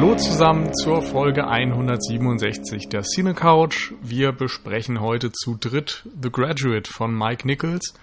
Hallo 0.00 0.14
zusammen 0.14 0.72
zur 0.74 1.02
Folge 1.02 1.48
167 1.48 2.88
der 2.88 3.02
Cine 3.02 3.34
Couch. 3.34 3.90
Wir 4.00 4.30
besprechen 4.30 5.00
heute 5.00 5.32
zu 5.32 5.56
dritt 5.58 6.06
The 6.22 6.30
Graduate 6.30 6.88
von 6.88 7.12
Mike 7.18 7.44
Nichols. 7.44 7.94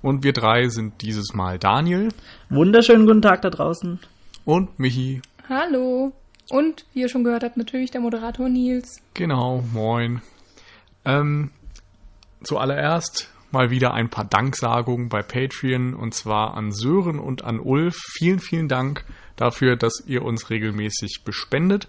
Und 0.00 0.22
wir 0.22 0.32
drei 0.32 0.68
sind 0.68 1.02
dieses 1.02 1.34
Mal 1.34 1.58
Daniel. 1.58 2.10
Wunderschönen 2.50 3.04
guten 3.04 3.20
Tag 3.20 3.42
da 3.42 3.50
draußen. 3.50 3.98
Und 4.44 4.78
Michi. 4.78 5.22
Hallo. 5.48 6.12
Und 6.50 6.86
wie 6.94 7.00
ihr 7.00 7.08
schon 7.08 7.24
gehört 7.24 7.42
habt, 7.42 7.56
natürlich 7.56 7.90
der 7.90 8.00
Moderator 8.00 8.48
Nils. 8.48 9.02
Genau, 9.14 9.64
moin. 9.72 10.22
Ähm, 11.04 11.50
zuallererst 12.44 13.28
mal 13.52 13.70
wieder 13.70 13.94
ein 13.94 14.10
paar 14.10 14.24
Danksagungen 14.24 15.08
bei 15.08 15.22
Patreon 15.22 15.94
und 15.94 16.14
zwar 16.14 16.54
an 16.54 16.72
Sören 16.72 17.18
und 17.18 17.44
an 17.44 17.60
Ulf. 17.60 17.96
Vielen, 18.12 18.40
vielen 18.40 18.68
Dank 18.68 19.04
dafür, 19.36 19.76
dass 19.76 20.02
ihr 20.06 20.22
uns 20.22 20.50
regelmäßig 20.50 21.22
bespendet. 21.24 21.88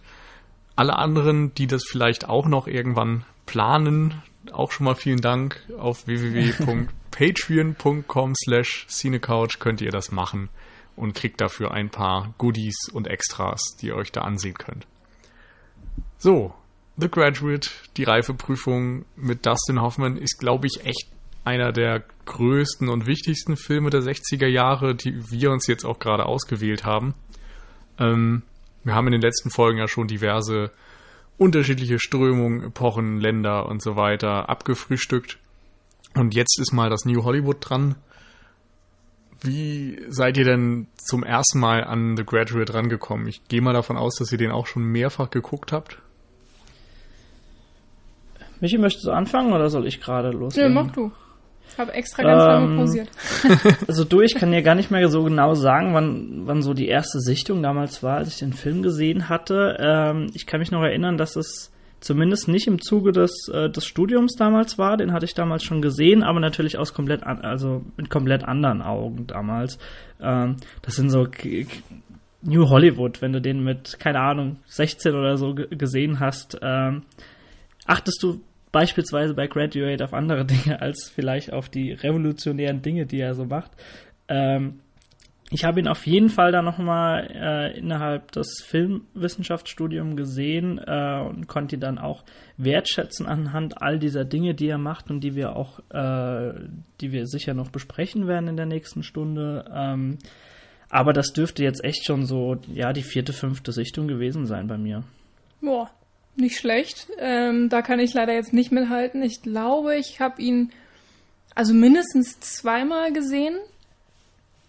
Alle 0.75 0.97
anderen, 0.97 1.53
die 1.55 1.67
das 1.67 1.83
vielleicht 1.85 2.29
auch 2.29 2.47
noch 2.47 2.67
irgendwann 2.67 3.25
planen, 3.45 4.21
auch 4.51 4.71
schon 4.71 4.85
mal 4.85 4.95
vielen 4.95 5.21
Dank. 5.21 5.61
Auf 5.77 6.07
www.patreon.com 6.07 8.33
slash 8.35 8.87
cinecouch 8.87 9.59
könnt 9.59 9.81
ihr 9.81 9.91
das 9.91 10.11
machen 10.11 10.49
und 10.95 11.13
kriegt 11.15 11.41
dafür 11.41 11.71
ein 11.71 11.89
paar 11.89 12.33
Goodies 12.37 12.89
und 12.91 13.07
Extras, 13.07 13.61
die 13.79 13.87
ihr 13.87 13.95
euch 13.95 14.11
da 14.11 14.21
ansehen 14.21 14.53
könnt. 14.55 14.85
So, 16.17 16.53
The 16.97 17.09
Graduate, 17.09 17.69
die 17.97 18.03
Reifeprüfung 18.03 19.05
mit 19.15 19.45
Dustin 19.45 19.81
Hoffman 19.81 20.17
ist, 20.17 20.39
glaube 20.39 20.67
ich, 20.67 20.85
echt 20.85 21.07
einer 21.43 21.71
der 21.71 22.03
größten 22.25 22.89
und 22.89 23.07
wichtigsten 23.07 23.57
Filme 23.57 23.89
der 23.89 24.01
60er 24.01 24.47
Jahre, 24.47 24.95
die 24.95 25.31
wir 25.31 25.51
uns 25.51 25.67
jetzt 25.67 25.85
auch 25.85 25.99
gerade 25.99 26.25
ausgewählt 26.25 26.85
haben. 26.85 27.13
Ähm, 27.99 28.43
wir 28.83 28.95
haben 28.95 29.07
in 29.07 29.13
den 29.13 29.21
letzten 29.21 29.49
Folgen 29.49 29.79
ja 29.79 29.87
schon 29.87 30.07
diverse 30.07 30.71
unterschiedliche 31.37 31.99
Strömungen, 31.99 32.63
Epochen, 32.63 33.19
Länder 33.19 33.65
und 33.67 33.81
so 33.81 33.95
weiter 33.95 34.49
abgefrühstückt. 34.49 35.37
Und 36.15 36.35
jetzt 36.35 36.59
ist 36.59 36.73
mal 36.73 36.89
das 36.89 37.05
New 37.05 37.23
Hollywood 37.23 37.57
dran. 37.59 37.95
Wie 39.41 39.99
seid 40.09 40.37
ihr 40.37 40.45
denn 40.45 40.87
zum 40.95 41.23
ersten 41.23 41.59
Mal 41.59 41.83
an 41.83 42.15
The 42.15 42.23
Graduate 42.23 42.73
rangekommen? 42.73 43.27
Ich 43.27 43.47
gehe 43.47 43.61
mal 43.61 43.73
davon 43.73 43.97
aus, 43.97 44.15
dass 44.15 44.31
ihr 44.31 44.37
den 44.37 44.51
auch 44.51 44.67
schon 44.67 44.83
mehrfach 44.83 45.31
geguckt 45.31 45.71
habt. 45.71 45.97
Michi, 48.59 48.77
möchtest 48.77 49.07
du 49.07 49.11
anfangen 49.11 49.51
oder 49.53 49.71
soll 49.71 49.87
ich 49.87 49.99
gerade 49.99 50.29
loslegen? 50.29 50.73
Nö, 50.73 50.83
mach 50.83 50.91
du. 50.91 51.11
Habe 51.77 51.93
extra 51.93 52.23
ganz 52.23 52.43
lange 52.43 52.71
Ähm, 52.71 52.77
pausiert. 52.77 53.09
Also 53.87 54.03
du, 54.03 54.21
ich 54.21 54.35
kann 54.35 54.51
dir 54.51 54.61
gar 54.61 54.75
nicht 54.75 54.91
mehr 54.91 55.07
so 55.09 55.23
genau 55.23 55.53
sagen, 55.53 55.93
wann, 55.93 56.41
wann 56.45 56.61
so 56.61 56.73
die 56.73 56.87
erste 56.87 57.19
Sichtung 57.19 57.63
damals 57.63 58.03
war, 58.03 58.17
als 58.17 58.29
ich 58.29 58.39
den 58.39 58.53
Film 58.53 58.81
gesehen 58.83 59.29
hatte. 59.29 59.77
Ähm, 59.79 60.27
ich 60.33 60.45
kann 60.45 60.59
mich 60.59 60.71
noch 60.71 60.83
erinnern, 60.83 61.17
dass 61.17 61.35
es 61.35 61.71
zumindest 62.01 62.47
nicht 62.47 62.67
im 62.67 62.81
Zuge 62.81 63.11
des, 63.11 63.47
äh, 63.53 63.69
des 63.69 63.85
Studiums 63.85 64.35
damals 64.35 64.77
war. 64.77 64.97
Den 64.97 65.13
hatte 65.13 65.25
ich 65.25 65.33
damals 65.35 65.63
schon 65.63 65.81
gesehen, 65.81 66.23
aber 66.23 66.39
natürlich 66.39 66.77
aus 66.77 66.93
komplett, 66.93 67.23
an, 67.23 67.41
also 67.41 67.83
mit 67.95 68.09
komplett 68.09 68.43
anderen 68.43 68.81
Augen 68.81 69.27
damals. 69.27 69.77
Ähm, 70.19 70.57
das 70.81 70.95
sind 70.95 71.09
so 71.09 71.27
New 72.43 72.69
Hollywood, 72.69 73.21
wenn 73.21 73.33
du 73.33 73.39
den 73.41 73.63
mit, 73.63 73.99
keine 73.99 74.19
Ahnung, 74.19 74.57
16 74.65 75.13
oder 75.13 75.37
so 75.37 75.53
ge- 75.53 75.67
gesehen 75.75 76.19
hast. 76.19 76.57
Ähm, 76.61 77.03
achtest 77.85 78.23
du 78.23 78.41
beispielsweise 78.71 79.33
bei 79.33 79.47
Graduate 79.47 80.03
auf 80.03 80.13
andere 80.13 80.45
Dinge 80.45 80.81
als 80.81 81.09
vielleicht 81.13 81.53
auf 81.53 81.69
die 81.69 81.91
revolutionären 81.91 82.81
Dinge, 82.81 83.05
die 83.05 83.19
er 83.19 83.33
so 83.33 83.45
macht. 83.45 83.71
Ähm, 84.27 84.79
ich 85.53 85.65
habe 85.65 85.81
ihn 85.81 85.89
auf 85.89 86.07
jeden 86.07 86.29
Fall 86.29 86.53
dann 86.53 86.63
nochmal 86.63 87.29
äh, 87.29 87.77
innerhalb 87.77 88.31
des 88.31 88.63
Filmwissenschaftsstudiums 88.65 90.15
gesehen 90.15 90.77
äh, 90.77 91.21
und 91.27 91.47
konnte 91.47 91.75
ihn 91.75 91.81
dann 91.81 91.97
auch 91.97 92.23
wertschätzen 92.55 93.25
anhand 93.25 93.81
all 93.81 93.99
dieser 93.99 94.23
Dinge, 94.23 94.55
die 94.55 94.69
er 94.69 94.77
macht 94.77 95.11
und 95.11 95.19
die 95.19 95.35
wir 95.35 95.57
auch, 95.57 95.79
äh, 95.89 96.53
die 97.01 97.11
wir 97.11 97.27
sicher 97.27 97.53
noch 97.53 97.69
besprechen 97.69 98.27
werden 98.27 98.47
in 98.47 98.55
der 98.55 98.65
nächsten 98.65 99.03
Stunde. 99.03 99.65
Ähm, 99.75 100.19
aber 100.89 101.11
das 101.11 101.33
dürfte 101.33 101.63
jetzt 101.63 101.83
echt 101.83 102.05
schon 102.05 102.25
so, 102.25 102.55
ja, 102.73 102.93
die 102.93 103.03
vierte, 103.03 103.33
fünfte 103.33 103.73
Sichtung 103.73 104.07
gewesen 104.07 104.45
sein 104.45 104.67
bei 104.67 104.77
mir. 104.77 105.03
Boah, 105.59 105.89
nicht 106.41 106.57
schlecht. 106.57 107.07
Ähm, 107.17 107.69
da 107.69 107.81
kann 107.81 107.99
ich 107.99 108.13
leider 108.13 108.33
jetzt 108.33 108.53
nicht 108.53 108.71
mithalten. 108.71 109.23
Ich 109.23 109.41
glaube, 109.41 109.95
ich 109.95 110.19
habe 110.19 110.41
ihn 110.41 110.71
also 111.55 111.73
mindestens 111.73 112.39
zweimal 112.39 113.13
gesehen. 113.13 113.55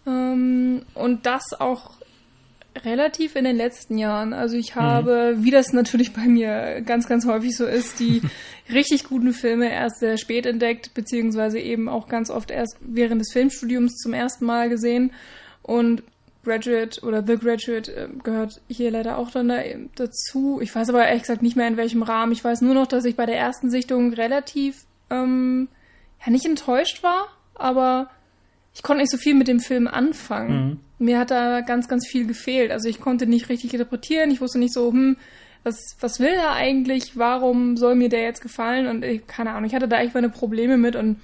Ähm, 0.05 0.83
und 0.93 1.25
das 1.25 1.53
auch 1.59 1.91
relativ 2.83 3.35
in 3.35 3.43
den 3.43 3.55
letzten 3.55 3.97
Jahren. 3.97 4.33
Also 4.33 4.57
ich 4.57 4.75
habe, 4.75 5.35
wie 5.37 5.51
das 5.51 5.73
natürlich 5.73 6.13
bei 6.13 6.25
mir 6.25 6.81
ganz, 6.81 7.07
ganz 7.07 7.25
häufig 7.25 7.55
so 7.55 7.65
ist, 7.65 7.99
die 7.99 8.21
richtig 8.71 9.03
guten 9.05 9.33
Filme 9.33 9.71
erst 9.71 9.99
sehr 9.99 10.17
spät 10.17 10.45
entdeckt, 10.45 10.93
beziehungsweise 10.93 11.59
eben 11.59 11.87
auch 11.87 12.07
ganz 12.07 12.29
oft 12.29 12.51
erst 12.51 12.77
während 12.81 13.21
des 13.21 13.31
Filmstudiums 13.31 13.95
zum 13.97 14.13
ersten 14.13 14.45
Mal 14.45 14.69
gesehen. 14.69 15.11
Und 15.61 16.03
Graduate 16.43 17.01
oder 17.03 17.25
The 17.25 17.37
Graduate 17.37 17.95
äh, 17.95 18.07
gehört 18.23 18.61
hier 18.67 18.91
leider 18.91 19.17
auch 19.17 19.31
dann 19.31 19.47
da, 19.47 19.61
dazu. 19.95 20.59
Ich 20.61 20.73
weiß 20.73 20.89
aber 20.89 21.05
ehrlich 21.05 21.23
gesagt 21.23 21.41
nicht 21.41 21.55
mehr 21.55 21.67
in 21.67 21.77
welchem 21.77 22.03
Rahmen. 22.03 22.31
Ich 22.31 22.43
weiß 22.43 22.61
nur 22.61 22.73
noch, 22.73 22.87
dass 22.87 23.05
ich 23.05 23.15
bei 23.15 23.25
der 23.25 23.37
ersten 23.37 23.69
Sichtung 23.69 24.13
relativ, 24.13 24.85
ähm, 25.09 25.67
ja 26.25 26.31
nicht 26.31 26.45
enttäuscht 26.45 27.03
war, 27.03 27.27
aber 27.55 28.09
ich 28.73 28.83
konnte 28.83 29.01
nicht 29.01 29.11
so 29.11 29.17
viel 29.17 29.35
mit 29.35 29.47
dem 29.47 29.59
Film 29.59 29.87
anfangen. 29.87 30.79
Mir 30.99 31.19
hat 31.19 31.31
da 31.31 31.61
ganz, 31.61 31.87
ganz 31.87 32.07
viel 32.07 32.25
gefehlt. 32.25 32.71
Also 32.71 32.89
ich 32.89 32.99
konnte 32.99 33.27
nicht 33.27 33.49
richtig 33.49 33.73
interpretieren. 33.73 34.31
Ich 34.31 34.41
wusste 34.41 34.57
nicht 34.57 34.73
so, 34.73 34.91
hm, 34.91 35.17
was, 35.63 35.77
was 35.99 36.19
will 36.19 36.33
er 36.33 36.53
eigentlich? 36.53 37.17
Warum 37.17 37.77
soll 37.77 37.95
mir 37.95 38.09
der 38.09 38.23
jetzt 38.23 38.41
gefallen? 38.41 38.87
Und 38.87 39.03
ich, 39.03 39.27
keine 39.27 39.51
Ahnung, 39.51 39.65
ich 39.65 39.75
hatte 39.75 39.87
da 39.87 40.01
echt 40.01 40.13
meine 40.13 40.29
Probleme 40.29 40.77
mit 40.77 40.95
und 40.95 41.17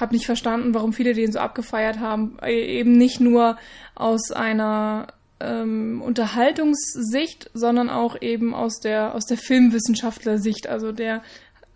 habe 0.00 0.14
nicht 0.14 0.26
verstanden, 0.26 0.74
warum 0.74 0.92
viele 0.92 1.14
den 1.14 1.32
so 1.32 1.38
abgefeiert 1.38 1.98
haben. 2.00 2.36
E- 2.42 2.78
Eben 2.78 2.92
nicht 2.96 3.20
nur 3.20 3.56
aus 3.94 4.30
einer 4.32 5.08
ähm, 5.40 6.02
Unterhaltungssicht, 6.02 7.50
sondern 7.54 7.90
auch 7.90 8.20
eben 8.20 8.54
aus 8.54 8.80
der 8.80 9.14
aus 9.14 9.26
der 9.26 9.36
Filmwissenschaftler-Sicht. 9.36 10.68
Also 10.68 10.92
der 10.92 11.22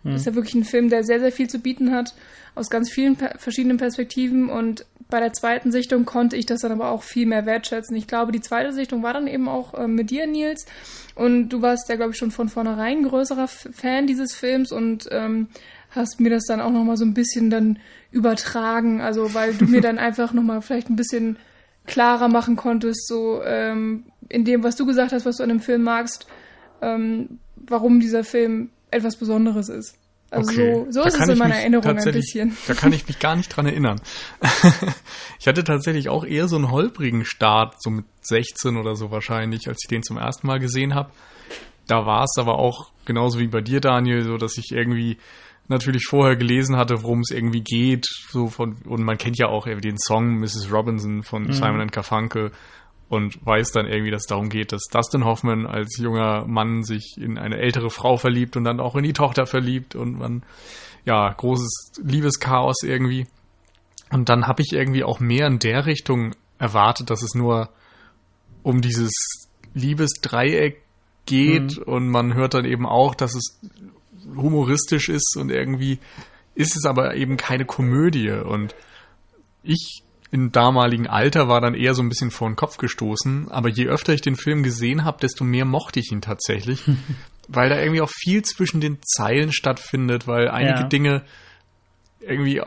ist 0.03 0.27
ja 0.27 0.35
wirklich 0.35 0.53
ein 0.53 0.65
Film, 0.65 0.89
der 0.89 1.03
sehr 1.03 1.19
sehr 1.19 1.31
viel 1.31 1.49
zu 1.49 1.57
bieten 1.57 1.91
hat 1.91 2.13
aus 2.53 2.69
ganz 2.69 2.91
vielen 2.91 3.15
per 3.15 3.39
verschiedenen 3.39 3.77
Perspektiven 3.77 4.49
und 4.49 4.85
bei 5.09 5.19
der 5.19 5.33
zweiten 5.33 5.71
Sichtung 5.71 6.05
konnte 6.05 6.35
ich 6.35 6.45
das 6.45 6.61
dann 6.61 6.71
aber 6.71 6.89
auch 6.89 7.03
viel 7.03 7.25
mehr 7.25 7.45
wertschätzen. 7.45 7.95
Ich 7.95 8.07
glaube, 8.07 8.31
die 8.31 8.39
zweite 8.41 8.71
Sichtung 8.71 9.03
war 9.03 9.13
dann 9.13 9.27
eben 9.27 9.47
auch 9.47 9.73
äh, 9.73 9.87
mit 9.87 10.09
dir, 10.09 10.25
Nils. 10.25 10.65
Und 11.15 11.49
du 11.49 11.61
warst 11.61 11.89
ja, 11.89 11.95
glaube 11.95 12.11
ich, 12.11 12.17
schon 12.17 12.31
von 12.31 12.49
vornherein 12.49 13.03
größerer 13.03 13.47
Fan 13.47 14.07
dieses 14.07 14.35
Films 14.35 14.71
und 14.71 15.07
ähm, 15.11 15.47
hast 15.95 16.19
mir 16.19 16.29
das 16.29 16.45
dann 16.45 16.61
auch 16.61 16.71
nochmal 16.71 16.97
so 16.97 17.05
ein 17.05 17.13
bisschen 17.13 17.49
dann 17.49 17.79
übertragen. 18.11 19.01
Also, 19.01 19.33
weil 19.33 19.53
du 19.53 19.65
mir 19.65 19.81
dann 19.81 19.97
einfach 19.97 20.33
nochmal 20.33 20.61
vielleicht 20.61 20.89
ein 20.89 20.95
bisschen 20.95 21.37
klarer 21.85 22.27
machen 22.27 22.55
konntest, 22.55 23.07
so 23.07 23.41
ähm, 23.43 24.05
in 24.29 24.43
dem, 24.43 24.63
was 24.63 24.75
du 24.75 24.85
gesagt 24.85 25.11
hast, 25.11 25.25
was 25.25 25.37
du 25.37 25.43
an 25.43 25.49
dem 25.49 25.59
Film 25.59 25.83
magst, 25.83 26.27
ähm, 26.81 27.39
warum 27.55 27.99
dieser 27.99 28.23
Film 28.23 28.69
etwas 28.91 29.17
Besonderes 29.17 29.69
ist. 29.69 29.97
Also 30.31 30.51
Okay. 30.51 30.85
so, 30.89 31.01
so 31.01 31.07
ist 31.07 31.19
es 31.19 31.29
in 31.29 31.37
meiner 31.37 31.55
Erinnerung 31.55 31.97
ein 31.97 32.11
bisschen. 32.11 32.57
Da 32.67 32.73
kann 32.73 32.91
ich 32.91 33.07
mich 33.07 33.19
gar 33.19 33.35
nicht 33.35 33.49
dran 33.49 33.67
erinnern. 33.67 34.01
ich 35.39 35.47
hatte 35.47 35.63
tatsächlich 35.63 36.09
auch 36.09 36.25
eher 36.25 36.47
so 36.47 36.55
einen 36.55 36.71
holprigen 36.71 37.25
Start, 37.25 37.75
so 37.81 37.89
mit 37.89 38.05
16 38.21 38.75
oder 38.77 38.95
so 38.95 39.11
wahrscheinlich, 39.11 39.67
als 39.67 39.77
ich 39.83 39.87
den 39.87 40.03
zum 40.03 40.17
ersten 40.17 40.47
Mal 40.47 40.59
gesehen 40.59 40.95
habe. 40.95 41.11
Da 41.87 42.05
war 42.05 42.23
es 42.23 42.35
aber 42.39 42.57
auch 42.57 42.91
genauso 43.05 43.39
wie 43.39 43.47
bei 43.47 43.61
dir, 43.61 43.79
Daniel, 43.79 44.23
so 44.23 44.37
dass 44.37 44.57
ich 44.57 44.71
irgendwie 44.71 45.17
natürlich 45.67 46.05
vorher 46.05 46.35
gelesen 46.35 46.75
hatte, 46.77 47.03
worum 47.03 47.21
es 47.21 47.31
irgendwie 47.31 47.61
geht, 47.61 48.05
so 48.29 48.47
von 48.47 48.77
und 48.85 49.03
man 49.03 49.17
kennt 49.17 49.37
ja 49.37 49.47
auch 49.47 49.65
den 49.65 49.97
Song 49.97 50.39
Mrs. 50.39 50.71
Robinson 50.71 51.23
von 51.23 51.51
Simon 51.51 51.81
and 51.81 51.91
Garfunkel 51.91 52.51
und 53.09 53.45
weiß 53.45 53.71
dann 53.71 53.85
irgendwie, 53.85 54.11
dass 54.11 54.23
es 54.23 54.27
darum 54.27 54.49
geht, 54.49 54.71
dass 54.71 54.83
Dustin 54.91 55.25
Hoffman 55.25 55.67
als 55.67 55.97
junger 55.97 56.45
Mann 56.47 56.83
sich 56.83 57.15
in 57.17 57.37
eine 57.37 57.57
ältere 57.57 57.89
Frau 57.89 58.17
verliebt 58.17 58.57
und 58.57 58.63
dann 58.63 58.79
auch 58.79 58.95
in 58.95 59.03
die 59.03 59.13
Tochter 59.13 59.45
verliebt 59.45 59.95
und 59.95 60.17
man 60.17 60.43
ja 61.05 61.31
großes 61.31 61.93
Liebeschaos 62.03 62.83
irgendwie. 62.83 63.27
Und 64.11 64.29
dann 64.29 64.47
habe 64.47 64.61
ich 64.61 64.73
irgendwie 64.73 65.03
auch 65.03 65.19
mehr 65.19 65.47
in 65.47 65.59
der 65.59 65.85
Richtung 65.85 66.35
erwartet, 66.57 67.09
dass 67.09 67.21
es 67.21 67.35
nur 67.35 67.69
um 68.63 68.81
dieses 68.81 69.11
Liebesdreieck 69.73 70.81
geht 71.25 71.77
und 71.77 72.09
man 72.09 72.33
hört 72.33 72.53
dann 72.53 72.65
eben 72.65 72.85
auch, 72.85 73.13
dass 73.13 73.35
es 73.35 73.59
humoristisch 74.35 75.09
ist 75.09 75.35
und 75.37 75.51
irgendwie 75.51 75.99
ist 76.55 76.75
es 76.75 76.85
aber 76.85 77.15
eben 77.15 77.37
keine 77.37 77.65
Komödie 77.65 78.31
und 78.31 78.75
ich 79.63 80.01
im 80.31 80.51
damaligen 80.51 81.07
Alter 81.07 81.47
war 81.47 81.61
dann 81.61 81.75
eher 81.75 81.93
so 81.93 82.01
ein 82.01 82.09
bisschen 82.09 82.31
vor 82.31 82.49
den 82.49 82.55
Kopf 82.55 82.77
gestoßen, 82.77 83.49
aber 83.51 83.69
je 83.69 83.87
öfter 83.87 84.13
ich 84.13 84.21
den 84.21 84.35
Film 84.35 84.63
gesehen 84.63 85.03
habe, 85.05 85.19
desto 85.21 85.43
mehr 85.43 85.65
mochte 85.65 85.99
ich 85.99 86.11
ihn 86.11 86.21
tatsächlich, 86.21 86.83
weil 87.47 87.69
da 87.69 87.79
irgendwie 87.79 88.01
auch 88.01 88.09
viel 88.11 88.41
zwischen 88.43 88.81
den 88.81 88.97
Zeilen 89.03 89.53
stattfindet, 89.53 90.27
weil 90.27 90.49
einige 90.49 90.81
Ja. 90.81 90.87
Dinge 90.87 91.23
irgendwie 92.19 92.61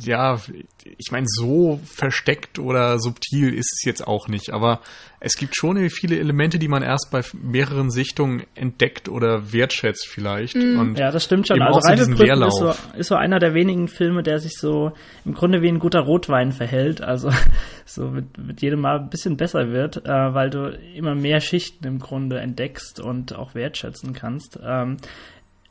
ja, 0.00 0.40
ich 0.84 1.10
meine, 1.10 1.26
so 1.28 1.78
versteckt 1.84 2.58
oder 2.58 2.98
subtil 2.98 3.52
ist 3.52 3.70
es 3.72 3.84
jetzt 3.84 4.06
auch 4.06 4.26
nicht, 4.26 4.50
aber 4.50 4.80
es 5.20 5.36
gibt 5.36 5.54
schon 5.54 5.78
viele 5.90 6.18
Elemente, 6.18 6.58
die 6.58 6.68
man 6.68 6.82
erst 6.82 7.10
bei 7.10 7.22
mehreren 7.34 7.90
Sichtungen 7.90 8.44
entdeckt 8.54 9.08
oder 9.08 9.52
wertschätzt 9.52 10.08
vielleicht. 10.08 10.56
Mm. 10.56 10.78
Und 10.78 10.98
ja, 10.98 11.10
das 11.10 11.24
stimmt 11.24 11.46
schon. 11.46 11.60
Also 11.60 11.80
so 11.80 11.88
Reifebrücken 11.88 12.42
ist 12.42 12.58
so, 12.58 12.74
ist 12.96 13.08
so 13.08 13.14
einer 13.14 13.38
der 13.38 13.54
wenigen 13.54 13.86
Filme, 13.86 14.22
der 14.22 14.38
sich 14.38 14.54
so 14.58 14.92
im 15.24 15.34
Grunde 15.34 15.60
wie 15.60 15.68
ein 15.68 15.78
guter 15.78 16.00
Rotwein 16.00 16.52
verhält, 16.52 17.02
also 17.02 17.30
so 17.84 18.08
mit, 18.08 18.38
mit 18.38 18.62
jedem 18.62 18.80
Mal 18.80 18.98
ein 18.98 19.10
bisschen 19.10 19.36
besser 19.36 19.70
wird, 19.70 19.98
äh, 19.98 20.08
weil 20.08 20.50
du 20.50 20.76
immer 20.94 21.14
mehr 21.14 21.40
Schichten 21.40 21.86
im 21.86 21.98
Grunde 21.98 22.40
entdeckst 22.40 22.98
und 22.98 23.34
auch 23.36 23.54
wertschätzen 23.54 24.14
kannst. 24.14 24.58
Ähm, 24.64 24.96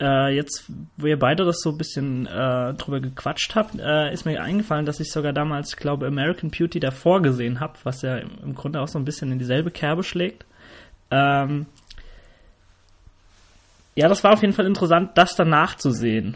äh, 0.02 0.36
jetzt, 0.36 0.66
wo 0.98 1.06
ihr 1.06 1.20
beide 1.20 1.46
das 1.46 1.60
so 1.62 1.70
ein 1.70 1.78
bisschen 1.78 2.26
äh, 2.26 2.74
drüber 2.74 3.00
gequatscht 3.00 3.56
habt, 3.56 3.80
äh, 3.80 4.12
ist 4.12 4.26
mir 4.26 4.42
eingefallen, 4.42 4.86
dass 4.86 5.00
ich 5.00 5.12
sogar 5.12 5.32
damals, 5.32 5.78
glaube 5.78 6.08
American 6.08 6.50
Beauty 6.50 6.80
davor 6.80 7.22
gesehen 7.22 7.60
habe, 7.60 7.74
was 7.84 8.02
ja 8.02 8.18
im, 8.18 8.32
im, 8.44 8.56
Grunde 8.56 8.82
auch 8.82 8.88
so 8.88 8.98
ein 8.98 9.06
bisschen 9.06 9.32
in 9.32 9.38
dieselbe 9.38 9.70
Kerbe 9.70 10.04
schlägt. 10.04 10.46
Ähm, 11.12 11.68
ja, 13.96 14.10
das 14.10 14.24
war 14.24 14.34
auf 14.34 14.42
jeden 14.42 14.54
Fall 14.54 14.66
interessant, 14.66 15.12
das 15.16 15.36
danach 15.36 15.76
zu 15.76 15.92
sehen. 15.92 16.36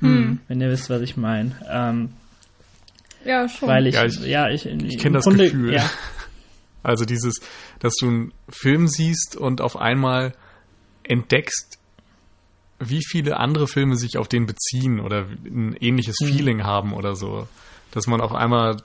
Hm. 0.00 0.40
Wenn 0.48 0.60
ihr 0.60 0.70
wisst, 0.70 0.90
was 0.90 1.02
ich 1.02 1.16
meine. 1.16 1.54
Ähm, 1.70 2.10
ja, 3.24 3.48
schon. 3.48 3.68
Weil 3.68 3.86
ich, 3.86 3.94
ja, 3.94 4.04
ich, 4.04 4.20
ja, 4.20 4.48
ich, 4.48 4.66
ich 4.66 4.98
kenne 4.98 5.18
das 5.18 5.24
Grunde, 5.24 5.44
Gefühl. 5.44 5.74
Ja. 5.74 5.88
Also 6.82 7.04
dieses, 7.04 7.42
dass 7.80 7.92
du 8.00 8.06
einen 8.06 8.32
Film 8.48 8.88
siehst 8.88 9.36
und 9.36 9.60
auf 9.60 9.76
einmal 9.76 10.32
entdeckst, 11.02 11.79
wie 12.80 13.02
viele 13.04 13.38
andere 13.38 13.68
Filme 13.68 13.96
sich 13.96 14.16
auf 14.16 14.26
den 14.26 14.46
beziehen 14.46 15.00
oder 15.00 15.26
ein 15.44 15.76
ähnliches 15.78 16.16
mhm. 16.20 16.26
Feeling 16.26 16.64
haben 16.64 16.92
oder 16.92 17.14
so. 17.14 17.46
Dass 17.92 18.06
man 18.06 18.20
auf 18.20 18.34
einmal 18.34 18.78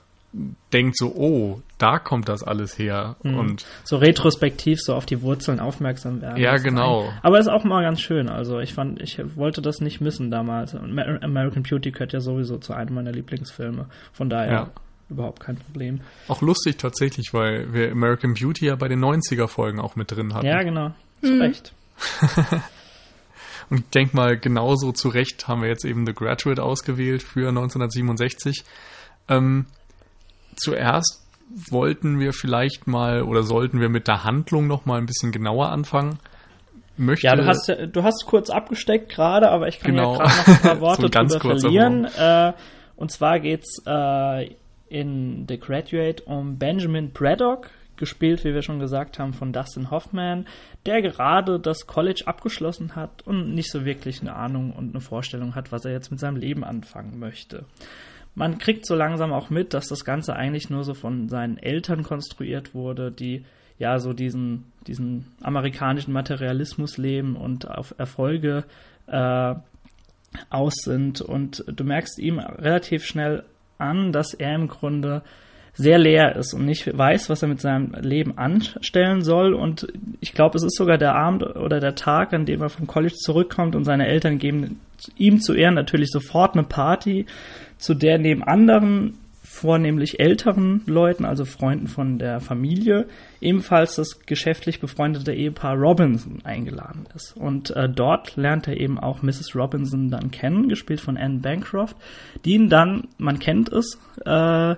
denkt 0.72 0.96
so, 0.96 1.14
oh, 1.14 1.62
da 1.78 1.98
kommt 1.98 2.28
das 2.28 2.42
alles 2.42 2.78
her. 2.78 3.16
Mhm. 3.22 3.38
Und 3.38 3.66
so 3.84 3.96
retrospektiv 3.96 4.78
so 4.80 4.94
auf 4.94 5.06
die 5.06 5.22
Wurzeln 5.22 5.60
aufmerksam 5.60 6.20
werden. 6.20 6.36
Ja, 6.36 6.56
genau. 6.56 7.04
Sein. 7.04 7.18
Aber 7.22 7.38
ist 7.38 7.48
auch 7.48 7.64
mal 7.64 7.82
ganz 7.82 8.00
schön. 8.00 8.28
Also 8.28 8.58
ich 8.58 8.74
fand, 8.74 9.00
ich 9.00 9.18
wollte 9.36 9.62
das 9.62 9.80
nicht 9.80 10.00
missen 10.00 10.30
damals. 10.30 10.74
American 10.74 11.62
Beauty 11.62 11.90
gehört 11.90 12.12
ja 12.12 12.20
sowieso 12.20 12.58
zu 12.58 12.74
einem 12.74 12.94
meiner 12.94 13.12
Lieblingsfilme. 13.12 13.86
Von 14.12 14.28
daher 14.28 14.52
ja. 14.52 14.70
überhaupt 15.08 15.40
kein 15.40 15.56
Problem. 15.56 16.00
Auch 16.28 16.42
lustig 16.42 16.76
tatsächlich, 16.76 17.32
weil 17.32 17.72
wir 17.72 17.92
American 17.92 18.34
Beauty 18.34 18.66
ja 18.66 18.76
bei 18.76 18.88
den 18.88 19.02
90er 19.02 19.48
Folgen 19.48 19.80
auch 19.80 19.96
mit 19.96 20.10
drin 20.10 20.34
hatten. 20.34 20.46
Ja, 20.46 20.62
genau. 20.62 20.92
Zu 21.22 21.32
mhm. 21.32 21.42
Recht. 21.42 21.72
Und 23.70 23.78
ich 23.78 23.90
denke 23.90 24.16
mal, 24.16 24.38
genauso 24.38 24.92
zu 24.92 25.08
Recht 25.08 25.48
haben 25.48 25.62
wir 25.62 25.68
jetzt 25.68 25.84
eben 25.84 26.06
The 26.06 26.12
Graduate 26.12 26.62
ausgewählt 26.62 27.22
für 27.22 27.48
1967. 27.48 28.64
Ähm, 29.28 29.66
zuerst 30.56 31.26
wollten 31.70 32.18
wir 32.18 32.32
vielleicht 32.32 32.86
mal 32.86 33.22
oder 33.22 33.42
sollten 33.42 33.80
wir 33.80 33.88
mit 33.88 34.08
der 34.08 34.24
Handlung 34.24 34.66
noch 34.66 34.84
mal 34.84 34.98
ein 34.98 35.06
bisschen 35.06 35.32
genauer 35.32 35.68
anfangen. 35.68 36.18
Möchte 36.96 37.26
ja, 37.26 37.36
du 37.36 37.46
hast, 37.46 37.68
du 37.68 38.02
hast 38.02 38.24
kurz 38.26 38.48
abgesteckt 38.48 39.10
gerade, 39.10 39.50
aber 39.50 39.68
ich 39.68 39.80
kann 39.80 39.94
genau. 39.94 40.14
ja 40.14 40.24
gerade 40.24 40.38
noch 40.38 40.48
ein 40.48 40.60
paar 40.60 40.80
Worte 40.98 41.02
so 41.02 41.38
drüber 41.38 41.58
verlieren. 41.58 42.04
Äh, 42.04 42.52
und 42.96 43.10
zwar 43.10 43.38
geht's 43.38 43.82
äh, 43.86 44.50
in 44.88 45.44
The 45.46 45.58
Graduate 45.58 46.22
um 46.24 46.58
Benjamin 46.58 47.10
Braddock, 47.10 47.70
gespielt, 47.96 48.44
wie 48.44 48.54
wir 48.54 48.62
schon 48.62 48.78
gesagt 48.78 49.18
haben, 49.18 49.32
von 49.32 49.52
Dustin 49.52 49.90
Hoffman, 49.90 50.46
der 50.84 51.02
gerade 51.02 51.58
das 51.58 51.86
College 51.86 52.24
abgeschlossen 52.26 52.96
hat 52.96 53.26
und 53.26 53.54
nicht 53.54 53.70
so 53.70 53.84
wirklich 53.84 54.20
eine 54.20 54.34
Ahnung 54.34 54.72
und 54.72 54.90
eine 54.90 55.00
Vorstellung 55.00 55.54
hat, 55.54 55.72
was 55.72 55.84
er 55.84 55.92
jetzt 55.92 56.10
mit 56.10 56.20
seinem 56.20 56.36
Leben 56.36 56.64
anfangen 56.64 57.18
möchte. 57.18 57.64
Man 58.34 58.58
kriegt 58.58 58.86
so 58.86 58.94
langsam 58.94 59.32
auch 59.32 59.48
mit, 59.48 59.72
dass 59.72 59.88
das 59.88 60.04
Ganze 60.04 60.36
eigentlich 60.36 60.68
nur 60.68 60.84
so 60.84 60.92
von 60.92 61.28
seinen 61.28 61.56
Eltern 61.56 62.02
konstruiert 62.02 62.74
wurde, 62.74 63.10
die 63.10 63.44
ja 63.78 63.98
so 63.98 64.12
diesen, 64.12 64.72
diesen 64.86 65.26
amerikanischen 65.42 66.12
Materialismus 66.12 66.98
leben 66.98 67.36
und 67.36 67.68
auf 67.68 67.94
Erfolge 67.98 68.64
äh, 69.06 69.54
aus 70.50 70.74
sind. 70.82 71.20
Und 71.20 71.64
du 71.66 71.84
merkst 71.84 72.18
ihm 72.18 72.38
relativ 72.38 73.04
schnell 73.04 73.44
an, 73.78 74.12
dass 74.12 74.34
er 74.34 74.54
im 74.54 74.68
Grunde 74.68 75.22
sehr 75.76 75.98
leer 75.98 76.36
ist 76.36 76.54
und 76.54 76.64
nicht 76.64 76.96
weiß, 76.96 77.28
was 77.28 77.42
er 77.42 77.48
mit 77.48 77.60
seinem 77.60 77.92
Leben 78.00 78.38
anstellen 78.38 79.22
soll. 79.22 79.52
Und 79.54 79.86
ich 80.20 80.32
glaube, 80.32 80.56
es 80.56 80.64
ist 80.64 80.76
sogar 80.76 80.98
der 80.98 81.14
Abend 81.14 81.42
oder 81.42 81.80
der 81.80 81.94
Tag, 81.94 82.32
an 82.32 82.46
dem 82.46 82.62
er 82.62 82.70
vom 82.70 82.86
College 82.86 83.14
zurückkommt 83.14 83.76
und 83.76 83.84
seine 83.84 84.06
Eltern 84.06 84.38
geben 84.38 84.80
ihm 85.16 85.40
zu 85.40 85.52
Ehren 85.52 85.74
natürlich 85.74 86.10
sofort 86.10 86.54
eine 86.54 86.64
Party, 86.64 87.26
zu 87.76 87.94
der 87.94 88.18
neben 88.18 88.42
anderen 88.42 89.18
vornehmlich 89.42 90.20
älteren 90.20 90.82
Leuten, 90.86 91.24
also 91.24 91.44
Freunden 91.44 91.88
von 91.88 92.18
der 92.18 92.40
Familie, 92.40 93.06
ebenfalls 93.40 93.96
das 93.96 94.20
geschäftlich 94.26 94.80
befreundete 94.80 95.32
Ehepaar 95.32 95.76
Robinson 95.76 96.40
eingeladen 96.44 97.06
ist. 97.14 97.34
Und 97.36 97.70
äh, 97.70 97.88
dort 97.88 98.36
lernt 98.36 98.68
er 98.68 98.78
eben 98.78 98.98
auch 98.98 99.22
Mrs. 99.22 99.54
Robinson 99.54 100.10
dann 100.10 100.30
kennen, 100.30 100.68
gespielt 100.68 101.00
von 101.00 101.16
Anne 101.16 101.38
Bancroft, 101.38 101.96
die 102.44 102.54
ihn 102.54 102.68
dann, 102.68 103.08
man 103.16 103.38
kennt 103.38 103.70
es, 103.72 103.98
äh, 104.24 104.76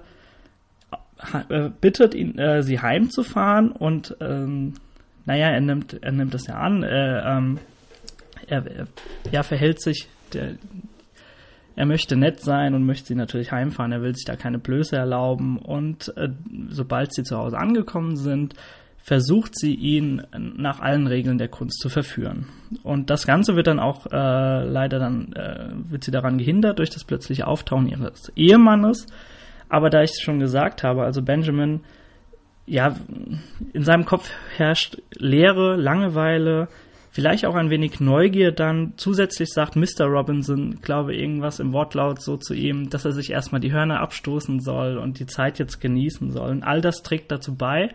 bittet 1.81 2.15
ihn, 2.15 2.39
äh, 2.39 2.63
sie 2.63 2.81
heimzufahren 2.81 3.73
und 3.73 4.17
ähm, 4.21 4.75
naja, 5.27 5.49
er 5.51 5.61
nimmt, 5.61 6.03
er 6.03 6.13
nimmt 6.13 6.33
das 6.33 6.47
ja 6.47 6.55
an. 6.55 6.83
Äh, 6.83 7.21
ähm, 7.21 7.59
er, 8.47 8.67
er 8.67 8.87
ja, 9.31 9.43
verhält 9.43 9.83
sich, 9.83 10.09
der, 10.33 10.55
er 11.77 11.87
möchte 11.87 12.17
nett 12.17 12.41
sein 12.41 12.75
und 12.75 12.85
möchte 12.85 13.09
sie 13.09 13.15
natürlich 13.15 13.53
heimfahren. 13.53 13.93
Er 13.93 14.03
will 14.03 14.15
sich 14.15 14.25
da 14.25 14.37
keine 14.37 14.59
Blöße 14.59 14.97
erlauben. 14.97 15.59
Und 15.59 16.13
äh, 16.17 16.31
sobald 16.71 17.13
sie 17.13 17.23
zu 17.23 17.37
Hause 17.37 17.59
angekommen 17.59 18.17
sind, 18.17 18.55
versucht 19.01 19.57
sie 19.57 19.75
ihn 19.75 20.23
nach 20.37 20.81
allen 20.81 21.07
Regeln 21.07 21.39
der 21.39 21.49
Kunst 21.49 21.81
zu 21.81 21.89
verführen. 21.89 22.47
Und 22.83 23.11
das 23.11 23.27
Ganze 23.27 23.55
wird 23.55 23.67
dann 23.67 23.79
auch 23.79 24.07
äh, 24.07 24.65
leider 24.65 24.99
dann 24.99 25.33
äh, 25.35 25.69
wird 25.91 26.05
sie 26.05 26.11
daran 26.11 26.39
gehindert 26.39 26.79
durch 26.79 26.91
das 26.91 27.05
plötzliche 27.05 27.47
Auftauchen 27.47 27.89
ihres 27.89 28.33
Ehemannes, 28.35 29.07
aber 29.69 29.91
da 29.91 30.03
ich 30.03 30.11
es 30.11 30.21
schon 30.21 30.39
gesagt 30.39 30.83
habe, 30.83 31.05
also 31.05 31.23
Benjamin, 31.23 31.81
ja, 32.67 32.97
in 33.73 33.85
seinem 33.85 34.05
Kopf 34.05 34.31
herrscht 34.57 35.01
Leere, 35.17 35.77
Langeweile, 35.77 36.69
vielleicht 37.11 37.47
auch 37.47 37.55
ein 37.55 37.71
wenig 37.71 38.01
Neugier 38.01 38.53
dann. 38.53 38.93
Zusätzlich 38.97 39.49
sagt 39.51 39.77
Mr. 39.77 40.05
Robinson, 40.05 40.81
glaube 40.83 41.17
irgendwas 41.17 41.61
im 41.61 41.73
Wortlaut 41.73 42.21
so 42.21 42.37
zu 42.37 42.55
ihm, 42.55 42.91
dass 42.91 43.05
er 43.05 43.13
sich 43.13 43.31
erstmal 43.31 43.61
die 43.61 43.73
Hörner 43.73 44.01
abstoßen 44.01 44.61
soll 44.61 44.99
und 44.99 45.19
die 45.19 45.27
Zeit 45.27 45.59
jetzt 45.59 45.81
genießen 45.81 46.31
soll. 46.31 46.51
Und 46.51 46.63
all 46.63 46.81
das 46.81 47.03
trägt 47.03 47.33
dazu 47.33 47.55
bei, 47.55 47.91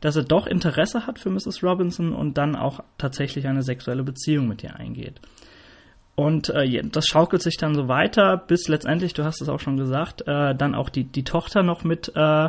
dass 0.00 0.16
er 0.16 0.24
doch 0.24 0.46
Interesse 0.46 1.06
hat 1.06 1.18
für 1.18 1.30
Mrs. 1.30 1.62
Robinson 1.62 2.12
und 2.12 2.38
dann 2.38 2.54
auch 2.54 2.80
tatsächlich 2.98 3.48
eine 3.48 3.62
sexuelle 3.62 4.04
Beziehung 4.04 4.46
mit 4.46 4.62
ihr 4.62 4.76
eingeht. 4.76 5.20
Und 6.18 6.48
äh, 6.48 6.82
das 6.82 7.06
schaukelt 7.06 7.42
sich 7.42 7.58
dann 7.58 7.76
so 7.76 7.86
weiter, 7.86 8.36
bis 8.36 8.66
letztendlich, 8.66 9.14
du 9.14 9.22
hast 9.22 9.40
es 9.40 9.48
auch 9.48 9.60
schon 9.60 9.76
gesagt, 9.76 10.22
äh, 10.26 10.52
dann 10.52 10.74
auch 10.74 10.88
die, 10.88 11.04
die 11.04 11.22
Tochter 11.22 11.62
noch 11.62 11.84
mit 11.84 12.10
äh, 12.16 12.48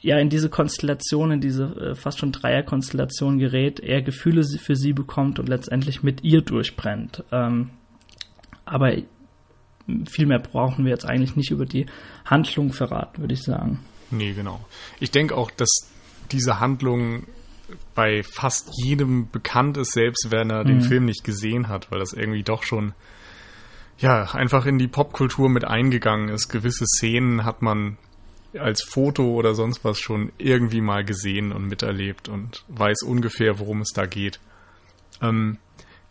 ja 0.00 0.18
in 0.18 0.28
diese 0.30 0.50
Konstellation, 0.50 1.30
in 1.30 1.40
diese 1.40 1.62
äh, 1.62 1.94
fast 1.94 2.18
schon 2.18 2.32
Dreierkonstellation 2.32 3.38
gerät, 3.38 3.78
er 3.78 4.02
Gefühle 4.02 4.42
für 4.42 4.74
sie 4.74 4.92
bekommt 4.92 5.38
und 5.38 5.48
letztendlich 5.48 6.02
mit 6.02 6.24
ihr 6.24 6.40
durchbrennt. 6.40 7.22
Ähm, 7.30 7.70
aber 8.64 8.96
viel 10.10 10.26
mehr 10.26 10.40
brauchen 10.40 10.84
wir 10.84 10.90
jetzt 10.90 11.06
eigentlich 11.06 11.36
nicht 11.36 11.52
über 11.52 11.66
die 11.66 11.86
Handlung 12.24 12.72
verraten, 12.72 13.20
würde 13.20 13.34
ich 13.34 13.44
sagen. 13.44 13.78
Nee, 14.10 14.32
genau. 14.32 14.58
Ich 14.98 15.12
denke 15.12 15.36
auch, 15.36 15.52
dass 15.52 15.88
diese 16.32 16.58
Handlung 16.58 17.28
bei 17.94 18.22
fast 18.22 18.70
jedem 18.82 19.30
bekannt 19.30 19.76
ist, 19.76 19.92
selbst 19.92 20.28
wenn 20.30 20.50
er 20.50 20.64
mhm. 20.64 20.68
den 20.68 20.80
Film 20.82 21.04
nicht 21.04 21.24
gesehen 21.24 21.68
hat, 21.68 21.90
weil 21.90 21.98
das 21.98 22.12
irgendwie 22.12 22.42
doch 22.42 22.62
schon 22.62 22.94
ja 23.98 24.24
einfach 24.34 24.66
in 24.66 24.78
die 24.78 24.88
Popkultur 24.88 25.48
mit 25.48 25.64
eingegangen 25.64 26.28
ist. 26.28 26.48
Gewisse 26.48 26.84
Szenen 26.86 27.44
hat 27.44 27.62
man 27.62 27.96
als 28.58 28.82
Foto 28.84 29.34
oder 29.34 29.54
sonst 29.54 29.84
was 29.84 29.98
schon 29.98 30.32
irgendwie 30.38 30.80
mal 30.80 31.04
gesehen 31.04 31.52
und 31.52 31.66
miterlebt 31.66 32.28
und 32.28 32.64
weiß 32.68 33.02
ungefähr, 33.02 33.58
worum 33.58 33.80
es 33.80 33.92
da 33.94 34.06
geht. 34.06 34.40
Ähm, 35.20 35.58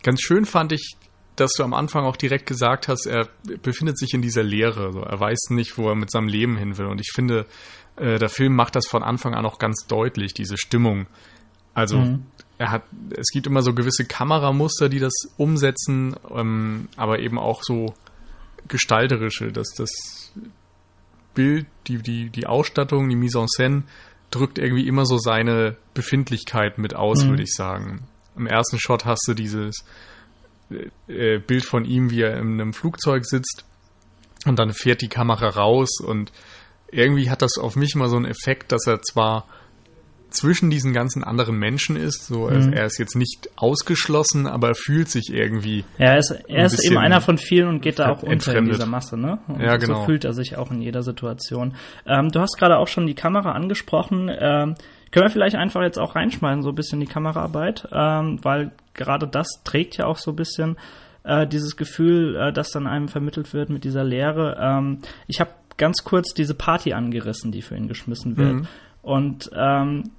ganz 0.04 0.22
schön 0.22 0.46
fand 0.46 0.72
ich, 0.72 0.96
dass 1.36 1.54
du 1.54 1.64
am 1.64 1.74
Anfang 1.74 2.06
auch 2.06 2.16
direkt 2.16 2.46
gesagt 2.46 2.88
hast, 2.88 3.08
er 3.08 3.28
befindet 3.62 3.98
sich 3.98 4.14
in 4.14 4.22
dieser 4.22 4.44
Leere. 4.44 4.94
So. 4.94 5.02
Er 5.02 5.20
weiß 5.20 5.50
nicht, 5.50 5.78
wo 5.78 5.90
er 5.90 5.96
mit 5.96 6.12
seinem 6.12 6.28
Leben 6.28 6.58
hin 6.58 6.78
will. 6.78 6.86
Und 6.86 7.02
ich 7.02 7.12
finde, 7.14 7.46
äh, 7.98 8.18
der 8.20 8.30
Film 8.30 8.56
macht 8.56 8.76
das 8.76 8.88
von 8.88 9.04
Anfang 9.04 9.34
an 9.34 9.46
auch 9.46 9.60
ganz 9.60 9.86
deutlich, 9.88 10.34
diese 10.34 10.58
Stimmung, 10.58 11.08
also 11.76 11.98
mhm. 11.98 12.26
er 12.58 12.72
hat, 12.72 12.84
es 13.16 13.28
gibt 13.32 13.46
immer 13.46 13.62
so 13.62 13.76
gewisse 13.76 14.06
Kameramuster, 14.06 14.90
die 14.90 15.00
das 15.00 15.14
umsetzen, 15.38 16.16
ähm, 16.34 16.88
aber 16.96 17.20
eben 17.20 17.38
auch 17.38 17.62
so 17.62 17.94
gestalterische, 18.68 19.52
dass 19.52 19.70
das 19.78 19.92
Bild, 21.36 21.68
die, 21.88 22.00
die, 22.00 22.30
die 22.30 22.48
Ausstattung, 22.48 23.10
die 23.10 23.16
Mise 23.16 23.40
en 23.40 23.48
scène 23.48 23.84
drückt 24.32 24.58
irgendwie 24.58 24.88
immer 24.88 25.06
so 25.06 25.18
seine 25.18 25.76
Befindlichkeit 25.94 26.78
mit 26.78 26.96
aus, 26.96 27.24
mhm. 27.24 27.30
würde 27.32 27.44
ich 27.44 27.54
sagen. 27.54 28.08
Im 28.36 28.48
ersten 28.48 28.80
Shot 28.80 29.06
hast 29.06 29.26
du 29.28 29.34
dieses 29.34 29.86
äh, 30.72 31.36
äh, 31.36 31.40
Bild 31.40 31.66
von 31.66 31.86
ihm, 31.86 32.10
wie 32.10 32.22
er 32.22 32.38
in 32.38 32.54
einem 32.54 32.74
Flugzeug 32.74 33.26
sitzt 33.26 33.66
Und 34.46 34.60
dann 34.60 34.74
fährt 34.74 35.02
die 35.02 35.10
Kamera 35.10 35.50
raus 35.50 36.00
und 36.00 36.32
irgendwie 36.90 37.30
hat 37.30 37.42
das 37.42 37.58
auf 37.58 37.76
mich 37.76 37.96
immer 37.96 38.08
so 38.08 38.16
einen 38.16 38.26
Effekt, 38.26 38.72
dass 38.72 38.88
er 38.88 39.02
zwar 39.02 39.46
zwischen 40.30 40.70
diesen 40.70 40.94
ganzen 40.94 41.24
anderen 41.24 41.58
Menschen 41.58 41.96
ist. 41.96 42.28
So, 42.28 42.50
mhm. 42.50 42.74
er 42.74 42.86
ist 42.86 42.98
jetzt 43.00 43.16
nicht 43.16 43.50
ausgeschlossen, 43.56 44.48
aber 44.48 44.70
er 44.70 44.76
fühlt 44.76 45.10
sich 45.10 45.32
irgendwie. 45.32 45.86
Ja, 45.98 46.08
er 46.08 46.18
ist, 46.18 46.32
er 46.32 46.66
ist 46.66 46.84
eben 46.84 46.98
einer 46.98 47.22
von 47.22 47.38
vielen 47.38 47.68
und 47.68 47.82
geht 47.82 48.00
da 48.00 48.12
auch 48.12 48.24
unter 48.24 48.56
in 48.56 48.66
dieser 48.66 48.86
Masse, 48.86 49.18
ne? 49.18 49.40
Und 49.48 49.62
ja, 49.62 49.78
genau. 49.78 50.02
So 50.02 50.06
fühlt 50.06 50.26
er 50.26 50.34
sich 50.34 50.58
auch 50.58 50.72
in 50.72 50.82
jeder 50.82 51.04
Situation. 51.04 51.76
Ähm, 52.06 52.30
du 52.30 52.40
hast 52.40 52.58
gerade 52.58 52.78
auch 52.78 52.88
schon 52.88 53.08
die 53.08 53.16
Kamera 53.16 53.52
angesprochen. 53.54 54.30
Ähm, 54.30 54.76
können 55.12 55.28
wir 55.28 55.32
vielleicht 55.32 55.56
einfach 55.56 55.82
jetzt 55.82 55.98
auch 55.98 56.16
reinschmeißen, 56.16 56.62
so 56.62 56.70
ein 56.70 56.76
bisschen 56.76 57.00
die 57.00 57.06
Kameraarbeit, 57.06 57.88
ähm, 57.92 58.40
weil 58.44 58.72
gerade 58.94 59.28
das 59.28 59.48
trägt 59.64 59.98
ja 59.98 60.08
auch 60.08 60.18
so 60.18 60.32
ein 60.32 60.36
bisschen 60.36 60.78
äh, 61.24 61.48
dieses 61.48 61.78
Gefühl, 61.78 62.36
äh, 62.36 62.52
das 62.52 62.72
dann 62.72 62.86
einem 62.86 63.08
vermittelt 63.08 63.54
wird 63.54 63.70
mit 63.70 63.84
dieser 63.84 64.04
Lehre. 64.04 64.58
Ähm, 64.60 65.00
ich 65.28 65.40
habe 65.40 65.52
ganz 65.78 66.04
kurz 66.04 66.34
diese 66.34 66.54
Party 66.54 66.94
angerissen, 66.94 67.52
die 67.52 67.62
für 67.62 67.76
ihn 67.76 67.88
geschmissen 67.88 68.38
wird. 68.38 68.54
Mhm. 68.54 68.68
Und 69.06 69.52
ähm, 69.56 70.10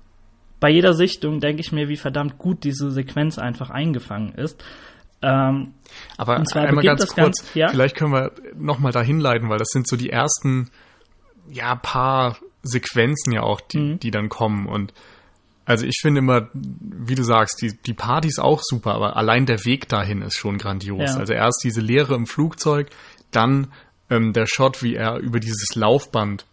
bei 0.61 0.71
jeder 0.71 0.95
Sichtung 0.95 1.41
denke 1.41 1.61
ich 1.61 1.73
mir, 1.73 1.89
wie 1.89 1.97
verdammt 1.97 2.39
gut 2.39 2.63
diese 2.63 2.93
Sequenz 2.93 3.37
einfach 3.37 3.69
eingefangen 3.69 4.33
ist. 4.35 4.63
Ähm, 5.23 5.75
Aber 6.17 6.37
einmal 6.55 6.85
ganz 6.85 7.09
kurz, 7.09 7.17
ganz, 7.17 7.55
ja? 7.55 7.69
vielleicht 7.69 7.97
können 7.97 8.13
wir 8.13 8.31
nochmal 8.55 8.93
dahin 8.93 9.19
leiten, 9.19 9.49
weil 9.49 9.59
das 9.59 9.71
sind 9.71 9.89
so 9.89 9.97
die 9.97 10.11
ersten 10.11 10.71
ja, 11.51 11.75
paar 11.75 12.37
Sequenzen 12.63 13.33
ja 13.33 13.43
auch, 13.43 13.61
die, 13.61 13.79
mhm. 13.79 13.99
die 13.99 14.13
dann 14.13 14.29
kommen. 14.29 14.67
Und 14.67 14.95
also 15.65 15.85
ich 15.85 15.99
finde 16.01 16.21
immer, 16.21 16.49
wie 16.53 17.17
du 17.17 17.25
sagst, 17.25 17.61
die, 17.63 17.77
die 17.77 17.95
Party 17.95 18.29
ist 18.29 18.39
auch 18.39 18.61
super, 18.63 18.95
aber 18.95 19.17
allein 19.17 19.47
der 19.47 19.65
Weg 19.65 19.89
dahin 19.89 20.23
ist 20.23 20.37
schon 20.37 20.59
grandios. 20.59 21.11
Ja. 21.15 21.17
Also 21.17 21.33
erst 21.33 21.63
diese 21.65 21.81
Leere 21.81 22.15
im 22.15 22.27
Flugzeug, 22.27 22.91
dann 23.33 23.73
ähm, 24.11 24.33
der 24.33 24.47
Shot, 24.47 24.85
wie 24.85 24.95
er 24.95 25.17
über 25.19 25.41
dieses 25.41 25.75
Laufband 25.75 26.47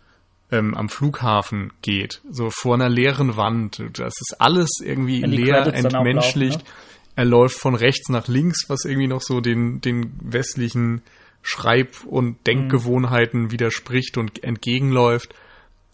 ähm, 0.54 0.76
am 0.76 0.88
Flughafen 0.88 1.74
geht, 1.82 2.22
so 2.30 2.52
vor 2.52 2.76
einer 2.76 2.90
leeren 2.90 3.36
Wand. 3.36 3.82
Das 3.94 4.14
ist 4.22 4.36
alles 4.40 4.70
irgendwie 4.82 5.22
leer, 5.22 5.74
entmenschlicht. 5.74 6.60
Laufen, 6.60 6.68
ne? 6.68 7.14
Er 7.16 7.26
läuft 7.26 7.58
von 7.58 7.76
rechts 7.76 8.10
nach 8.10 8.28
links, 8.28 8.70
was 8.70 8.86
irgendwie 8.86 9.08
noch 9.08 9.22
so 9.22 9.42
den, 9.42 9.82
den 9.82 10.14
westlichen 10.22 11.02
Schreib- 11.42 12.06
und 12.06 12.46
Denkgewohnheiten 12.46 13.44
mhm. 13.44 13.52
widerspricht 13.52 14.18
und 14.18 14.44
entgegenläuft. 14.44 15.34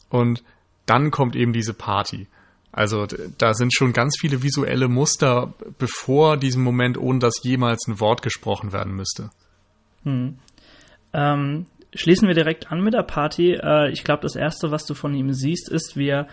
Und 0.09 0.43
dann 0.85 1.09
kommt 1.09 1.35
eben 1.35 1.53
diese 1.53 1.73
Party. 1.73 2.27
Also 2.71 3.07
da 3.37 3.53
sind 3.53 3.73
schon 3.73 3.93
ganz 3.93 4.17
viele 4.19 4.43
visuelle 4.43 4.89
Muster 4.89 5.53
bevor 5.77 6.37
diesem 6.37 6.63
Moment, 6.63 6.97
ohne 6.97 7.19
dass 7.19 7.41
jemals 7.43 7.87
ein 7.87 7.99
Wort 7.99 8.21
gesprochen 8.21 8.73
werden 8.73 8.95
müsste. 8.95 9.31
Hm. 10.03 10.37
Ähm, 11.13 11.65
schließen 11.93 12.27
wir 12.27 12.35
direkt 12.35 12.71
an 12.71 12.81
mit 12.81 12.93
der 12.93 13.03
Party. 13.03 13.53
Äh, 13.53 13.91
ich 13.91 14.03
glaube, 14.03 14.21
das 14.21 14.35
Erste, 14.35 14.71
was 14.71 14.85
du 14.85 14.93
von 14.93 15.13
ihm 15.13 15.33
siehst, 15.33 15.69
ist, 15.69 15.97
wie 15.97 16.09
er 16.09 16.27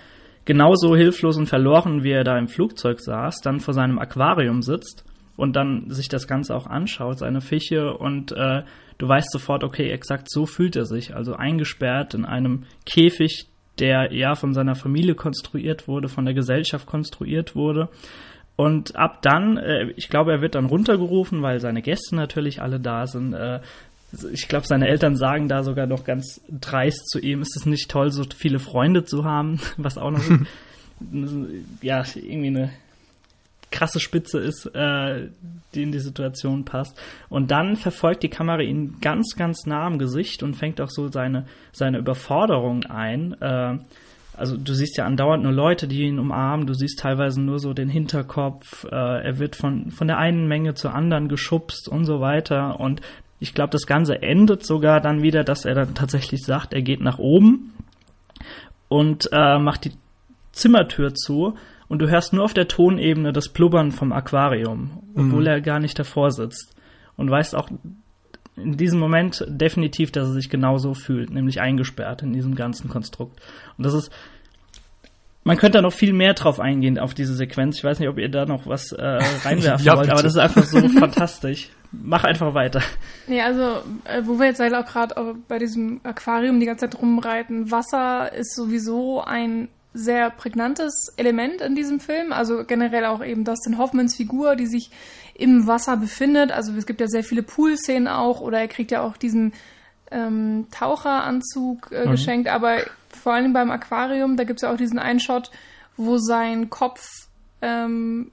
genauso 0.45 0.97
hilflos 0.97 1.37
und 1.37 1.47
verloren, 1.47 2.03
wie 2.03 2.13
er 2.13 2.25
da 2.25 2.39
im 2.39 2.49
Flugzeug 2.49 3.01
saß, 3.01 3.41
dann 3.43 3.61
vor 3.61 3.75
seinem 3.75 3.99
Aquarium 3.99 4.63
sitzt 4.63 5.05
und 5.37 5.57
dann 5.57 5.91
sich 5.91 6.09
das 6.09 6.27
Ganze 6.27 6.55
auch 6.55 6.67
anschaut, 6.67 7.19
seine 7.19 7.41
Fische 7.41 7.93
und 7.93 8.33
äh, 8.33 8.63
du 8.99 9.09
weißt 9.09 9.31
sofort, 9.31 9.65
okay, 9.65 9.91
exakt 9.91 10.31
so 10.31 10.47
fühlt 10.47 10.77
er 10.77 10.87
sich, 10.87 11.15
also 11.15 11.35
eingesperrt 11.35 12.15
in 12.15 12.25
einem 12.25 12.65
Käfig, 12.87 13.49
der 13.79 14.13
ja 14.13 14.35
von 14.35 14.55
seiner 14.55 14.75
Familie 14.75 15.15
konstruiert 15.15 15.87
wurde, 15.87 16.09
von 16.09 16.25
der 16.25 16.33
Gesellschaft 16.33 16.87
konstruiert 16.87 17.55
wurde. 17.55 17.91
Und 18.57 18.97
ab 18.97 19.21
dann, 19.21 19.59
äh, 19.59 19.91
ich 19.97 20.09
glaube, 20.09 20.33
er 20.33 20.41
wird 20.41 20.55
dann 20.55 20.65
runtergerufen, 20.65 21.43
weil 21.43 21.61
seine 21.61 21.83
Gäste 21.83 22.17
natürlich 22.17 22.63
alle 22.63 22.81
da 22.81 23.07
sind, 23.07 23.35
äh, 23.35 23.61
ich 24.25 24.49
glaube, 24.49 24.67
seine 24.67 24.89
Eltern 24.89 25.17
sagen 25.17 25.49
da 25.49 25.63
sogar 25.63 25.87
noch 25.87 26.05
ganz 26.05 26.41
dreist 26.49 27.09
zu 27.09 27.19
ihm, 27.19 27.43
ist 27.43 27.57
es 27.57 27.67
nicht 27.67 27.91
toll, 27.91 28.11
so 28.11 28.25
viele 28.37 28.59
Freunde 28.59 29.05
zu 29.05 29.25
haben, 29.25 29.61
was 29.77 29.99
auch 29.99 30.11
noch 30.11 30.23
ja, 31.83 32.05
irgendwie 32.15 32.49
eine 32.49 32.71
krasse 33.71 34.01
Spitze 34.01 34.39
ist, 34.39 34.67
äh, 34.75 35.29
die 35.75 35.83
in 35.83 35.93
die 35.93 35.99
Situation 35.99 36.65
passt. 36.65 36.99
Und 37.29 37.51
dann 37.51 37.77
verfolgt 37.77 38.23
die 38.23 38.31
Kamera 38.31 38.61
ihn 38.61 38.97
ganz, 39.01 39.35
ganz 39.37 39.67
nah 39.67 39.87
am 39.87 39.99
Gesicht 39.99 40.43
und 40.43 40.55
fängt 40.55 40.81
auch 40.81 40.91
so 40.91 41.09
seine, 41.09 41.47
seine 41.73 41.99
Überforderung 41.99 42.85
ein. 42.85 43.35
Äh, 43.41 43.79
also 44.37 44.57
du 44.57 44.75
siehst 44.75 44.97
ja 44.99 45.07
andauernd 45.07 45.43
nur 45.43 45.53
Leute, 45.53 45.89
die 45.89 46.03
ihn 46.03 46.19
umarmen, 46.19 46.67
du 46.67 46.75
siehst 46.75 46.99
teilweise 46.99 47.41
nur 47.41 47.59
so 47.59 47.73
den 47.73 47.89
Hinterkopf, 47.89 48.85
äh, 48.85 48.89
er 49.25 49.39
wird 49.39 49.57
von, 49.57 49.91
von 49.91 50.07
der 50.07 50.19
einen 50.19 50.47
Menge 50.47 50.75
zur 50.75 50.95
anderen 50.95 51.29
geschubst 51.29 51.89
und 51.89 52.05
so 52.05 52.21
weiter. 52.21 52.79
Und 52.79 53.01
ich 53.39 53.55
glaube, 53.55 53.71
das 53.71 53.87
Ganze 53.87 54.23
endet 54.23 54.65
sogar 54.65 55.01
dann 55.01 55.23
wieder, 55.23 55.45
dass 55.45 55.65
er 55.65 55.75
dann 55.75 55.95
tatsächlich 55.95 56.43
sagt, 56.43 56.73
er 56.73 56.83
geht 56.83 57.01
nach 57.01 57.19
oben 57.19 57.75
und 58.89 59.29
äh, 59.33 59.59
macht 59.59 59.85
die 59.85 59.93
Zimmertür 60.53 61.15
zu 61.15 61.55
und 61.89 62.01
du 62.01 62.09
hörst 62.09 62.33
nur 62.33 62.45
auf 62.45 62.55
der 62.55 62.69
Tonebene 62.69 63.33
das 63.33 63.49
Blubbern 63.49 63.93
vom 63.93 64.13
Aquarium, 64.13 65.03
obwohl 65.15 65.43
mhm. 65.43 65.47
er 65.47 65.61
gar 65.61 65.81
nicht 65.81 65.99
davor 65.99 66.31
sitzt. 66.31 66.75
Und 67.17 67.31
weißt 67.31 67.55
auch 67.55 67.71
in 68.57 68.77
diesem 68.77 68.99
Moment 68.99 69.45
definitiv, 69.49 70.13
dass 70.13 70.29
er 70.29 70.33
sich 70.33 70.49
genauso 70.49 70.95
fühlt, 70.95 71.31
nämlich 71.31 71.61
eingesperrt 71.61 72.23
in 72.23 72.33
diesem 72.33 72.55
ganzen 72.55 72.89
Konstrukt. 72.89 73.41
Und 73.77 73.85
das 73.85 73.95
ist 73.95 74.11
man 75.47 75.59
könnte 75.59 75.79
da 75.79 75.83
noch 75.83 75.93
viel 75.93 76.13
mehr 76.13 76.35
drauf 76.35 76.59
eingehen, 76.59 76.99
auf 76.99 77.15
diese 77.15 77.33
Sequenz. 77.33 77.79
Ich 77.79 77.85
weiß 77.85 78.01
nicht, 78.01 78.09
ob 78.09 78.19
ihr 78.19 78.29
da 78.29 78.47
noch 78.47 78.67
was 78.67 78.91
äh, 78.91 79.03
reinwerfen 79.45 79.87
ja, 79.87 79.97
wollt, 79.97 80.11
aber 80.11 80.25
das 80.25 80.33
ist 80.33 80.41
einfach 80.41 80.65
so 80.65 80.89
fantastisch. 80.99 81.69
Mach 81.93 82.25
einfach 82.25 82.55
weiter. 82.55 82.83
Nee, 83.27 83.43
also, 83.43 83.83
äh, 84.05 84.23
wo 84.25 84.39
wir 84.39 84.47
jetzt 84.47 84.61
halt 84.61 84.75
auch 84.75 84.87
gerade 84.87 85.37
bei 85.49 85.59
diesem 85.59 86.01
Aquarium 86.05 86.61
die 86.61 86.67
ganze 86.67 86.89
Zeit 86.89 87.01
rumreiten, 87.01 87.71
Wasser 87.71 88.33
ist 88.33 88.55
sowieso 88.55 89.23
ein 89.23 89.69
sehr 89.95 90.31
prägnantes 90.31 91.13
Element 91.17 91.61
in 91.63 91.75
diesem 91.75 92.01
Film. 92.01 92.33
Also 92.33 92.65
generell 92.65 93.07
auch 93.07 93.25
eben 93.25 93.45
Dustin 93.45 93.79
Hoffmans 93.79 94.15
Figur, 94.15 94.55
die 94.55 94.67
sich 94.67 94.91
im 95.35 95.67
Wasser 95.67 95.97
befindet. 95.97 96.53
Also 96.53 96.73
es 96.75 96.87
gibt 96.87 97.01
ja 97.01 97.09
sehr 97.09 97.25
viele 97.25 97.43
Pool-Szenen 97.43 98.09
auch, 98.09 98.41
oder 98.41 98.61
er 98.61 98.69
kriegt 98.69 98.91
ja 98.91 99.03
auch 99.03 99.17
diesen 99.17 99.53
ähm, 100.11 100.67
Taucheranzug 100.71 101.91
äh, 101.93 102.07
mhm. 102.07 102.11
geschenkt, 102.11 102.49
aber 102.49 102.79
vor 103.11 103.33
allem 103.33 103.53
beim 103.53 103.71
Aquarium, 103.71 104.37
da 104.37 104.45
gibt 104.45 104.59
es 104.59 104.63
ja 104.63 104.73
auch 104.73 104.77
diesen 104.77 104.99
einen 104.99 105.21
Shot, 105.21 105.51
wo 105.97 106.19
sein 106.19 106.71
Kopf 106.71 107.27
ähm, 107.63 108.31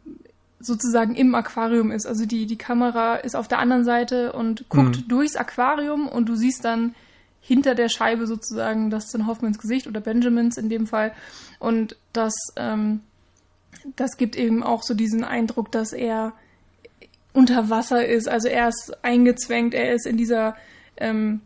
sozusagen 0.65 1.15
im 1.15 1.35
Aquarium 1.35 1.91
ist. 1.91 2.05
Also 2.05 2.25
die, 2.25 2.45
die 2.45 2.57
Kamera 2.57 3.15
ist 3.15 3.35
auf 3.35 3.47
der 3.47 3.59
anderen 3.59 3.83
Seite 3.83 4.33
und 4.33 4.69
guckt 4.69 4.97
mhm. 4.97 5.07
durchs 5.07 5.35
Aquarium 5.35 6.07
und 6.07 6.29
du 6.29 6.35
siehst 6.35 6.65
dann 6.65 6.95
hinter 7.41 7.75
der 7.75 7.89
Scheibe 7.89 8.25
sozusagen 8.25 8.89
Dustin 8.89 9.27
Hoffmans 9.27 9.59
Gesicht 9.59 9.87
oder 9.87 9.99
Benjamins 9.99 10.57
in 10.57 10.69
dem 10.69 10.87
Fall. 10.87 11.13
Und 11.59 11.97
das, 12.13 12.33
ähm, 12.55 13.01
das 13.95 14.17
gibt 14.17 14.35
eben 14.35 14.63
auch 14.63 14.83
so 14.83 14.93
diesen 14.93 15.23
Eindruck, 15.23 15.71
dass 15.71 15.93
er 15.93 16.33
unter 17.33 17.69
Wasser 17.69 18.05
ist. 18.05 18.29
Also 18.29 18.47
er 18.47 18.69
ist 18.69 19.03
eingezwängt, 19.03 19.73
er 19.73 19.93
ist 19.93 20.05
in 20.05 20.17
dieser 20.17 20.55
ähm, 20.97 21.41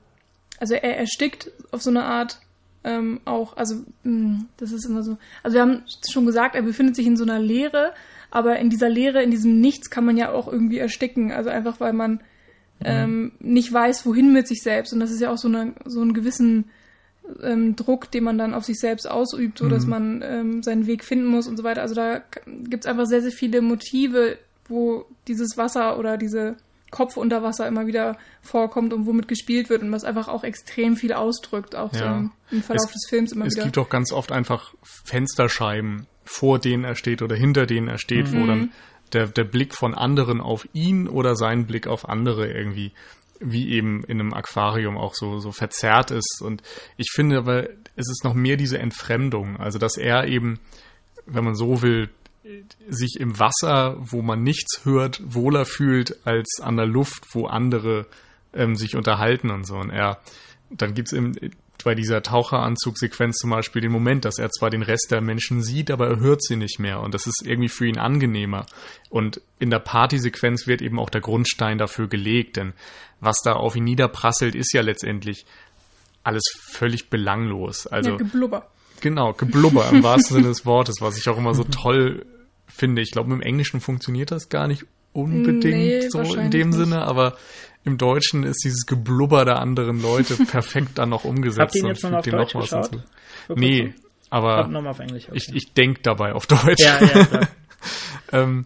also 0.59 0.73
er 0.73 0.97
erstickt 0.97 1.51
auf 1.71 1.81
so 1.81 1.89
eine 1.89 2.03
Art 2.03 2.39
ähm, 2.83 3.19
auch, 3.25 3.57
also 3.57 3.75
mh, 3.75 3.83
hm, 4.03 4.45
das 4.57 4.71
ist 4.71 4.85
immer 4.85 5.03
so. 5.03 5.17
Also 5.43 5.55
wir 5.55 5.61
haben 5.61 5.83
schon 6.09 6.25
gesagt, 6.25 6.55
er 6.55 6.61
befindet 6.61 6.95
sich 6.95 7.05
in 7.05 7.17
so 7.17 7.23
einer 7.23 7.39
Leere, 7.39 7.93
aber 8.29 8.59
in 8.59 8.69
dieser 8.69 8.89
Leere, 8.89 9.23
in 9.23 9.31
diesem 9.31 9.59
Nichts 9.59 9.89
kann 9.89 10.05
man 10.05 10.17
ja 10.17 10.31
auch 10.31 10.51
irgendwie 10.51 10.79
ersticken. 10.79 11.31
Also 11.31 11.49
einfach, 11.49 11.79
weil 11.79 11.93
man 11.93 12.11
mhm. 12.11 12.19
ähm, 12.85 13.31
nicht 13.39 13.71
weiß, 13.71 14.05
wohin 14.05 14.33
mit 14.33 14.47
sich 14.47 14.61
selbst. 14.61 14.93
Und 14.93 14.99
das 14.99 15.11
ist 15.11 15.21
ja 15.21 15.31
auch 15.31 15.37
so, 15.37 15.47
eine, 15.47 15.73
so 15.85 16.01
einen 16.01 16.13
gewissen 16.13 16.65
ähm, 17.41 17.75
Druck, 17.75 18.11
den 18.11 18.23
man 18.23 18.37
dann 18.37 18.53
auf 18.53 18.65
sich 18.65 18.79
selbst 18.79 19.09
ausübt, 19.09 19.59
so 19.59 19.65
mhm. 19.65 19.69
dass 19.69 19.85
man 19.85 20.21
ähm, 20.23 20.63
seinen 20.63 20.87
Weg 20.87 21.03
finden 21.03 21.27
muss 21.27 21.47
und 21.47 21.57
so 21.57 21.63
weiter. 21.63 21.81
Also 21.81 21.95
da 21.95 22.21
gibt 22.45 22.85
es 22.85 22.89
einfach 22.89 23.05
sehr, 23.05 23.21
sehr 23.21 23.31
viele 23.31 23.61
Motive, 23.61 24.37
wo 24.67 25.05
dieses 25.27 25.57
Wasser 25.57 25.97
oder 25.97 26.17
diese 26.17 26.57
Kopf 26.89 27.17
unter 27.17 27.43
Wasser 27.43 27.67
immer 27.67 27.85
wieder 27.85 28.17
vorkommt 28.41 28.93
und 28.93 29.05
womit 29.05 29.27
gespielt 29.27 29.69
wird 29.69 29.81
und 29.81 29.91
was 29.91 30.03
einfach 30.03 30.29
auch 30.29 30.43
extrem 30.43 30.95
viel 30.95 31.13
ausdrückt, 31.13 31.75
auch 31.75 31.91
ja. 31.93 31.99
so 31.99 32.05
im, 32.05 32.31
im, 32.51 32.63
Verlauf 32.63 32.85
es, 32.85 32.93
des 32.93 33.09
Films 33.09 33.31
immer 33.33 33.45
es 33.45 33.53
wieder. 33.53 33.63
Es 33.63 33.65
gibt 33.65 33.77
auch 33.77 33.89
ganz 33.89 34.13
oft 34.13 34.31
einfach 34.31 34.73
Fensterscheiben, 34.83 36.07
vor 36.27 36.59
denen 36.59 36.83
er 36.83 36.95
steht 36.95 37.21
oder 37.21 37.35
hinter 37.35 37.65
denen 37.65 37.87
er 37.87 37.97
steht, 37.97 38.31
mhm. 38.31 38.41
wo 38.41 38.45
dann 38.47 38.71
der, 39.13 39.27
der 39.27 39.45
Blick 39.45 39.73
von 39.73 39.93
anderen 39.93 40.41
auf 40.41 40.67
ihn 40.73 41.07
oder 41.07 41.35
sein 41.35 41.65
Blick 41.65 41.87
auf 41.87 42.07
andere 42.07 42.51
irgendwie 42.51 42.91
wie 43.39 43.69
eben 43.69 44.03
in 44.03 44.19
einem 44.19 44.33
Aquarium 44.33 44.97
auch 44.97 45.13
so, 45.13 45.39
so 45.39 45.51
verzerrt 45.51 46.09
ist. 46.09 46.41
Und 46.41 46.63
ich 46.97 47.11
finde 47.13 47.37
aber, 47.37 47.69
es 47.95 48.09
ist 48.09 48.23
noch 48.23 48.33
mehr 48.33 48.57
diese 48.57 48.79
Entfremdung. 48.79 49.57
Also, 49.57 49.77
dass 49.77 49.95
er 49.97 50.27
eben, 50.27 50.59
wenn 51.25 51.43
man 51.43 51.55
so 51.55 51.81
will, 51.81 52.09
sich 52.87 53.17
im 53.19 53.39
Wasser, 53.39 53.97
wo 53.99 54.21
man 54.21 54.41
nichts 54.41 54.85
hört, 54.85 55.21
wohler 55.23 55.65
fühlt 55.65 56.25
als 56.25 56.59
an 56.61 56.77
der 56.77 56.85
Luft, 56.85 57.25
wo 57.31 57.45
andere 57.45 58.05
ähm, 58.53 58.75
sich 58.75 58.95
unterhalten 58.95 59.49
und 59.49 59.65
so. 59.65 59.75
Und 59.75 59.89
er, 59.89 60.19
dann 60.69 60.93
gibt's 60.93 61.11
im, 61.11 61.33
bei 61.87 61.95
dieser 61.95 62.21
Taucheranzugsequenz 62.21 63.37
zum 63.37 63.51
Beispiel 63.51 63.81
den 63.81 63.93
Moment, 63.93 64.25
dass 64.25 64.39
er 64.39 64.49
zwar 64.49 64.69
den 64.69 64.81
Rest 64.81 65.07
der 65.09 65.21
Menschen 65.21 65.63
sieht, 65.63 65.89
aber 65.89 66.09
er 66.09 66.19
hört 66.19 66.43
sie 66.43 66.57
nicht 66.57 66.79
mehr 66.79 66.99
und 66.99 67.13
das 67.13 67.27
ist 67.27 67.43
irgendwie 67.45 67.69
für 67.69 67.87
ihn 67.87 67.97
angenehmer. 67.97 68.65
Und 69.09 69.39
in 69.57 69.69
der 69.69 69.79
Partysequenz 69.79 70.67
wird 70.67 70.81
eben 70.81 70.99
auch 70.99 71.09
der 71.09 71.21
Grundstein 71.21 71.77
dafür 71.77 72.09
gelegt, 72.09 72.57
denn 72.57 72.73
was 73.21 73.37
da 73.41 73.53
auf 73.53 73.77
ihn 73.77 73.85
niederprasselt, 73.85 74.53
ist 74.53 74.73
ja 74.73 74.81
letztendlich 74.81 75.45
alles 76.25 76.43
völlig 76.59 77.09
belanglos. 77.09 77.87
Also 77.87 78.09
ja, 78.09 78.17
Geblubber. 78.17 78.67
Genau, 78.99 79.31
Geblubber 79.31 79.89
im 79.89 80.03
wahrsten 80.03 80.35
Sinne 80.35 80.49
des 80.49 80.65
Wortes, 80.65 80.97
was 80.99 81.17
ich 81.17 81.29
auch 81.29 81.37
immer 81.37 81.53
so 81.53 81.63
toll 81.63 82.25
finde. 82.67 83.01
Ich 83.01 83.11
glaube, 83.11 83.33
im 83.33 83.41
Englischen 83.41 83.79
funktioniert 83.79 84.31
das 84.31 84.49
gar 84.49 84.67
nicht 84.67 84.85
unbedingt 85.13 85.63
Nee, 85.63 86.09
so 86.09 86.19
in 86.19 86.51
dem 86.51 86.71
nicht. 86.71 86.79
Sinne, 86.79 87.03
aber 87.03 87.37
im 87.87 87.97
Deutschen 87.97 88.43
ist 88.43 88.63
dieses 88.63 88.85
Geblubber 88.85 89.45
der 89.45 89.59
anderen 89.59 90.01
Leute 90.01 90.35
perfekt 90.45 90.97
dann 90.99 91.09
noch 91.09 91.23
umgesetzt. 91.23 91.59
Habt 91.59 91.75
ihr 91.75 91.81
ihn 91.81 91.87
jetzt 91.87 92.03
noch 92.03 92.23
fügt 92.23 92.35
auf 92.35 92.51
Deutsch 92.51 92.71
geschaut? 92.71 93.03
Nee, 93.55 93.93
aber 94.29 94.67
nochmal 94.67 94.91
auf 94.91 94.99
Englisch. 94.99 95.27
Okay. 95.27 95.37
ich, 95.37 95.55
ich 95.55 95.73
denke 95.73 96.01
dabei 96.03 96.33
auf 96.33 96.45
Deutsch. 96.45 96.83
ja, 96.83 96.99
ja, 97.01 97.47
ähm, 98.33 98.65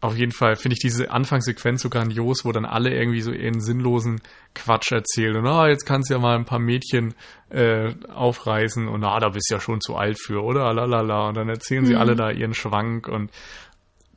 auf 0.00 0.16
jeden 0.16 0.32
Fall 0.32 0.56
finde 0.56 0.74
ich 0.74 0.80
diese 0.80 1.10
Anfangssequenz 1.10 1.82
so 1.82 1.88
grandios, 1.88 2.44
wo 2.44 2.52
dann 2.52 2.64
alle 2.64 2.94
irgendwie 2.94 3.20
so 3.20 3.32
ihren 3.32 3.60
sinnlosen 3.60 4.20
Quatsch 4.54 4.92
erzählen. 4.92 5.36
Und 5.36 5.46
ah, 5.46 5.68
jetzt 5.68 5.84
kannst 5.84 6.10
du 6.10 6.14
ja 6.14 6.20
mal 6.20 6.36
ein 6.36 6.44
paar 6.44 6.58
Mädchen 6.58 7.14
äh, 7.50 7.94
aufreißen 8.12 8.88
und 8.88 9.04
ah, 9.04 9.20
da 9.20 9.28
bist 9.28 9.50
du 9.50 9.54
ja 9.54 9.60
schon 9.60 9.80
zu 9.80 9.94
alt 9.94 10.18
für, 10.20 10.42
oder? 10.42 10.72
Lalala. 10.72 11.28
Und 11.28 11.36
dann 11.36 11.48
erzählen 11.48 11.86
sie 11.86 11.94
alle 11.94 12.16
da 12.16 12.30
ihren 12.30 12.54
Schwank 12.54 13.06
und 13.06 13.30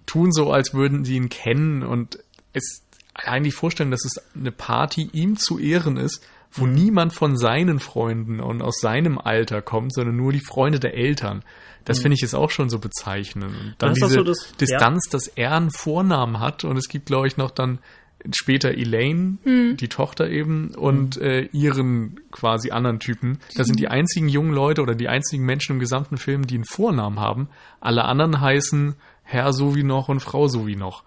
tun 0.05 0.31
so, 0.31 0.51
als 0.51 0.74
würden 0.74 1.05
sie 1.05 1.15
ihn 1.15 1.29
kennen 1.29 1.83
und 1.83 2.19
es 2.53 2.85
eigentlich 3.15 3.55
vorstellen, 3.55 3.91
dass 3.91 4.05
es 4.05 4.22
eine 4.36 4.51
Party 4.51 5.10
ihm 5.13 5.38
zu 5.38 5.57
Ehren 5.57 5.98
ist, 5.98 6.22
wo 6.51 6.65
niemand 6.67 7.13
von 7.13 7.38
seinen 7.38 7.79
Freunden 7.79 8.39
und 8.39 8.62
aus 8.62 8.79
seinem 8.79 9.17
Alter 9.17 9.62
kommt, 9.62 9.93
sondern 9.93 10.15
nur 10.15 10.31
die 10.31 10.39
Freunde 10.45 10.79
der 10.79 10.93
Eltern. 10.95 11.43
Das 11.86 12.00
finde 12.00 12.15
ich 12.15 12.24
ist 12.24 12.34
auch 12.34 12.50
schon 12.50 12.69
so 12.69 12.79
bezeichnend. 12.79 13.45
Und 13.45 13.75
dann 13.77 13.89
Das 13.89 13.98
ist 13.98 14.01
doch 14.03 14.07
diese 14.07 14.17
so 14.19 14.24
das- 14.24 14.57
Distanz, 14.57 15.10
dass 15.10 15.27
er 15.27 15.53
einen 15.55 15.72
Vornamen 15.72 16.39
hat 16.39 16.63
und 16.63 16.77
es 16.77 16.88
gibt, 16.88 17.05
glaube 17.07 17.27
ich, 17.27 17.38
noch 17.38 17.51
dann 17.51 17.79
später 18.34 18.72
Elaine, 18.72 19.38
die 19.75 19.88
Tochter 19.88 20.27
eben, 20.29 20.74
und 20.74 21.17
äh, 21.17 21.43
ihren 21.51 22.19
quasi 22.31 22.72
anderen 22.72 23.00
Typen. 23.00 23.38
Das 23.55 23.67
sind 23.67 23.79
die 23.79 23.88
einzigen 23.88 24.29
jungen 24.29 24.51
Leute 24.51 24.81
oder 24.81 24.95
die 24.95 25.07
einzigen 25.10 25.45
Menschen 25.45 25.74
im 25.74 25.79
gesamten 25.79 26.17
Film, 26.17 26.48
die 26.48 26.55
einen 26.55 26.65
Vornamen 26.65 27.19
haben. 27.19 27.50
Alle 27.81 28.05
anderen 28.05 28.41
heißen 28.41 28.95
Herr 29.22 29.53
so 29.53 29.75
wie 29.75 29.84
noch 29.84 30.10
und 30.10 30.22
Frau 30.22 30.48
so 30.48 30.65
wie 30.65 30.75
noch. 30.75 31.03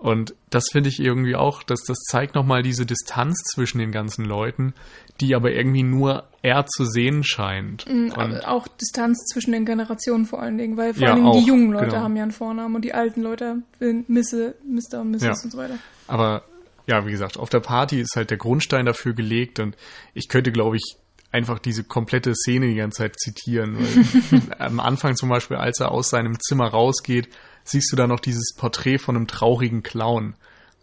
Und 0.00 0.34
das 0.48 0.64
finde 0.72 0.88
ich 0.88 0.98
irgendwie 0.98 1.36
auch, 1.36 1.62
dass 1.62 1.82
das 1.82 1.98
zeigt 2.10 2.34
nochmal 2.34 2.62
diese 2.62 2.86
Distanz 2.86 3.36
zwischen 3.52 3.78
den 3.78 3.92
ganzen 3.92 4.24
Leuten, 4.24 4.72
die 5.20 5.34
aber 5.34 5.52
irgendwie 5.52 5.82
nur 5.82 6.24
er 6.40 6.64
zu 6.64 6.86
sehen 6.86 7.22
scheint. 7.22 7.86
Und, 7.86 8.12
Aber 8.16 8.48
auch 8.48 8.66
Distanz 8.66 9.26
zwischen 9.30 9.52
den 9.52 9.66
Generationen 9.66 10.24
vor 10.24 10.40
allen 10.40 10.56
Dingen, 10.56 10.78
weil 10.78 10.94
vor 10.94 11.02
Ja, 11.02 11.08
allen 11.10 11.16
Dingen 11.16 11.28
auch, 11.28 11.38
die 11.38 11.46
jungen 11.46 11.70
Leute 11.70 11.88
genau. 11.88 12.00
haben 12.00 12.16
ja 12.16 12.22
einen 12.22 12.32
Vornamen 12.32 12.74
und 12.74 12.82
die 12.82 12.94
alten 12.94 13.20
Leute 13.20 13.62
sind 13.78 14.08
Misse, 14.08 14.54
Mr. 14.64 15.02
und 15.02 15.10
Mrs. 15.10 15.22
Ja. 15.22 15.30
und 15.32 15.52
so 15.52 15.58
weiter. 15.58 15.74
Aber 16.06 16.44
ja, 16.86 17.04
wie 17.06 17.10
gesagt, 17.10 17.36
auf 17.36 17.50
der 17.50 17.60
Party 17.60 18.00
ist 18.00 18.16
halt 18.16 18.30
der 18.30 18.38
Grundstein 18.38 18.86
dafür 18.86 19.12
gelegt 19.12 19.60
und 19.60 19.76
ich 20.14 20.28
könnte, 20.28 20.50
glaube 20.50 20.76
ich, 20.76 20.96
einfach 21.30 21.58
diese 21.58 21.84
komplette 21.84 22.34
Szene 22.34 22.68
die 22.68 22.76
ganze 22.76 23.02
Zeit 23.02 23.18
zitieren. 23.18 23.76
Weil 23.76 24.40
am 24.58 24.80
Anfang 24.80 25.14
zum 25.14 25.28
Beispiel, 25.28 25.58
als 25.58 25.78
er 25.78 25.92
aus 25.92 26.08
seinem 26.08 26.40
Zimmer 26.40 26.68
rausgeht, 26.68 27.28
siehst 27.64 27.92
du 27.92 27.96
da 27.96 28.06
noch 28.06 28.20
dieses 28.20 28.54
Porträt 28.56 28.98
von 28.98 29.16
einem 29.16 29.26
traurigen 29.26 29.82
Clown. 29.82 30.34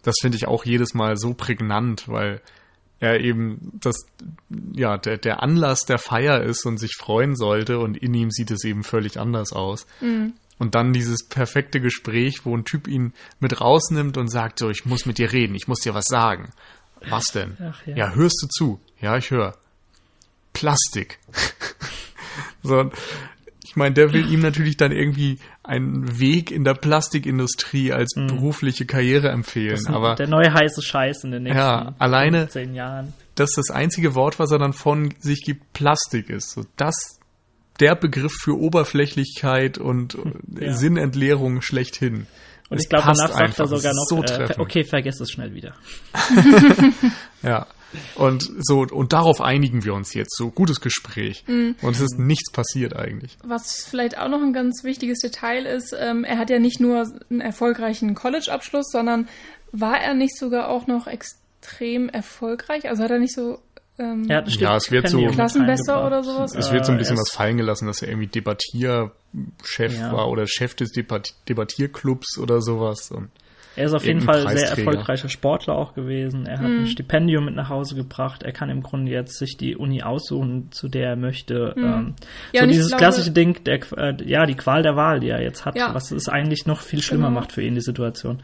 Das 0.04 0.16
finde 0.22 0.38
ich 0.38 0.48
auch 0.48 0.66
jedes 0.66 0.94
Mal 0.94 1.18
so 1.18 1.34
prägnant, 1.34 2.08
weil 2.08 2.42
er 3.00 3.20
eben 3.20 3.72
das, 3.80 4.08
ja, 4.74 4.98
der, 4.98 5.18
der 5.18 5.44
Anlass 5.44 5.82
der 5.82 6.00
Feier 6.00 6.42
ist 6.42 6.66
und 6.66 6.78
sich 6.78 6.96
freuen 6.98 7.36
sollte 7.36 7.80
und 7.80 7.98
in 7.98 8.14
ihm 8.14 8.32
sieht 8.32 8.52
es 8.52 8.64
eben 8.64 8.84
völlig 8.84 9.20
anders 9.20 9.54
aus. 9.54 9.86
Und 10.60 10.74
dann 10.74 10.94
dieses 10.94 11.28
perfekte 11.28 11.80
Gespräch, 11.80 12.46
wo 12.46 12.58
ein 12.58 12.66
Typ 12.66 12.88
ihn 12.88 13.14
mit 13.40 13.62
rausnimmt 13.62 14.18
und 14.18 14.30
sagt 14.30 14.60
so, 14.60 14.70
ich 14.70 14.86
muss 14.86 15.06
mit 15.06 15.20
dir 15.20 15.32
reden, 15.32 15.56
ich 15.56 15.68
muss 15.68 15.82
dir 15.82 15.94
was 15.94 16.06
sagen. 16.06 16.52
Was 17.10 17.26
denn? 17.26 17.56
Ja. 17.60 17.96
ja, 17.96 18.12
hörst 18.14 18.40
du 18.42 18.48
zu? 18.48 18.80
Ja, 19.00 19.18
ich 19.18 19.30
höre. 19.30 19.56
Plastik. 20.54 21.20
so, 22.64 22.90
meine, 23.78 23.94
der 23.96 24.12
will 24.14 24.30
ihm 24.32 24.42
natürlich 24.42 24.76
dann 24.78 24.92
irgendwie 24.92 25.40
einen 25.64 26.20
Weg 26.20 26.52
in 26.52 26.64
der 26.66 26.74
Plastikindustrie 26.74 27.94
als 27.94 28.14
berufliche 28.16 28.86
Karriere 28.86 29.30
empfehlen. 29.30 29.80
Aber 29.88 30.16
der 30.16 30.28
neue 30.28 30.54
heiße 30.54 30.82
Scheiß 30.82 31.24
in 31.24 31.32
den 31.32 31.44
nächsten 31.44 31.58
Ja, 31.60 31.96
alleine- 32.00 32.50
zehn 32.50 32.74
Jahren. 32.74 33.14
dass 33.36 33.52
das 33.52 33.70
einzige 33.70 34.16
Wort, 34.16 34.40
was 34.40 34.52
er 34.52 34.60
dann 34.60 34.74
von 34.74 35.14
sich 35.20 35.42
gibt, 35.46 35.72
Plastik 35.74 36.30
ist. 36.30 36.52
So 36.52 36.64
das 36.76 36.96
der 37.80 37.96
Begriff 37.96 38.34
für 38.42 38.58
Oberflächlichkeit 38.60 39.78
und 39.78 40.16
äh, 40.60 40.66
Ja. 40.66 40.74
Sinnentleerung 40.74 41.62
schlechthin. 41.62 42.26
Und 42.70 42.78
Es 42.78 42.84
ich 42.84 42.90
glaube, 42.90 43.06
danach 43.16 43.32
sagt 43.32 43.60
er 43.60 43.68
sogar 43.68 43.94
noch, 43.94 44.06
so 44.10 44.24
äh, 44.24 44.50
okay, 44.58 44.84
vergiss 44.84 45.22
es 45.22 45.32
schnell 45.32 45.54
wieder. 45.54 45.74
Ja. 47.44 47.68
Und 48.16 48.50
so, 48.60 48.82
und 48.82 49.14
darauf 49.14 49.40
einigen 49.42 49.84
wir 49.86 49.94
uns 49.94 50.14
jetzt. 50.14 50.36
So 50.38 50.50
gutes 50.52 50.82
Gespräch. 50.82 51.44
Mhm. 51.48 51.76
Und 51.82 51.96
es 51.96 52.02
ist 52.02 52.20
nichts 52.20 52.52
passiert 52.52 52.96
eigentlich. 52.96 53.38
Was 53.44 53.86
vielleicht 53.90 54.18
auch 54.18 54.30
noch 54.30 54.42
ein 54.42 54.54
ganz 54.54 54.84
wichtiges 54.84 55.20
Detail 55.20 55.66
ist, 55.66 55.96
ähm, 55.98 56.24
er 56.24 56.38
hat 56.38 56.50
ja 56.50 56.60
nicht 56.60 56.80
nur 56.80 57.06
einen 57.30 57.42
erfolgreichen 57.42 58.14
College-Abschluss, 58.16 58.88
sondern 58.92 59.28
war 59.72 60.00
er 60.00 60.14
nicht 60.14 60.38
sogar 60.38 60.70
auch 60.70 60.88
noch 60.88 61.08
extrem 61.08 62.10
erfolgreich? 62.10 62.88
Also 62.90 63.04
hat 63.04 63.12
er 63.12 63.20
nicht 63.20 63.34
so 63.36 63.60
ähm, 64.00 64.26
Er 64.30 64.38
hat 64.38 64.46
ein 64.48 64.60
Ja, 64.60 64.76
es 64.76 64.92
wird 64.92 65.10
so- 65.10 65.26
Klassenbesser 65.28 66.06
oder 66.06 66.24
sowas? 66.24 66.54
Es 66.56 66.72
wird 66.72 66.86
so 66.86 66.92
ein 66.92 66.98
bisschen 67.00 67.18
was 67.18 67.32
fallen 67.32 67.58
gelassen, 67.58 67.88
dass 67.88 68.02
er 68.02 68.10
irgendwie 68.10 68.28
Debattierchef 68.28 69.98
Ja. 70.00 70.12
war 70.12 70.30
oder 70.30 70.46
Chef 70.48 70.76
des 70.76 70.92
Debat 70.92 71.34
Debattierclubs 71.50 72.38
oder 72.38 72.62
sowas. 72.62 73.12
Und 73.12 73.30
Er 73.78 73.86
ist 73.86 73.94
auf 73.94 74.06
jeden 74.06 74.22
Fall 74.22 74.42
sehr 74.42 74.46
Preisträger. 74.48 74.88
erfolgreicher 74.92 75.30
Sportler 75.30 75.76
auch 75.76 75.94
gewesen. 75.94 76.46
Er 76.48 76.58
hat 76.60 76.68
Mhm. 76.68 76.80
ein 76.80 76.88
Stipendium 76.88 77.46
mit 77.46 77.56
nach 77.56 77.70
Hause 77.70 77.96
gebracht. 77.96 78.44
Er 78.44 78.52
kann 78.52 78.70
im 78.70 78.82
Grunde 78.84 79.12
jetzt 79.12 79.38
sich 79.38 79.56
die 79.56 79.76
Uni 79.78 80.04
aussuchen, 80.04 80.70
zu 80.72 80.88
der 80.90 81.10
er 81.12 81.16
möchte. 81.16 81.74
Ähm, 81.78 81.84
Mhm. 81.84 82.16
Ja, 82.54 82.62
so 82.64 82.68
dieses 82.68 82.88
glaube- 82.90 83.02
klassische 83.04 83.32
Ding, 83.32 83.64
der, 83.64 83.80
äh, 83.98 84.16
ja, 84.26 84.46
die 84.46 84.56
Qual 84.56 84.82
der 84.82 84.96
Wahl, 84.96 85.20
die 85.20 85.30
er 85.30 85.42
jetzt 85.42 85.66
hat, 85.66 85.78
Ja. 85.78 85.94
was 85.94 86.12
es 86.12 86.28
eigentlich 86.28 86.66
noch 86.66 86.82
viel 86.82 87.02
schlimmer 87.02 87.28
Genau. 87.28 87.40
macht 87.40 87.52
für 87.54 87.62
ihn, 87.62 87.76
die 87.76 87.82
Situation. 87.82 88.40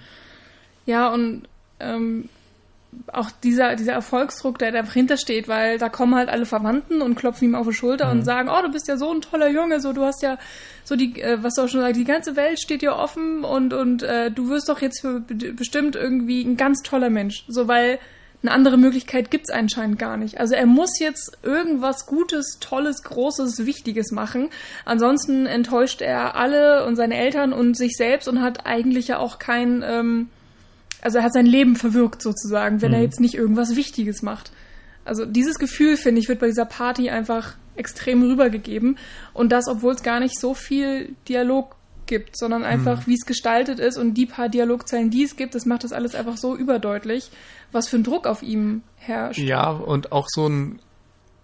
Ja, 0.85 1.11
und 1.13 1.43
ähm, 1.79 2.29
auch 3.11 3.31
dieser, 3.31 3.75
dieser 3.75 3.93
Erfolgsdruck, 3.93 4.57
der 4.59 4.71
dahinter 4.71 5.17
steht, 5.17 5.47
weil 5.47 5.77
da 5.77 5.89
kommen 5.89 6.15
halt 6.15 6.29
alle 6.29 6.45
Verwandten 6.45 7.01
und 7.01 7.15
klopfen 7.15 7.49
ihm 7.49 7.55
auf 7.55 7.67
die 7.67 7.73
Schulter 7.73 8.05
Mhm. 8.07 8.19
und 8.19 8.25
sagen, 8.25 8.49
oh, 8.49 8.61
du 8.61 8.71
bist 8.71 8.87
ja 8.87 8.97
so 8.97 9.11
ein 9.13 9.21
toller 9.21 9.49
Junge, 9.49 9.79
so 9.79 9.93
du 9.93 10.03
hast 10.03 10.21
ja 10.21 10.37
so 10.83 10.95
die, 10.95 11.21
äh, 11.21 11.41
was 11.41 11.55
du 11.55 11.63
auch 11.63 11.67
schon 11.67 11.81
sagst, 11.81 11.99
die 11.99 12.03
ganze 12.05 12.35
Welt 12.35 12.59
steht 12.59 12.81
dir 12.81 12.95
offen 12.95 13.43
und, 13.43 13.73
und 13.73 14.03
äh, 14.03 14.31
du 14.31 14.49
wirst 14.49 14.69
doch 14.69 14.81
jetzt 14.81 15.01
für 15.01 15.19
be- 15.19 15.53
bestimmt 15.53 15.95
irgendwie 15.95 16.43
ein 16.43 16.57
ganz 16.57 16.81
toller 16.81 17.09
Mensch. 17.09 17.45
So, 17.47 17.67
weil 17.67 17.99
eine 18.41 18.51
andere 18.51 18.75
Möglichkeit 18.77 19.31
gibt's 19.31 19.49
anscheinend 19.49 19.97
gar 19.99 20.17
nicht. 20.17 20.37
Also 20.41 20.53
er 20.55 20.65
muss 20.65 20.99
jetzt 20.99 21.37
irgendwas 21.43 22.05
Gutes, 22.07 22.57
Tolles, 22.59 23.01
Großes, 23.03 23.65
Wichtiges 23.65 24.11
machen. 24.11 24.49
Ansonsten 24.83 25.45
enttäuscht 25.45 26.01
er 26.01 26.35
alle 26.35 26.85
und 26.85 26.97
seine 26.97 27.15
Eltern 27.15 27.53
und 27.53 27.77
sich 27.77 27.95
selbst 27.95 28.27
und 28.27 28.41
hat 28.41 28.65
eigentlich 28.65 29.07
ja 29.07 29.19
auch 29.19 29.39
kein, 29.39 29.81
ähm, 29.87 30.27
also 31.03 31.17
er 31.17 31.23
hat 31.25 31.33
sein 31.33 31.45
Leben 31.45 31.75
verwirkt 31.75 32.21
sozusagen, 32.21 32.81
wenn 32.81 32.93
er 32.93 33.01
jetzt 33.01 33.19
nicht 33.19 33.35
irgendwas 33.35 33.75
Wichtiges 33.75 34.21
macht. 34.21 34.51
Also 35.05 35.25
dieses 35.25 35.59
Gefühl, 35.59 35.97
finde 35.97 36.21
ich, 36.21 36.29
wird 36.29 36.39
bei 36.39 36.47
dieser 36.47 36.65
Party 36.65 37.09
einfach 37.09 37.55
extrem 37.75 38.23
rübergegeben. 38.23 38.97
Und 39.33 39.51
das, 39.51 39.67
obwohl 39.67 39.93
es 39.93 40.03
gar 40.03 40.19
nicht 40.19 40.39
so 40.39 40.53
viel 40.53 41.15
Dialog 41.27 41.75
gibt, 42.05 42.37
sondern 42.37 42.63
einfach, 42.63 43.07
wie 43.07 43.15
es 43.15 43.25
gestaltet 43.25 43.79
ist 43.79 43.97
und 43.97 44.13
die 44.13 44.25
paar 44.25 44.49
Dialogzeilen, 44.49 45.09
die 45.09 45.23
es 45.23 45.35
gibt, 45.35 45.55
das 45.55 45.65
macht 45.65 45.83
das 45.83 45.93
alles 45.93 46.15
einfach 46.15 46.37
so 46.37 46.55
überdeutlich, 46.55 47.31
was 47.71 47.89
für 47.89 47.97
ein 47.97 48.03
Druck 48.03 48.27
auf 48.27 48.43
ihm 48.43 48.83
herrscht. 48.97 49.39
Ja, 49.39 49.69
und 49.69 50.11
auch 50.11 50.27
so 50.29 50.47
ein 50.47 50.79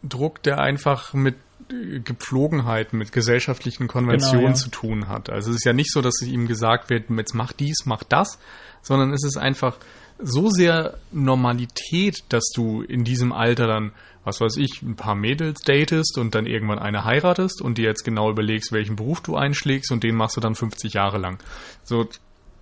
Druck, 0.04 0.42
der 0.44 0.60
einfach 0.60 1.14
mit 1.14 1.36
Gepflogenheiten, 1.70 2.98
mit 2.98 3.12
gesellschaftlichen 3.12 3.88
Konventionen 3.88 4.40
Genau, 4.40 4.50
ja. 4.50 4.56
zu 4.56 4.70
tun 4.70 5.08
hat. 5.08 5.30
Also 5.30 5.52
es 5.52 5.58
ist 5.58 5.66
ja 5.66 5.74
nicht 5.74 5.92
so, 5.92 6.02
dass 6.02 6.22
ihm 6.22 6.48
gesagt 6.48 6.90
wird, 6.90 7.10
jetzt 7.10 7.36
mach 7.36 7.54
dies, 7.54 7.86
mach 7.86 8.04
das, 8.04 8.40
sondern 8.82 9.14
es 9.14 9.24
ist 9.24 9.38
einfach 9.38 9.78
so 10.22 10.50
sehr 10.50 10.98
Normalität, 11.12 12.24
dass 12.30 12.44
du 12.54 12.82
in 12.82 13.04
diesem 13.04 13.32
Alter 13.32 13.68
dann, 13.68 13.92
was 14.24 14.42
weiß 14.42 14.58
ich, 14.58 14.82
ein 14.82 14.96
paar 14.96 15.16
Mädels 15.16 15.62
datest 15.62 16.18
und 16.18 16.36
dann 16.36 16.46
irgendwann 16.46 16.80
eine 16.80 17.06
heiratest 17.06 17.62
und 17.62 17.78
dir 17.78 17.86
jetzt 17.86 18.04
genau 18.04 18.30
überlegst, 18.30 18.72
welchen 18.72 18.98
Beruf 18.98 19.22
du 19.22 19.36
einschlägst 19.36 19.92
und 19.92 20.04
den 20.04 20.16
machst 20.16 20.36
du 20.36 20.42
dann 20.42 20.56
50 20.56 20.94
Jahre 20.94 21.18
lang. 21.18 21.40
So, 21.84 22.08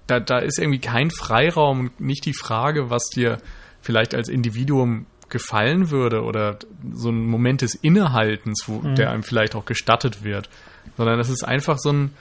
da, 0.06 0.20
da 0.20 0.38
ist 0.38 0.60
irgendwie 0.60 0.80
kein 0.80 1.10
Freiraum 1.12 1.80
und 1.80 2.00
nicht 2.00 2.26
die 2.26 2.34
Frage, 2.34 2.90
was 2.90 3.10
dir 3.10 3.40
vielleicht 3.82 4.14
als 4.14 4.30
Individuum 4.30 5.08
gefallen 5.30 5.90
würde 5.90 6.24
oder 6.24 6.58
so 6.94 7.10
ein 7.10 7.26
Moment 7.26 7.62
des 7.62 7.76
Innehaltens, 7.76 8.64
wo 8.68 8.80
der 8.80 9.12
einem 9.12 9.24
vielleicht 9.24 9.56
auch 9.56 9.66
gestattet 9.66 10.24
wird, 10.24 10.50
sondern 10.96 11.20
es 11.20 11.30
ist 11.30 11.44
einfach 11.44 11.78
so 11.78 11.92
ein 11.92 12.14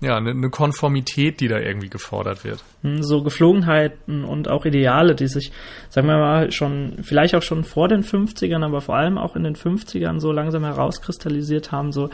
ja, 0.00 0.16
eine, 0.16 0.30
eine 0.30 0.50
Konformität, 0.50 1.40
die 1.40 1.48
da 1.48 1.58
irgendwie 1.58 1.90
gefordert 1.90 2.44
wird. 2.44 2.64
Hm, 2.82 3.02
so 3.02 3.22
Geflogenheiten 3.22 4.24
und 4.24 4.48
auch 4.48 4.64
Ideale, 4.64 5.14
die 5.14 5.26
sich, 5.26 5.52
sagen 5.90 6.06
wir 6.08 6.16
mal, 6.16 6.50
schon, 6.52 6.98
vielleicht 7.02 7.34
auch 7.34 7.42
schon 7.42 7.64
vor 7.64 7.88
den 7.88 8.02
50ern, 8.02 8.64
aber 8.64 8.80
vor 8.80 8.96
allem 8.96 9.18
auch 9.18 9.36
in 9.36 9.44
den 9.44 9.56
50ern 9.56 10.18
so 10.18 10.32
langsam 10.32 10.64
herauskristallisiert 10.64 11.70
haben, 11.70 11.92
so 11.92 12.08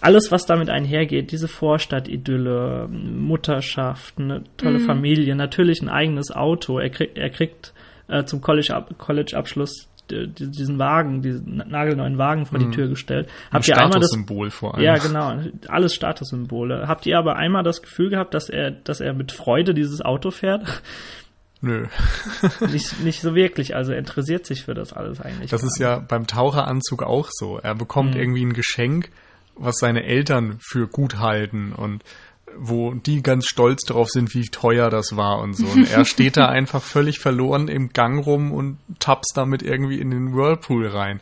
alles, 0.00 0.32
was 0.32 0.46
damit 0.46 0.68
einhergeht, 0.68 1.30
diese 1.30 1.46
Vorstadt-Idylle, 1.46 2.88
Mutterschaft, 2.88 4.18
eine 4.18 4.42
tolle 4.56 4.80
mhm. 4.80 4.86
Familie, 4.86 5.36
natürlich 5.36 5.80
ein 5.80 5.88
eigenes 5.88 6.32
Auto. 6.32 6.78
Er, 6.78 6.90
krieg, 6.90 7.12
er 7.14 7.30
kriegt 7.30 7.72
äh, 8.08 8.24
zum 8.24 8.40
College-Abschluss 8.40 9.91
diesen 10.26 10.78
Wagen, 10.78 11.22
diesen 11.22 11.56
nagelneuen 11.56 12.18
Wagen 12.18 12.46
vor 12.46 12.58
die 12.58 12.66
mhm. 12.66 12.72
Tür 12.72 12.88
gestellt. 12.88 13.28
Habt 13.50 13.66
ein 13.66 13.70
ihr 13.70 13.78
einmal 13.78 14.00
das 14.00 14.10
Symbol 14.10 14.50
vor 14.50 14.74
allem. 14.74 14.84
Ja, 14.84 14.98
genau, 14.98 15.40
alles 15.68 15.94
Statussymbole. 15.94 16.86
Habt 16.88 17.06
ihr 17.06 17.18
aber 17.18 17.36
einmal 17.36 17.62
das 17.62 17.82
Gefühl 17.82 18.10
gehabt, 18.10 18.34
dass 18.34 18.48
er, 18.48 18.70
dass 18.70 19.00
er 19.00 19.14
mit 19.14 19.32
Freude 19.32 19.74
dieses 19.74 20.02
Auto 20.02 20.30
fährt? 20.30 20.82
Nö. 21.60 21.86
nicht, 22.72 23.00
nicht 23.00 23.20
so 23.20 23.34
wirklich, 23.34 23.76
also 23.76 23.92
er 23.92 23.98
interessiert 23.98 24.46
sich 24.46 24.64
für 24.64 24.74
das 24.74 24.92
alles 24.92 25.20
eigentlich. 25.20 25.50
Das 25.50 25.62
ist 25.62 25.78
ja 25.78 26.00
beim 26.00 26.26
Taucheranzug 26.26 27.04
auch 27.04 27.28
so. 27.30 27.58
Er 27.58 27.76
bekommt 27.76 28.14
mhm. 28.14 28.20
irgendwie 28.20 28.44
ein 28.44 28.52
Geschenk, 28.52 29.10
was 29.54 29.76
seine 29.78 30.04
Eltern 30.04 30.58
für 30.60 30.88
gut 30.88 31.18
halten 31.18 31.72
und 31.72 32.02
wo 32.58 32.94
die 32.94 33.22
ganz 33.22 33.46
stolz 33.46 33.82
darauf 33.82 34.08
sind, 34.08 34.34
wie 34.34 34.48
teuer 34.48 34.90
das 34.90 35.16
war 35.16 35.40
und 35.40 35.54
so. 35.54 35.66
Und 35.66 35.90
er 35.90 36.04
steht 36.04 36.36
da 36.36 36.46
einfach 36.48 36.82
völlig 36.82 37.18
verloren 37.18 37.68
im 37.68 37.92
Gang 37.92 38.24
rum 38.24 38.52
und 38.52 38.78
taps 38.98 39.28
damit 39.34 39.62
irgendwie 39.62 40.00
in 40.00 40.10
den 40.10 40.34
Whirlpool 40.34 40.86
rein. 40.86 41.20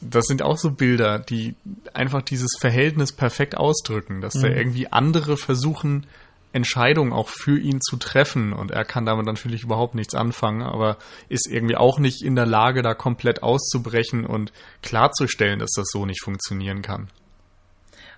Das 0.00 0.26
sind 0.26 0.42
auch 0.42 0.56
so 0.56 0.70
Bilder, 0.70 1.18
die 1.18 1.54
einfach 1.92 2.22
dieses 2.22 2.56
Verhältnis 2.58 3.12
perfekt 3.12 3.56
ausdrücken, 3.56 4.20
dass 4.20 4.34
mhm. 4.34 4.42
da 4.42 4.48
irgendwie 4.48 4.90
andere 4.90 5.36
versuchen, 5.36 6.06
Entscheidungen 6.52 7.12
auch 7.12 7.28
für 7.28 7.58
ihn 7.58 7.80
zu 7.80 7.96
treffen 7.96 8.52
und 8.52 8.70
er 8.72 8.84
kann 8.84 9.06
damit 9.06 9.26
natürlich 9.26 9.62
überhaupt 9.62 9.94
nichts 9.94 10.14
anfangen, 10.14 10.62
aber 10.62 10.96
ist 11.28 11.46
irgendwie 11.46 11.76
auch 11.76 11.98
nicht 11.98 12.22
in 12.22 12.34
der 12.34 12.46
Lage, 12.46 12.82
da 12.82 12.94
komplett 12.94 13.42
auszubrechen 13.42 14.26
und 14.26 14.52
klarzustellen, 14.82 15.60
dass 15.60 15.70
das 15.76 15.86
so 15.92 16.06
nicht 16.06 16.22
funktionieren 16.22 16.82
kann. 16.82 17.08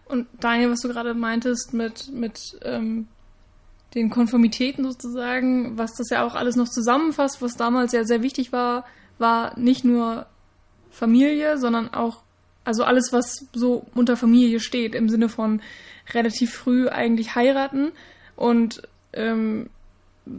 Und 0.07 0.27
Daniel, 0.41 0.71
was 0.71 0.81
du 0.81 0.88
gerade 0.88 1.15
meintest 1.15 1.73
mit, 1.73 2.12
mit 2.12 2.59
ähm, 2.62 3.09
den 3.95 4.11
Konformitäten 4.11 4.85
sozusagen, 4.85 5.77
was 5.79 5.95
das 5.95 6.11
ja 6.11 6.25
auch 6.25 6.35
alles 6.35 6.57
noch 6.57 6.69
zusammenfasst, 6.69 7.43
was 7.43 7.57
damals 7.57 7.93
ja 7.93 8.05
sehr 8.05 8.23
wichtig 8.23 8.53
war, 8.53 8.85
war 9.19 9.59
nicht 9.59 9.85
nur 9.85 10.27
Familie, 10.91 11.59
sondern 11.59 11.93
auch, 11.93 12.23
also 12.65 12.85
alles, 12.85 13.12
was 13.12 13.47
so 13.53 13.87
unter 13.95 14.17
Familie 14.17 14.61
steht, 14.61 14.95
im 14.95 15.09
Sinne 15.09 15.29
von 15.29 15.61
relativ 16.12 16.53
früh 16.53 16.88
eigentlich 16.88 17.35
heiraten 17.35 17.93
und 18.37 18.83
ähm, 19.12 19.69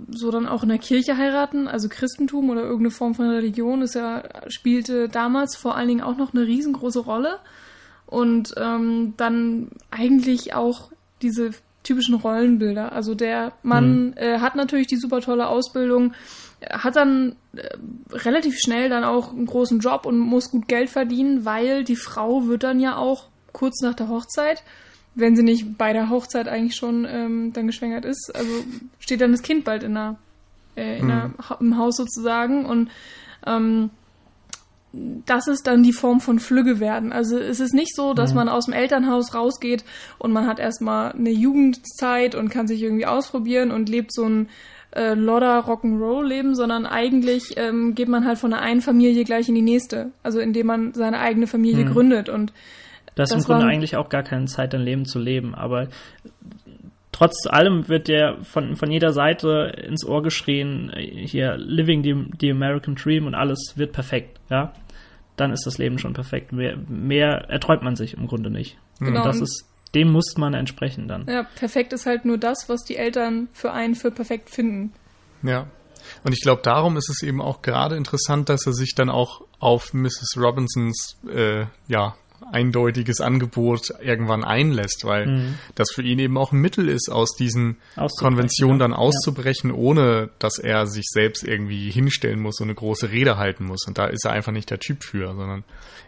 so 0.09 0.31
dann 0.31 0.47
auch 0.47 0.63
in 0.63 0.69
der 0.69 0.77
Kirche 0.77 1.17
heiraten, 1.17 1.67
also 1.67 1.89
Christentum 1.89 2.49
oder 2.49 2.61
irgendeine 2.61 2.91
Form 2.91 3.15
von 3.15 3.29
Religion, 3.29 3.81
ist 3.81 3.95
ja, 3.95 4.23
spielte 4.47 5.09
damals 5.09 5.55
vor 5.55 5.75
allen 5.75 5.89
Dingen 5.89 6.01
auch 6.01 6.17
noch 6.17 6.33
eine 6.33 6.45
riesengroße 6.45 6.99
Rolle 6.99 7.39
und 8.13 8.53
ähm, 8.57 9.15
dann 9.17 9.69
eigentlich 9.89 10.53
auch 10.53 10.91
diese 11.23 11.49
typischen 11.81 12.13
Rollenbilder. 12.13 12.91
Also 12.91 13.15
der 13.15 13.53
Mann 13.63 14.09
mhm. 14.09 14.13
äh, 14.17 14.39
hat 14.39 14.55
natürlich 14.55 14.85
die 14.85 14.97
super 14.97 15.19
tolle 15.19 15.47
Ausbildung, 15.47 16.13
hat 16.69 16.95
dann 16.95 17.35
äh, 17.55 17.67
relativ 18.11 18.59
schnell 18.59 18.87
dann 18.89 19.03
auch 19.03 19.33
einen 19.33 19.47
großen 19.47 19.79
Job 19.79 20.05
und 20.05 20.19
muss 20.19 20.51
gut 20.51 20.67
Geld 20.67 20.91
verdienen, 20.91 21.43
weil 21.43 21.83
die 21.83 21.95
Frau 21.95 22.45
wird 22.45 22.61
dann 22.61 22.79
ja 22.79 22.97
auch 22.97 23.29
kurz 23.51 23.81
nach 23.81 23.95
der 23.95 24.09
Hochzeit, 24.09 24.61
wenn 25.15 25.35
sie 25.35 25.43
nicht 25.43 25.79
bei 25.79 25.91
der 25.91 26.11
Hochzeit 26.11 26.47
eigentlich 26.47 26.75
schon 26.75 27.07
ähm, 27.09 27.51
dann 27.51 27.65
geschwängert 27.65 28.05
ist, 28.05 28.31
also 28.35 28.51
steht 28.99 29.21
dann 29.21 29.31
das 29.31 29.41
Kind 29.41 29.65
bald 29.65 29.81
in 29.81 29.95
der, 29.95 30.17
äh, 30.75 30.99
in 30.99 31.05
mhm. 31.05 31.09
der, 31.09 31.31
im 31.59 31.77
Haus 31.79 31.97
sozusagen 31.97 32.67
und 32.67 32.91
ähm, 33.47 33.89
das 34.93 35.47
ist 35.47 35.65
dann 35.65 35.81
die 35.81 35.91
Form 35.91 36.21
von 36.21 36.39
Flügge 36.39 36.79
werden. 36.79 37.11
Also 37.11 37.37
es 37.37 37.59
ist 37.59 37.73
nicht 37.73 37.95
so, 37.95 38.13
dass 38.13 38.31
mhm. 38.31 38.37
man 38.37 38.49
aus 38.49 38.65
dem 38.65 38.73
Elternhaus 38.73 39.33
rausgeht 39.33 39.83
und 40.19 40.31
man 40.31 40.45
hat 40.45 40.59
erstmal 40.59 41.13
eine 41.13 41.31
Jugendzeit 41.31 42.35
und 42.35 42.49
kann 42.49 42.67
sich 42.67 42.81
irgendwie 42.83 43.07
ausprobieren 43.07 43.71
und 43.71 43.89
lebt 43.89 44.13
so 44.13 44.23
ein 44.23 44.49
äh, 44.91 45.15
Lodder 45.15 45.65
Rock'n'Roll 45.65 46.27
Leben, 46.27 46.53
sondern 46.53 46.85
eigentlich 46.85 47.57
ähm, 47.57 47.95
geht 47.95 48.07
man 48.07 48.27
halt 48.27 48.37
von 48.37 48.51
der 48.51 48.61
einen 48.61 48.81
Familie 48.81 49.23
gleich 49.23 49.49
in 49.49 49.55
die 49.55 49.63
nächste. 49.63 50.11
Also 50.21 50.39
indem 50.39 50.67
man 50.67 50.93
seine 50.93 51.19
eigene 51.19 51.47
Familie 51.47 51.85
mhm. 51.85 51.93
gründet 51.93 52.29
und 52.29 52.53
das 53.15 53.31
ist 53.31 53.37
im 53.37 53.43
Grunde 53.43 53.67
eigentlich 53.67 53.95
auch 53.95 54.09
gar 54.09 54.23
keine 54.23 54.45
Zeit, 54.45 54.73
dein 54.73 54.81
Leben 54.81 55.05
zu 55.05 55.19
leben. 55.19 55.53
Aber 55.53 55.87
trotz 57.11 57.45
allem 57.47 57.87
wird 57.87 58.07
der 58.07 58.37
von, 58.41 58.75
von 58.75 58.89
jeder 58.89 59.13
Seite 59.13 59.71
ins 59.87 60.03
Ohr 60.03 60.23
geschrien, 60.23 60.91
äh, 60.95 61.25
hier, 61.25 61.57
living 61.57 62.03
the, 62.03 62.15
the 62.39 62.51
American 62.51 62.95
Dream 62.95 63.27
und 63.27 63.35
alles 63.35 63.73
wird 63.75 63.91
perfekt, 63.91 64.39
ja 64.49 64.73
dann 65.35 65.51
ist 65.51 65.65
das 65.65 65.77
Leben 65.77 65.99
schon 65.99 66.13
perfekt. 66.13 66.51
Mehr, 66.51 66.77
mehr 66.87 67.49
erträumt 67.49 67.83
man 67.83 67.95
sich 67.95 68.15
im 68.15 68.27
Grunde 68.27 68.49
nicht. 68.49 68.77
Genau. 68.99 69.21
Und 69.21 69.25
das 69.25 69.41
ist, 69.41 69.65
dem 69.95 70.11
muss 70.11 70.35
man 70.37 70.53
entsprechen 70.53 71.07
dann. 71.07 71.25
Ja, 71.27 71.43
perfekt 71.55 71.93
ist 71.93 72.05
halt 72.05 72.25
nur 72.25 72.37
das, 72.37 72.69
was 72.69 72.83
die 72.83 72.97
Eltern 72.97 73.47
für 73.53 73.71
einen 73.71 73.95
für 73.95 74.11
perfekt 74.11 74.49
finden. 74.49 74.93
Ja. 75.41 75.67
Und 76.23 76.33
ich 76.33 76.41
glaube, 76.41 76.61
darum 76.61 76.97
ist 76.97 77.09
es 77.09 77.23
eben 77.23 77.41
auch 77.41 77.61
gerade 77.61 77.95
interessant, 77.95 78.49
dass 78.49 78.65
er 78.65 78.73
sich 78.73 78.93
dann 78.93 79.09
auch 79.09 79.41
auf 79.59 79.93
Mrs. 79.93 80.35
Robinsons 80.37 81.17
äh, 81.29 81.65
ja, 81.87 82.15
eindeutiges 82.51 83.21
Angebot 83.21 83.93
irgendwann 84.01 84.43
einlässt, 84.43 85.05
weil 85.05 85.27
mhm. 85.27 85.55
das 85.75 85.91
für 85.91 86.01
ihn 86.01 86.19
eben 86.19 86.37
auch 86.37 86.51
ein 86.51 86.59
Mittel 86.59 86.89
ist, 86.89 87.11
aus 87.11 87.35
diesen 87.35 87.77
Konventionen 88.19 88.79
dann 88.79 88.93
auszubrechen, 88.93 89.69
ja. 89.69 89.75
ohne 89.75 90.29
dass 90.39 90.59
er 90.59 90.87
sich 90.87 91.05
selbst 91.07 91.43
irgendwie 91.43 91.89
hinstellen 91.89 92.39
muss 92.39 92.59
und 92.59 92.67
eine 92.67 92.75
große 92.75 93.11
Rede 93.11 93.37
halten 93.37 93.65
muss. 93.65 93.85
Und 93.87 93.97
da 93.97 94.05
ist 94.05 94.25
er 94.25 94.31
einfach 94.31 94.51
nicht 94.51 94.69
der 94.69 94.79
Typ 94.79 95.03
für, 95.03 95.27
sondern 95.35 95.63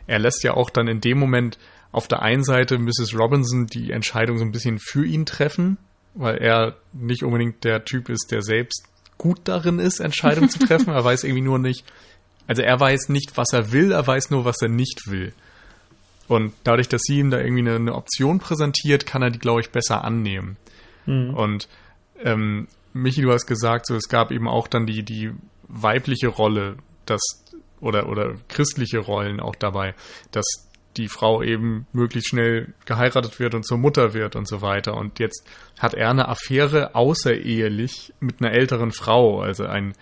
er 0.07 0.19
lässt 0.19 0.43
ja 0.43 0.53
auch 0.53 0.69
dann 0.69 0.87
in 0.87 1.01
dem 1.01 1.17
Moment 1.17 1.57
auf 1.91 2.07
der 2.07 2.21
einen 2.21 2.43
Seite 2.43 2.77
Mrs. 2.77 3.17
Robinson 3.17 3.67
die 3.67 3.91
Entscheidung 3.91 4.37
so 4.37 4.43
ein 4.43 4.51
bisschen 4.51 4.79
für 4.79 5.05
ihn 5.05 5.25
treffen, 5.25 5.77
weil 6.13 6.37
er 6.37 6.75
nicht 6.93 7.23
unbedingt 7.23 7.63
der 7.63 7.85
Typ 7.85 8.09
ist, 8.09 8.31
der 8.31 8.41
selbst 8.41 8.85
gut 9.17 9.39
darin 9.45 9.79
ist, 9.79 9.99
Entscheidungen 9.99 10.49
zu 10.49 10.59
treffen. 10.59 10.89
Er 10.93 11.03
weiß 11.03 11.23
irgendwie 11.23 11.41
nur 11.41 11.59
nicht, 11.59 11.85
also 12.47 12.61
er 12.61 12.79
weiß 12.79 13.09
nicht, 13.09 13.37
was 13.37 13.53
er 13.53 13.71
will, 13.71 13.91
er 13.91 14.05
weiß 14.05 14.29
nur, 14.29 14.45
was 14.45 14.61
er 14.61 14.69
nicht 14.69 15.07
will. 15.07 15.33
Und 16.27 16.53
dadurch, 16.63 16.89
dass 16.89 17.01
sie 17.03 17.19
ihm 17.19 17.29
da 17.29 17.39
irgendwie 17.39 17.61
eine, 17.61 17.75
eine 17.75 17.95
Option 17.95 18.39
präsentiert, 18.39 19.05
kann 19.05 19.21
er 19.21 19.29
die, 19.29 19.39
glaube 19.39 19.61
ich, 19.61 19.69
besser 19.69 20.03
annehmen. 20.03 20.57
Mhm. 21.05 21.33
Und 21.33 21.69
ähm, 22.23 22.67
Michi, 22.93 23.21
du 23.21 23.31
hast 23.31 23.45
gesagt, 23.45 23.87
so 23.87 23.95
es 23.95 24.09
gab 24.09 24.31
eben 24.31 24.47
auch 24.47 24.67
dann 24.67 24.85
die, 24.85 25.03
die 25.03 25.31
weibliche 25.67 26.27
Rolle, 26.27 26.77
das 27.05 27.21
oder, 27.79 28.09
oder 28.09 28.33
christliche 28.47 28.99
Rollen 28.99 29.39
auch 29.39 29.55
dabei, 29.55 29.93
dass 30.31 30.45
die 30.97 31.09
Frau 31.09 31.43
eben 31.43 31.87
möglichst 31.91 32.29
schnell 32.29 32.73
geheiratet 32.85 33.37
wird 33.39 33.53
und 33.53 33.65
zur 33.65 33.77
Mutter 33.77 34.13
wird 34.13 34.35
und 34.35 34.47
so 34.47 34.61
weiter. 34.61 34.95
Und 34.95 35.19
jetzt 35.19 35.45
hat 35.77 35.93
er 35.93 36.09
eine 36.09 36.29
Affäre 36.29 36.95
außerehelich 36.95 38.13
mit 38.19 38.41
einer 38.41 38.53
älteren 38.53 38.91
Frau, 38.91 39.41
also 39.41 39.65
ein 39.65 39.93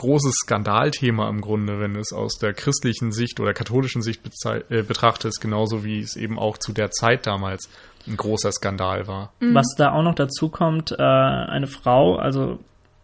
großes 0.00 0.34
Skandalthema 0.44 1.28
im 1.28 1.42
Grunde, 1.42 1.78
wenn 1.78 1.94
es 1.94 2.12
aus 2.12 2.38
der 2.38 2.54
christlichen 2.54 3.12
Sicht 3.12 3.38
oder 3.38 3.52
katholischen 3.52 4.00
Sicht 4.00 4.22
äh, 4.46 4.82
betrachtet 4.82 5.26
ist, 5.26 5.40
genauso 5.40 5.84
wie 5.84 6.00
es 6.00 6.16
eben 6.16 6.38
auch 6.38 6.56
zu 6.56 6.72
der 6.72 6.90
Zeit 6.90 7.26
damals 7.26 7.68
ein 8.06 8.16
großer 8.16 8.50
Skandal 8.50 9.06
war. 9.06 9.32
Mhm. 9.40 9.54
Was 9.54 9.74
da 9.76 9.92
auch 9.92 10.02
noch 10.02 10.14
dazu 10.14 10.48
kommt, 10.48 10.92
äh, 10.92 11.02
eine 11.02 11.66
Frau, 11.66 12.16
also 12.16 12.58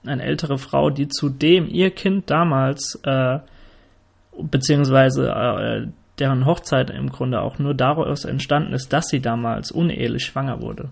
eine 0.06 0.22
ältere 0.22 0.56
Frau, 0.56 0.88
die 0.88 1.08
zudem 1.08 1.68
ihr 1.68 1.90
Kind 1.90 2.30
damals, 2.30 2.98
äh, 3.02 3.40
beziehungsweise 4.40 5.28
äh, 5.28 5.88
deren 6.18 6.46
Hochzeit 6.46 6.88
im 6.88 7.10
Grunde 7.10 7.42
auch 7.42 7.58
nur 7.58 7.74
daraus 7.74 8.24
entstanden 8.24 8.72
ist, 8.72 8.90
dass 8.94 9.08
sie 9.08 9.20
damals 9.20 9.70
unehelich 9.70 10.24
schwanger 10.24 10.62
wurde. 10.62 10.88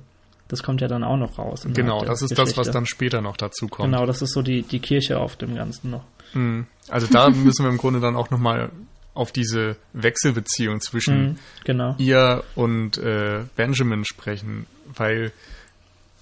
Das 0.48 0.62
kommt 0.62 0.80
ja 0.80 0.88
dann 0.88 1.04
auch 1.04 1.16
noch 1.16 1.38
raus. 1.38 1.66
Genau, 1.66 2.04
das 2.04 2.20
ist 2.20 2.30
Geschichte. 2.30 2.57
das, 2.57 2.57
was 2.57 2.70
dann 2.70 2.87
später 2.87 3.20
noch 3.22 3.37
dazu 3.37 3.66
kommt. 3.66 3.90
Genau, 3.90 4.04
das 4.04 4.20
ist 4.20 4.33
so 4.33 4.42
die, 4.42 4.62
die 4.62 4.80
Kirche 4.80 5.18
auf 5.18 5.37
dem 5.37 5.54
Ganzen 5.54 5.90
noch. 5.90 6.04
Mhm. 6.35 6.66
Also 6.88 7.07
da 7.07 7.30
müssen 7.30 7.64
wir 7.64 7.70
im 7.70 7.78
Grunde 7.78 8.00
dann 8.00 8.16
auch 8.16 8.30
nochmal 8.30 8.70
auf 9.14 9.33
diese 9.33 9.76
Wechselbeziehung 9.92 10.80
zwischen 10.80 11.22
mhm, 11.22 11.38
genau. 11.64 11.94
ihr 11.98 12.44
und 12.57 12.98
äh, 12.98 13.44
Benjamin 13.57 14.04
sprechen, 14.04 14.66
weil 14.94 15.33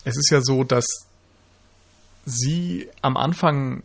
es 0.05 0.17
ist 0.17 0.31
ja 0.31 0.41
so, 0.43 0.63
dass 0.63 0.87
sie 2.25 2.89
am 3.01 3.17
Anfang 3.17 3.83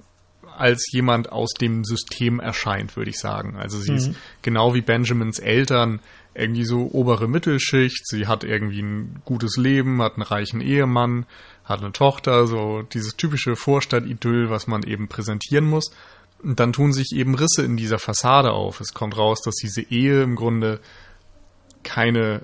als 0.57 0.91
jemand 0.91 1.31
aus 1.31 1.53
dem 1.53 1.85
System 1.85 2.39
erscheint, 2.39 2.95
würde 2.97 3.11
ich 3.11 3.19
sagen. 3.19 3.55
Also 3.57 3.79
sie 3.79 3.91
mhm. 3.91 3.97
ist 3.97 4.11
genau 4.41 4.73
wie 4.73 4.81
Benjamins 4.81 5.39
Eltern 5.39 5.99
irgendwie 6.37 6.65
so 6.65 6.89
obere 6.91 7.27
Mittelschicht. 7.27 8.07
Sie 8.07 8.27
hat 8.27 8.43
irgendwie 8.43 8.81
ein 8.81 9.21
gutes 9.25 9.57
Leben, 9.57 10.01
hat 10.01 10.13
einen 10.13 10.23
reichen 10.23 10.61
Ehemann, 10.61 11.25
hat 11.65 11.81
eine 11.81 11.91
Tochter, 11.91 12.45
so 12.45 12.83
dieses 12.83 13.15
typische 13.15 13.55
Vorstadt-Idyll, 13.55 14.49
was 14.49 14.67
man 14.67 14.83
eben 14.83 15.07
präsentieren 15.07 15.65
muss. 15.65 15.91
Und 16.43 16.59
dann 16.59 16.73
tun 16.73 16.93
sich 16.93 17.13
eben 17.13 17.33
Risse 17.33 17.63
in 17.63 17.75
dieser 17.75 17.97
Fassade 17.97 18.51
auf. 18.51 18.79
Es 18.79 18.93
kommt 18.93 19.17
raus, 19.17 19.41
dass 19.43 19.55
diese 19.55 19.81
Ehe 19.81 20.21
im 20.21 20.35
Grunde 20.35 20.79
keine 21.83 22.43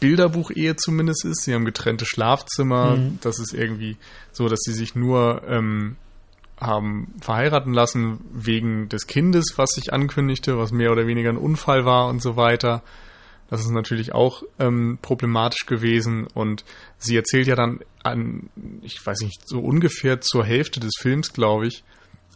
Bilderbuch-Ehe 0.00 0.76
zumindest 0.76 1.24
ist. 1.24 1.44
Sie 1.44 1.54
haben 1.54 1.64
getrennte 1.64 2.04
Schlafzimmer. 2.04 2.96
Mhm. 2.96 3.18
Das 3.22 3.38
ist 3.38 3.54
irgendwie 3.54 3.96
so, 4.32 4.48
dass 4.48 4.60
sie 4.60 4.72
sich 4.74 4.94
nur 4.94 5.42
ähm, 5.46 5.96
haben 6.60 7.14
verheiraten 7.20 7.72
lassen 7.72 8.20
wegen 8.32 8.90
des 8.90 9.06
Kindes, 9.06 9.54
was 9.56 9.70
sich 9.70 9.92
ankündigte, 9.92 10.58
was 10.58 10.70
mehr 10.70 10.92
oder 10.92 11.06
weniger 11.06 11.30
ein 11.30 11.38
Unfall 11.38 11.86
war 11.86 12.08
und 12.08 12.20
so 12.20 12.36
weiter. 12.36 12.82
Das 13.52 13.60
ist 13.60 13.70
natürlich 13.70 14.14
auch 14.14 14.44
ähm, 14.58 14.98
problematisch 15.02 15.66
gewesen 15.66 16.26
und 16.26 16.64
sie 16.96 17.16
erzählt 17.16 17.46
ja 17.48 17.54
dann 17.54 17.80
an, 18.02 18.48
ich 18.80 19.04
weiß 19.04 19.20
nicht, 19.20 19.46
so 19.46 19.60
ungefähr 19.60 20.22
zur 20.22 20.42
Hälfte 20.42 20.80
des 20.80 20.92
Films, 20.98 21.34
glaube 21.34 21.66
ich, 21.66 21.84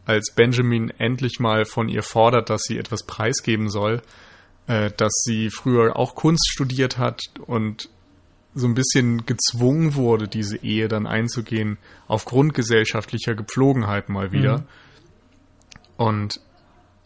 als 0.05 0.35
Benjamin 0.35 0.91
endlich 0.91 1.41
mal 1.41 1.65
von 1.65 1.89
ihr 1.89 2.03
fordert, 2.03 2.51
dass 2.51 2.65
sie 2.65 2.77
etwas 2.77 3.05
preisgeben 3.05 3.71
soll, 3.71 4.03
äh, 4.67 4.91
dass 4.95 5.11
sie 5.25 5.49
früher 5.49 5.97
auch 5.97 6.17
Kunst 6.17 6.51
studiert 6.51 6.99
hat 6.99 7.23
und 7.47 7.89
so 8.55 8.67
ein 8.67 8.75
bisschen 8.75 9.25
gezwungen 9.25 9.95
wurde, 9.95 10.29
diese 10.29 10.59
Ehe 10.59 10.87
dann 10.87 11.07
einzugehen, 11.07 11.79
aufgrund 12.09 12.53
gesellschaftlicher 12.53 13.35
Gepflogenheiten 13.35 14.13
mal 14.13 14.33
wieder. 14.33 14.59
Mhm. 14.59 14.65
Und 15.97 16.41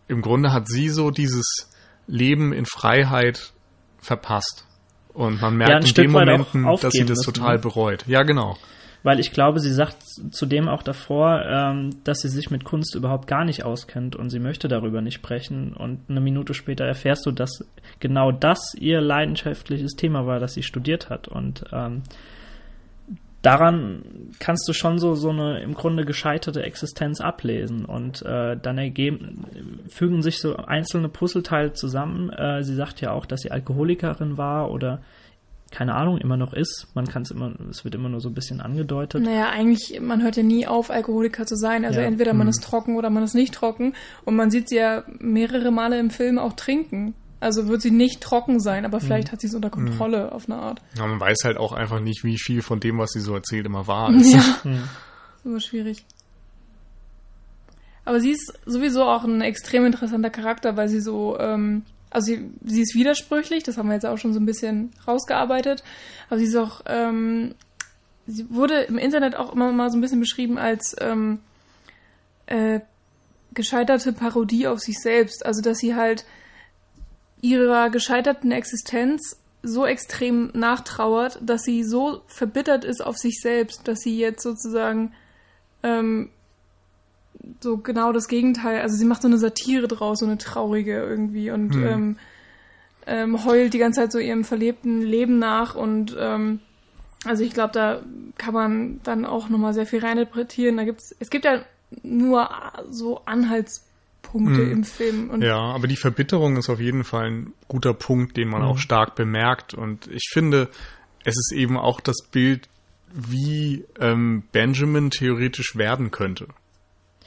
im 0.09 0.21
Grunde 0.21 0.53
hat 0.53 0.67
sie 0.67 0.89
so 0.89 1.13
dieses 1.13 1.71
Leben 2.09 2.53
in 2.53 2.67
Freiheit 2.67 3.53
verpasst. 4.01 4.67
Und 5.13 5.41
man 5.41 5.53
Ja, 5.61 5.67
merkt 5.67 5.85
ein 5.85 5.89
in 5.89 5.95
den 5.95 6.11
auch 6.11 6.21
Momenten, 6.21 6.65
dass 6.81 6.93
sie 6.93 7.01
das 7.01 7.19
müssen, 7.19 7.35
total 7.35 7.57
ne? 7.57 7.59
bereut. 7.61 8.05
Ja, 8.07 8.23
genau. 8.23 8.57
Weil 9.03 9.19
ich 9.19 9.33
glaube, 9.33 9.61
sie 9.61 9.73
sagt 9.73 9.97
zudem 10.31 10.69
auch 10.69 10.83
davor, 10.83 11.43
ähm, 11.47 11.91
dass 12.05 12.21
sie 12.21 12.29
sich 12.29 12.51
mit 12.51 12.65
Kunst 12.65 12.95
überhaupt 12.95 13.27
gar 13.27 13.45
nicht 13.45 13.65
auskennt 13.65 14.15
und 14.15 14.29
sie 14.29 14.39
möchte 14.39 14.69
darüber 14.69 15.01
nicht 15.01 15.15
sprechen. 15.15 15.73
Und 15.73 16.01
eine 16.09 16.21
Minute 16.21 16.53
später 16.53 16.85
erfährst 16.85 17.25
du, 17.25 17.33
dass 17.33 17.65
genau 17.99 18.31
das 18.31 18.75
ihr 18.79 19.01
leidenschaftliches 19.01 19.93
Thema 19.93 20.27
war, 20.27 20.39
das 20.39 20.53
sie 20.53 20.63
studiert 20.63 21.09
hat. 21.09 21.29
Und 21.29 21.65
ähm, 21.73 22.03
daran 23.43 24.03
kannst 24.39 24.69
du 24.69 24.73
schon 24.73 24.99
so, 24.99 25.15
so 25.15 25.31
eine 25.31 25.61
im 25.63 25.75
Grunde 25.75 26.05
gescheiterte 26.05 26.63
Existenz 26.63 27.21
ablesen. 27.21 27.85
Und 27.85 28.23
äh, 28.23 28.57
dann 28.61 28.79
ergeben, 28.79 29.45
fügen 29.89 30.23
sich 30.23 30.39
so 30.41 30.57
einzelne 30.57 31.09
Puzzleteile 31.09 31.73
zusammen. 31.73 32.31
Äh, 32.31 32.63
sie 32.65 32.75
sagt 32.75 33.01
ja 33.01 33.13
auch, 33.13 33.27
dass 33.27 33.41
sie 33.41 33.51
Alkoholikerin 33.51 34.37
war 34.37 34.71
oder 34.71 35.01
keine 35.73 35.95
Ahnung, 35.95 36.19
immer 36.19 36.37
noch 36.37 36.53
ist. 36.53 36.89
Man 36.95 37.07
kann 37.07 37.23
es 37.23 37.31
immer, 37.31 37.53
es 37.71 37.85
wird 37.85 37.95
immer 37.95 38.09
nur 38.09 38.21
so 38.21 38.29
ein 38.29 38.35
bisschen 38.35 38.61
angedeutet. 38.61 39.23
Naja, 39.23 39.51
eigentlich, 39.51 40.01
man 40.01 40.21
hört 40.21 40.37
ja 40.37 40.43
nie 40.43 40.67
auf, 40.67 40.91
Alkoholiker 40.91 41.47
zu 41.47 41.55
sein. 41.55 41.85
Also 41.85 42.01
Ja. 42.01 42.07
entweder 42.07 42.35
man 42.35 42.49
Mhm. 42.49 42.51
ist 42.51 42.65
trocken 42.65 42.97
oder 42.97 43.09
man 43.09 43.23
ist 43.23 43.35
nicht 43.35 43.55
trocken. 43.55 43.95
Und 44.25 44.35
man 44.35 44.51
sieht 44.51 44.69
sie 44.69 44.79
ja 44.79 45.05
mehrere 45.21 45.71
Male 45.71 46.01
im 46.01 46.11
Film 46.11 46.39
auch 46.41 46.55
trinken. 46.55 47.15
Also 47.41 47.69
wird 47.69 47.81
sie 47.81 47.91
nicht 47.91 48.21
trocken 48.21 48.61
sein, 48.61 48.85
aber 48.85 49.01
vielleicht 49.01 49.33
hat 49.33 49.41
sie 49.41 49.47
es 49.47 49.55
unter 49.55 49.71
Kontrolle 49.71 50.31
auf 50.33 50.45
eine 50.49 50.61
Art. 50.61 50.83
Ja, 50.99 51.07
man 51.07 51.19
weiß 51.19 51.39
halt 51.45 51.57
auch 51.57 51.73
einfach 51.73 51.99
nicht, 52.01 52.23
wie 52.23 52.39
viel 52.39 52.61
von 52.61 52.81
dem, 52.81 52.99
was 52.99 53.11
sie 53.13 53.21
so 53.21 53.35
erzählt, 53.35 53.65
immer 53.65 53.87
wahr 53.87 54.11
ist. 54.15 54.33
Ja, 54.35 54.45
Hm. 54.63 54.75
ist 54.75 55.47
immer 55.47 55.61
schwierig. 55.61 56.05
Aber 58.05 58.21
sie 58.21 58.33
ist 58.33 58.53
sowieso 58.67 59.05
auch 59.05 59.25
ein 59.25 59.41
extrem 59.41 59.87
interessanter 59.87 60.31
Charakter, 60.31 60.77
weil 60.77 60.89
sie 60.89 61.01
so, 61.01 61.39
ähm, 61.39 61.83
also 62.11 62.27
sie, 62.27 62.51
sie 62.65 62.83
ist 62.83 62.95
widersprüchlich, 62.95 63.63
das 63.63 63.77
haben 63.79 63.89
wir 63.89 63.95
jetzt 63.95 64.07
auch 64.07 64.19
schon 64.19 64.33
so 64.33 64.41
ein 64.41 64.47
bisschen 64.47 64.91
rausgearbeitet, 65.07 65.83
aber 66.29 66.39
sie 66.39 66.47
ist 66.47 66.57
auch, 66.57 66.83
ähm, 66.87 67.55
sie 68.27 68.47
wurde 68.51 68.81
im 68.83 68.99
Internet 68.99 69.37
auch 69.37 69.53
immer 69.53 69.71
mal 69.73 69.91
so 69.91 69.97
ein 69.97 70.01
bisschen 70.01 70.21
beschrieben 70.21 70.59
als 70.59 70.97
ähm, 71.01 71.39
äh, 72.47 72.81
gescheiterte 73.55 74.13
Parodie 74.13 74.67
auf 74.67 74.81
sich 74.81 74.99
selbst. 74.99 75.45
Also 75.47 75.61
dass 75.63 75.79
sie 75.79 75.95
halt 75.95 76.25
ihrer 77.41 77.91
gescheiterten 77.91 78.53
Existenz 78.53 79.37
so 79.63 79.87
extrem 79.87 80.51
nachtrauert, 80.55 81.39
dass 81.43 81.63
sie 81.63 81.85
so 81.85 82.23
verbittert 82.27 82.85
ist 82.85 83.05
auf 83.05 83.19
sich 83.19 83.41
selbst, 83.41 83.87
dass 83.87 84.01
sie 84.01 84.19
jetzt 84.19 84.43
sozusagen 84.43 85.13
ähm, 85.83 86.31
so 87.61 87.79
genau 87.79 88.13
das 88.13 88.29
Gegenteil, 88.29 88.81
also 88.81 88.97
sie 88.97 89.05
macht 89.05 89.23
so 89.23 89.29
eine 89.29 89.39
Satire 89.39 89.89
draus, 89.89 90.21
so 90.21 90.27
eine 90.27 90.39
traurige 90.39 91.03
irgendwie 91.03 91.51
und 91.51 91.75
Hm. 91.75 91.87
ähm, 91.87 92.17
ähm, 93.07 93.45
heult 93.45 93.75
die 93.75 93.79
ganze 93.79 94.01
Zeit 94.01 94.13
so 94.13 94.19
ihrem 94.19 94.45
verlebten 94.45 95.01
Leben 95.01 95.39
nach 95.39 95.75
und 95.75 96.17
ähm, 96.19 96.61
also 97.25 97.45
ich 97.45 97.53
glaube, 97.53 97.73
da 97.73 98.03
kann 98.39 98.55
man 98.55 99.01
dann 99.03 99.27
auch 99.27 99.49
nochmal 99.49 99.75
sehr 99.75 99.87
viel 99.87 100.01
reininterpretieren. 100.01 100.79
Da 100.79 100.85
gibt's, 100.85 101.15
es 101.19 101.29
gibt 101.29 101.45
ja 101.45 101.63
nur 102.03 102.49
so 102.89 103.21
Anhaltspunkte 104.31 104.63
Hm. 104.63 104.73
im 104.73 104.85
Film 104.85 105.31
und 105.31 105.43
Ja, 105.43 105.59
aber 105.59 105.87
die 105.87 105.97
Verbitterung 105.97 106.57
ist 106.57 106.69
auf 106.69 106.81
jeden 106.81 107.05
Fall 107.05 107.31
ein 107.31 107.53
guter 107.69 107.95
Punkt, 107.95 108.37
den 108.37 108.49
man 108.49 108.63
Mhm. 108.63 108.69
auch 108.69 108.79
stark 108.79 109.15
bemerkt. 109.15 109.75
Und 109.75 110.07
ich 110.09 110.29
finde, 110.33 110.69
es 111.25 111.35
ist 111.37 111.53
eben 111.55 111.77
auch 111.77 112.01
das 112.01 112.17
Bild, 112.31 112.69
wie 113.13 113.85
ähm, 113.99 114.45
Benjamin 114.53 115.11
theoretisch 115.11 115.77
werden 115.77 116.11
könnte. 116.11 116.47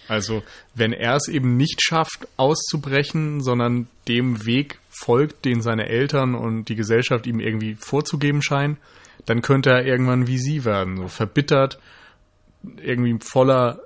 Also, 0.08 0.44
wenn 0.76 0.92
er 0.92 1.16
es 1.16 1.28
eben 1.28 1.56
nicht 1.56 1.82
schafft, 1.82 2.28
auszubrechen, 2.36 3.42
sondern 3.42 3.88
dem 4.08 4.46
Weg 4.46 4.80
folgt, 4.90 5.46
den 5.46 5.62
seine 5.62 5.88
Eltern 5.88 6.36
und 6.36 6.66
die 6.66 6.76
Gesellschaft 6.76 7.26
ihm 7.26 7.40
irgendwie 7.40 7.76
vorzugeben 7.76 8.42
scheinen, 8.42 8.78
dann 9.26 9.42
könnte 9.42 9.70
er 9.70 9.86
irgendwann 9.86 10.28
wie 10.28 10.38
sie 10.40 10.66
werden, 10.66 10.98
so 10.98 11.08
verbittert, 11.08 11.80
irgendwie 12.82 13.18
voller 13.22 13.80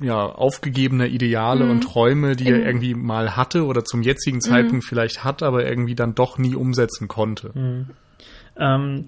ja, 0.00 0.24
aufgegebener 0.26 1.06
Ideale 1.06 1.64
Mhm. 1.66 1.70
und 1.70 1.80
Träume, 1.82 2.34
die 2.36 2.48
er 2.48 2.64
irgendwie 2.64 2.94
mal 2.94 3.36
hatte 3.36 3.66
oder 3.66 3.84
zum 3.84 4.02
jetzigen 4.02 4.40
Zeitpunkt 4.40 4.84
vielleicht 4.84 5.24
hat, 5.24 5.42
aber 5.42 5.66
irgendwie 5.66 5.94
dann 5.94 6.14
doch 6.14 6.38
nie 6.38 6.54
umsetzen 6.54 7.06
konnte. 7.06 7.86
Ähm, 8.56 9.06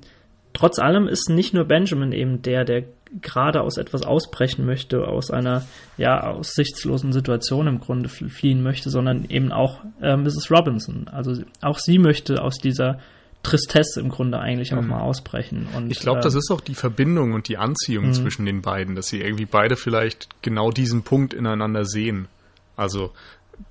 trotz 0.53 0.79
allem 0.79 1.09
ist 1.09 1.29
nicht 1.31 1.55
nur 1.55 1.65
Benjamin 1.65 2.13
eben 2.13 2.43
der, 2.43 2.65
der 2.65 2.85
gerade 3.21 3.61
aus 3.61 3.77
etwas 3.77 4.05
ausbrechen 4.05 4.65
möchte, 4.65 5.07
aus 5.07 5.31
einer 5.31 5.65
ja 5.99 6.31
aussichtslosen 6.31 7.13
Situation 7.13 7.67
im 7.67 7.81
Grunde 7.81 8.09
fl- 8.09 8.31
fliehen 8.31 8.63
möchte, 8.63 8.89
sondern 8.89 9.27
eben 9.29 9.53
auch 9.53 9.81
äh, 10.01 10.17
Mrs. 10.17 10.51
Robinson. 10.51 11.09
Also 11.09 11.43
auch 11.61 11.79
sie 11.79 11.99
möchte 11.99 12.43
aus 12.43 12.57
dieser 12.57 12.99
Tristesse 13.43 14.01
im 14.01 14.09
Grunde 14.09 14.39
eigentlich 14.39 14.73
auch 14.75 14.83
Mhm. 14.83 14.89
mal 14.89 15.01
ausbrechen. 15.01 15.67
Und, 15.75 15.91
Ich 15.91 15.99
glaube, 16.01 16.21
das 16.21 16.35
ist 16.35 16.51
auch 16.51 16.61
die 16.61 16.75
Verbindung 16.77 17.33
und 17.33 17.49
die 17.49 17.57
Anziehung 17.59 18.07
Mhm. 18.09 18.13
zwischen 18.15 18.47
den 18.47 18.63
beiden, 18.63 18.95
dass 18.95 19.07
sie 19.09 19.21
irgendwie 19.21 19.47
beide 19.47 19.77
vielleicht 19.77 20.29
genau 20.43 20.71
diesen 20.71 21.03
Punkt 21.03 21.35
ineinander 21.35 21.85
sehen. 21.85 22.29
Also 22.77 23.13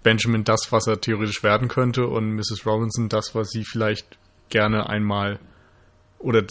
Benjamin 0.03 0.43
das, 0.43 0.71
was 0.71 0.87
er 0.87 0.99
theoretisch 0.99 1.41
werden 1.43 1.67
könnte 1.67 2.07
und 2.07 2.35
Mrs. 2.35 2.65
Robinson 2.65 3.07
das, 3.09 3.33
was 3.33 3.49
sie 3.49 3.63
vielleicht 3.63 4.17
gerne 4.49 4.89
einmal 4.89 5.39
oder 6.19 6.43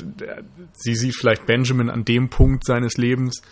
sie 0.72 0.94
sieht 0.94 1.14
vielleicht 1.14 1.46
Benjamin 1.46 1.90
an 1.90 2.04
dem 2.04 2.28
Punkt 2.30 2.64
seines 2.64 2.96
Lebens, 2.96 3.42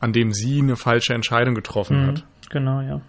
an 0.00 0.12
dem 0.12 0.32
sie 0.32 0.58
eine 0.60 0.76
falsche 0.76 1.14
Entscheidung 1.14 1.54
getroffen 1.54 2.02
Mhm, 2.02 2.06
hat. 2.08 2.24
Genau, 2.50 2.80
ja. 2.82 3.00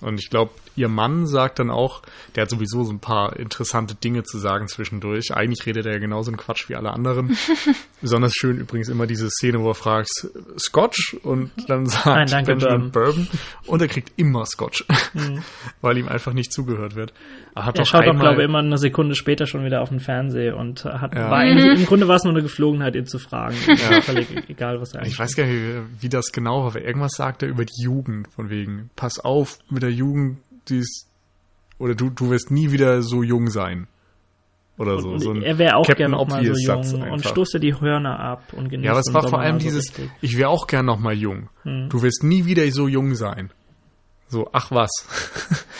Und 0.00 0.18
ich 0.18 0.30
glaube, 0.30 0.50
ihr 0.76 0.88
Mann 0.88 1.26
sagt 1.26 1.58
dann 1.58 1.70
auch, 1.70 2.02
der 2.34 2.42
hat 2.42 2.50
sowieso 2.50 2.84
so 2.84 2.92
ein 2.92 2.98
paar 3.00 3.36
interessante 3.36 3.94
Dinge 3.94 4.22
zu 4.22 4.38
sagen 4.38 4.68
zwischendurch. 4.68 5.34
Eigentlich 5.34 5.66
redet 5.66 5.86
er 5.86 5.92
ja 5.92 5.98
genauso 5.98 6.30
einen 6.30 6.36
Quatsch 6.38 6.68
wie 6.68 6.74
alle 6.76 6.90
anderen. 6.92 7.36
Besonders 8.00 8.32
schön 8.34 8.58
übrigens 8.58 8.88
immer 8.88 9.06
diese 9.06 9.28
Szene, 9.30 9.60
wo 9.60 9.68
er 9.70 9.74
fragt, 9.74 10.08
Scotch? 10.58 11.16
Und 11.22 11.50
dann 11.68 11.86
sagt 11.86 12.06
Nein, 12.06 12.26
danke, 12.26 12.56
Benjamin 12.56 12.90
Bourbon. 12.90 13.28
Und 13.66 13.82
er 13.82 13.88
kriegt 13.88 14.12
immer 14.16 14.46
Scotch, 14.46 14.84
Mhm. 15.14 15.42
weil 15.82 15.98
ihm 15.98 16.08
einfach 16.08 16.32
nicht 16.32 16.52
zugehört 16.52 16.94
wird. 16.96 17.12
Er 17.54 17.66
hat 17.66 17.76
Er 17.76 17.82
doch 17.82 17.86
schaut 17.90 18.04
auch, 18.04 18.08
einmal, 18.10 18.28
glaube 18.28 18.42
ich, 18.42 18.48
immer 18.48 18.60
eine 18.60 18.78
Sekunde 18.78 19.14
später 19.14 19.46
schon 19.46 19.64
wieder 19.64 19.82
auf 19.82 19.90
den 19.90 20.00
Fernseher 20.00 20.56
und 20.56 20.84
hat, 20.84 21.14
Ja. 21.14 21.30
war 21.30 21.38
eigentlich, 21.38 21.80
im 21.80 21.86
Grunde 21.86 22.08
war 22.08 22.16
es 22.16 22.24
nur 22.24 22.32
eine 22.32 22.42
Geflogenheit, 22.42 22.96
ihn 22.96 23.06
zu 23.06 23.18
fragen. 23.18 23.56
Ja. 23.66 24.00
Völlig 24.00 24.28
egal, 24.48 24.80
was 24.80 24.92
er 24.94 25.00
eigentlich 25.00 25.12
ich 25.14 25.18
weiß 25.18 25.34
gar 25.36 25.44
nicht, 25.46 25.54
wie, 25.54 26.02
wie 26.02 26.08
das 26.08 26.32
genau 26.32 26.60
war, 26.60 26.68
aber 26.68 26.82
irgendwas 26.82 27.12
sagt 27.12 27.42
er 27.42 27.48
über 27.48 27.64
die 27.64 27.82
Jugend, 27.82 28.28
von 28.32 28.48
wegen, 28.50 28.90
pass 28.96 29.18
auf 29.18 29.58
mit 29.70 29.82
der 29.82 29.90
Jugend, 29.92 30.38
die 30.68 30.78
ist, 30.78 31.08
oder 31.78 31.94
du, 31.94 32.10
du 32.10 32.30
wirst 32.30 32.50
nie 32.50 32.70
wieder 32.70 33.02
so 33.02 33.22
jung 33.22 33.48
sein. 33.50 33.88
Oder 34.78 35.00
so. 35.00 35.18
So 35.18 35.34
er 35.34 35.58
wäre 35.58 35.76
auch 35.76 35.86
Captain 35.86 36.10
gerne 36.10 36.16
noch 36.16 36.28
mal 36.28 36.44
so 36.44 36.50
Obvious 36.52 36.64
Satz 36.64 36.92
jung 36.92 37.02
und 37.10 37.24
stoße 37.24 37.60
die 37.60 37.78
Hörner 37.78 38.18
ab 38.18 38.52
und 38.52 38.68
genießt 38.70 38.84
Ja, 38.84 38.92
aber 38.92 39.00
es 39.00 39.12
war 39.12 39.28
vor 39.28 39.40
allem 39.40 39.60
so 39.60 39.64
dieses, 39.66 39.88
richtig. 39.90 40.10
ich 40.22 40.36
wäre 40.38 40.48
auch 40.48 40.66
gern 40.66 40.86
noch 40.86 40.98
mal 40.98 41.12
jung. 41.14 41.50
Hm. 41.62 41.88
Du 41.90 42.02
wirst 42.02 42.24
nie 42.24 42.46
wieder 42.46 42.68
so 42.72 42.88
jung 42.88 43.14
sein. 43.14 43.50
So, 44.28 44.48
ach 44.52 44.70
was. 44.70 44.90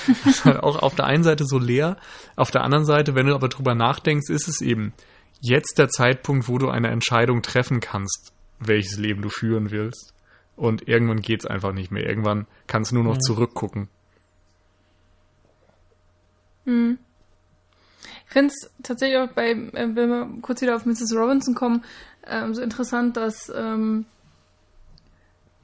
das 0.07 0.27
ist 0.27 0.45
halt 0.45 0.63
auch 0.63 0.83
auf 0.83 0.95
der 0.95 1.07
einen 1.07 1.25
Seite 1.25 1.45
so 1.47 1.59
leer, 1.59 1.97
auf 2.37 2.51
der 2.51 2.63
anderen 2.63 2.85
Seite, 2.85 3.15
wenn 3.15 3.27
du 3.27 3.35
aber 3.35 3.49
drüber 3.49 3.75
nachdenkst, 3.75 4.29
ist 4.29 4.47
es 4.47 4.61
eben 4.61 4.93
jetzt 5.41 5.79
der 5.79 5.89
Zeitpunkt, 5.89 6.49
wo 6.49 6.59
du 6.59 6.69
eine 6.69 6.89
Entscheidung 6.89 7.41
treffen 7.43 7.81
kannst, 7.81 8.33
welches 8.61 8.99
Leben 8.99 9.23
du 9.23 9.31
führen 9.31 9.71
willst. 9.71 10.13
Und 10.55 10.87
irgendwann 10.87 11.23
geht's 11.23 11.47
einfach 11.47 11.73
nicht 11.73 11.91
mehr. 11.91 12.07
Irgendwann 12.07 12.47
kannst 12.67 12.91
du 12.91 12.97
nur 12.97 13.05
noch 13.05 13.15
Ja. 13.15 13.21
zurückgucken. 13.21 13.89
Ich 18.27 18.33
finde 18.33 18.53
es 18.55 18.71
tatsächlich 18.83 19.19
auch 19.19 19.33
bei, 19.33 19.51
äh, 19.51 19.95
wenn 19.95 20.09
wir 20.09 20.29
kurz 20.41 20.63
wieder 20.63 20.77
auf 20.77 20.87
Mrs. 20.87 21.15
Robinson 21.15 21.55
kommen, 21.55 21.85
ähm, 22.27 22.55
so 22.55 22.63
interessant, 22.63 23.17
dass, 23.17 23.53
ähm, 23.55 24.07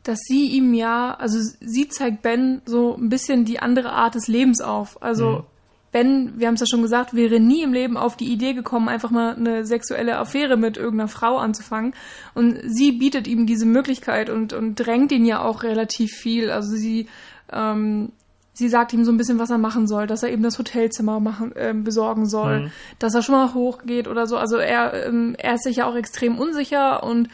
dass 0.03 0.19
sie 0.21 0.49
ihm 0.49 0.75
ja, 0.75 1.15
also 1.15 1.39
sie 1.61 1.89
zeigt 1.89 2.23
Ben 2.23 2.63
so 2.67 2.97
ein 2.97 3.09
bisschen 3.09 3.45
die 3.45 3.61
andere 3.61 3.93
Art 3.93 4.15
des 4.15 4.29
Lebens 4.29 4.61
auf. 4.61 5.03
Also 5.03 5.45
Ben, 5.91 6.35
wir 6.37 6.49
haben 6.49 6.55
es 6.55 6.61
ja 6.61 6.67
schon 6.67 6.83
gesagt, 6.83 7.15
wäre 7.15 7.41
nie 7.41 7.63
im 7.63 7.73
Leben 7.73 7.97
auf 7.97 8.17
die 8.17 8.31
Idee 8.31 8.53
gekommen, 8.53 8.89
einfach 8.89 9.11
mal 9.11 9.35
eine 9.35 9.65
sexuelle 9.65 10.19
Affäre 10.19 10.59
mit 10.59 10.77
irgendeiner 10.77 11.09
Frau 11.09 11.39
anzufangen. 11.39 11.95
Und 12.35 12.59
sie 12.67 12.93
bietet 12.93 13.27
ihm 13.27 13.47
diese 13.47 13.65
Möglichkeit 13.65 14.29
und, 14.29 14.53
und 14.53 14.75
drängt 14.75 15.13
ihn 15.13 15.25
ja 15.25 15.41
auch 15.43 15.63
relativ 15.63 16.13
viel. 16.13 16.51
Also 16.51 16.77
sie, 16.77 17.09
ähm, 17.51 18.13
sie 18.59 18.69
sagt 18.69 18.93
ihm 18.93 19.05
so 19.05 19.13
ein 19.13 19.17
bisschen, 19.17 19.39
was 19.39 19.51
er 19.51 19.59
machen 19.59 19.87
soll, 19.87 20.09
dass 20.09 20.25
er 20.25 20.31
eben 20.31 20.43
das 20.43 20.59
Hotelzimmer 20.59 21.21
machen, 21.21 21.55
äh, 21.55 21.73
besorgen 21.73 22.27
soll, 22.27 22.63
mhm. 22.63 22.73
dass 22.99 23.15
er 23.15 23.23
schon 23.23 23.37
mal 23.37 23.55
hochgeht 23.55 24.09
oder 24.09 24.27
so. 24.27 24.37
Also 24.37 24.57
er, 24.57 25.07
ähm, 25.07 25.37
er 25.39 25.55
ist 25.55 25.63
sich 25.63 25.77
ja 25.77 25.87
auch 25.87 25.95
extrem 25.95 26.39
unsicher 26.39 27.05
und 27.05 27.29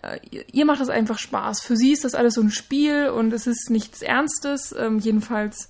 äh, 0.00 0.18
ihr 0.50 0.64
macht 0.64 0.80
das 0.80 0.88
einfach 0.88 1.18
Spaß. 1.18 1.60
Für 1.60 1.76
sie 1.76 1.92
ist 1.92 2.04
das 2.04 2.14
alles 2.14 2.32
so 2.32 2.40
ein 2.40 2.50
Spiel 2.50 3.10
und 3.10 3.30
es 3.34 3.46
ist 3.46 3.68
nichts 3.68 4.00
Ernstes, 4.00 4.74
ähm, 4.76 4.98
jedenfalls 5.00 5.68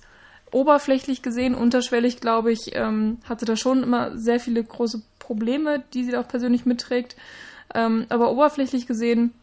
oberflächlich 0.51 1.21
gesehen, 1.21 1.55
unterschwellig, 1.55 2.21
glaube 2.21 2.53
ich, 2.53 2.73
ähm, 2.73 3.17
hatte 3.27 3.43
da 3.45 3.57
schon 3.57 3.83
immer 3.83 4.17
sehr 4.17 4.39
viele 4.39 4.63
große 4.63 5.01
Probleme, 5.19 5.83
die 5.93 6.05
sie 6.05 6.15
auch 6.15 6.27
persönlich 6.27 6.65
mitträgt. 6.65 7.17
Ähm, 7.75 8.05
aber 8.07 8.31
oberflächlich 8.31 8.87
gesehen 8.87 9.33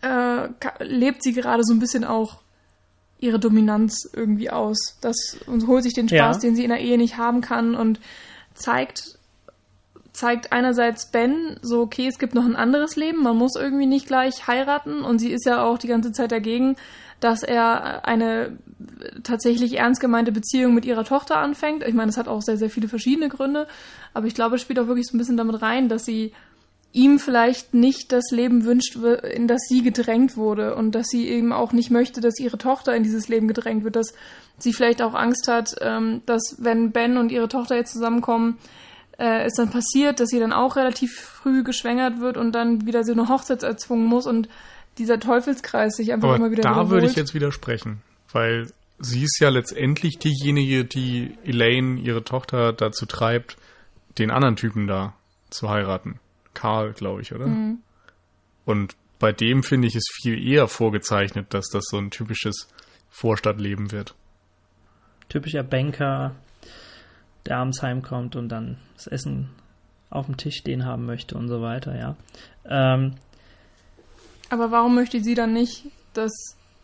äh, 0.00 0.48
lebt 0.80 1.22
sie 1.22 1.34
gerade 1.34 1.62
so 1.62 1.74
ein 1.74 1.78
bisschen 1.78 2.04
auch 2.04 2.38
ihre 3.18 3.38
Dominanz 3.38 4.08
irgendwie 4.12 4.50
aus. 4.50 4.98
Das 5.00 5.38
und 5.46 5.66
holt 5.66 5.82
sich 5.82 5.94
den 5.94 6.08
Spaß, 6.08 6.36
ja. 6.36 6.40
den 6.40 6.56
sie 6.56 6.64
in 6.64 6.70
der 6.70 6.80
Ehe 6.80 6.98
nicht 6.98 7.16
haben 7.16 7.40
kann 7.40 7.74
und 7.74 8.00
zeigt 8.54 9.16
zeigt 10.12 10.50
einerseits 10.50 11.10
Ben 11.10 11.58
so 11.60 11.82
okay, 11.82 12.08
es 12.08 12.18
gibt 12.18 12.34
noch 12.34 12.46
ein 12.46 12.56
anderes 12.56 12.96
Leben, 12.96 13.22
man 13.22 13.36
muss 13.36 13.54
irgendwie 13.54 13.86
nicht 13.86 14.06
gleich 14.06 14.46
heiraten 14.46 15.02
und 15.02 15.18
sie 15.18 15.30
ist 15.30 15.44
ja 15.44 15.62
auch 15.62 15.76
die 15.76 15.88
ganze 15.88 16.10
Zeit 16.12 16.32
dagegen, 16.32 16.76
dass 17.20 17.42
er 17.42 18.06
eine 18.06 18.58
tatsächlich 19.22 19.78
ernst 19.78 20.00
gemeinte 20.00 20.32
Beziehung 20.32 20.74
mit 20.74 20.84
ihrer 20.84 21.04
Tochter 21.04 21.38
anfängt. 21.38 21.82
Ich 21.86 21.94
meine, 21.94 22.08
das 22.08 22.16
hat 22.16 22.28
auch 22.28 22.42
sehr, 22.42 22.56
sehr 22.56 22.70
viele 22.70 22.88
verschiedene 22.88 23.28
Gründe, 23.28 23.66
aber 24.14 24.26
ich 24.26 24.34
glaube, 24.34 24.56
es 24.56 24.62
spielt 24.62 24.78
auch 24.78 24.86
wirklich 24.86 25.06
so 25.06 25.16
ein 25.16 25.18
bisschen 25.18 25.36
damit 25.36 25.60
rein, 25.60 25.88
dass 25.88 26.04
sie 26.04 26.32
ihm 26.92 27.18
vielleicht 27.18 27.74
nicht 27.74 28.12
das 28.12 28.30
Leben 28.30 28.64
wünscht, 28.64 28.96
in 28.96 29.48
das 29.48 29.60
sie 29.68 29.82
gedrängt 29.82 30.36
wurde 30.36 30.74
und 30.74 30.94
dass 30.94 31.08
sie 31.08 31.28
eben 31.28 31.52
auch 31.52 31.72
nicht 31.72 31.90
möchte, 31.90 32.20
dass 32.20 32.38
ihre 32.38 32.58
Tochter 32.58 32.96
in 32.96 33.02
dieses 33.02 33.28
Leben 33.28 33.48
gedrängt 33.48 33.84
wird, 33.84 33.96
dass 33.96 34.14
sie 34.58 34.72
vielleicht 34.72 35.02
auch 35.02 35.14
Angst 35.14 35.48
hat, 35.48 35.74
ähm, 35.80 36.22
dass 36.26 36.56
wenn 36.58 36.92
Ben 36.92 37.18
und 37.18 37.30
ihre 37.30 37.48
Tochter 37.48 37.76
jetzt 37.76 37.92
zusammenkommen, 37.92 38.58
äh, 39.18 39.44
es 39.44 39.54
dann 39.54 39.70
passiert, 39.70 40.20
dass 40.20 40.28
sie 40.28 40.40
dann 40.40 40.52
auch 40.52 40.76
relativ 40.76 41.14
früh 41.20 41.62
geschwängert 41.62 42.20
wird 42.20 42.36
und 42.36 42.52
dann 42.52 42.86
wieder 42.86 43.04
so 43.04 43.12
eine 43.12 43.28
Hochzeit 43.28 43.62
erzwungen 43.62 44.06
muss 44.06 44.26
und 44.26 44.48
dieser 44.98 45.20
Teufelskreis 45.20 45.96
sich 45.96 46.12
einfach 46.12 46.28
Aber 46.28 46.36
immer 46.36 46.50
wieder 46.50 46.62
da 46.62 46.70
wiederholt. 46.70 46.90
würde 46.90 47.06
ich 47.06 47.16
jetzt 47.16 47.34
widersprechen, 47.34 48.02
weil 48.32 48.70
sie 48.98 49.22
ist 49.22 49.38
ja 49.40 49.50
letztendlich 49.50 50.18
diejenige, 50.18 50.84
die 50.84 51.36
Elaine, 51.44 52.00
ihre 52.00 52.24
Tochter, 52.24 52.72
dazu 52.72 53.06
treibt, 53.06 53.56
den 54.18 54.30
anderen 54.30 54.56
Typen 54.56 54.86
da 54.86 55.14
zu 55.50 55.68
heiraten. 55.68 56.18
Karl, 56.56 56.92
glaube 56.92 57.22
ich, 57.22 57.32
oder? 57.32 57.46
Mhm. 57.46 57.78
Und 58.64 58.96
bei 59.18 59.32
dem 59.32 59.62
finde 59.62 59.86
ich 59.86 59.94
es 59.94 60.04
viel 60.20 60.44
eher 60.44 60.66
vorgezeichnet, 60.66 61.54
dass 61.54 61.68
das 61.68 61.84
so 61.88 61.98
ein 61.98 62.10
typisches 62.10 62.68
Vorstadtleben 63.10 63.92
wird. 63.92 64.14
Typischer 65.28 65.62
Banker, 65.62 66.34
der 67.46 67.58
abends 67.58 67.82
heimkommt 67.82 68.36
und 68.36 68.48
dann 68.48 68.78
das 68.96 69.06
Essen 69.06 69.50
auf 70.10 70.26
dem 70.26 70.36
Tisch 70.36 70.56
stehen 70.56 70.84
haben 70.84 71.06
möchte 71.06 71.36
und 71.36 71.48
so 71.48 71.62
weiter, 71.62 71.96
ja. 71.96 72.16
Ähm, 72.64 73.14
aber 74.50 74.70
warum 74.70 74.94
möchte 74.94 75.22
sie 75.22 75.34
dann 75.34 75.52
nicht, 75.52 75.84
dass 76.14 76.32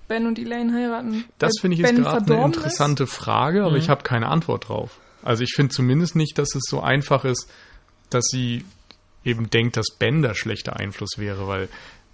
Ben 0.09 0.27
und 0.27 0.39
Elaine 0.39 0.73
heiraten? 0.73 1.25
Das 1.39 1.53
finde 1.61 1.77
ich 1.77 1.81
jetzt 1.81 1.95
gerade 1.95 2.35
eine 2.35 2.45
interessante 2.45 3.05
ist? 3.05 3.13
Frage, 3.13 3.63
aber 3.63 3.73
mhm. 3.73 3.77
ich 3.79 3.89
habe 3.89 4.03
keine 4.03 4.29
Antwort 4.29 4.69
drauf. 4.69 4.99
Also 5.23 5.45
ich 5.45 5.53
finde 5.55 5.73
zumindest 5.73 6.17
nicht, 6.17 6.39
dass 6.39 6.55
es 6.55 6.63
so 6.69 6.81
einfach 6.81 7.25
ist, 7.25 7.49
dass 8.11 8.25
sie 8.31 8.65
eben 9.25 9.51
denkt, 9.51 9.77
dass 9.77 9.97
Ben 9.99 10.23
der 10.23 10.35
schlechte 10.35 10.77
Einfluss 10.77 11.19
wäre, 11.19 11.47
weil 11.47 11.69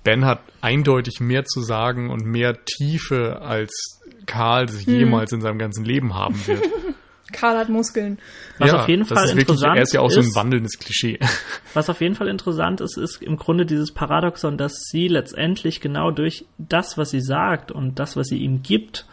Ben 0.05 0.25
hat 0.25 0.40
eindeutig 0.61 1.21
mehr 1.21 1.44
zu 1.44 1.61
sagen 1.61 2.11
und 2.11 2.25
mehr 2.25 2.64
Tiefe, 2.64 3.42
als 3.42 4.01
Karl 4.27 4.68
hm. 4.68 4.79
jemals 4.87 5.33
in 5.33 5.40
seinem 5.40 5.59
ganzen 5.59 5.85
Leben 5.85 6.14
haben 6.14 6.47
wird. 6.47 6.62
Karl 7.33 7.59
hat 7.59 7.68
Muskeln. 7.68 8.18
Was 8.59 8.71
ja, 8.71 8.81
auf 8.81 8.88
jeden 8.88 9.05
Fall 9.05 9.29
interessant 9.29 9.37
wirklich, 9.37 9.62
er 9.62 9.83
ist 9.83 9.92
ja 9.92 10.01
auch 10.01 10.11
so 10.11 10.21
ein 10.21 10.35
wandelndes 10.35 10.79
Klischee. 10.79 11.18
Was 11.75 11.90
auf 11.90 12.01
jeden 12.01 12.14
Fall 12.14 12.29
interessant 12.29 12.81
ist, 12.81 12.97
ist 12.97 13.23
im 13.23 13.37
Grunde 13.37 13.66
dieses 13.66 13.92
Paradoxon, 13.92 14.57
dass 14.57 14.88
sie 14.90 15.09
letztendlich 15.09 15.83
genau 15.83 16.11
durch 16.11 16.47
das, 16.57 16.97
was 16.97 17.11
sie 17.11 17.21
sagt 17.21 17.71
und 17.71 17.99
das, 17.99 18.16
was 18.16 18.29
sie 18.29 18.38
ihm 18.38 18.62
gibt, 18.62 19.05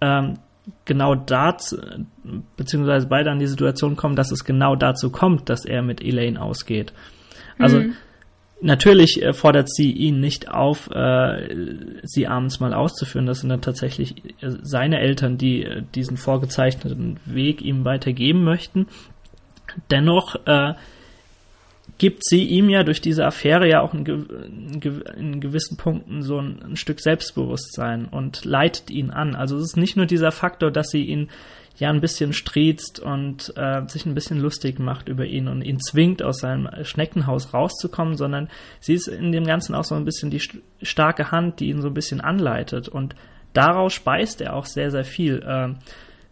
ähm, 0.00 0.38
genau 0.86 1.14
dazu, 1.14 1.76
beziehungsweise 2.56 3.06
beide 3.06 3.30
an 3.30 3.38
die 3.38 3.46
Situation 3.46 3.96
kommen, 3.96 4.16
dass 4.16 4.30
es 4.30 4.44
genau 4.44 4.74
dazu 4.74 5.10
kommt, 5.10 5.48
dass 5.48 5.64
er 5.64 5.82
mit 5.82 6.02
Elaine 6.02 6.40
ausgeht. 6.40 6.92
Also 7.60 7.80
mhm. 7.80 7.96
Natürlich 8.62 9.22
äh, 9.22 9.32
fordert 9.32 9.70
sie 9.70 9.90
ihn 9.90 10.20
nicht 10.20 10.50
auf, 10.50 10.90
äh, 10.90 11.48
sie 12.02 12.26
abends 12.26 12.60
mal 12.60 12.74
auszuführen. 12.74 13.26
Das 13.26 13.40
sind 13.40 13.48
dann 13.48 13.62
tatsächlich 13.62 14.22
äh, 14.42 14.50
seine 14.62 15.00
Eltern, 15.00 15.38
die 15.38 15.64
äh, 15.64 15.82
diesen 15.94 16.18
vorgezeichneten 16.18 17.18
Weg 17.24 17.62
ihm 17.62 17.86
weitergeben 17.86 18.44
möchten. 18.44 18.86
Dennoch 19.90 20.36
äh, 20.46 20.74
gibt 21.96 22.24
sie 22.24 22.44
ihm 22.44 22.68
ja 22.68 22.82
durch 22.82 23.00
diese 23.00 23.24
Affäre 23.24 23.66
ja 23.68 23.80
auch 23.80 23.94
in, 23.94 24.04
in 24.04 25.40
gewissen 25.40 25.78
Punkten 25.78 26.22
so 26.22 26.38
ein, 26.38 26.62
ein, 26.62 26.76
Stück 26.76 27.00
Selbstbewusstsein 27.00 28.06
und 28.06 28.44
leitet 28.44 28.90
ihn 28.90 29.10
an. 29.10 29.34
Also 29.34 29.56
es 29.56 29.70
ist 29.70 29.76
nicht 29.76 29.96
nur 29.96 30.06
dieser 30.06 30.32
Faktor, 30.32 30.70
dass 30.70 30.90
sie 30.90 31.04
ihn 31.04 31.30
ja 31.80 31.90
ein 31.90 32.00
bisschen 32.00 32.32
striezt 32.32 33.00
und 33.00 33.52
äh, 33.56 33.82
sich 33.88 34.06
ein 34.06 34.14
bisschen 34.14 34.38
lustig 34.38 34.78
macht 34.78 35.08
über 35.08 35.24
ihn 35.24 35.48
und 35.48 35.62
ihn 35.62 35.80
zwingt, 35.80 36.22
aus 36.22 36.38
seinem 36.38 36.68
Schneckenhaus 36.84 37.52
rauszukommen, 37.52 38.16
sondern 38.16 38.48
sie 38.80 38.94
ist 38.94 39.08
in 39.08 39.32
dem 39.32 39.44
Ganzen 39.44 39.74
auch 39.74 39.84
so 39.84 39.94
ein 39.94 40.04
bisschen 40.04 40.30
die 40.30 40.42
starke 40.82 41.30
Hand, 41.30 41.60
die 41.60 41.70
ihn 41.70 41.80
so 41.80 41.88
ein 41.88 41.94
bisschen 41.94 42.20
anleitet 42.20 42.88
und 42.88 43.16
daraus 43.54 43.94
speist 43.94 44.40
er 44.40 44.54
auch 44.54 44.66
sehr, 44.66 44.90
sehr 44.90 45.04
viel. 45.04 45.42
Äh, 45.42 45.74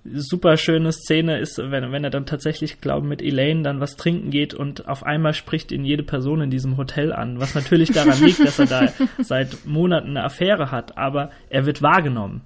super 0.04 0.56
schöne 0.56 0.92
Szene 0.92 1.38
ist, 1.38 1.58
wenn, 1.58 1.92
wenn 1.92 2.04
er 2.04 2.10
dann 2.10 2.26
tatsächlich, 2.26 2.80
glaube 2.80 3.06
mit 3.06 3.22
Elaine 3.22 3.62
dann 3.62 3.80
was 3.80 3.96
trinken 3.96 4.30
geht 4.30 4.54
und 4.54 4.88
auf 4.88 5.04
einmal 5.04 5.34
spricht 5.34 5.72
ihn 5.72 5.84
jede 5.84 6.02
Person 6.02 6.40
in 6.40 6.50
diesem 6.50 6.76
Hotel 6.76 7.12
an, 7.12 7.40
was 7.40 7.54
natürlich 7.54 7.90
daran 7.90 8.20
liegt, 8.22 8.40
dass 8.40 8.58
er 8.58 8.66
da 8.66 8.92
seit 9.22 9.66
Monaten 9.66 10.10
eine 10.10 10.24
Affäre 10.24 10.70
hat, 10.70 10.96
aber 10.96 11.30
er 11.50 11.66
wird 11.66 11.82
wahrgenommen. 11.82 12.42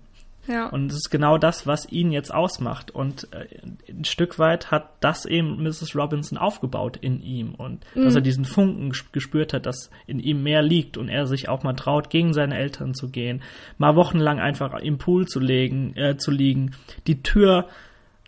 Ja. 0.49 0.69
Und 0.69 0.91
es 0.91 0.97
ist 0.97 1.11
genau 1.11 1.39
das, 1.39 1.67
was 1.67 1.91
ihn 1.91 2.11
jetzt 2.11 2.35
ausmacht. 2.35 2.91
Und 2.91 3.29
äh, 3.33 3.47
ein 3.89 4.05
Stück 4.05 4.39
weit 4.39 4.71
hat 4.71 4.91
das 5.01 5.25
eben 5.25 5.63
Mrs. 5.63 5.95
Robinson 5.95 6.37
aufgebaut 6.37 6.97
in 6.97 7.23
ihm. 7.23 7.55
Und 7.55 7.85
mhm. 7.95 8.05
dass 8.05 8.15
er 8.15 8.21
diesen 8.21 8.45
Funken 8.45 8.93
gespürt 9.13 9.53
hat, 9.53 9.67
dass 9.67 9.91
in 10.07 10.19
ihm 10.19 10.43
mehr 10.43 10.63
liegt 10.63 10.97
und 10.97 11.09
er 11.09 11.27
sich 11.27 11.49
auch 11.49 11.63
mal 11.63 11.75
traut, 11.75 12.11
gegen 12.11 12.35
seine 12.35 12.57
Eltern 12.57 12.95
zu 12.95 13.09
gehen, 13.09 13.43
mal 13.79 13.95
wochenlang 13.95 14.41
einfach 14.41 14.75
im 14.81 14.99
Pool 14.99 15.27
zu, 15.27 15.39
legen, 15.39 15.97
äh, 15.97 16.17
zu 16.17 16.31
liegen, 16.33 16.73
die 17.07 17.23
Tür 17.23 17.69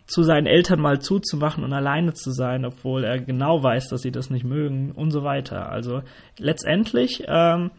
zu 0.07 0.23
seinen 0.23 0.45
Eltern 0.45 0.79
mal 0.79 1.01
zuzumachen 1.01 1.63
und 1.63 1.73
alleine 1.73 2.13
zu 2.13 2.31
sein, 2.31 2.63
obwohl 2.63 3.03
er 3.03 3.19
genau 3.19 3.63
weiß, 3.63 3.89
dass 3.89 4.01
sie 4.01 4.11
das 4.11 4.29
nicht 4.29 4.45
mögen 4.45 4.91
und 4.91 5.11
so 5.11 5.23
weiter. 5.23 5.69
Also 5.69 6.03
letztendlich 6.37 7.23
ähm, 7.27 7.71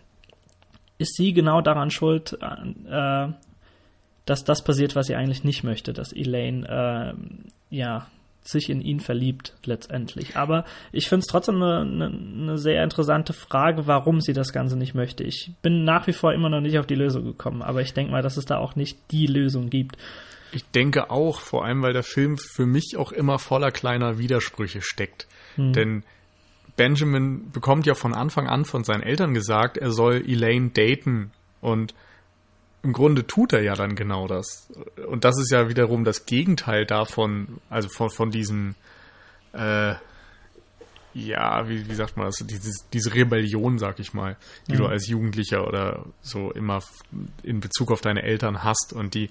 ist 0.99 1.14
sie 1.16 1.33
genau 1.33 1.61
daran 1.61 1.90
schuld, 1.90 2.37
äh, 2.40 3.29
dass 4.26 4.44
das 4.44 4.62
passiert, 4.62 4.94
was 4.94 5.06
sie 5.06 5.14
eigentlich 5.14 5.44
nicht 5.44 5.64
möchte, 5.64 5.92
dass 5.92 6.12
Elaine 6.12 6.66
äh, 6.68 7.74
ja 7.74 8.06
sich 8.48 8.70
in 8.70 8.80
ihn 8.80 9.00
verliebt 9.00 9.54
letztendlich. 9.64 10.36
Aber 10.36 10.64
ich 10.92 11.08
finde 11.08 11.20
es 11.20 11.26
trotzdem 11.26 11.56
eine, 11.56 11.80
eine, 11.80 12.06
eine, 12.06 12.58
sehr 12.58 12.82
interessante 12.84 13.32
Frage, 13.32 13.86
warum 13.86 14.20
sie 14.20 14.32
das 14.32 14.52
Ganze 14.52 14.76
nicht 14.76 14.94
möchte. 14.94 15.24
Ich 15.24 15.50
bin 15.62 15.84
nach 15.84 16.06
wie 16.06 16.12
vor 16.12 16.32
immer 16.32 16.48
noch 16.48 16.60
nicht 16.60 16.78
auf 16.78 16.86
die 16.86 16.94
Lösung 16.94 17.24
gekommen, 17.24 17.62
aber 17.62 17.80
ich 17.80 17.92
denke 17.92 18.12
mal, 18.12 18.22
dass 18.22 18.36
es 18.36 18.44
da 18.44 18.58
auch 18.58 18.76
nicht 18.76 18.98
die 19.10 19.26
Lösung 19.26 19.70
gibt. 19.70 19.96
Ich 20.52 20.64
denke 20.70 21.10
auch, 21.10 21.40
vor 21.40 21.64
allem 21.64 21.82
weil 21.82 21.92
der 21.92 22.04
Film 22.04 22.38
für 22.38 22.66
mich 22.66 22.96
auch 22.96 23.12
immer 23.12 23.38
voller 23.38 23.72
kleiner 23.72 24.18
Widersprüche 24.18 24.80
steckt. 24.80 25.26
Hm. 25.56 25.72
Denn 25.72 26.02
Benjamin 26.76 27.50
bekommt 27.50 27.86
ja 27.86 27.94
von 27.94 28.14
Anfang 28.14 28.46
an 28.46 28.64
von 28.64 28.84
seinen 28.84 29.02
Eltern 29.02 29.34
gesagt, 29.34 29.76
er 29.76 29.90
soll 29.90 30.22
Elaine 30.26 30.70
daten 30.70 31.32
und 31.60 31.94
im 32.87 32.92
Grunde 32.92 33.27
tut 33.27 33.53
er 33.53 33.62
ja 33.62 33.75
dann 33.75 33.96
genau 33.96 34.29
das. 34.29 34.68
Und 35.09 35.25
das 35.25 35.37
ist 35.40 35.51
ja 35.51 35.68
wiederum 35.68 36.05
das 36.05 36.25
Gegenteil 36.25 36.87
davon, 36.87 37.59
also 37.69 37.88
von, 37.88 38.10
von 38.10 38.31
diesem, 38.31 38.77
äh, 39.52 39.94
ja, 41.13 41.69
wie, 41.69 41.88
wie 41.88 41.94
sagt 41.94 42.17
man 42.17 42.27
das, 42.27 42.37
Dieses, 42.37 42.88
diese 42.92 43.13
Rebellion, 43.13 43.79
sag 43.79 43.98
ich 43.98 44.15
mal, 44.15 44.37
die 44.69 44.75
ja. 44.75 44.79
du 44.79 44.87
als 44.87 45.08
Jugendlicher 45.08 45.67
oder 45.67 46.04
so 46.23 46.52
immer 46.52 46.81
in 47.42 47.58
Bezug 47.58 47.90
auf 47.90 48.02
deine 48.02 48.23
Eltern 48.23 48.63
hast 48.63 48.92
und 48.92 49.15
die 49.15 49.31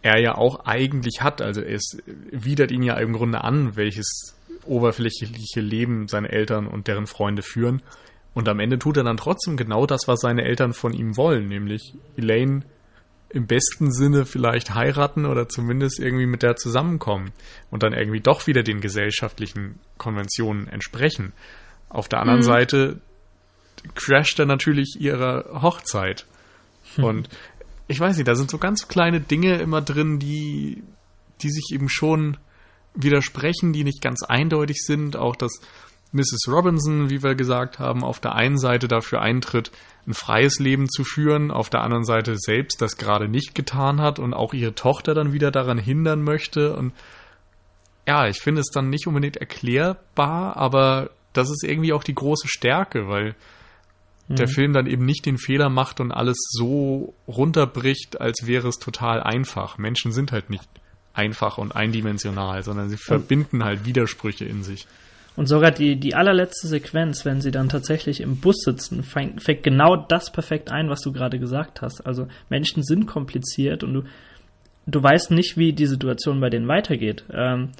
er 0.00 0.18
ja 0.18 0.34
auch 0.36 0.64
eigentlich 0.64 1.20
hat. 1.20 1.42
Also 1.42 1.60
es 1.60 1.98
widert 2.30 2.70
ihn 2.70 2.82
ja 2.82 2.94
im 2.94 3.12
Grunde 3.12 3.44
an, 3.44 3.76
welches 3.76 4.34
oberflächliche 4.64 5.60
Leben 5.60 6.08
seine 6.08 6.32
Eltern 6.32 6.66
und 6.66 6.88
deren 6.88 7.06
Freunde 7.06 7.42
führen. 7.42 7.82
Und 8.32 8.48
am 8.48 8.60
Ende 8.60 8.78
tut 8.78 8.96
er 8.96 9.04
dann 9.04 9.18
trotzdem 9.18 9.58
genau 9.58 9.84
das, 9.84 10.08
was 10.08 10.20
seine 10.20 10.44
Eltern 10.44 10.72
von 10.72 10.94
ihm 10.94 11.18
wollen, 11.18 11.48
nämlich 11.48 11.92
Elaine 12.16 12.62
im 13.34 13.46
besten 13.46 13.92
Sinne 13.92 14.26
vielleicht 14.26 14.74
heiraten 14.74 15.26
oder 15.26 15.48
zumindest 15.48 15.98
irgendwie 15.98 16.26
mit 16.26 16.42
der 16.42 16.54
zusammenkommen 16.56 17.32
und 17.70 17.82
dann 17.82 17.92
irgendwie 17.92 18.20
doch 18.20 18.46
wieder 18.46 18.62
den 18.62 18.80
gesellschaftlichen 18.80 19.80
Konventionen 19.98 20.68
entsprechen. 20.68 21.32
Auf 21.88 22.08
der 22.08 22.20
anderen 22.20 22.40
mhm. 22.40 22.44
Seite 22.44 23.00
crasht 23.94 24.38
er 24.38 24.46
natürlich 24.46 24.96
ihre 25.00 25.60
Hochzeit. 25.60 26.26
Und 26.96 27.28
ich 27.88 27.98
weiß 27.98 28.16
nicht, 28.16 28.28
da 28.28 28.36
sind 28.36 28.50
so 28.50 28.58
ganz 28.58 28.88
kleine 28.88 29.20
Dinge 29.20 29.56
immer 29.58 29.82
drin, 29.82 30.18
die, 30.18 30.84
die 31.42 31.50
sich 31.50 31.70
eben 31.72 31.88
schon 31.88 32.36
widersprechen, 32.94 33.72
die 33.72 33.84
nicht 33.84 34.00
ganz 34.00 34.22
eindeutig 34.22 34.78
sind. 34.78 35.16
Auch 35.16 35.34
dass 35.34 35.60
Mrs. 36.14 36.48
Robinson, 36.48 37.10
wie 37.10 37.22
wir 37.22 37.34
gesagt 37.34 37.78
haben, 37.78 38.04
auf 38.04 38.20
der 38.20 38.34
einen 38.34 38.56
Seite 38.56 38.86
dafür 38.88 39.20
eintritt, 39.20 39.72
ein 40.06 40.14
freies 40.14 40.58
Leben 40.60 40.88
zu 40.88 41.02
führen, 41.02 41.50
auf 41.50 41.70
der 41.70 41.82
anderen 41.82 42.04
Seite 42.04 42.36
selbst 42.36 42.80
das 42.80 42.96
gerade 42.96 43.28
nicht 43.28 43.54
getan 43.54 44.00
hat 44.00 44.18
und 44.18 44.32
auch 44.32 44.54
ihre 44.54 44.74
Tochter 44.74 45.14
dann 45.14 45.32
wieder 45.32 45.50
daran 45.50 45.78
hindern 45.78 46.22
möchte. 46.22 46.76
Und 46.76 46.92
ja, 48.06 48.28
ich 48.28 48.40
finde 48.40 48.60
es 48.60 48.70
dann 48.72 48.90
nicht 48.90 49.06
unbedingt 49.06 49.38
erklärbar, 49.38 50.56
aber 50.56 51.10
das 51.32 51.50
ist 51.50 51.64
irgendwie 51.64 51.92
auch 51.92 52.04
die 52.04 52.14
große 52.14 52.48
Stärke, 52.48 53.08
weil 53.08 53.34
mhm. 54.28 54.36
der 54.36 54.48
Film 54.48 54.72
dann 54.72 54.86
eben 54.86 55.04
nicht 55.04 55.26
den 55.26 55.38
Fehler 55.38 55.68
macht 55.68 56.00
und 56.00 56.12
alles 56.12 56.36
so 56.50 57.14
runterbricht, 57.26 58.20
als 58.20 58.46
wäre 58.46 58.68
es 58.68 58.78
total 58.78 59.22
einfach. 59.22 59.78
Menschen 59.78 60.12
sind 60.12 60.32
halt 60.32 60.48
nicht 60.48 60.68
einfach 61.12 61.58
und 61.58 61.74
eindimensional, 61.74 62.62
sondern 62.62 62.88
sie 62.88 62.98
verbinden 62.98 63.64
halt 63.64 63.84
Widersprüche 63.84 64.44
in 64.44 64.62
sich. 64.62 64.86
Und 65.36 65.46
sogar 65.46 65.72
die, 65.72 65.96
die 65.96 66.14
allerletzte 66.14 66.68
Sequenz, 66.68 67.24
wenn 67.24 67.40
sie 67.40 67.50
dann 67.50 67.68
tatsächlich 67.68 68.20
im 68.20 68.36
Bus 68.36 68.56
sitzen, 68.64 69.02
fängt, 69.02 69.42
fängt 69.42 69.64
genau 69.64 69.96
das 69.96 70.30
perfekt 70.30 70.70
ein, 70.70 70.88
was 70.88 71.00
du 71.00 71.12
gerade 71.12 71.40
gesagt 71.40 71.82
hast. 71.82 72.06
Also 72.06 72.28
Menschen 72.48 72.84
sind 72.84 73.06
kompliziert 73.06 73.82
und 73.82 73.94
du, 73.94 74.02
du 74.86 75.02
weißt 75.02 75.32
nicht, 75.32 75.56
wie 75.56 75.72
die 75.72 75.86
Situation 75.86 76.40
bei 76.40 76.50
denen 76.50 76.68
weitergeht. 76.68 77.24
Ähm, 77.32 77.70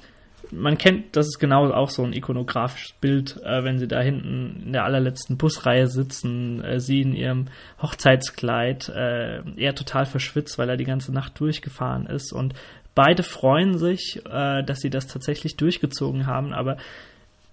man 0.51 0.77
kennt, 0.77 1.15
das 1.15 1.27
ist 1.27 1.39
genau 1.39 1.71
auch 1.71 1.89
so 1.89 2.03
ein 2.03 2.13
ikonografisches 2.13 2.93
Bild, 2.99 3.41
äh, 3.43 3.63
wenn 3.63 3.79
sie 3.79 3.87
da 3.87 4.01
hinten 4.01 4.63
in 4.65 4.73
der 4.73 4.83
allerletzten 4.83 5.37
Busreihe 5.37 5.87
sitzen, 5.87 6.63
äh, 6.63 6.79
sie 6.79 7.01
in 7.01 7.15
ihrem 7.15 7.45
Hochzeitskleid, 7.81 8.89
äh, 8.89 9.41
er 9.55 9.75
total 9.75 10.05
verschwitzt, 10.05 10.57
weil 10.57 10.69
er 10.69 10.77
die 10.77 10.85
ganze 10.85 11.13
Nacht 11.13 11.39
durchgefahren 11.39 12.05
ist 12.05 12.33
und 12.33 12.53
beide 12.95 13.23
freuen 13.23 13.77
sich, 13.77 14.21
äh, 14.29 14.63
dass 14.63 14.79
sie 14.79 14.89
das 14.89 15.07
tatsächlich 15.07 15.57
durchgezogen 15.57 16.27
haben, 16.27 16.53
aber 16.53 16.77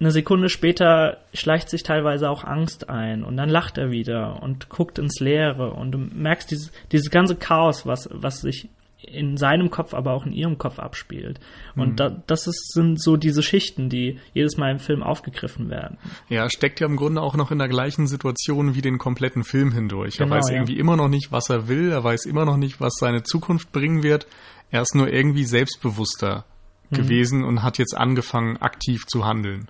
eine 0.03 0.11
Sekunde 0.11 0.49
später 0.49 1.17
schleicht 1.33 1.69
sich 1.69 1.83
teilweise 1.83 2.29
auch 2.29 2.43
Angst 2.43 2.89
ein 2.89 3.23
und 3.23 3.37
dann 3.37 3.49
lacht 3.49 3.77
er 3.77 3.89
wieder 3.89 4.43
und 4.43 4.69
guckt 4.69 4.99
ins 4.99 5.19
Leere 5.19 5.71
und 5.71 5.91
du 5.91 5.97
merkst 5.97 6.51
dieses, 6.51 6.71
dieses 6.91 7.09
ganze 7.09 7.35
Chaos, 7.35 7.85
was, 7.85 8.09
was 8.11 8.41
sich 8.41 8.69
in 9.01 9.37
seinem 9.37 9.69
Kopf, 9.69 9.93
aber 9.93 10.13
auch 10.13 10.25
in 10.25 10.31
ihrem 10.31 10.57
Kopf 10.57 10.79
abspielt. 10.79 11.39
Und 11.75 11.91
mhm. 11.91 11.95
da, 11.95 12.09
das 12.27 12.47
ist, 12.47 12.71
sind 12.73 13.01
so 13.01 13.17
diese 13.17 13.43
Schichten, 13.43 13.89
die 13.89 14.19
jedes 14.33 14.57
Mal 14.57 14.71
im 14.71 14.79
Film 14.79 15.03
aufgegriffen 15.03 15.69
werden. 15.69 15.97
Ja, 16.29 16.49
steckt 16.49 16.79
ja 16.79 16.87
im 16.87 16.95
Grunde 16.95 17.21
auch 17.21 17.35
noch 17.35 17.51
in 17.51 17.59
der 17.59 17.67
gleichen 17.67 18.07
Situation 18.07 18.75
wie 18.75 18.81
den 18.81 18.97
kompletten 18.97 19.43
Film 19.43 19.71
hindurch. 19.71 20.17
Genau, 20.17 20.33
er 20.33 20.37
weiß 20.37 20.49
ja. 20.49 20.55
irgendwie 20.55 20.79
immer 20.79 20.95
noch 20.95 21.09
nicht, 21.09 21.31
was 21.31 21.49
er 21.49 21.67
will, 21.67 21.91
er 21.91 22.03
weiß 22.03 22.25
immer 22.25 22.45
noch 22.45 22.57
nicht, 22.57 22.79
was 22.79 22.93
seine 22.99 23.23
Zukunft 23.23 23.71
bringen 23.71 24.03
wird. 24.03 24.25
Er 24.71 24.81
ist 24.81 24.95
nur 24.95 25.11
irgendwie 25.11 25.43
selbstbewusster 25.43 26.45
mhm. 26.89 26.95
gewesen 26.95 27.43
und 27.43 27.61
hat 27.61 27.77
jetzt 27.77 27.95
angefangen, 27.95 28.57
aktiv 28.57 29.05
zu 29.05 29.25
handeln. 29.25 29.67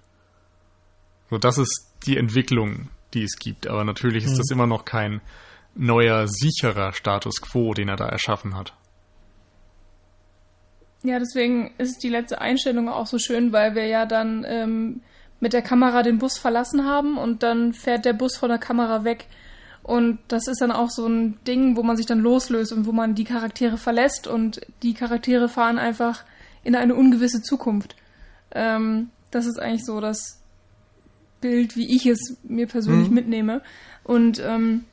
So, 1.33 1.39
das 1.39 1.57
ist 1.57 1.87
die 2.05 2.17
Entwicklung, 2.17 2.89
die 3.15 3.23
es 3.23 3.39
gibt. 3.39 3.65
Aber 3.65 3.83
natürlich 3.83 4.23
ist 4.23 4.33
mhm. 4.33 4.37
das 4.37 4.51
immer 4.51 4.67
noch 4.67 4.85
kein 4.85 5.19
neuer, 5.73 6.27
sicherer 6.27 6.93
Status 6.93 7.41
quo, 7.41 7.73
den 7.73 7.89
er 7.89 7.95
da 7.95 8.05
erschaffen 8.07 8.55
hat. 8.55 8.75
Ja, 11.01 11.17
deswegen 11.17 11.73
ist 11.79 12.03
die 12.03 12.09
letzte 12.09 12.39
Einstellung 12.39 12.87
auch 12.87 13.07
so 13.07 13.17
schön, 13.17 13.51
weil 13.51 13.73
wir 13.73 13.87
ja 13.87 14.05
dann 14.05 14.45
ähm, 14.47 15.01
mit 15.39 15.53
der 15.53 15.63
Kamera 15.63 16.03
den 16.03 16.19
Bus 16.19 16.37
verlassen 16.37 16.85
haben 16.85 17.17
und 17.17 17.41
dann 17.41 17.73
fährt 17.73 18.05
der 18.05 18.13
Bus 18.13 18.37
von 18.37 18.49
der 18.49 18.59
Kamera 18.59 19.03
weg. 19.03 19.25
Und 19.81 20.19
das 20.27 20.47
ist 20.47 20.61
dann 20.61 20.71
auch 20.71 20.91
so 20.91 21.07
ein 21.07 21.39
Ding, 21.47 21.75
wo 21.75 21.81
man 21.81 21.97
sich 21.97 22.05
dann 22.05 22.19
loslöst 22.19 22.73
und 22.73 22.85
wo 22.85 22.91
man 22.91 23.15
die 23.15 23.23
Charaktere 23.23 23.77
verlässt 23.77 24.27
und 24.27 24.61
die 24.83 24.93
Charaktere 24.93 25.49
fahren 25.49 25.79
einfach 25.79 26.25
in 26.63 26.75
eine 26.75 26.93
ungewisse 26.93 27.41
Zukunft. 27.41 27.95
Ähm, 28.51 29.09
das 29.31 29.47
ist 29.47 29.59
eigentlich 29.59 29.83
so 29.83 29.99
das, 29.99 30.42
Bild, 31.43 31.75
wie 31.75 31.93
ich 31.93 32.05
es 32.05 32.37
mir 32.43 32.67
persönlich 32.67 33.09
mhm. 33.09 33.15
mitnehme. 33.15 33.61
Und 34.03 34.41
ähm, 34.43 34.85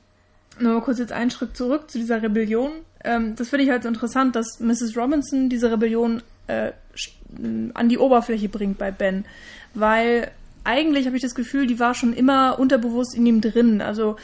nochmal 0.58 0.82
kurz 0.82 0.98
jetzt 0.98 1.12
einen 1.12 1.30
Schritt 1.30 1.56
zurück 1.56 1.90
zu 1.90 1.98
dieser 1.98 2.22
Rebellion. 2.22 2.72
Ähm, 3.04 3.36
das 3.36 3.48
finde 3.48 3.64
ich 3.64 3.70
halt 3.70 3.84
so 3.84 3.88
interessant, 3.88 4.36
dass 4.36 4.58
Mrs. 4.60 4.96
Robinson 4.96 5.48
diese 5.48 5.70
Rebellion 5.70 6.22
äh, 6.48 6.72
an 7.74 7.88
die 7.88 7.98
Oberfläche 7.98 8.48
bringt 8.48 8.78
bei 8.78 8.90
Ben. 8.90 9.24
Weil 9.74 10.32
eigentlich 10.64 11.06
habe 11.06 11.16
ich 11.16 11.22
das 11.22 11.36
Gefühl, 11.36 11.66
die 11.66 11.78
war 11.78 11.94
schon 11.94 12.12
immer 12.12 12.58
unterbewusst 12.58 13.14
in 13.14 13.24
ihm 13.24 13.40
drin. 13.40 13.80
Also 13.80 14.16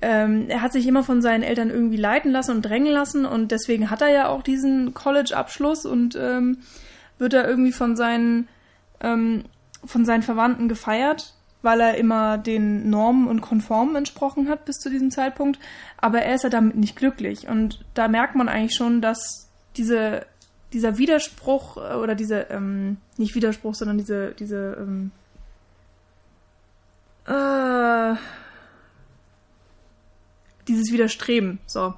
ähm, 0.00 0.46
er 0.48 0.62
hat 0.62 0.72
sich 0.72 0.86
immer 0.86 1.02
von 1.02 1.20
seinen 1.20 1.42
Eltern 1.42 1.70
irgendwie 1.70 1.96
leiten 1.96 2.30
lassen 2.30 2.52
und 2.52 2.62
drängen 2.62 2.92
lassen 2.92 3.26
und 3.26 3.50
deswegen 3.50 3.90
hat 3.90 4.00
er 4.00 4.10
ja 4.10 4.28
auch 4.28 4.42
diesen 4.42 4.94
College-Abschluss 4.94 5.84
und 5.84 6.16
ähm, 6.16 6.58
wird 7.18 7.34
er 7.34 7.46
irgendwie 7.46 7.72
von 7.72 7.96
seinen 7.96 8.48
ähm, 9.00 9.44
von 9.84 10.04
seinen 10.04 10.22
Verwandten 10.22 10.68
gefeiert 10.68 11.34
weil 11.62 11.80
er 11.80 11.96
immer 11.96 12.38
den 12.38 12.90
Normen 12.90 13.28
und 13.28 13.40
Konformen 13.40 13.96
entsprochen 13.96 14.48
hat 14.48 14.64
bis 14.64 14.78
zu 14.78 14.90
diesem 14.90 15.10
Zeitpunkt. 15.10 15.58
Aber 15.96 16.20
er 16.20 16.34
ist 16.34 16.44
ja 16.44 16.50
damit 16.50 16.76
nicht 16.76 16.96
glücklich. 16.96 17.48
Und 17.48 17.84
da 17.94 18.08
merkt 18.08 18.34
man 18.34 18.48
eigentlich 18.48 18.74
schon, 18.74 19.00
dass 19.00 19.48
diese, 19.76 20.26
dieser 20.72 20.98
Widerspruch 20.98 21.76
äh, 21.76 21.94
oder 21.94 22.14
diese, 22.14 22.46
ähm, 22.50 22.98
nicht 23.16 23.34
Widerspruch, 23.34 23.74
sondern 23.74 23.98
diese, 23.98 24.32
diese, 24.32 24.76
ähm, 24.78 25.12
äh, 27.26 28.16
dieses 30.66 30.92
Widerstreben, 30.92 31.60
so, 31.66 31.94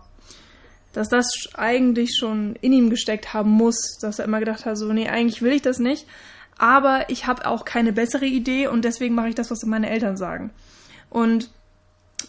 dass 0.92 1.08
das 1.08 1.26
eigentlich 1.54 2.16
schon 2.18 2.56
in 2.60 2.72
ihm 2.72 2.90
gesteckt 2.90 3.34
haben 3.34 3.50
muss, 3.50 3.98
dass 4.00 4.18
er 4.18 4.26
immer 4.26 4.40
gedacht 4.40 4.64
hat, 4.66 4.76
so, 4.76 4.92
nee, 4.92 5.08
eigentlich 5.08 5.42
will 5.42 5.52
ich 5.52 5.62
das 5.62 5.78
nicht 5.78 6.06
aber 6.58 7.10
ich 7.10 7.26
habe 7.26 7.46
auch 7.46 7.64
keine 7.64 7.92
bessere 7.92 8.26
Idee 8.26 8.68
und 8.68 8.84
deswegen 8.84 9.14
mache 9.14 9.28
ich 9.28 9.34
das, 9.34 9.50
was 9.50 9.64
meine 9.64 9.90
Eltern 9.90 10.16
sagen. 10.16 10.50
Und 11.10 11.50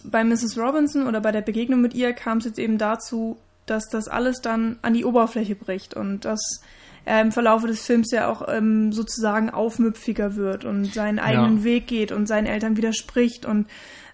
bei 0.03 0.23
Mrs. 0.23 0.57
Robinson 0.57 1.07
oder 1.07 1.21
bei 1.21 1.31
der 1.31 1.41
Begegnung 1.41 1.81
mit 1.81 1.93
ihr 1.93 2.13
kam 2.13 2.39
es 2.39 2.45
jetzt 2.45 2.59
eben 2.59 2.77
dazu, 2.77 3.37
dass 3.65 3.87
das 3.89 4.07
alles 4.07 4.41
dann 4.41 4.77
an 4.81 4.93
die 4.93 5.05
Oberfläche 5.05 5.55
bricht 5.55 5.95
und 5.95 6.25
dass 6.25 6.61
er 7.05 7.21
im 7.21 7.31
Verlauf 7.31 7.63
des 7.63 7.85
Films 7.85 8.11
ja 8.11 8.27
auch 8.27 8.47
ähm, 8.47 8.91
sozusagen 8.91 9.49
aufmüpfiger 9.49 10.35
wird 10.35 10.65
und 10.65 10.93
seinen 10.93 11.19
eigenen 11.19 11.59
ja. 11.59 11.63
Weg 11.63 11.87
geht 11.87 12.11
und 12.11 12.27
seinen 12.27 12.47
Eltern 12.47 12.77
widerspricht 12.77 13.45
und 13.45 13.67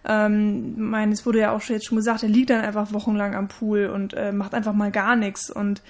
ähm, 0.03 0.73
mein, 0.77 1.11
es 1.11 1.25
wurde 1.25 1.39
ja 1.39 1.51
auch 1.51 1.61
jetzt 1.61 1.85
schon 1.85 1.97
gesagt, 1.97 2.23
er 2.23 2.29
liegt 2.29 2.49
dann 2.49 2.61
einfach 2.61 2.91
wochenlang 2.91 3.35
am 3.35 3.47
Pool 3.47 3.87
und 3.87 4.13
äh, 4.13 4.31
macht 4.31 4.53
einfach 4.53 4.73
mal 4.73 4.91
gar 4.91 5.15
nichts 5.15 5.49
und 5.49 5.81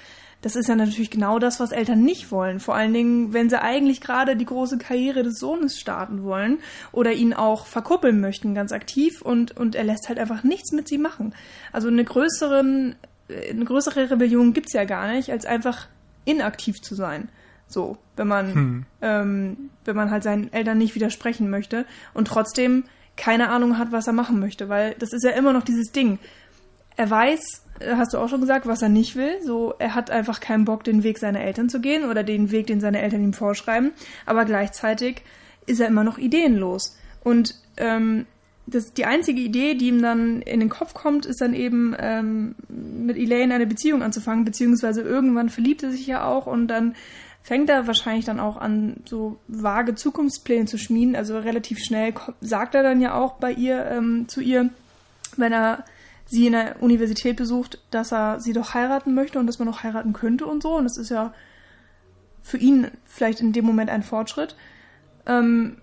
das 0.42 0.56
ist 0.56 0.68
ja 0.68 0.76
natürlich 0.76 1.12
genau 1.12 1.38
das, 1.40 1.60
was 1.60 1.72
Eltern 1.72 2.04
nicht 2.04 2.32
wollen. 2.32 2.60
Vor 2.60 2.76
allen 2.76 2.94
Dingen, 2.94 3.34
wenn 3.34 3.50
sie 3.50 3.62
eigentlich 3.62 4.02
gerade 4.02 4.36
die 4.36 4.46
große 4.46 4.78
Karriere 4.80 5.24
des 5.24 5.40
Sohnes 5.40 5.80
starten 5.80 6.24
wollen 6.24 6.60
oder 6.92 7.14
ihn 7.14 7.34
auch 7.34 7.68
verkuppeln 7.68 8.20
möchten, 8.20 8.56
ganz 8.56 8.72
aktiv 8.72 9.22
und, 9.22 9.56
und 9.56 9.76
er 9.76 9.84
lässt 9.84 10.10
halt 10.10 10.20
einfach 10.20 10.44
nichts 10.44 10.72
mit 10.72 10.88
sie 10.88 10.98
machen. 10.98 11.36
Also 11.72 11.90
eine 11.90 12.04
größeren, 12.04 12.96
eine 13.30 13.66
größere 13.66 14.10
Rebellion 14.10 14.54
gibt's 14.54 14.74
ja 14.74 14.84
gar 14.86 15.12
nicht, 15.12 15.32
als 15.32 15.46
einfach 15.46 15.88
inaktiv 16.26 16.82
zu 16.82 16.96
sein. 16.96 17.30
So, 17.68 17.98
wenn 18.16 18.28
man, 18.28 18.54
hm. 18.54 18.86
ähm, 19.02 19.58
wenn 19.86 19.96
man 19.96 20.12
halt 20.12 20.24
seinen 20.24 20.52
Eltern 20.52 20.78
nicht 20.78 20.96
widersprechen 20.96 21.50
möchte 21.50 21.86
und 22.14 22.28
trotzdem 22.28 22.84
keine 23.16 23.50
Ahnung 23.50 23.78
hat, 23.78 23.92
was 23.92 24.08
er 24.08 24.14
machen 24.14 24.40
möchte, 24.40 24.70
weil 24.70 24.96
das 24.98 25.14
ist 25.14 25.24
ja 25.24 25.32
immer 25.32 25.54
noch 25.54 25.64
dieses 25.64 25.92
Ding. 25.92 26.18
Er 26.98 27.10
weiß, 27.10 27.64
hast 27.80 28.14
du 28.14 28.18
auch 28.18 28.30
schon 28.30 28.42
gesagt, 28.42 28.68
was 28.68 28.82
er 28.82 28.90
nicht 28.90 29.16
will. 29.16 29.42
So, 29.44 29.74
er 29.80 29.96
hat 29.96 30.12
einfach 30.12 30.40
keinen 30.40 30.66
Bock, 30.66 30.84
den 30.84 31.04
Weg 31.04 31.18
seiner 31.18 31.42
Eltern 31.42 31.70
zu 31.70 31.80
gehen 31.80 32.10
oder 32.10 32.24
den 32.24 32.52
Weg, 32.52 32.68
den 32.68 32.82
seine 32.82 33.02
Eltern 33.02 33.24
ihm 33.24 33.34
vorschreiben. 33.34 33.92
Aber 34.26 34.46
gleichzeitig 34.46 35.24
ist 35.66 35.80
er 35.80 35.88
immer 35.88 36.04
noch 36.04 36.18
ideenlos. 36.18 36.98
Und 37.24 37.56
ähm, 37.78 38.26
das, 38.68 38.94
die 38.94 39.06
einzige 39.06 39.42
Idee, 39.42 39.76
die 39.76 39.88
ihm 39.88 40.02
dann 40.02 40.42
in 40.42 40.60
den 40.60 40.70
Kopf 40.70 40.94
kommt, 40.94 41.26
ist 41.26 41.42
dann 41.42 41.54
eben 41.54 41.96
ähm, 42.00 42.56
mit 42.70 43.18
Elaine 43.18 43.54
eine 43.54 43.68
Beziehung 43.68 44.02
anzufangen, 44.04 44.46
beziehungsweise 44.46 45.02
irgendwann 45.02 45.50
verliebt 45.50 45.84
er 45.84 45.92
sich 45.92 46.08
ja 46.08 46.26
auch 46.26 46.48
und 46.48 46.68
dann 46.68 46.96
fängt 47.44 47.70
er 47.70 47.88
wahrscheinlich 47.88 48.26
dann 48.26 48.40
auch 48.40 48.58
an, 48.58 48.98
so 49.06 49.40
vage 49.48 49.96
Zukunftspläne 49.96 50.66
zu 50.66 50.78
schmieden. 50.78 51.16
Also 51.16 51.40
relativ 51.40 51.80
schnell 51.80 52.14
sagt 52.40 52.76
er 52.76 52.84
dann 52.84 53.02
ja 53.02 53.16
auch 53.16 53.34
bei 53.34 53.52
ihr 53.52 53.86
ähm, 53.88 54.28
zu 54.28 54.42
ihr, 54.42 54.70
wenn 55.38 55.52
er 55.52 55.84
sie 56.32 56.48
in 56.48 56.54
der 56.54 56.82
Universität 56.82 57.36
besucht, 57.36 57.80
dass 57.92 58.14
er 58.14 58.40
sie 58.40 58.54
doch 58.54 58.74
heiraten 58.74 59.14
möchte 59.14 59.38
und 59.38 59.48
dass 59.48 59.60
man 59.60 59.68
noch 59.68 59.84
heiraten 59.84 60.14
könnte 60.14 60.46
und 60.46 60.64
so. 60.64 60.78
Und 60.78 60.86
das 60.86 60.98
ist 60.98 61.10
ja 61.10 61.34
für 62.42 62.58
ihn 62.58 62.88
vielleicht 63.04 63.42
in 63.42 63.52
dem 63.52 63.66
Moment 63.66 63.90
ein 63.90 64.02
Fortschritt. 64.02 64.56
Ähm, 65.26 65.78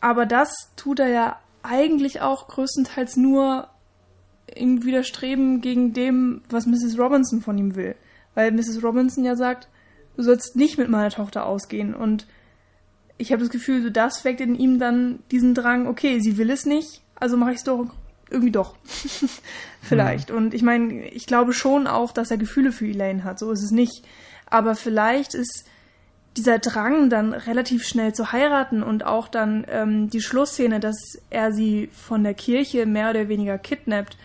aber 0.00 0.26
das 0.26 0.72
tut 0.74 0.98
er 0.98 1.08
ja 1.08 1.38
eigentlich 1.62 2.20
auch 2.20 2.48
größtenteils 2.48 3.16
nur, 3.16 3.68
im 4.54 4.84
Widerstreben 4.84 5.60
gegen 5.60 5.92
dem, 5.92 6.42
was 6.48 6.66
Mrs. 6.66 6.98
Robinson 6.98 7.40
von 7.40 7.58
ihm 7.58 7.74
will. 7.76 7.94
Weil 8.34 8.52
Mrs. 8.52 8.82
Robinson 8.82 9.24
ja 9.24 9.36
sagt, 9.36 9.68
du 10.16 10.22
sollst 10.22 10.56
nicht 10.56 10.78
mit 10.78 10.88
meiner 10.88 11.10
Tochter 11.10 11.46
ausgehen. 11.46 11.94
Und 11.94 12.26
ich 13.18 13.32
habe 13.32 13.42
das 13.42 13.50
Gefühl, 13.50 13.82
so 13.82 13.90
das 13.90 14.24
weckt 14.24 14.40
in 14.40 14.54
ihm 14.54 14.78
dann 14.78 15.20
diesen 15.30 15.54
Drang, 15.54 15.86
okay, 15.86 16.20
sie 16.20 16.38
will 16.38 16.50
es 16.50 16.66
nicht, 16.66 17.02
also 17.14 17.36
mache 17.36 17.52
ich 17.52 17.58
es 17.58 17.64
doch 17.64 17.86
irgendwie 18.30 18.52
doch. 18.52 18.74
vielleicht. 19.82 20.30
Mhm. 20.30 20.36
Und 20.36 20.54
ich 20.54 20.62
meine, 20.62 21.08
ich 21.08 21.26
glaube 21.26 21.52
schon 21.52 21.86
auch, 21.86 22.12
dass 22.12 22.30
er 22.30 22.38
Gefühle 22.38 22.72
für 22.72 22.86
Elaine 22.86 23.24
hat. 23.24 23.38
So 23.38 23.50
ist 23.50 23.62
es 23.62 23.70
nicht. 23.70 24.04
Aber 24.46 24.74
vielleicht 24.74 25.34
ist 25.34 25.64
dieser 26.36 26.58
Drang 26.58 27.08
dann 27.08 27.32
relativ 27.32 27.86
schnell 27.86 28.14
zu 28.14 28.32
heiraten 28.32 28.82
und 28.82 29.04
auch 29.04 29.28
dann 29.28 29.64
ähm, 29.68 30.10
die 30.10 30.20
Schlussszene, 30.20 30.80
dass 30.80 31.18
er 31.30 31.52
sie 31.52 31.88
von 31.92 32.22
der 32.22 32.34
Kirche 32.34 32.84
mehr 32.84 33.10
oder 33.10 33.28
weniger 33.28 33.58
kidnappt, 33.58 34.18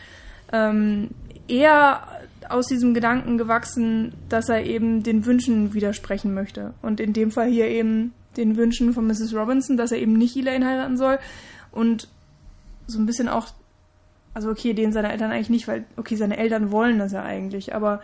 ähm, 0.51 1.09
eher 1.47 2.05
aus 2.49 2.67
diesem 2.67 2.93
Gedanken 2.93 3.37
gewachsen, 3.37 4.13
dass 4.27 4.49
er 4.49 4.65
eben 4.65 5.03
den 5.03 5.25
Wünschen 5.25 5.73
widersprechen 5.73 6.33
möchte. 6.33 6.73
Und 6.81 6.99
in 6.99 7.13
dem 7.13 7.31
Fall 7.31 7.49
hier 7.49 7.67
eben 7.67 8.13
den 8.37 8.57
Wünschen 8.57 8.93
von 8.93 9.07
Mrs. 9.07 9.33
Robinson, 9.33 9.77
dass 9.77 9.91
er 9.91 9.99
eben 9.99 10.13
nicht 10.13 10.35
Elaine 10.35 10.65
heiraten 10.65 10.97
soll. 10.97 11.19
Und 11.71 12.09
so 12.87 12.99
ein 12.99 13.05
bisschen 13.05 13.29
auch, 13.29 13.47
also 14.33 14.49
okay, 14.49 14.73
den 14.73 14.93
seine 14.93 15.11
Eltern 15.11 15.31
eigentlich 15.31 15.49
nicht, 15.49 15.67
weil, 15.67 15.85
okay, 15.97 16.15
seine 16.15 16.37
Eltern 16.37 16.71
wollen 16.71 16.99
das 16.99 17.11
ja 17.11 17.23
eigentlich, 17.23 17.75
aber 17.75 18.01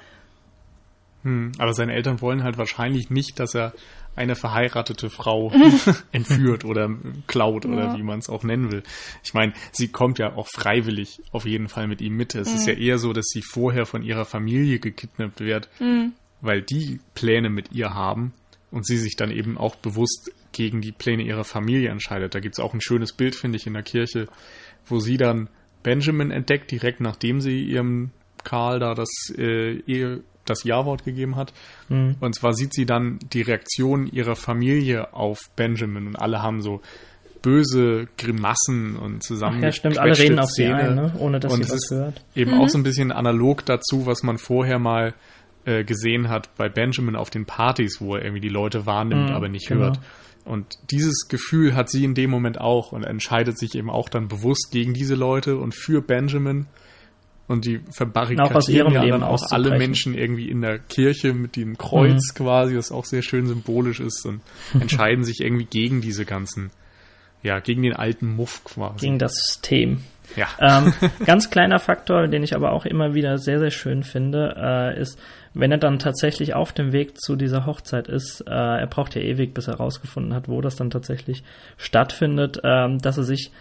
hm, 1.23 1.51
aber 1.57 1.73
seine 1.73 1.93
Eltern 1.93 2.21
wollen 2.21 2.43
halt 2.43 2.57
wahrscheinlich 2.57 3.09
nicht, 3.09 3.39
dass 3.39 3.55
er 3.55 3.73
eine 4.15 4.35
verheiratete 4.35 5.09
Frau 5.09 5.51
entführt 6.11 6.65
oder 6.65 6.89
klaut 7.27 7.65
ja. 7.65 7.71
oder 7.71 7.97
wie 7.97 8.03
man 8.03 8.19
es 8.19 8.29
auch 8.29 8.43
nennen 8.43 8.71
will. 8.71 8.83
Ich 9.23 9.33
meine, 9.33 9.53
sie 9.71 9.89
kommt 9.89 10.19
ja 10.19 10.35
auch 10.35 10.47
freiwillig 10.47 11.21
auf 11.31 11.45
jeden 11.45 11.69
Fall 11.69 11.87
mit 11.87 12.01
ihm 12.01 12.15
mit. 12.15 12.33
Es 12.33 12.49
mhm. 12.49 12.55
ist 12.55 12.67
ja 12.67 12.73
eher 12.73 12.97
so, 12.97 13.13
dass 13.13 13.25
sie 13.27 13.41
vorher 13.41 13.85
von 13.85 14.03
ihrer 14.03 14.25
Familie 14.25 14.79
gekidnappt 14.79 15.39
wird, 15.39 15.69
mhm. 15.79 16.13
weil 16.41 16.61
die 16.61 16.99
Pläne 17.13 17.49
mit 17.49 17.73
ihr 17.73 17.93
haben 17.93 18.33
und 18.71 18.85
sie 18.85 18.97
sich 18.97 19.15
dann 19.15 19.29
eben 19.29 19.57
auch 19.57 19.75
bewusst 19.75 20.31
gegen 20.51 20.81
die 20.81 20.91
Pläne 20.91 21.23
ihrer 21.23 21.43
Familie 21.43 21.89
entscheidet. 21.89 22.33
Da 22.33 22.39
gibt 22.39 22.55
es 22.55 22.59
auch 22.59 22.73
ein 22.73 22.81
schönes 22.81 23.13
Bild, 23.13 23.35
finde 23.35 23.57
ich, 23.57 23.67
in 23.67 23.73
der 23.73 23.83
Kirche, 23.83 24.27
wo 24.87 24.99
sie 24.99 25.17
dann 25.17 25.49
Benjamin 25.87 26.31
entdeckt, 26.31 26.69
direkt 26.69 26.99
nachdem 26.99 27.39
sie 27.39 27.63
ihrem 27.63 28.11
Karl 28.43 28.79
da 28.79 28.93
das 28.93 29.07
äh, 29.37 29.79
Ehe 29.87 30.19
das 30.43 30.65
Ja-Wort 30.65 31.05
gegeben 31.05 31.37
hat. 31.37 31.53
Mhm. 31.87 32.15
Und 32.19 32.35
zwar 32.35 32.53
sieht 32.53 32.73
sie 32.73 32.85
dann 32.85 33.19
die 33.31 33.41
Reaktion 33.41 34.05
ihrer 34.05 34.35
Familie 34.35 35.13
auf 35.13 35.39
Benjamin 35.55 36.07
und 36.07 36.17
alle 36.17 36.41
haben 36.41 36.61
so 36.61 36.81
böse 37.41 38.09
Grimassen 38.17 38.97
und 38.97 39.23
zusammen. 39.23 39.63
Ja, 39.63 39.71
stimmt, 39.71 39.97
alle 39.97 40.17
reden 40.17 40.39
auf 40.39 40.49
sie 40.49 40.65
ein, 40.65 40.95
ne? 40.95 41.13
ohne 41.19 41.39
dass 41.39 41.53
und 41.53 41.63
sie 41.63 41.71
was 41.71 41.89
hört. 41.89 42.21
Eben 42.35 42.55
mhm. 42.55 42.61
auch 42.61 42.67
so 42.67 42.77
ein 42.77 42.83
bisschen 42.83 43.13
analog 43.13 43.65
dazu, 43.65 44.05
was 44.05 44.23
man 44.23 44.37
vorher 44.37 44.79
mal 44.79 45.13
äh, 45.63 45.85
gesehen 45.85 46.27
hat 46.27 46.53
bei 46.57 46.67
Benjamin 46.67 47.15
auf 47.15 47.29
den 47.29 47.45
Partys, 47.45 48.01
wo 48.01 48.15
er 48.15 48.23
irgendwie 48.23 48.41
die 48.41 48.49
Leute 48.49 48.85
wahrnimmt, 48.85 49.29
mhm, 49.29 49.35
aber 49.35 49.47
nicht 49.47 49.69
genau. 49.69 49.85
hört. 49.85 49.99
Und 50.47 50.79
dieses 50.91 51.27
Gefühl 51.27 51.75
hat 51.75 51.89
sie 51.89 52.05
in 52.05 52.15
dem 52.15 52.29
Moment 52.29 52.59
auch 52.59 52.93
und 52.93 53.03
entscheidet 53.03 53.59
sich 53.59 53.75
eben 53.75 53.89
auch 53.89 54.07
dann 54.07 54.27
bewusst 54.27 54.69
gegen 54.71 54.93
diese 54.93 55.15
Leute 55.15 55.57
und 55.57 55.75
für 55.75 56.01
Benjamin 56.01 56.67
und 57.47 57.65
die 57.65 57.79
verbarrikadieren 57.91 58.93
ja 58.93 59.05
dann 59.05 59.23
auch 59.23 59.41
alle 59.51 59.77
Menschen 59.77 60.13
irgendwie 60.13 60.49
in 60.49 60.61
der 60.61 60.79
Kirche 60.79 61.33
mit 61.33 61.55
dem 61.55 61.77
Kreuz 61.77 62.33
mhm. 62.33 62.43
quasi, 62.43 62.77
was 62.77 62.91
auch 62.91 63.05
sehr 63.05 63.21
schön 63.21 63.47
symbolisch 63.47 63.99
ist 63.99 64.25
und 64.25 64.41
entscheiden 64.79 65.23
sich 65.23 65.41
irgendwie 65.41 65.65
gegen 65.65 66.01
diese 66.01 66.25
ganzen, 66.25 66.71
ja, 67.43 67.59
gegen 67.59 67.83
den 67.83 67.95
alten 67.95 68.35
Muff 68.35 68.63
quasi. 68.63 69.05
Gegen 69.05 69.19
das 69.19 69.33
System. 69.33 70.03
Ja. 70.35 70.47
Ähm, 70.59 70.93
ganz 71.25 71.49
kleiner 71.49 71.79
Faktor, 71.79 72.27
den 72.27 72.43
ich 72.43 72.55
aber 72.55 72.71
auch 72.71 72.85
immer 72.85 73.13
wieder 73.13 73.37
sehr, 73.37 73.59
sehr 73.59 73.71
schön 73.71 74.03
finde, 74.03 74.55
äh, 74.57 74.99
ist, 74.99 75.19
wenn 75.53 75.71
er 75.71 75.77
dann 75.77 75.99
tatsächlich 75.99 76.53
auf 76.53 76.73
dem 76.73 76.91
Weg 76.91 77.19
zu 77.19 77.35
dieser 77.35 77.65
Hochzeit 77.65 78.07
ist, 78.07 78.41
äh, 78.41 78.51
er 78.51 78.87
braucht 78.87 79.15
ja 79.15 79.21
ewig, 79.21 79.53
bis 79.53 79.67
er 79.67 79.75
rausgefunden 79.75 80.33
hat, 80.33 80.47
wo 80.47 80.61
das 80.61 80.75
dann 80.75 80.89
tatsächlich 80.89 81.43
stattfindet, 81.77 82.59
äh, 82.63 82.97
dass 82.97 83.17
er 83.17 83.23
sich 83.23 83.51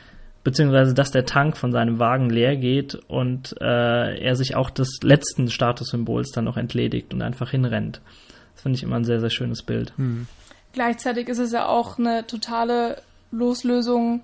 beziehungsweise 0.47 0.95
dass 0.95 1.11
der 1.11 1.27
Tank 1.27 1.57
von 1.57 1.73
seinem 1.73 1.99
Wagen 1.99 2.31
leer 2.31 2.55
geht 2.55 2.95
und 2.95 3.57
äh, 3.61 4.17
er 4.17 4.37
sich 4.37 4.55
auch 4.55 4.71
des 4.71 5.01
letzten 5.03 5.51
Statussymbols 5.51 6.31
dann 6.31 6.45
noch 6.45 6.57
entledigt 6.57 7.13
und 7.13 7.21
einfach 7.21 7.51
hinrennt. 7.51 8.01
Das 8.55 8.63
finde 8.63 8.77
ich 8.77 8.85
immer 8.85 8.95
ein 8.95 9.05
sehr, 9.05 9.19
sehr 9.19 9.31
schönes 9.31 9.65
Bild. 9.65 9.93
Hm. 9.97 10.29
Gleichzeitig 10.73 11.29
ist 11.29 11.41
es 11.41 11.51
ja 11.51 11.67
auch 11.67 11.99
eine 11.99 12.29
totale 12.29 12.99
Loslösung 13.37 14.23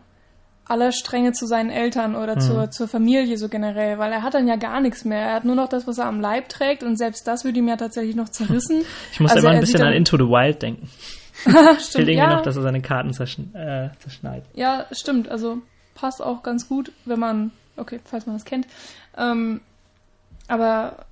aller 0.65 0.93
Stränge 0.93 1.33
zu 1.33 1.47
seinen 1.47 1.71
Eltern 1.71 2.15
oder 2.15 2.37
mhm. 2.37 2.41
zur, 2.41 2.71
zur 2.71 2.89
Familie 2.89 3.37
so 3.37 3.49
generell, 3.49 3.99
weil 3.99 4.13
er 4.13 4.23
hat 4.23 4.35
dann 4.35 4.47
ja 4.47 4.57
gar 4.57 4.81
nichts 4.81 5.05
mehr. 5.05 5.21
Er 5.21 5.35
hat 5.35 5.45
nur 5.45 5.57
noch 5.57 5.69
das, 5.69 5.87
was 5.87 5.99
er 5.99 6.07
am 6.07 6.21
Leib 6.21 6.49
trägt 6.49 6.83
und 6.83 6.97
selbst 6.97 7.27
das 7.27 7.45
würde 7.45 7.59
ihm 7.59 7.69
ja 7.69 7.77
tatsächlich 7.77 8.17
noch 8.17 8.29
zerrissen. 8.29 8.85
Ich 9.13 9.21
muss 9.21 9.33
also 9.33 9.47
immer 9.47 9.57
ein 9.57 9.61
bisschen 9.61 9.83
an 9.83 9.93
Into 9.93 10.17
the 10.17 10.25
Wild 10.25 10.63
denken. 10.63 10.89
stimmt, 11.43 11.81
Fehlt 11.81 12.09
irgendwie 12.09 12.15
ja. 12.15 12.37
noch, 12.37 12.43
dass 12.43 12.57
er 12.57 12.63
seine 12.63 12.81
Karten 12.81 13.13
zerschn 13.13 13.55
äh, 13.55 13.91
zerschneidet. 13.99 14.47
Ja, 14.55 14.87
stimmt. 14.93 15.29
Also 15.29 15.59
passt 15.95 16.23
auch 16.23 16.43
ganz 16.43 16.69
gut, 16.69 16.93
wenn 17.05 17.19
man, 17.19 17.51
okay, 17.77 18.01
falls 18.05 18.27
man 18.27 18.37
das 18.37 18.45
kennt. 18.45 18.67
Ähm, 19.17 19.61
aber 20.49 21.05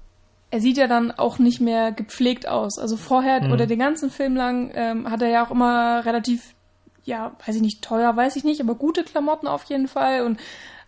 er 0.51 0.61
sieht 0.61 0.77
ja 0.77 0.87
dann 0.87 1.13
auch 1.13 1.39
nicht 1.39 1.61
mehr 1.61 1.93
gepflegt 1.93 2.49
aus. 2.49 2.79
Also 2.79 2.97
vorher 2.97 3.43
mhm. 3.43 3.53
oder 3.53 3.67
den 3.67 3.79
ganzen 3.79 4.11
Film 4.11 4.37
lang 4.37 4.71
ähm, 4.75 5.11
hat 5.11 5.23
er 5.23 5.29
ja 5.29 5.45
auch 5.45 5.51
immer 5.51 6.05
relativ, 6.05 6.55
ja, 7.05 7.33
weiß 7.47 7.57
ich 7.57 7.63
nicht, 7.63 7.83
teuer, 7.83 8.17
weiß 8.17 8.37
ich 8.37 8.45
nicht, 8.45 8.61
aber 8.61 8.75
gute 8.75 9.05
Klamotten 9.05 9.47
auf 9.47 9.65
jeden 9.65 9.89
Fall. 9.89 10.23
Und 10.23 10.39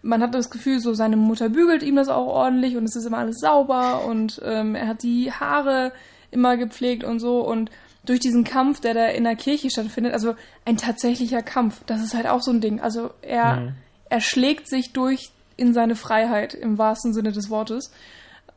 man 0.03 0.23
hat 0.23 0.35
das 0.35 0.51
Gefühl, 0.51 0.81
so 0.81 0.95
seine 0.95 1.17
Mutter 1.17 1.49
bügelt 1.49 1.83
ihm 1.83 1.97
das 1.97 2.09
auch 2.09 2.27
ordentlich 2.27 2.77
und 2.77 2.85
es 2.85 2.97
ist 2.97 3.07
immer 3.07 3.19
alles 3.19 3.39
sauber 3.39 4.05
und 4.05 4.41
ähm, 4.45 4.75
er 4.75 4.89
hat 4.89 5.03
die 5.03 5.33
Haare 5.33 5.93
immer 6.31 6.57
gepflegt 6.57 7.05
und 7.05 7.21
so. 7.21 7.41
Und 7.41 7.71
durch 8.05 8.21
diesen 8.21 8.45
Kampf, 8.45 8.81
der 8.81 8.95
da 8.95 9.07
in 9.07 9.25
der 9.25 9.37
Kirche 9.37 9.71
stattfindet, 9.71 10.13
also 10.13 10.35
ein 10.65 10.77
tatsächlicher 10.77 11.43
Kampf, 11.43 11.83
das 11.87 12.03
ist 12.03 12.15
halt 12.15 12.27
auch 12.27 12.43
so 12.43 12.51
ein 12.51 12.61
Ding. 12.61 12.81
Also 12.81 13.11
er, 13.23 13.57
mhm. 13.57 13.75
er 14.11 14.21
schlägt 14.21 14.69
sich 14.69 14.93
durch 14.93 15.31
in 15.57 15.73
seine 15.73 15.95
Freiheit 15.95 16.55
im 16.55 16.79
wahrsten 16.79 17.13
Sinne 17.13 17.31
des 17.31 17.49
Wortes, 17.51 17.93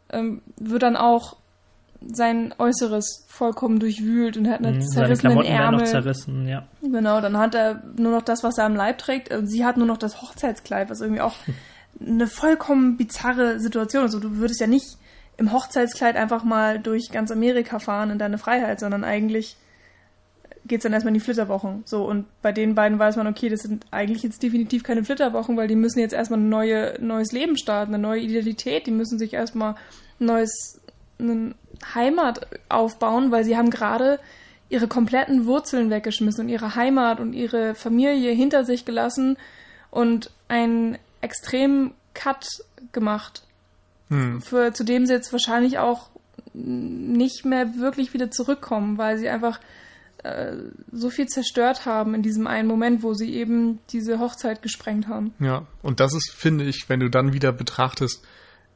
ähm, 0.10 0.42
wird 0.58 0.84
dann 0.84 0.96
auch 0.96 1.38
sein 2.12 2.54
Äußeres 2.58 3.26
vollkommen 3.28 3.80
durchwühlt 3.80 4.38
und 4.38 4.48
hat 4.48 4.60
eine 4.60 4.78
mhm, 4.78 4.82
zerrissenen 4.82 5.44
Ärmel. 5.44 5.86
zerrissen, 5.86 6.48
ja. 6.48 6.68
Genau, 6.82 7.22
dann 7.22 7.38
hat 7.38 7.56
er 7.56 7.84
nur 7.98 8.12
noch 8.12 8.22
das, 8.22 8.44
was 8.44 8.58
er 8.58 8.66
am 8.66 8.76
Leib 8.76 8.98
trägt. 8.98 9.34
Und 9.34 9.48
sie 9.48 9.66
hat 9.66 9.78
nur 9.78 9.88
noch 9.88 9.98
das 9.98 10.22
Hochzeitskleid, 10.22 10.90
was 10.90 11.02
irgendwie 11.02 11.22
auch 11.22 11.36
eine 12.00 12.28
vollkommen 12.28 12.98
bizarre 12.98 13.60
Situation 13.60 14.06
ist. 14.06 14.16
Also 14.16 14.30
du 14.30 14.38
würdest 14.38 14.60
ja 14.60 14.68
nicht 14.68 14.98
im 15.38 15.52
Hochzeitskleid 15.52 16.16
einfach 16.16 16.44
mal 16.44 16.80
durch 16.80 17.12
ganz 17.12 17.32
Amerika 17.32 17.80
fahren 17.80 18.12
in 18.12 18.20
deine 18.20 18.38
Freiheit, 18.38 18.80
sondern 18.80 19.04
eigentlich 19.04 19.58
geht's 20.68 20.84
dann 20.84 20.94
erstmal 20.94 21.10
in 21.10 21.20
die 21.20 21.20
Flitterwochen. 21.20 21.84
So, 21.86 22.06
und 22.06 22.26
bei 22.42 22.52
den 22.52 22.76
beiden 22.76 22.98
weiß 22.98 23.18
man, 23.18 23.28
okay, 23.28 23.50
das 23.50 23.62
sind 23.62 23.86
eigentlich 23.92 24.24
jetzt 24.24 24.42
definitiv 24.42 24.84
keine 24.84 25.04
Flitterwochen, 25.04 25.58
weil 25.58 25.68
die 25.68 25.76
müssen 25.76 26.00
jetzt 26.00 26.14
erstmal 26.14 26.40
ein 26.40 26.50
neue, 26.50 26.96
neues 27.00 27.32
Leben 27.32 27.58
starten, 27.58 27.94
eine 27.94 28.02
neue 28.02 28.22
Identität, 28.22 28.88
die 28.88 28.92
müssen 28.92 29.20
sich 29.20 29.34
erstmal 29.34 29.76
ein 30.20 30.26
neues, 30.26 30.82
eine 31.20 31.54
Heimat 31.94 32.48
aufbauen, 32.70 33.32
weil 33.32 33.44
sie 33.44 33.58
haben 33.58 33.70
gerade 33.70 34.20
ihre 34.70 34.88
kompletten 34.88 35.46
Wurzeln 35.46 35.90
weggeschmissen 35.90 36.46
und 36.46 36.50
ihre 36.50 36.76
Heimat 36.76 37.20
und 37.20 37.34
ihre 37.34 37.76
Familie 37.76 38.32
hinter 38.32 38.66
sich 38.66 38.86
gelassen 38.86 39.38
und 39.92 40.32
einen 40.48 40.98
extremen 41.22 41.94
Cut 42.14 42.48
gemacht 42.92 43.44
hm. 44.10 44.42
für, 44.42 44.74
zu 44.74 44.84
dem 44.84 45.06
sie 45.06 45.14
jetzt 45.14 45.32
wahrscheinlich 45.32 45.78
auch 45.78 46.10
nicht 46.54 47.46
mehr 47.46 47.76
wirklich 47.78 48.14
wieder 48.14 48.32
zurückkommen, 48.32 48.98
weil 48.98 49.18
sie 49.18 49.30
einfach 49.30 49.60
äh, 50.24 50.54
so 50.92 51.10
viel 51.10 51.28
zerstört 51.28 51.86
haben 51.86 52.16
in 52.16 52.24
diesem 52.24 52.48
einen 52.48 52.68
Moment, 52.68 53.04
wo 53.04 53.14
sie 53.14 53.34
eben 53.36 53.80
diese 53.92 54.20
Hochzeit 54.20 54.62
gesprengt 54.62 55.08
haben. 55.08 55.34
Ja, 55.40 55.68
und 55.84 56.00
das 56.00 56.14
ist, 56.14 56.32
finde 56.32 56.66
ich, 56.66 56.86
wenn 56.88 57.00
du 57.00 57.10
dann 57.10 57.34
wieder 57.34 57.52
betrachtest, 57.52 58.24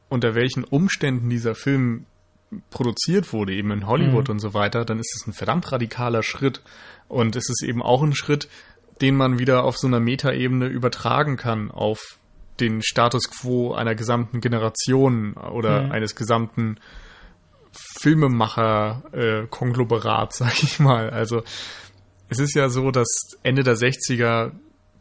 unter 0.08 0.34
welchen 0.34 0.64
Umständen 0.64 1.30
dieser 1.30 1.54
Film 1.54 2.04
produziert 2.70 3.32
wurde, 3.32 3.54
eben 3.54 3.70
in 3.70 3.86
Hollywood 3.86 4.28
mhm. 4.28 4.32
und 4.32 4.40
so 4.40 4.54
weiter, 4.54 4.84
dann 4.84 4.98
ist 4.98 5.14
es 5.16 5.26
ein 5.26 5.32
verdammt 5.32 5.70
radikaler 5.70 6.22
Schritt. 6.22 6.62
Und 7.08 7.36
es 7.36 7.48
ist 7.48 7.62
eben 7.62 7.82
auch 7.82 8.02
ein 8.02 8.14
Schritt, 8.14 8.48
den 9.00 9.16
man 9.16 9.38
wieder 9.38 9.64
auf 9.64 9.78
so 9.78 9.86
einer 9.86 10.00
Metaebene 10.00 10.66
übertragen 10.66 11.36
kann 11.36 11.70
auf 11.70 12.18
den 12.58 12.82
Status 12.82 13.30
quo 13.30 13.72
einer 13.72 13.94
gesamten 13.94 14.40
Generation 14.40 15.34
oder 15.34 15.84
mhm. 15.84 15.92
eines 15.92 16.14
gesamten 16.14 16.78
Filmemacher-Konglomerats, 17.98 20.38
sag 20.38 20.62
ich 20.62 20.78
mal. 20.78 21.10
Also 21.10 21.42
es 22.28 22.38
ist 22.38 22.54
ja 22.54 22.68
so, 22.68 22.90
dass 22.90 23.08
Ende 23.42 23.62
der 23.62 23.76
60er 23.76 24.52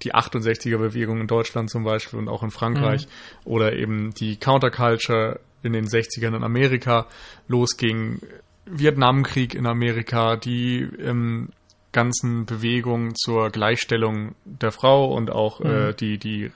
die 0.04 0.16
68er-Bewegung 0.16 1.20
in 1.20 1.28
Deutschland 1.28 1.70
zum 1.70 1.84
Beispiel 1.84 2.20
und 2.20 2.30
auch 2.30 2.42
in 2.42 2.52
Frankreich 2.52 3.06
mhm. 3.06 3.52
oder 3.52 3.74
eben 3.74 4.14
die 4.14 4.38
Counterculture 4.38 5.42
in 5.64 5.74
den 5.74 5.88
60ern 5.88 6.36
in 6.36 6.44
Amerika 6.44 7.08
losging, 7.48 8.20
Vietnamkrieg 8.66 9.56
in 9.56 9.66
Amerika, 9.66 10.36
die 10.36 10.82
ähm, 10.82 11.50
ganzen 11.92 12.46
Bewegungen 12.46 13.16
zur 13.16 13.50
Gleichstellung 13.50 14.36
der 14.46 14.72
Frau 14.72 15.14
und 15.14 15.32
auch 15.32 15.62
äh, 15.62 15.68
mhm. 15.68 15.90
äh, 15.90 15.94
die, 15.94 16.18
die 16.18 16.44
äh, 16.44 16.52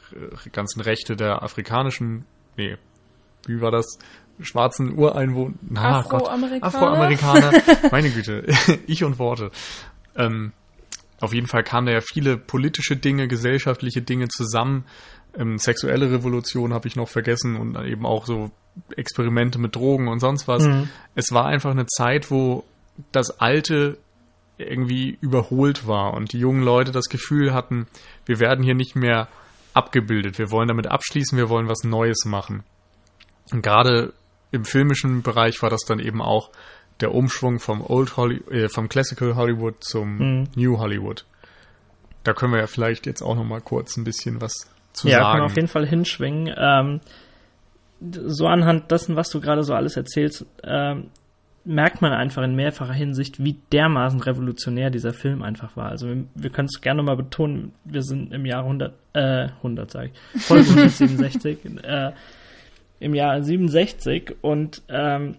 ganzen 0.52 0.82
Rechte 0.82 1.16
der 1.16 1.44
afrikanischen, 1.44 2.26
nee, 2.56 2.78
wie 3.48 3.62
war 3.62 3.72
das? 3.72 4.00
Schwarzen 4.40 4.98
Ureinwohner. 4.98 5.56
Na. 5.62 6.00
Afroamerikaner. 6.00 6.64
Afroamerikaner. 6.64 7.52
Meine 7.92 8.10
Güte. 8.10 8.46
ich 8.88 9.04
und 9.04 9.20
Worte. 9.20 9.52
Ähm, 10.16 10.54
auf 11.20 11.34
jeden 11.34 11.48
Fall 11.48 11.64
kamen 11.64 11.88
da 11.88 11.94
ja 11.94 12.02
viele 12.02 12.38
politische 12.38 12.98
Dinge, 12.98 13.28
gesellschaftliche 13.28 14.02
Dinge 14.02 14.28
zusammen. 14.30 14.86
Ähm, 15.38 15.58
sexuelle 15.58 16.12
Revolution 16.12 16.74
habe 16.74 16.88
ich 16.88 16.96
noch 16.96 17.10
vergessen 17.10 17.56
und 17.56 17.78
eben 17.86 18.06
auch 18.06 18.26
so 18.26 18.52
Experimente 18.96 19.60
mit 19.60 19.76
Drogen 19.76 20.08
und 20.08 20.20
sonst 20.20 20.48
was. 20.48 20.64
Mhm. 20.64 20.90
Es 21.16 21.32
war 21.32 21.46
einfach 21.46 21.72
eine 21.72 21.86
Zeit, 21.86 22.32
wo 22.32 22.64
das 23.12 23.40
Alte 23.40 23.98
irgendwie 24.58 25.18
überholt 25.22 25.88
war 25.88 26.14
und 26.14 26.34
die 26.34 26.40
jungen 26.40 26.62
Leute 26.64 26.92
das 26.92 27.06
Gefühl 27.10 27.54
hatten, 27.54 27.88
wir 28.26 28.40
werden 28.40 28.64
hier 28.64 28.76
nicht 28.76 28.96
mehr 28.96 29.28
abgebildet, 29.74 30.38
wir 30.38 30.52
wollen 30.52 30.68
damit 30.68 30.88
abschließen, 30.88 31.38
wir 31.38 31.50
wollen 31.50 31.68
was 31.68 31.84
Neues 31.84 32.26
machen. 32.26 32.64
Und 33.52 33.64
gerade 33.64 34.14
im 34.52 34.66
filmischen 34.66 35.24
Bereich 35.24 35.62
war 35.64 35.70
das 35.72 35.82
dann 35.82 36.00
eben 36.00 36.22
auch 36.22 36.52
der 37.00 37.14
Umschwung 37.14 37.60
vom 37.60 37.82
Old 37.82 38.16
Holly 38.18 38.38
äh, 38.52 38.70
vom 38.70 38.88
Classical 38.90 39.36
Hollywood 39.36 39.84
zum 39.84 40.18
Mhm. 40.18 40.48
New 40.56 40.78
Hollywood. 40.78 41.26
Da 42.24 42.34
können 42.34 42.54
wir 42.54 42.60
ja 42.60 42.68
vielleicht 42.68 43.06
jetzt 43.08 43.22
auch 43.24 43.36
noch 43.36 43.44
mal 43.44 43.62
kurz 43.62 43.98
ein 43.98 44.04
bisschen 44.04 44.40
was 44.40 44.54
zu 44.94 45.08
ja, 45.10 45.18
kann 45.18 45.24
sagen. 45.26 45.38
man 45.40 45.46
auf 45.50 45.56
jeden 45.56 45.68
Fall 45.68 45.88
hinschwingen. 45.88 46.54
Ähm, 46.56 47.02
so 48.12 48.48
anhand 48.48 48.92
dessen, 48.92 49.16
was 49.16 49.30
du 49.30 49.40
gerade 49.40 49.64
so 49.64 49.74
alles 49.74 49.98
erzählst, 49.98 50.46
ähm, 50.64 51.08
merkt 51.66 52.02
man 52.02 52.12
einfach 52.12 52.44
in 52.44 52.56
mehrfacher 52.56 52.94
Hinsicht, 52.94 53.44
wie 53.44 53.58
dermaßen 53.72 54.20
revolutionär 54.22 54.90
dieser 54.90 55.14
Film 55.14 55.42
einfach 55.42 55.78
war. 55.78 55.90
Also 55.90 56.08
wir, 56.08 56.26
wir 56.36 56.50
können 56.50 56.68
es 56.68 56.82
gerne 56.82 57.04
mal 57.04 57.16
betonen, 57.16 57.74
wir 57.86 58.04
sind 58.04 58.34
im 58.34 58.46
Jahr 58.46 58.64
100, 58.64 58.94
äh, 59.14 59.48
100 59.58 59.92
sag 59.92 60.10
ich, 60.34 60.42
Folge 60.42 60.70
167, 60.70 61.58
äh, 61.84 62.12
im 63.00 63.14
Jahr 63.14 63.42
67 63.42 64.36
und 64.42 64.82
ähm, 64.90 65.36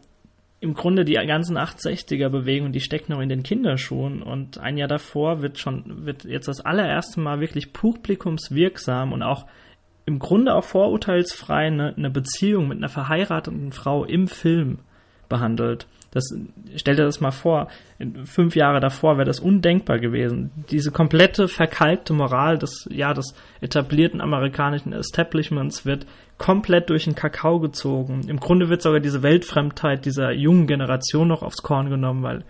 im 0.60 0.72
Grunde 0.72 1.04
die 1.04 1.14
ganzen 1.14 1.58
860er-Bewegungen, 1.58 2.72
die 2.72 2.80
stecken 2.80 3.12
noch 3.12 3.20
in 3.20 3.28
den 3.28 3.42
Kinderschuhen 3.42 4.22
und 4.22 4.56
ein 4.58 4.78
Jahr 4.78 4.88
davor 4.88 5.42
wird 5.42 5.58
schon, 5.58 6.06
wird 6.06 6.24
jetzt 6.24 6.48
das 6.48 6.62
allererste 6.62 7.20
Mal 7.20 7.40
wirklich 7.40 7.74
publikumswirksam 7.74 9.12
und 9.12 9.22
auch 9.22 9.44
im 10.06 10.18
Grunde 10.18 10.54
auch 10.54 10.64
vorurteilsfrei 10.64 11.66
eine, 11.66 11.94
eine 11.96 12.10
Beziehung 12.10 12.68
mit 12.68 12.78
einer 12.78 12.88
verheirateten 12.88 13.72
Frau 13.72 14.04
im 14.04 14.28
Film 14.28 14.78
behandelt. 15.28 15.86
Das, 16.10 16.32
stell 16.76 16.94
dir 16.94 17.04
das 17.04 17.20
mal 17.20 17.32
vor, 17.32 17.68
fünf 18.24 18.54
Jahre 18.54 18.78
davor 18.78 19.16
wäre 19.16 19.26
das 19.26 19.40
undenkbar 19.40 19.98
gewesen. 19.98 20.52
Diese 20.70 20.92
komplette 20.92 21.48
verkalkte 21.48 22.12
Moral 22.12 22.56
des, 22.56 22.88
ja, 22.90 23.12
des 23.12 23.34
etablierten 23.60 24.20
amerikanischen 24.20 24.92
Establishments 24.92 25.84
wird 25.84 26.06
komplett 26.38 26.88
durch 26.88 27.04
den 27.04 27.16
Kakao 27.16 27.58
gezogen. 27.58 28.28
Im 28.28 28.38
Grunde 28.38 28.68
wird 28.68 28.82
sogar 28.82 29.00
diese 29.00 29.24
Weltfremdheit 29.24 30.04
dieser 30.04 30.30
jungen 30.30 30.68
Generation 30.68 31.26
noch 31.26 31.42
aufs 31.42 31.62
Korn 31.62 31.90
genommen, 31.90 32.22
weil 32.22 32.44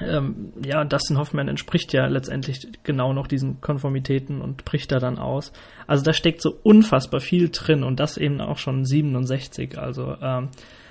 ähm, 0.00 0.52
ja, 0.64 0.84
Dustin 0.84 1.18
Hoffman 1.18 1.48
entspricht 1.48 1.92
ja 1.92 2.06
letztendlich 2.06 2.66
genau 2.82 3.12
noch 3.12 3.26
diesen 3.26 3.60
Konformitäten 3.60 4.40
und 4.40 4.64
bricht 4.64 4.90
da 4.92 4.98
dann 4.98 5.18
aus. 5.18 5.52
Also 5.86 6.04
da 6.04 6.12
steckt 6.12 6.42
so 6.42 6.58
unfassbar 6.62 7.20
viel 7.20 7.50
drin 7.50 7.82
und 7.82 8.00
das 8.00 8.16
eben 8.16 8.40
auch 8.40 8.58
schon 8.58 8.84
67. 8.84 9.78
Also 9.78 10.16
ähm, 10.20 10.48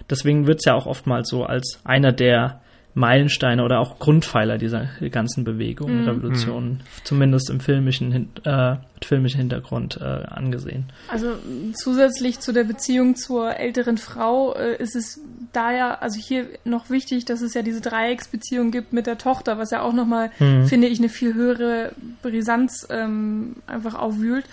deswegen 0.10 0.48
wird's 0.48 0.66
ja 0.66 0.74
auch 0.74 0.86
oftmals 0.86 1.30
so 1.30 1.44
als 1.44 1.80
einer 1.84 2.12
der 2.12 2.62
Meilensteine 2.96 3.64
oder 3.64 3.80
auch 3.80 3.98
Grundpfeiler 3.98 4.58
dieser 4.60 4.88
ganzen 5.12 5.44
Bewegung, 5.44 6.02
Mhm. 6.02 6.08
Revolution, 6.08 6.80
zumindest 7.04 7.50
im 7.50 7.60
filmischen, 7.60 8.30
äh, 8.44 8.76
filmischen 9.04 9.40
Hintergrund 9.40 10.00
äh, 10.00 10.04
angesehen. 10.04 10.86
Also 11.08 11.34
zusätzlich 11.76 12.40
zu 12.40 12.52
der 12.54 12.66
Beziehung 12.66 13.16
zur 13.16 13.56
älteren 13.58 13.98
Frau 13.98 14.54
äh, 14.54 14.76
ist 14.78 14.96
es 14.96 15.20
da 15.54 15.72
ja, 15.72 15.96
also 15.96 16.20
hier 16.20 16.46
noch 16.66 16.90
wichtig, 16.92 17.26
dass 17.26 17.42
es 17.42 17.54
ja 17.56 17.64
diese 17.64 17.82
Dreiecksbeziehung 17.82 18.70
gibt 18.72 18.94
mit 18.94 19.08
der 19.08 19.18
Tochter, 19.18 19.58
was 19.58 19.72
ja 19.72 19.82
auch 19.82 19.94
nochmal, 19.94 20.30
Mhm. 20.40 20.68
finde 20.68 20.88
ich, 20.88 21.00
eine 21.00 21.10
viel 21.10 21.34
höhere 21.34 21.94
Brisanz 22.22 22.88
ähm, 22.92 23.56
einfach 23.66 23.96
aufwühlt. 23.96 24.46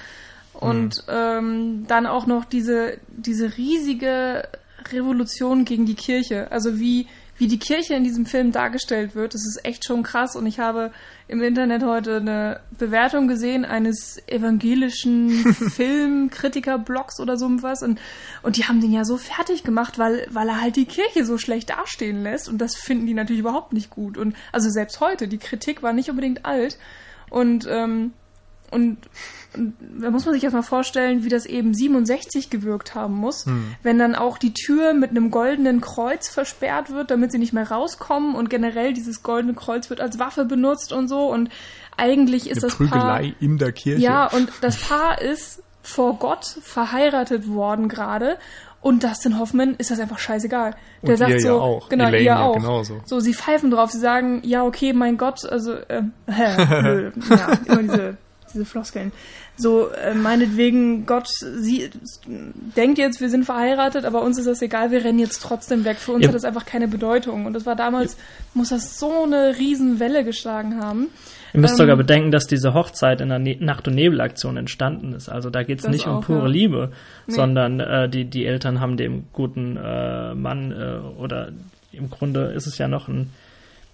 Und 0.54 1.04
ähm, 1.08 1.84
dann 1.88 2.06
auch 2.06 2.26
noch 2.26 2.44
diese, 2.44 2.98
diese 3.08 3.56
riesige 3.56 4.44
Revolution 4.92 5.64
gegen 5.64 5.86
die 5.86 5.94
Kirche. 5.94 6.50
Also 6.50 6.78
wie, 6.80 7.06
wie 7.40 7.48
die 7.48 7.58
Kirche 7.58 7.94
in 7.94 8.04
diesem 8.04 8.26
Film 8.26 8.52
dargestellt 8.52 9.14
wird, 9.14 9.32
das 9.32 9.46
ist 9.46 9.64
echt 9.64 9.86
schon 9.86 10.02
krass. 10.02 10.36
Und 10.36 10.46
ich 10.46 10.60
habe 10.60 10.92
im 11.26 11.42
Internet 11.42 11.82
heute 11.82 12.18
eine 12.18 12.60
Bewertung 12.76 13.28
gesehen 13.28 13.64
eines 13.64 14.22
evangelischen 14.28 15.30
Filmkritiker-Blogs 15.54 17.18
oder 17.18 17.38
so 17.38 17.48
was. 17.62 17.82
Und, 17.82 17.98
und 18.42 18.58
die 18.58 18.64
haben 18.64 18.82
den 18.82 18.92
ja 18.92 19.06
so 19.06 19.16
fertig 19.16 19.64
gemacht, 19.64 19.98
weil, 19.98 20.26
weil 20.30 20.48
er 20.48 20.60
halt 20.60 20.76
die 20.76 20.84
Kirche 20.84 21.24
so 21.24 21.38
schlecht 21.38 21.70
dastehen 21.70 22.22
lässt. 22.22 22.46
Und 22.46 22.58
das 22.58 22.76
finden 22.76 23.06
die 23.06 23.14
natürlich 23.14 23.40
überhaupt 23.40 23.72
nicht 23.72 23.88
gut. 23.88 24.18
Und 24.18 24.36
also 24.52 24.68
selbst 24.68 25.00
heute, 25.00 25.26
die 25.26 25.38
Kritik 25.38 25.82
war 25.82 25.94
nicht 25.94 26.10
unbedingt 26.10 26.44
alt. 26.44 26.78
Und, 27.30 27.66
ähm, 27.70 28.12
und, 28.70 28.98
und 29.56 29.74
da 30.00 30.10
muss 30.10 30.24
man 30.24 30.34
sich 30.34 30.44
erstmal 30.44 30.62
vorstellen, 30.62 31.24
wie 31.24 31.28
das 31.28 31.46
eben 31.46 31.74
67 31.74 32.50
gewirkt 32.50 32.94
haben 32.94 33.14
muss, 33.14 33.46
wenn 33.82 33.98
dann 33.98 34.14
auch 34.14 34.38
die 34.38 34.52
Tür 34.54 34.94
mit 34.94 35.10
einem 35.10 35.30
goldenen 35.30 35.80
Kreuz 35.80 36.28
versperrt 36.28 36.90
wird, 36.90 37.10
damit 37.10 37.32
sie 37.32 37.38
nicht 37.38 37.52
mehr 37.52 37.70
rauskommen 37.70 38.34
und 38.34 38.50
generell 38.50 38.92
dieses 38.92 39.22
goldene 39.22 39.54
Kreuz 39.54 39.90
wird 39.90 40.00
als 40.00 40.18
Waffe 40.18 40.44
benutzt 40.44 40.92
und 40.92 41.08
so 41.08 41.30
und 41.30 41.50
eigentlich 41.96 42.48
ist 42.48 42.58
Eine 42.64 42.70
das 42.70 42.76
Paar 42.76 42.86
Prügelei 42.88 43.34
in 43.40 43.58
der 43.58 43.72
Kirche. 43.72 44.02
ja 44.02 44.26
und 44.26 44.50
das 44.60 44.76
Paar 44.76 45.20
ist 45.20 45.62
vor 45.82 46.18
Gott 46.18 46.44
verheiratet 46.62 47.48
worden 47.48 47.88
gerade 47.88 48.38
und 48.82 49.04
Dustin 49.04 49.38
Hoffman 49.38 49.74
ist 49.76 49.90
das 49.90 50.00
einfach 50.00 50.18
scheißegal. 50.18 50.74
Der 51.02 51.10
Und 51.10 51.16
sagt 51.18 51.30
ihr 51.30 51.36
ja 51.36 51.42
so, 51.42 51.60
auch. 51.60 51.88
genau, 51.90 52.04
Elaine 52.04 52.18
ihr 52.18 52.24
ja 52.24 52.42
auch. 52.42 52.54
genauso. 52.56 53.00
So, 53.04 53.20
sie 53.20 53.34
pfeifen 53.34 53.70
drauf, 53.70 53.90
sie 53.90 53.98
sagen, 53.98 54.40
ja, 54.42 54.64
okay, 54.64 54.92
mein 54.94 55.18
Gott, 55.18 55.44
also, 55.44 55.74
äh, 55.74 56.02
hä, 56.26 57.10
ja, 57.30 57.58
immer 57.66 57.82
diese, 57.82 58.16
diese 58.52 58.64
Floskeln. 58.64 59.12
So, 59.56 59.88
äh, 59.90 60.14
meinetwegen, 60.14 61.06
Gott, 61.06 61.28
sie 61.28 61.90
denkt 62.76 62.98
jetzt, 62.98 63.20
wir 63.20 63.28
sind 63.28 63.44
verheiratet, 63.44 64.04
aber 64.04 64.22
uns 64.22 64.38
ist 64.38 64.46
das 64.46 64.62
egal, 64.62 64.90
wir 64.90 65.04
rennen 65.04 65.18
jetzt 65.18 65.40
trotzdem 65.42 65.84
weg. 65.84 65.98
Für 65.98 66.12
uns 66.12 66.22
Ja. 66.22 66.28
hat 66.28 66.34
das 66.34 66.44
einfach 66.44 66.64
keine 66.64 66.88
Bedeutung. 66.88 67.46
Und 67.46 67.52
das 67.52 67.66
war 67.66 67.76
damals, 67.76 68.16
muss 68.54 68.70
das 68.70 68.98
so 68.98 69.24
eine 69.24 69.58
Riesenwelle 69.58 70.24
geschlagen 70.24 70.82
haben. 70.82 71.08
Ihr 71.52 71.60
müsst 71.60 71.72
Ähm, 71.74 71.78
sogar 71.78 71.96
bedenken, 71.96 72.30
dass 72.30 72.46
diese 72.46 72.74
Hochzeit 72.74 73.20
in 73.20 73.28
der 73.28 73.38
ne 73.40 73.56
Nacht- 73.60 73.88
und 73.88 73.94
Nebelaktion 73.96 74.56
entstanden 74.56 75.12
ist. 75.12 75.28
Also 75.28 75.50
da 75.50 75.62
geht 75.64 75.80
es 75.80 75.88
nicht 75.88 76.06
um 76.06 76.18
auch, 76.18 76.24
pure 76.24 76.42
ja. 76.42 76.46
Liebe, 76.46 76.92
Nee. 77.26 77.34
sondern 77.34 77.80
äh, 77.80 78.08
die, 78.08 78.24
die 78.24 78.46
Eltern 78.46 78.80
haben 78.80 78.96
dem 78.96 79.24
guten 79.32 79.76
äh, 79.76 80.34
Mann 80.34 80.70
äh, 80.72 80.98
oder 81.20 81.50
im 81.92 82.08
Grunde 82.08 82.52
ist 82.52 82.66
es 82.68 82.78
ja 82.78 82.86
noch 82.86 83.08
ein, 83.08 83.30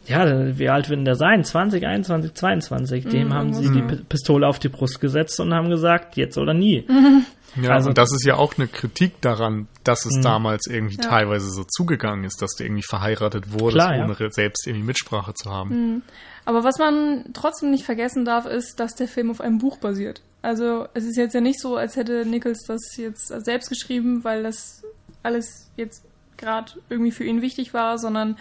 ja, 0.07 0.59
wie 0.59 0.68
alt 0.68 0.88
wird 0.88 0.98
denn 0.98 1.04
der 1.04 1.16
sein? 1.16 1.44
20, 1.44 1.84
21, 1.86 2.34
22. 2.34 3.04
Dem 3.09 3.28
Mhm, 3.28 3.34
haben 3.34 3.54
sie 3.54 3.70
die 3.70 3.82
P 3.82 3.96
Pistole 4.09 4.46
auf 4.46 4.59
die 4.59 4.68
Brust 4.68 5.00
gesetzt 5.00 5.38
und 5.40 5.52
haben 5.54 5.68
gesagt, 5.70 6.16
jetzt 6.16 6.38
oder 6.38 6.54
nie. 6.54 6.86
Ja, 7.62 7.70
Also- 7.70 7.88
und 7.88 7.96
das 7.96 8.12
ist 8.12 8.26
ja 8.26 8.34
auch 8.36 8.59
eine 8.59 8.68
Kritik 8.68 9.18
daran, 9.22 9.66
dass 9.82 10.04
es 10.04 10.16
Mhm. 10.18 10.22
damals 10.22 10.66
irgendwie 10.66 10.96
Ja. 10.96 11.09
teilweise 11.09 11.48
so 11.50 11.64
zugegangen 11.64 12.24
ist, 12.26 12.42
dass 12.42 12.54
du 12.54 12.64
irgendwie 12.64 12.82
verheiratet 12.82 13.50
wurdest, 13.50 13.76
Klar, 13.86 13.96
ja. 13.96 14.04
ohne 14.04 14.14
selbst 14.30 14.66
irgendwie 14.66 14.84
Mitsprache 14.88 15.32
zu 15.32 15.50
haben. 15.50 15.70
Mhm. 15.70 16.02
Aber 16.44 16.64
was 16.64 16.78
man 16.78 17.24
trotzdem 17.32 17.70
nicht 17.70 17.86
vergessen 17.86 18.26
darf, 18.26 18.44
ist, 18.44 18.78
dass 18.78 18.94
der 18.94 19.09
Film 19.09 19.30
auf 19.30 19.40
einem 19.40 19.57
Buch 19.57 19.78
basiert. 19.78 20.20
Also 20.42 20.86
es 20.92 21.04
ist 21.04 21.16
jetzt 21.16 21.34
ja 21.34 21.40
nicht 21.40 21.59
so, 21.59 21.76
als 21.76 21.96
hätte 21.96 22.26
Nichols 22.26 22.62
das 22.68 22.94
jetzt 22.98 23.28
selbst 23.28 23.70
geschrieben, 23.70 24.22
weil 24.22 24.42
das 24.42 24.82
alles 25.22 25.70
jetzt 25.76 26.04
gerade 26.36 26.72
irgendwie 26.90 27.11
für 27.11 27.24
ihn 27.24 27.40
wichtig 27.40 27.72
war, 27.72 27.96
sondern 27.96 28.36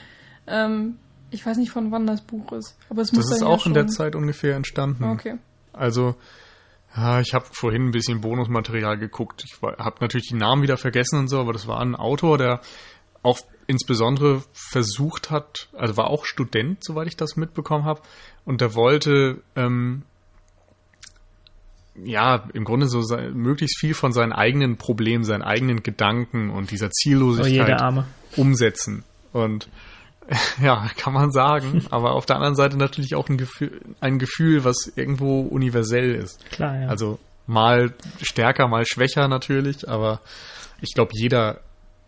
ähm, 0.45 0.97
ich 1.35 1.45
weiß 1.45 1.57
nicht, 1.57 1.71
von 1.71 1.91
wann 1.91 2.07
das 2.07 2.21
Buch 2.21 2.51
ist. 2.53 2.75
Aber 2.89 3.01
es 3.01 3.11
muss 3.11 3.25
Das 3.25 3.33
ist 3.35 3.41
dann 3.41 3.49
ja 3.49 3.53
auch 3.53 3.65
in 3.65 3.73
der 3.73 3.87
Zeit 3.87 4.15
ungefähr 4.15 4.55
entstanden. 4.55 5.03
Okay. 5.03 5.35
Also, 5.73 6.15
ja, 6.95 7.19
ich 7.19 7.33
habe 7.33 7.45
vorhin 7.51 7.87
ein 7.87 7.91
bisschen 7.91 8.21
Bonusmaterial 8.21 8.97
geguckt. 8.97 9.43
Ich 9.45 9.61
habe 9.61 9.97
natürlich 9.99 10.29
die 10.29 10.35
Namen 10.35 10.61
wieder 10.63 10.77
vergessen 10.77 11.19
und 11.19 11.27
so, 11.27 11.39
aber 11.39 11.53
das 11.53 11.67
war 11.67 11.81
ein 11.81 11.95
Autor, 11.95 12.37
der 12.37 12.61
auch 13.21 13.39
insbesondere 13.67 14.43
versucht 14.53 15.31
hat, 15.31 15.67
also 15.73 15.97
war 15.97 16.07
auch 16.07 16.25
Student, 16.25 16.83
soweit 16.83 17.07
ich 17.07 17.17
das 17.17 17.35
mitbekommen 17.35 17.83
habe, 17.83 18.01
und 18.45 18.61
der 18.61 18.75
wollte 18.75 19.41
ähm, 19.55 20.03
ja 22.03 22.47
im 22.53 22.63
Grunde 22.63 22.87
so 22.87 23.01
sei, 23.01 23.29
möglichst 23.31 23.79
viel 23.79 23.93
von 23.93 24.13
seinen 24.13 24.33
eigenen 24.33 24.77
Problemen, 24.77 25.23
seinen 25.23 25.41
eigenen 25.41 25.83
Gedanken 25.83 26.49
und 26.49 26.71
dieser 26.71 26.87
Oh 26.87 26.91
Ziellosigkeit 26.91 27.81
Arme. 27.81 28.05
umsetzen. 28.35 29.03
Und 29.33 29.69
ja, 30.61 30.89
kann 30.97 31.13
man 31.13 31.31
sagen, 31.31 31.85
aber 31.91 32.13
auf 32.13 32.25
der 32.25 32.37
anderen 32.37 32.55
Seite 32.55 32.77
natürlich 32.77 33.15
auch 33.15 33.29
ein 33.29 33.37
Gefühl, 33.37 33.81
ein 33.99 34.19
Gefühl, 34.19 34.63
was 34.63 34.91
irgendwo 34.95 35.41
universell 35.41 36.15
ist. 36.15 36.43
Klar, 36.51 36.81
ja. 36.81 36.87
Also 36.87 37.19
mal 37.47 37.93
stärker, 38.21 38.67
mal 38.67 38.85
schwächer 38.85 39.27
natürlich, 39.27 39.87
aber 39.87 40.21
ich 40.81 40.93
glaube, 40.93 41.11
jeder 41.13 41.61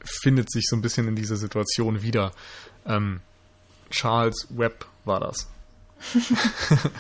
findet 0.03 0.51
sich 0.51 0.65
so 0.67 0.75
ein 0.75 0.81
bisschen 0.81 1.07
in 1.07 1.15
dieser 1.15 1.35
Situation 1.35 2.01
wieder. 2.01 2.31
Ähm, 2.85 3.21
Charles 3.89 4.47
Webb 4.49 4.85
war 5.05 5.19
das. 5.19 5.47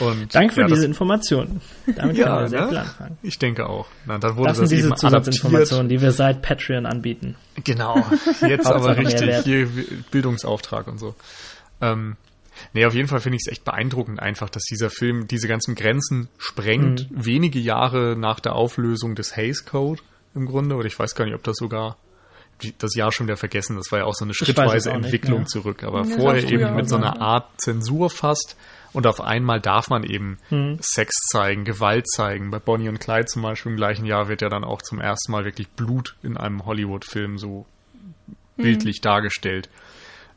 Und, 0.00 0.34
Danke 0.34 0.54
für 0.54 0.60
ja, 0.62 0.66
diese 0.66 0.80
das- 0.80 0.86
Informationen. 0.86 1.60
Damit 1.94 2.16
Ja, 2.16 2.26
können 2.26 2.40
wir 2.40 2.48
sehr 2.48 2.60
ne? 2.62 2.68
viel 2.68 2.78
anfangen. 2.78 3.18
Ich 3.22 3.38
denke 3.38 3.68
auch. 3.68 3.86
Na, 4.06 4.18
dann 4.18 4.36
wurde 4.36 4.48
Das 4.48 4.58
sind 4.58 4.70
diese. 4.70 4.94
Zusatzinformationen, 4.94 5.88
die 5.88 6.00
wir 6.00 6.12
seit 6.12 6.42
Patreon 6.42 6.86
anbieten. 6.86 7.36
Genau, 7.62 8.04
jetzt 8.48 8.66
aber 8.70 8.96
richtig 8.96 9.36
hier 9.44 9.68
Bildungsauftrag 10.10 10.88
und 10.88 10.98
so. 10.98 11.14
Ähm, 11.80 12.16
nee, 12.72 12.84
auf 12.86 12.94
jeden 12.94 13.08
Fall 13.08 13.20
finde 13.20 13.36
ich 13.36 13.42
es 13.46 13.52
echt 13.52 13.64
beeindruckend 13.64 14.20
einfach, 14.20 14.48
dass 14.48 14.62
dieser 14.64 14.90
Film 14.90 15.26
diese 15.28 15.48
ganzen 15.48 15.74
Grenzen 15.74 16.28
sprengt, 16.38 17.10
Mhm. 17.10 17.24
wenige 17.26 17.58
Jahre 17.58 18.16
nach 18.18 18.40
der 18.40 18.54
Auflösung 18.54 19.14
des 19.14 19.36
Hays 19.36 19.64
Code 19.66 20.00
im 20.34 20.46
Grunde, 20.46 20.74
oder 20.76 20.86
ich 20.86 20.98
weiß 20.98 21.14
gar 21.14 21.24
nicht, 21.26 21.34
ob 21.34 21.42
das 21.44 21.56
sogar 21.56 21.96
das 22.78 22.94
Jahr 22.94 23.10
schon 23.12 23.26
wieder 23.26 23.36
vergessen, 23.36 23.76
das 23.76 23.90
war 23.90 23.98
ja 24.00 24.04
auch 24.04 24.14
so 24.14 24.24
eine 24.24 24.32
schrittweise 24.32 24.90
auch 24.92 24.96
nicht 24.96 25.06
Entwicklung 25.06 25.40
mehr. 25.40 25.46
zurück, 25.48 25.82
aber 25.82 26.04
Ja, 26.04 26.16
vorher 26.16 26.44
eben 26.48 26.74
mit 26.76 26.88
so 26.88 26.96
einer 26.96 27.20
Art 27.20 27.48
Zensur 27.60 28.10
fast 28.10 28.56
und 28.94 29.06
auf 29.06 29.20
einmal 29.20 29.60
darf 29.60 29.90
man 29.90 30.02
eben 30.04 30.38
Mhm. 30.50 30.78
Sex 30.80 31.12
zeigen, 31.30 31.64
Gewalt 31.64 32.08
zeigen. 32.08 32.50
Bei 32.50 32.58
Bonnie 32.58 32.88
und 32.88 33.00
Clyde 33.00 33.26
zum 33.26 33.42
Beispiel 33.42 33.72
im 33.72 33.76
gleichen 33.76 34.06
Jahr 34.06 34.28
wird 34.28 34.40
ja 34.40 34.48
dann 34.48 34.64
auch 34.64 34.80
zum 34.80 35.00
ersten 35.00 35.30
Mal 35.32 35.44
wirklich 35.44 35.68
Blut 35.68 36.16
in 36.22 36.36
einem 36.38 36.64
Hollywood-Film 36.64 37.36
so 37.38 37.66
bildlich 38.56 39.00
dargestellt. 39.00 39.68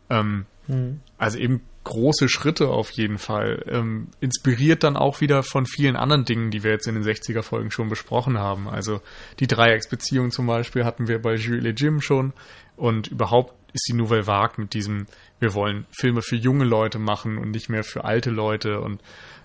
Ähm, 0.09 0.45
Hm. 0.67 0.99
also 1.17 1.37
eben 1.37 1.61
große 1.85 2.27
Schritte 2.27 2.67
auf 2.67 2.91
jeden 2.91 3.17
Fall. 3.17 3.63
Ähm, 3.69 4.09
inspiriert 4.19 4.83
dann 4.83 4.97
auch 4.97 5.21
wieder 5.21 5.43
von 5.43 5.65
vielen 5.65 5.95
anderen 5.95 6.25
Dingen, 6.25 6.51
die 6.51 6.61
wir 6.63 6.71
jetzt 6.71 6.87
in 6.87 6.95
den 6.95 7.03
60er 7.05 7.41
Folgen 7.41 7.71
schon 7.71 7.87
besprochen 7.87 8.37
haben. 8.37 8.67
Also 8.67 8.99
die 9.39 9.47
Dreiecksbeziehung 9.47 10.31
zum 10.31 10.47
Beispiel 10.47 10.83
hatten 10.83 11.07
wir 11.07 11.21
bei 11.21 11.35
Jules 11.35 11.63
et 11.63 11.79
Jim 11.79 12.01
schon. 12.01 12.33
Und 12.75 13.07
überhaupt 13.07 13.53
ist 13.77 13.87
die 13.89 13.93
Nouvelle 13.95 14.27
Vague 14.27 14.55
mit 14.57 14.73
diesem, 14.73 15.07
wir 15.39 15.53
wollen 15.53 15.85
Filme 15.91 16.21
für 16.21 16.35
junge 16.35 16.65
Leute 16.65 16.99
machen 16.99 17.37
und 17.37 17.51
nicht 17.51 17.69
mehr 17.69 17.83
für 17.83 18.03
alte 18.03 18.29
Leute 18.29 18.81
und 18.81 19.01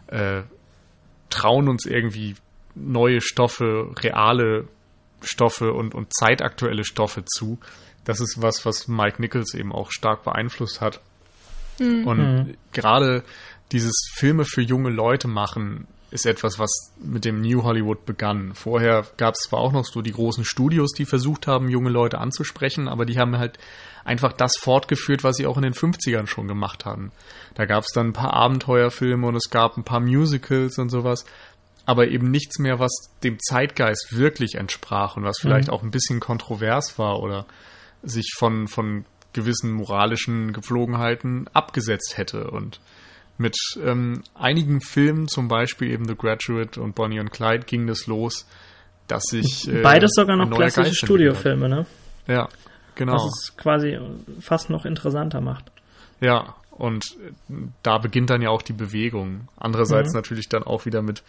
äh, 0.09 0.43
trauen 1.31 1.69
uns 1.69 1.87
irgendwie 1.87 2.35
neue 2.75 3.21
Stoffe, 3.21 3.93
reale 3.99 4.67
Stoffe 5.23 5.73
und, 5.73 5.95
und 5.95 6.13
zeitaktuelle 6.15 6.85
Stoffe 6.85 7.25
zu. 7.25 7.59
Das 8.05 8.21
ist 8.21 8.43
was, 8.43 8.65
was 8.67 8.89
Mike 8.89 9.21
Nichols 9.21 9.55
eben 9.55 9.73
auch 9.73 9.91
stark 9.93 10.25
beeinflusst 10.25 10.81
hat. 10.81 11.01
Und 11.79 12.19
Mhm. 12.19 12.55
gerade 12.73 13.23
dieses 13.71 13.95
Filme 14.15 14.45
für 14.45 14.61
junge 14.63 14.91
Leute 14.91 15.29
machen 15.29 15.87
ist 16.13 16.27
etwas, 16.27 16.59
was 16.59 16.71
mit 17.03 17.25
dem 17.25 17.41
New 17.41 17.63
Hollywood 17.63 18.05
begann. 18.05 18.55
Vorher 18.55 19.07
gab 19.17 19.35
es 19.35 19.41
zwar 19.49 19.61
auch 19.61 19.73
noch 19.73 19.87
so 19.87 20.03
die 20.03 20.13
großen 20.13 20.45
Studios, 20.45 20.93
die 20.93 21.07
versucht 21.07 21.47
haben, 21.47 21.71
junge 21.71 21.91
Leute 21.91 22.19
anzusprechen, 22.19 22.87
aber 22.87 23.07
die 23.07 23.19
haben 23.19 23.39
halt 23.39 23.59
einfach 24.05 24.33
das 24.33 24.53
fortgeführt, 24.61 25.25
was 25.25 25.37
sie 25.37 25.47
auch 25.47 25.57
in 25.57 25.63
den 25.63 25.73
50ern 25.73 26.27
schon 26.27 26.49
gemacht 26.49 26.85
haben. 26.85 27.13
Da 27.55 27.65
gab 27.65 27.85
es 27.85 27.93
dann 27.93 28.09
ein 28.09 28.13
paar 28.13 28.35
Abenteuerfilme 28.35 29.27
und 29.27 29.37
es 29.37 29.49
gab 29.51 29.77
ein 29.77 29.85
paar 29.85 30.01
Musicals 30.01 30.79
und 30.79 30.91
sowas, 30.91 31.25
aber 31.87 32.09
eben 32.09 32.31
nichts 32.31 32.59
mehr, 32.59 32.79
was 32.79 32.93
dem 33.25 33.39
Zeitgeist 33.41 34.17
wirklich 34.17 34.57
entsprach 34.57 35.17
und 35.17 35.25
was 35.25 35.39
vielleicht 35.39 35.71
auch 35.71 35.83
ein 35.83 35.91
bisschen 35.91 36.21
kontrovers 36.21 36.99
war 36.99 37.21
oder 37.21 37.47
sich 38.03 38.35
von, 38.37 38.69
von 38.69 39.05
gewissen 39.33 39.73
moralischen 39.73 40.53
Gepflogenheiten 40.53 41.49
abgesetzt 41.55 42.19
hätte. 42.19 42.51
Und 42.51 42.81
mit 43.39 43.57
ähm, 43.83 44.23
einigen 44.35 44.81
Filmen, 44.81 45.29
zum 45.29 45.49
Beispiel 45.49 45.91
eben 45.91 46.07
The 46.07 46.15
Graduate 46.17 46.81
und 46.81 46.95
Bonnie 46.95 47.21
und 47.21 47.31
Clyde, 47.33 47.65
ging 47.65 47.87
das 47.87 48.07
los, 48.07 48.47
dass 49.09 49.23
sich. 49.25 49.69
Äh, 49.69 49.83
Beides 49.83 50.13
sogar 50.15 50.37
noch 50.37 50.51
klassische. 50.51 50.95
Studiofilme, 50.95 51.69
ne? 51.69 51.87
Ja, 52.27 52.49
genau. 52.95 53.15
Was 53.15 53.25
es 53.25 53.57
quasi 53.57 53.99
fast 54.41 54.71
noch 54.71 54.85
interessanter 54.85 55.41
macht. 55.41 55.65
Ja, 56.21 56.55
und 56.71 57.05
da 57.83 57.99
beginnt 57.99 58.31
dann 58.31 58.43
ja 58.43 58.51
auch 58.51 58.63
die 58.63 58.73
Bewegung. 58.73 59.49
Andererseits 59.57 60.11
Mhm. 60.11 60.19
natürlich 60.19 60.49
dann 60.49 60.63
auch 60.63 60.87
wieder 60.87 61.03
mit 61.03 61.23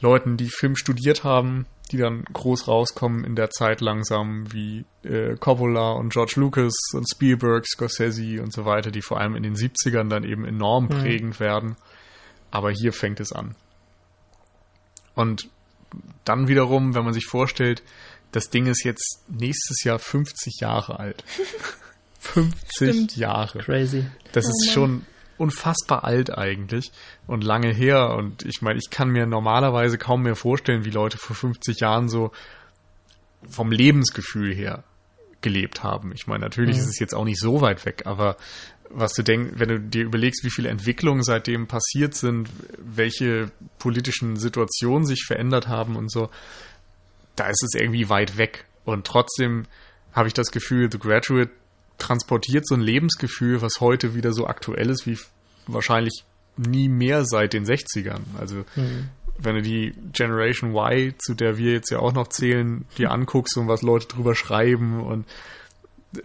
Leuten, 0.00 0.36
die 0.36 0.50
Film 0.50 0.76
studiert 0.76 1.24
haben, 1.24 1.66
die 1.90 1.96
dann 1.98 2.24
groß 2.24 2.66
rauskommen 2.68 3.24
in 3.24 3.36
der 3.36 3.50
Zeit 3.50 3.80
langsam, 3.80 4.52
wie 4.52 4.84
äh, 5.02 5.36
Coppola 5.36 5.92
und 5.92 6.12
George 6.12 6.34
Lucas 6.36 6.74
und 6.94 7.06
Spielberg, 7.08 7.66
Scorsese 7.66 8.42
und 8.42 8.52
so 8.52 8.64
weiter, 8.64 8.90
die 8.90 9.02
vor 9.02 9.20
allem 9.20 9.36
in 9.36 9.42
den 9.42 9.54
70ern 9.54 10.08
dann 10.08 10.24
eben 10.24 10.44
enorm 10.44 10.88
prägend 10.88 11.40
werden. 11.40 11.76
Aber 12.50 12.70
hier 12.70 12.92
fängt 12.92 13.20
es 13.20 13.32
an. 13.32 13.54
Und 15.14 15.48
dann 16.24 16.48
wiederum, 16.48 16.94
wenn 16.94 17.04
man 17.04 17.14
sich 17.14 17.26
vorstellt, 17.26 17.82
das 18.32 18.50
Ding 18.50 18.66
ist 18.66 18.82
jetzt 18.84 19.22
nächstes 19.28 19.84
Jahr 19.84 19.98
50 19.98 20.60
Jahre 20.60 20.98
alt. 20.98 21.22
50 22.18 22.66
Stimmt. 22.74 23.16
Jahre. 23.16 23.58
Crazy. 23.60 24.06
Das 24.32 24.46
Oh 24.46 24.48
ist 24.48 24.66
Mann. 24.66 24.72
schon 24.74 25.06
unfassbar 25.38 26.04
alt 26.04 26.36
eigentlich 26.36 26.92
und 27.26 27.44
lange 27.44 27.72
her. 27.72 28.14
Und 28.16 28.44
ich 28.44 28.62
meine, 28.62 28.78
ich 28.78 28.90
kann 28.90 29.08
mir 29.08 29.26
normalerweise 29.26 29.98
kaum 29.98 30.22
mehr 30.22 30.36
vorstellen, 30.36 30.84
wie 30.84 30.90
Leute 30.90 31.18
vor 31.18 31.36
50 31.36 31.80
Jahren 31.80 32.08
so 32.08 32.32
vom 33.48 33.70
Lebensgefühl 33.72 34.54
her 34.54 34.84
gelebt 35.40 35.82
haben. 35.82 36.12
Ich 36.14 36.26
meine, 36.26 36.44
natürlich 36.44 36.76
Mhm. 36.76 36.82
ist 36.82 36.88
es 36.88 36.98
jetzt 36.98 37.14
auch 37.14 37.24
nicht 37.24 37.38
so 37.40 37.60
weit 37.60 37.84
weg, 37.84 38.02
aber 38.06 38.36
was 38.90 39.12
du 39.12 39.22
denkst, 39.22 39.54
wenn 39.56 39.68
du 39.68 39.80
dir 39.80 40.04
überlegst, 40.04 40.44
wie 40.44 40.50
viele 40.50 40.68
Entwicklungen 40.68 41.22
seitdem 41.22 41.66
passiert 41.66 42.14
sind, 42.14 42.48
welche 42.78 43.50
politischen 43.78 44.36
Situationen 44.36 45.04
sich 45.06 45.24
verändert 45.26 45.68
haben 45.68 45.96
und 45.96 46.10
so, 46.10 46.30
da 47.36 47.48
ist 47.48 47.62
es 47.62 47.74
irgendwie 47.78 48.08
weit 48.08 48.38
weg. 48.38 48.64
Und 48.84 49.06
trotzdem 49.06 49.64
habe 50.12 50.28
ich 50.28 50.34
das 50.34 50.50
Gefühl, 50.52 50.90
The 50.90 50.98
Graduate 50.98 51.50
transportiert 51.98 52.66
so 52.66 52.74
ein 52.74 52.80
Lebensgefühl, 52.80 53.62
was 53.62 53.80
heute 53.80 54.14
wieder 54.14 54.32
so 54.32 54.46
aktuell 54.46 54.90
ist, 54.90 55.06
wie 55.06 55.18
wahrscheinlich 55.66 56.24
nie 56.56 56.88
mehr 56.88 57.24
seit 57.24 57.52
den 57.52 57.64
60ern. 57.64 58.22
Also 58.38 58.64
Mhm. 58.76 59.08
wenn 59.38 59.56
du 59.56 59.62
die 59.62 59.92
Generation 60.12 60.74
Y, 60.74 61.14
zu 61.18 61.34
der 61.34 61.58
wir 61.58 61.72
jetzt 61.72 61.90
ja 61.90 61.98
auch 61.98 62.12
noch 62.12 62.28
zählen, 62.28 62.84
dir 62.98 63.10
anguckst 63.10 63.56
und 63.56 63.68
was 63.68 63.82
Leute 63.82 64.08
drüber 64.08 64.34
schreiben 64.34 65.00
und 65.02 65.26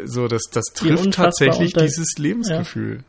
so, 0.03 0.27
das, 0.27 0.43
das 0.51 0.65
trifft 0.75 1.13
tatsächlich 1.15 1.73
dieses 1.73 2.17
Lebensgefühl. 2.17 3.03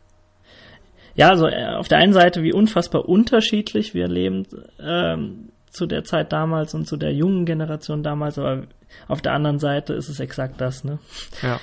Ja, 1.14 1.28
also 1.28 1.46
äh, 1.46 1.74
auf 1.74 1.88
der 1.88 1.98
einen 1.98 2.14
Seite, 2.14 2.42
wie 2.42 2.52
unfassbar 2.54 3.06
unterschiedlich 3.08 3.92
wir 3.92 4.08
leben 4.08 4.46
ähm, 4.78 5.50
zu 5.70 5.86
der 5.86 6.04
Zeit 6.04 6.32
damals 6.32 6.72
und 6.72 6.86
zu 6.86 6.96
der 6.96 7.12
jungen 7.12 7.44
Generation 7.44 8.02
damals, 8.02 8.38
aber 8.38 8.62
auf 9.08 9.20
der 9.20 9.32
anderen 9.32 9.58
Seite 9.58 9.92
ist 9.92 10.08
es 10.08 10.20
exakt 10.20 10.60
das, 10.60 10.84
ne? 10.84 10.98
Ja. 11.42 11.60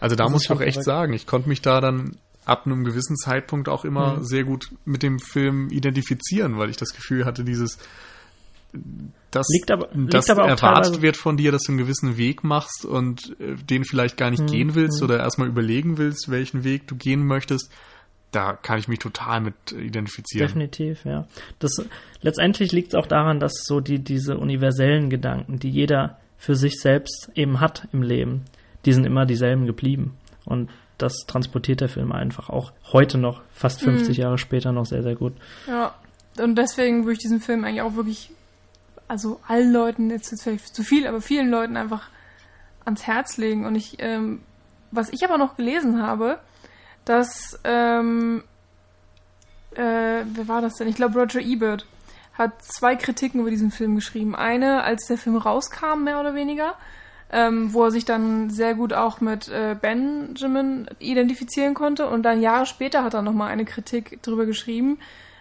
Also 0.00 0.16
da 0.16 0.24
Das 0.24 0.32
muss 0.32 0.44
ich 0.44 0.50
auch 0.50 0.60
echt 0.60 0.74
verrückt. 0.74 0.84
sagen, 0.84 1.12
ich 1.12 1.26
konnte 1.26 1.48
mich 1.48 1.62
da 1.62 1.80
dann 1.80 2.16
ab 2.44 2.66
einem 2.66 2.84
gewissen 2.84 3.16
Zeitpunkt 3.16 3.68
auch 3.68 3.84
immer 3.84 4.16
Mhm. 4.18 4.24
sehr 4.24 4.44
gut 4.44 4.70
mit 4.84 5.02
dem 5.02 5.18
Film 5.18 5.70
identifizieren, 5.70 6.58
weil 6.58 6.68
ich 6.70 6.76
das 6.76 6.92
Gefühl 6.94 7.24
hatte, 7.24 7.44
dieses 7.44 7.78
dass, 9.30 9.46
Liegt 9.50 9.70
aber- 9.70 9.88
dass 9.94 10.26
liegt 10.26 10.30
aber 10.38 10.48
erwartet 10.48 11.00
wird 11.00 11.16
von 11.16 11.36
dir, 11.36 11.52
dass 11.52 11.62
du 11.62 11.72
einen 11.72 11.78
gewissen 11.78 12.16
Weg 12.16 12.42
machst 12.44 12.84
und 12.84 13.36
äh, 13.40 13.54
den 13.54 13.84
vielleicht 13.84 14.16
gar 14.16 14.30
nicht 14.30 14.42
Mhm. 14.42 14.46
gehen 14.46 14.74
willst 14.74 15.00
oder 15.02 15.18
erstmal 15.18 15.48
überlegen 15.48 15.96
willst, 15.96 16.28
welchen 16.30 16.64
Weg 16.64 16.86
du 16.88 16.96
gehen 16.96 17.24
möchtest. 17.26 17.70
Da 18.32 18.54
kann 18.54 18.80
ich 18.80 18.88
mich 18.88 18.98
total 18.98 19.40
mit 19.40 19.54
identifizieren. 19.70 20.48
Definitiv, 20.48 21.04
ja. 21.04 21.26
Das 21.60 21.76
letztendlich 22.20 22.72
liegt 22.72 22.88
es 22.88 22.94
auch 22.96 23.06
daran, 23.06 23.38
dass 23.38 23.52
so 23.64 23.78
die 23.80 24.00
diese 24.00 24.38
universellen 24.38 25.08
Gedanken, 25.08 25.60
die 25.60 25.70
jeder 25.70 26.18
für 26.36 26.56
sich 26.56 26.80
selbst 26.80 27.30
eben 27.36 27.60
hat 27.60 27.86
im 27.92 28.02
Leben, 28.02 28.42
die 28.84 28.92
sind 28.92 29.06
immer 29.06 29.26
dieselben 29.26 29.66
geblieben. 29.66 30.16
Und 30.44 30.70
das 30.98 31.24
transportiert 31.26 31.80
der 31.80 31.88
Film 31.88 32.12
einfach 32.12 32.50
auch 32.50 32.72
heute 32.92 33.18
noch, 33.18 33.42
fast 33.52 33.80
50 33.80 34.16
Jahre 34.16 34.38
später 34.38 34.72
noch 34.72 34.86
sehr, 34.86 35.02
sehr 35.02 35.16
gut. 35.16 35.34
Ja, 35.66 35.94
und 36.38 36.56
deswegen 36.56 37.04
würde 37.04 37.14
ich 37.14 37.18
diesen 37.18 37.40
Film 37.40 37.64
eigentlich 37.64 37.82
auch 37.82 37.96
wirklich, 37.96 38.30
also 39.08 39.40
allen 39.46 39.72
Leuten, 39.72 40.10
jetzt 40.10 40.32
ist 40.32 40.42
vielleicht 40.42 40.74
zu 40.74 40.82
viel, 40.82 41.06
aber 41.06 41.20
vielen 41.20 41.50
Leuten 41.50 41.76
einfach 41.76 42.08
ans 42.84 43.06
Herz 43.06 43.36
legen. 43.36 43.66
Und 43.66 43.74
ich, 43.74 43.96
ähm, 43.98 44.40
was 44.90 45.12
ich 45.12 45.24
aber 45.24 45.38
noch 45.38 45.56
gelesen 45.56 46.02
habe, 46.02 46.38
dass, 47.04 47.58
ähm, 47.64 48.42
äh, 49.72 50.22
wer 50.24 50.48
war 50.48 50.60
das 50.60 50.74
denn? 50.74 50.88
Ich 50.88 50.96
glaube, 50.96 51.18
Roger 51.18 51.40
Ebert 51.40 51.86
hat 52.34 52.62
zwei 52.62 52.96
Kritiken 52.96 53.40
über 53.40 53.50
diesen 53.50 53.70
Film 53.70 53.94
geschrieben. 53.94 54.34
Eine, 54.34 54.82
als 54.82 55.06
der 55.06 55.18
Film 55.18 55.36
rauskam, 55.36 56.04
mehr 56.04 56.20
oder 56.20 56.34
weniger, 56.34 56.74
ähm, 57.32 57.72
wo 57.72 57.84
er 57.84 57.90
sich 57.90 58.04
dann 58.04 58.50
sehr 58.50 58.74
gut 58.74 58.92
auch 58.92 59.20
mit 59.20 59.48
äh, 59.48 59.76
Benjamin 59.80 60.86
identifizieren 60.98 61.74
konnte. 61.74 62.06
Und 62.08 62.22
dann 62.22 62.40
Jahre 62.40 62.66
später 62.66 63.02
hat 63.02 63.14
er 63.14 63.22
nochmal 63.22 63.50
eine 63.50 63.64
Kritik 63.64 64.22
drüber 64.22 64.46
geschrieben. 64.46 64.98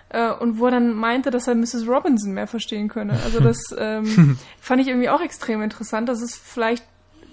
Äh, 0.10 0.32
und 0.32 0.60
wo 0.60 0.66
er 0.66 0.72
dann 0.72 0.94
meinte, 0.94 1.30
dass 1.32 1.48
er 1.48 1.56
Mrs. 1.56 1.88
Robinson 1.88 2.34
mehr 2.34 2.48
verstehen 2.48 2.88
könne. 2.88 3.14
Also 3.24 3.40
das 3.40 3.58
ähm, 3.78 4.38
fand 4.60 4.82
ich 4.82 4.88
irgendwie 4.88 5.10
auch 5.10 5.22
extrem 5.22 5.62
interessant, 5.62 6.10
dass 6.10 6.22
es 6.22 6.36
vielleicht 6.36 6.84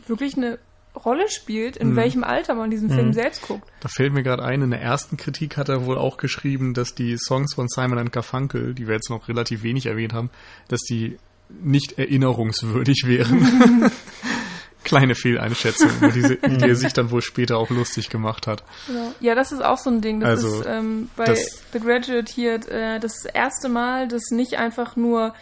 wirklich 0.07 0.37
eine 0.37 0.59
Rolle 1.05 1.29
spielt, 1.29 1.77
in 1.77 1.91
Mhm. 1.93 1.97
welchem 1.97 2.25
Alter 2.25 2.55
man 2.55 2.69
diesen 2.71 2.91
Film 2.91 3.09
Mhm. 3.09 3.13
selbst 3.13 3.43
guckt. 3.43 3.69
Da 3.81 3.89
fällt 3.89 4.13
mir 4.13 4.25
gerade 4.25 4.43
ein, 4.43 4.61
in 4.61 4.71
der 4.71 4.83
ersten 4.83 5.17
Kritik 5.17 5.57
hat 5.57 5.69
er 5.69 5.87
wohl 5.87 5.97
auch 5.97 6.17
geschrieben, 6.17 6.75
dass 6.75 6.95
die 6.97 7.17
Songs 7.17 7.55
von 7.55 7.69
Simon 7.69 7.99
and 7.99 8.13
Garfunkel, 8.13 8.75
die 8.75 8.89
wir 8.89 8.95
jetzt 8.95 9.09
noch 9.09 9.29
relativ 9.29 9.63
wenig 9.63 9.87
erwähnt 9.87 10.13
haben, 10.13 10.31
dass 10.69 10.81
die 10.81 11.17
nicht 11.63 11.99
erinnerungswürdig 11.99 13.05
wären. 13.07 13.91
kleine 14.85 15.14
Fehleinschätzung, 15.14 15.91
über 15.99 16.09
diese, 16.09 16.37
die 16.37 16.68
er 16.68 16.74
sich 16.76 16.93
dann 16.93 17.11
wohl 17.11 17.22
später 17.22 17.59
auch 17.59 17.70
lustig 17.70 18.09
gemacht 18.11 18.47
hat. 18.47 18.62
Genau. 18.87 19.12
Ja, 19.20 19.35
das 19.35 19.53
ist 19.53 19.62
auch 19.64 19.78
so 19.78 19.91
ein 19.91 20.01
Ding. 20.01 20.20
Das 20.20 20.31
Also, 20.45 20.61
ist 20.61 20.66
ähm, 20.66 21.11
bei 21.16 21.35
The 21.72 21.81
Graduate 21.81 22.33
hier 22.33 22.55
äh, 22.68 22.99
das 23.01 23.24
erste 23.24 23.68
Mal, 23.68 24.09
dass 24.09 24.31
nicht 24.31 24.55
einfach 24.59 24.97
nur, 24.97 25.35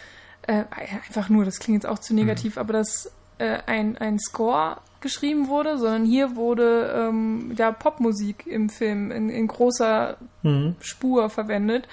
äh, 0.47 0.63
einfach 1.07 1.29
nur, 1.29 1.45
das 1.45 1.59
klingt 1.59 1.83
jetzt 1.83 1.89
auch 1.91 1.99
zu 1.99 2.13
negativ, 2.13 2.57
aber 2.57 2.73
dass 2.73 3.11
äh, 3.37 3.59
ein, 3.65 3.97
ein 3.97 4.19
Score 4.19 4.77
geschrieben 5.01 5.47
wurde, 5.47 5.77
sondern 5.77 6.05
hier 6.05 6.35
wurde 6.35 6.93
ähm, 6.93 7.53
ja 7.57 7.71
Popmusik 7.71 8.45
im 8.45 8.69
Film 8.69 9.11
in, 9.11 9.29
in 9.29 9.47
großer 9.47 10.17
Mhm. 10.43 10.75
Spur 10.81 11.29
verwendet 11.29 11.87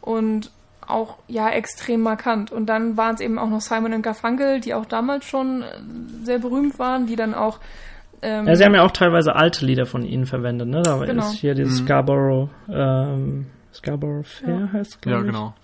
und 0.00 0.50
auch 0.88 1.16
ja 1.28 1.48
extrem 1.50 2.00
markant. 2.02 2.52
Und 2.52 2.66
dann 2.66 2.96
waren 2.96 3.14
es 3.14 3.20
eben 3.20 3.38
auch 3.38 3.48
noch 3.48 3.60
Simon 3.60 3.92
und 3.94 4.02
Garfunkel, 4.02 4.60
die 4.60 4.74
auch 4.74 4.86
damals 4.86 5.24
schon 5.24 5.62
äh, 5.62 5.66
sehr 6.24 6.38
berühmt 6.38 6.78
waren, 6.78 7.06
die 7.06 7.16
dann 7.16 7.34
auch 7.34 7.58
ähm, 8.22 8.46
Ja, 8.46 8.56
sie 8.56 8.64
haben 8.64 8.74
ja 8.74 8.82
auch 8.82 8.92
teilweise 8.92 9.34
alte 9.36 9.66
Lieder 9.66 9.84
von 9.86 10.02
ihnen 10.02 10.26
verwendet, 10.26 10.68
ne? 10.68 10.82
Da 10.82 10.96
Genau. 11.04 11.22
ist 11.26 11.32
hier 11.34 11.54
dieses 11.54 11.78
Scarborough, 11.80 12.48
ähm, 12.68 13.46
Scarborough 13.74 14.26
Fair 14.26 14.72
heißt 14.72 14.94
es, 14.94 15.00
glaube 15.00 15.18
Ja, 15.18 15.20
ich. 15.22 15.26
genau. 15.26 15.54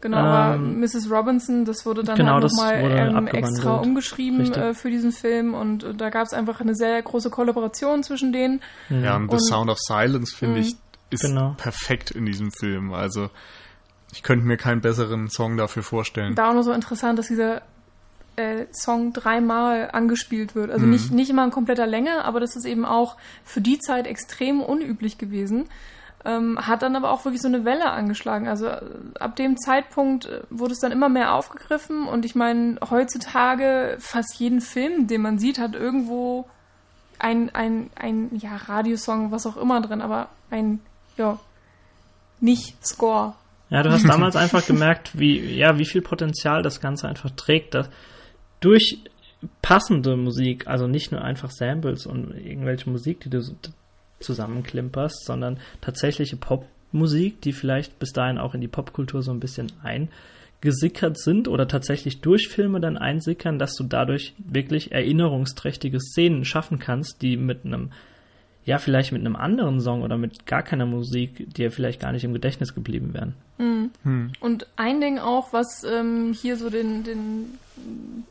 Genau, 0.00 0.16
aber 0.18 0.56
Ähm, 0.56 0.80
Mrs. 0.80 1.10
Robinson, 1.10 1.64
das 1.64 1.86
wurde 1.86 2.04
dann 2.04 2.16
genau, 2.16 2.34
halt 2.34 2.44
nochmal 2.44 2.74
ähm, 2.90 3.26
extra 3.26 3.76
umgeschrieben 3.76 4.52
äh, 4.52 4.74
für 4.74 4.90
diesen 4.90 5.12
Film 5.12 5.54
und 5.54 5.82
äh, 5.82 5.94
da 5.94 6.10
gab 6.10 6.24
es 6.26 6.34
einfach 6.34 6.60
eine 6.60 6.74
sehr 6.74 7.00
große 7.00 7.30
Kollaboration 7.30 8.02
zwischen 8.02 8.30
denen. 8.32 8.60
Ja, 8.90 9.16
und 9.16 9.28
The 9.30 9.34
Und- 9.36 9.46
Sound 9.48 9.70
of 9.70 9.78
Silence, 9.78 10.34
finde 10.36 10.56
Mhm. 10.56 10.60
ich, 10.62 10.76
ist 11.10 11.22
Genau. 11.22 11.54
perfekt 11.56 12.10
in 12.10 12.26
diesem 12.26 12.50
Film. 12.50 12.92
Also, 12.92 13.30
ich 14.14 14.22
könnte 14.22 14.46
mir 14.46 14.56
keinen 14.56 14.80
besseren 14.80 15.28
Song 15.28 15.56
dafür 15.56 15.82
vorstellen. 15.82 16.36
Da 16.36 16.50
auch 16.50 16.54
noch 16.54 16.62
so 16.62 16.70
interessant, 16.70 17.18
dass 17.18 17.26
dieser 17.26 17.62
äh, 18.36 18.66
Song 18.70 19.12
dreimal 19.12 19.90
angespielt 19.92 20.54
wird. 20.54 20.68
Mhm. 20.68 20.72
Also 20.72 20.86
nicht, 20.86 21.10
nicht 21.10 21.30
immer 21.30 21.44
in 21.44 21.50
kompletter 21.50 21.86
Länge, 21.86 22.24
aber 22.24 22.38
das 22.38 22.54
ist 22.54 22.64
eben 22.64 22.84
auch 22.84 23.16
für 23.44 23.60
die 23.60 23.78
Zeit 23.80 24.06
extrem 24.06 24.62
unüblich 24.62 25.18
gewesen. 25.18 25.68
Ähm, 26.24 26.58
hat 26.64 26.82
dann 26.82 26.94
aber 26.94 27.10
auch 27.10 27.24
wirklich 27.24 27.42
so 27.42 27.48
eine 27.48 27.64
Welle 27.64 27.90
angeschlagen. 27.90 28.46
Also 28.46 28.66
äh, 28.68 28.80
ab 29.18 29.34
dem 29.34 29.58
Zeitpunkt 29.58 30.26
äh, 30.26 30.42
wurde 30.48 30.72
es 30.72 30.78
dann 30.78 30.92
immer 30.92 31.08
mehr 31.08 31.34
aufgegriffen 31.34 32.06
und 32.06 32.24
ich 32.24 32.36
meine, 32.36 32.78
heutzutage 32.88 33.96
fast 33.98 34.36
jeden 34.38 34.60
Film, 34.60 35.08
den 35.08 35.22
man 35.22 35.38
sieht, 35.38 35.58
hat 35.58 35.74
irgendwo 35.74 36.46
ein, 37.18 37.52
ein, 37.52 37.90
ein 37.96 38.30
ja, 38.36 38.56
Radiosong, 38.56 39.32
was 39.32 39.44
auch 39.44 39.56
immer 39.56 39.80
drin, 39.80 40.00
aber 40.00 40.28
ein, 40.50 40.80
ja, 41.16 41.38
nicht 42.40 42.86
Score. 42.86 43.34
Ja, 43.74 43.82
du 43.82 43.90
hast 43.90 44.08
damals 44.08 44.36
einfach 44.36 44.64
gemerkt, 44.64 45.18
wie, 45.18 45.36
ja, 45.56 45.80
wie 45.80 45.84
viel 45.84 46.00
Potenzial 46.00 46.62
das 46.62 46.80
Ganze 46.80 47.08
einfach 47.08 47.30
trägt, 47.30 47.74
dass 47.74 47.90
durch 48.60 48.98
passende 49.62 50.16
Musik, 50.16 50.68
also 50.68 50.86
nicht 50.86 51.10
nur 51.10 51.22
einfach 51.22 51.50
Samples 51.50 52.06
und 52.06 52.36
irgendwelche 52.36 52.88
Musik, 52.88 53.18
die 53.22 53.30
du 53.30 53.42
zusammenklimperst, 54.20 55.24
sondern 55.24 55.58
tatsächliche 55.80 56.36
Popmusik, 56.36 57.40
die 57.40 57.52
vielleicht 57.52 57.98
bis 57.98 58.12
dahin 58.12 58.38
auch 58.38 58.54
in 58.54 58.60
die 58.60 58.68
Popkultur 58.68 59.24
so 59.24 59.32
ein 59.32 59.40
bisschen 59.40 59.72
eingesickert 59.82 61.18
sind 61.18 61.48
oder 61.48 61.66
tatsächlich 61.66 62.20
durch 62.20 62.46
Filme 62.46 62.78
dann 62.78 62.96
einsickern, 62.96 63.58
dass 63.58 63.74
du 63.74 63.82
dadurch 63.82 64.34
wirklich 64.38 64.92
erinnerungsträchtige 64.92 65.98
Szenen 65.98 66.44
schaffen 66.44 66.78
kannst, 66.78 67.22
die 67.22 67.36
mit 67.36 67.64
einem 67.64 67.90
ja, 68.64 68.78
vielleicht 68.78 69.12
mit 69.12 69.20
einem 69.20 69.36
anderen 69.36 69.80
Song 69.80 70.02
oder 70.02 70.16
mit 70.16 70.46
gar 70.46 70.62
keiner 70.62 70.86
Musik, 70.86 71.54
die 71.54 71.62
ja 71.62 71.70
vielleicht 71.70 72.00
gar 72.00 72.12
nicht 72.12 72.24
im 72.24 72.32
Gedächtnis 72.32 72.74
geblieben 72.74 73.12
wären. 73.12 73.34
Und 74.40 74.66
ein 74.76 75.00
Ding 75.00 75.18
auch, 75.18 75.52
was 75.52 75.84
ähm, 75.84 76.32
hier 76.32 76.56
so 76.56 76.70
den, 76.70 77.04
den, 77.04 77.58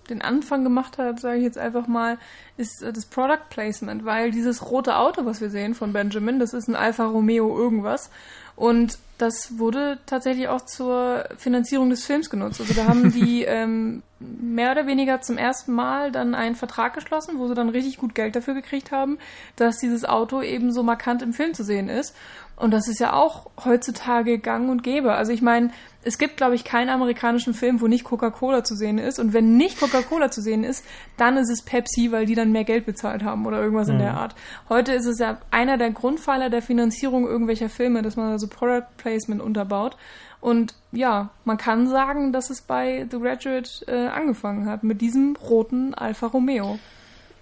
den 0.09 0.21
Anfang 0.21 0.63
gemacht 0.63 0.97
hat, 0.97 1.19
sage 1.19 1.37
ich 1.37 1.43
jetzt 1.43 1.57
einfach 1.57 1.87
mal, 1.87 2.17
ist 2.57 2.81
äh, 2.81 2.91
das 2.91 3.05
Product 3.05 3.49
Placement, 3.49 4.05
weil 4.05 4.31
dieses 4.31 4.69
rote 4.71 4.97
Auto, 4.97 5.25
was 5.25 5.39
wir 5.39 5.49
sehen 5.49 5.75
von 5.75 5.93
Benjamin, 5.93 6.39
das 6.39 6.53
ist 6.53 6.67
ein 6.67 6.75
Alfa 6.75 7.05
Romeo 7.05 7.55
irgendwas. 7.55 8.09
Und 8.55 8.97
das 9.17 9.57
wurde 9.57 9.99
tatsächlich 10.05 10.47
auch 10.47 10.61
zur 10.61 11.25
Finanzierung 11.37 11.89
des 11.89 12.05
Films 12.05 12.29
genutzt. 12.29 12.59
Also 12.59 12.73
da 12.73 12.85
haben 12.87 13.11
die 13.13 13.43
ähm, 13.43 14.03
mehr 14.19 14.71
oder 14.71 14.87
weniger 14.87 15.21
zum 15.21 15.37
ersten 15.37 15.73
Mal 15.73 16.11
dann 16.11 16.35
einen 16.35 16.55
Vertrag 16.55 16.93
geschlossen, 16.93 17.39
wo 17.39 17.47
sie 17.47 17.55
dann 17.55 17.69
richtig 17.69 17.97
gut 17.97 18.15
Geld 18.15 18.35
dafür 18.35 18.53
gekriegt 18.53 18.91
haben, 18.91 19.17
dass 19.55 19.77
dieses 19.77 20.05
Auto 20.05 20.41
eben 20.41 20.71
so 20.71 20.83
markant 20.83 21.21
im 21.21 21.33
Film 21.33 21.53
zu 21.53 21.63
sehen 21.63 21.89
ist. 21.89 22.15
Und 22.55 22.71
das 22.71 22.87
ist 22.87 22.99
ja 22.99 23.13
auch 23.13 23.49
heutzutage 23.65 24.37
gang 24.37 24.69
und 24.69 24.83
gäbe. 24.83 25.13
Also 25.13 25.31
ich 25.31 25.41
meine, 25.41 25.71
es 26.03 26.17
gibt, 26.17 26.37
glaube 26.37 26.55
ich, 26.55 26.63
keinen 26.63 26.89
amerikanischen 26.89 27.53
Film, 27.53 27.81
wo 27.81 27.87
nicht 27.87 28.03
Coca-Cola 28.03 28.63
zu 28.63 28.75
sehen 28.75 28.97
ist. 28.99 29.19
Und 29.19 29.33
wenn 29.33 29.57
nicht 29.57 29.79
Coca-Cola 29.79 30.29
zu 30.31 30.41
sehen 30.41 30.63
ist, 30.63 30.85
dann 31.17 31.37
ist 31.37 31.49
es 31.49 31.63
Pepsi, 31.63 32.11
weil 32.11 32.25
die 32.25 32.35
dann 32.35 32.51
mehr 32.51 32.63
Geld 32.63 32.85
bezahlt 32.85 33.23
haben 33.23 33.45
oder 33.45 33.61
irgendwas 33.61 33.89
in 33.89 33.97
der 33.97 34.13
Art. 34.15 34.35
Heute 34.69 34.93
ist 34.93 35.05
es 35.05 35.19
ja 35.19 35.39
einer 35.49 35.77
der 35.77 35.91
Grundpfeiler 35.91 36.49
der 36.49 36.61
Finanzierung 36.61 37.25
irgendwelcher 37.25 37.69
Filme, 37.69 38.01
dass 38.01 38.17
man 38.17 38.31
also 38.31 38.47
Product 38.47 38.85
Placement 38.97 39.41
unterbaut. 39.41 39.97
Und 40.39 40.75
ja, 40.91 41.29
man 41.45 41.57
kann 41.57 41.87
sagen, 41.87 42.33
dass 42.33 42.49
es 42.49 42.61
bei 42.61 43.07
The 43.09 43.17
Graduate 43.17 43.69
äh, 43.87 44.07
angefangen 44.07 44.67
hat, 44.67 44.83
mit 44.83 45.01
diesem 45.01 45.37
roten 45.37 45.93
Alfa 45.93 46.27
Romeo. 46.27 46.79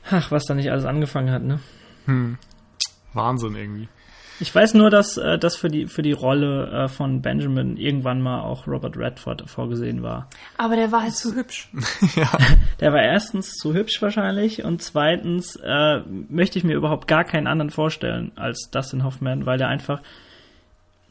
Ach, 0.09 0.32
was 0.32 0.45
da 0.45 0.53
nicht 0.53 0.70
alles 0.72 0.86
angefangen 0.86 1.32
hat, 1.32 1.43
ne? 1.43 1.59
Wahnsinn 3.14 3.55
irgendwie. 3.55 3.89
Ich 4.41 4.53
weiß 4.53 4.73
nur, 4.73 4.89
dass, 4.89 5.17
äh, 5.17 5.37
dass 5.37 5.55
für 5.55 5.69
die, 5.69 5.85
für 5.85 6.01
die 6.01 6.13
Rolle 6.13 6.67
äh, 6.71 6.87
von 6.87 7.21
Benjamin 7.21 7.77
irgendwann 7.77 8.21
mal 8.21 8.41
auch 8.41 8.65
Robert 8.65 8.97
Redford 8.97 9.47
vorgesehen 9.47 10.01
war. 10.01 10.27
Aber 10.57 10.75
der 10.75 10.91
war 10.91 11.03
halt 11.03 11.15
zu 11.15 11.35
hübsch. 11.35 11.69
Der 12.79 12.91
war 12.91 13.03
erstens 13.03 13.53
zu 13.53 13.75
hübsch 13.75 14.01
wahrscheinlich 14.01 14.63
und 14.63 14.81
zweitens 14.81 15.55
äh, 15.57 15.99
möchte 16.29 16.57
ich 16.57 16.65
mir 16.65 16.75
überhaupt 16.75 17.07
gar 17.07 17.23
keinen 17.23 17.45
anderen 17.45 17.69
vorstellen 17.69 18.31
als 18.35 18.69
Dustin 18.71 19.03
Hoffman, 19.03 19.45
weil 19.45 19.59
der 19.59 19.67
einfach. 19.67 20.01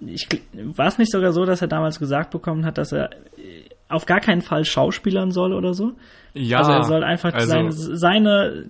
Ich, 0.00 0.26
war 0.52 0.88
es 0.88 0.98
nicht 0.98 1.12
sogar 1.12 1.32
so, 1.32 1.44
dass 1.44 1.62
er 1.62 1.68
damals 1.68 1.98
gesagt 1.98 2.30
bekommen 2.30 2.64
hat, 2.64 2.78
dass 2.78 2.90
er 2.90 3.10
auf 3.90 4.06
gar 4.06 4.20
keinen 4.20 4.42
Fall 4.42 4.64
schauspielern 4.64 5.30
soll 5.30 5.52
oder 5.52 5.74
so? 5.74 5.92
Ja, 6.32 6.58
also 6.58 6.72
er 6.72 6.84
soll 6.84 7.02
einfach 7.04 7.34
also- 7.34 7.48
seine, 7.48 7.72
seine, 7.72 8.64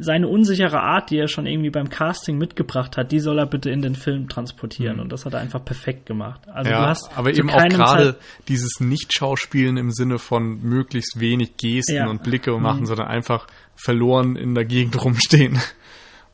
seine 0.00 0.26
unsichere 0.28 0.80
Art, 0.80 1.10
die 1.10 1.18
er 1.18 1.28
schon 1.28 1.46
irgendwie 1.46 1.70
beim 1.70 1.88
Casting 1.88 2.36
mitgebracht 2.38 2.96
hat, 2.96 3.12
die 3.12 3.20
soll 3.20 3.38
er 3.38 3.46
bitte 3.46 3.70
in 3.70 3.82
den 3.82 3.94
Film 3.94 4.28
transportieren. 4.28 4.98
Und 4.98 5.12
das 5.12 5.24
hat 5.24 5.32
er 5.34 5.38
einfach 5.40 5.64
perfekt 5.64 6.06
gemacht. 6.06 6.40
Also 6.48 6.68
Mhm. 6.70 6.74
ja, 6.74 6.82
du 6.82 6.88
hast 6.88 7.16
aber 7.16 7.30
eben 7.32 7.50
auch 7.50 7.64
gerade 7.68 8.16
dieses 8.48 8.80
Nicht-Schauspielen 8.80 9.76
im 9.76 9.92
Sinne 9.92 10.18
von 10.18 10.60
möglichst 10.62 11.20
wenig 11.20 11.56
Gesten 11.56 11.94
Ja. 11.94 12.08
und 12.08 12.24
Blicke 12.24 12.58
machen, 12.58 12.86
sondern 12.86 13.06
einfach 13.06 13.46
verloren 13.76 14.34
in 14.34 14.54
der 14.56 14.64
Gegend 14.64 15.00
rumstehen. 15.04 15.60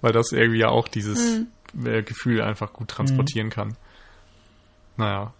Weil 0.00 0.12
das 0.12 0.32
irgendwie 0.32 0.60
ja 0.60 0.68
auch 0.70 0.88
dieses 0.88 1.42
äh, 1.84 2.02
Gefühl 2.02 2.40
einfach 2.40 2.72
gut 2.72 2.88
transportieren 2.88 3.50
kann. 3.50 3.76
Naja. 4.96 5.34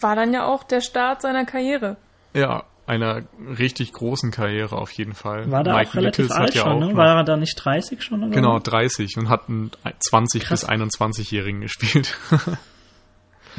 War 0.00 0.16
dann 0.16 0.32
ja 0.34 0.46
auch 0.46 0.64
der 0.64 0.80
Start 0.80 1.22
seiner 1.22 1.44
Karriere. 1.44 1.96
Ja, 2.34 2.64
einer 2.86 3.22
richtig 3.58 3.92
großen 3.92 4.30
Karriere 4.30 4.76
auf 4.76 4.92
jeden 4.92 5.14
Fall. 5.14 5.50
war 5.50 5.64
da 5.64 5.74
Mike 5.76 5.90
auch 5.90 5.94
relativ 5.96 6.26
Nichols 6.26 6.38
alt 6.38 6.48
hat 6.50 6.54
ja 6.54 6.62
schon, 6.62 6.82
auch 6.84 6.88
ne? 6.90 6.96
War 6.96 7.16
er 7.16 7.24
da 7.24 7.36
nicht 7.36 7.54
30 7.56 8.02
schon? 8.02 8.22
Oder 8.22 8.32
Genau, 8.34 8.54
so? 8.58 8.70
30 8.70 9.16
und 9.18 9.28
hat 9.28 9.48
einen 9.48 9.70
20 9.98 10.44
Krass. 10.44 10.60
bis 10.60 10.68
21-Jährigen 10.70 11.62
gespielt. 11.62 12.16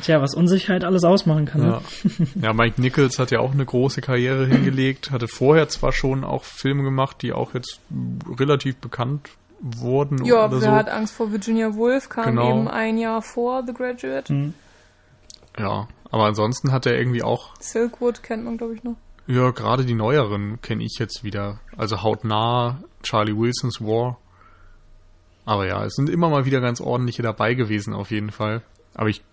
Tja, 0.03 0.21
was 0.21 0.35
Unsicherheit 0.35 0.83
alles 0.83 1.03
ausmachen 1.03 1.45
kann. 1.45 1.61
ja. 1.63 1.81
Ne? 2.03 2.27
ja, 2.43 2.53
Mike 2.53 2.79
Nichols 2.79 3.17
hat 3.17 3.31
ja 3.31 3.39
auch 3.39 3.51
eine 3.51 3.65
große 3.65 4.01
Karriere 4.01 4.45
hingelegt, 4.47 5.09
hatte 5.11 5.27
vorher 5.27 5.67
zwar 5.69 5.91
schon 5.91 6.23
auch 6.23 6.43
Filme 6.43 6.83
gemacht, 6.83 7.17
die 7.23 7.33
auch 7.33 7.53
jetzt 7.55 7.79
relativ 8.37 8.77
bekannt 8.77 9.29
wurden 9.59 10.23
Ja, 10.23 10.45
oder 10.45 10.51
wer 10.51 10.59
so. 10.61 10.71
hat 10.71 10.89
Angst 10.89 11.15
vor 11.15 11.31
Virginia 11.31 11.73
Woolf, 11.73 12.09
kam 12.09 12.25
Genau. 12.25 12.51
eben 12.51 12.67
ein 12.67 12.99
Jahr 12.99 13.23
vor 13.23 13.63
The 13.65 13.73
Graduate. 13.73 14.29
Hm. 14.31 14.53
Ja, 15.59 15.87
aber 16.11 16.25
ansonsten 16.25 16.71
hat 16.71 16.85
er 16.85 16.97
irgendwie 16.97 17.23
auch, 17.23 17.55
Silkwood 17.59 18.23
kennt 18.23 18.45
man, 18.45 18.57
glaube 18.57 18.75
ich, 18.75 18.83
noch. 18.83 18.95
ja, 19.27 19.51
gerade 19.51 19.85
die 19.85 19.95
neueren 19.95 20.61
kenne 20.61 20.83
ich 20.83 20.97
jetzt 20.99 21.23
wieder. 21.23 21.59
Also 21.75 22.01
Hautnah, 22.03 22.79
Charlie 23.03 23.35
Wilson's 23.37 23.81
War. 23.81 24.17
Aber 25.45 25.65
ja, 25.65 25.83
es 25.85 25.93
sind 25.95 26.09
immer 26.09 26.29
mal 26.29 26.45
wieder 26.45 26.59
ganz 26.61 26.81
ordentliche 26.81 27.21
dabei 27.23 27.53
gewesen, 27.53 27.93
auf 27.93 28.11
jeden 28.11 28.31
Fall. 28.31 28.61
Aber 28.93 29.07
ich 29.09 29.23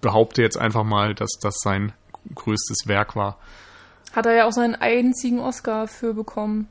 behaupte 0.00 0.40
jetzt 0.42 0.56
einfach 0.58 0.84
mal, 0.84 1.14
dass 1.14 1.30
das 1.40 1.56
sein 1.60 1.92
größtes 2.34 2.86
Werk 2.86 3.16
war. 3.16 3.38
Hat 4.14 4.26
er 4.26 4.34
ja 4.34 4.46
auch 4.46 4.52
seinen 4.52 4.76
einzigen 4.76 5.40
Oscar 5.40 5.88
für 5.88 6.14
bekommen. 6.14 6.68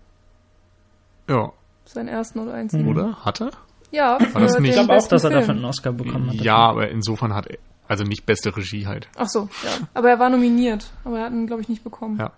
Ja, 1.30 1.52
Seinen 1.86 2.08
ersten 2.08 2.40
oder 2.40 2.54
einzigen. 2.54 2.88
oder? 2.88 3.16
Hat 3.26 3.42
er? 3.42 3.52
Ja, 3.92 4.18
für 4.20 4.40
das 4.40 4.58
nicht- 4.60 4.70
Ich 4.70 4.76
glaube 4.76 4.94
auch, 4.98 5.08
dass 5.08 5.24
er 5.26 5.30
dafür 5.32 5.54
einen 5.54 5.66
Oscar 5.66 5.92
bekommen 5.92 6.30
hat. 6.30 6.36
Ja, 6.36 6.56
aber 6.56 6.90
insofern 6.90 7.34
hat 7.34 7.48
er, 7.48 7.58
also 7.88 8.04
nicht 8.04 8.26
beste 8.26 8.56
Regie 8.56 8.88
halt. 8.88 9.08
Ach 9.18 9.28
so, 9.28 9.50
ja. 9.64 9.88
Aber 9.94 10.10
er 10.10 10.20
war 10.20 10.30
nominiert. 10.30 10.92
Aber 11.04 11.20
er 11.20 11.26
hat 11.26 11.34
ihn, 11.34 11.48
glaube 11.48 11.62
ich, 11.62 11.70
nicht 11.70 11.84
bekommen. 11.84 12.18
Ja. 12.20 12.32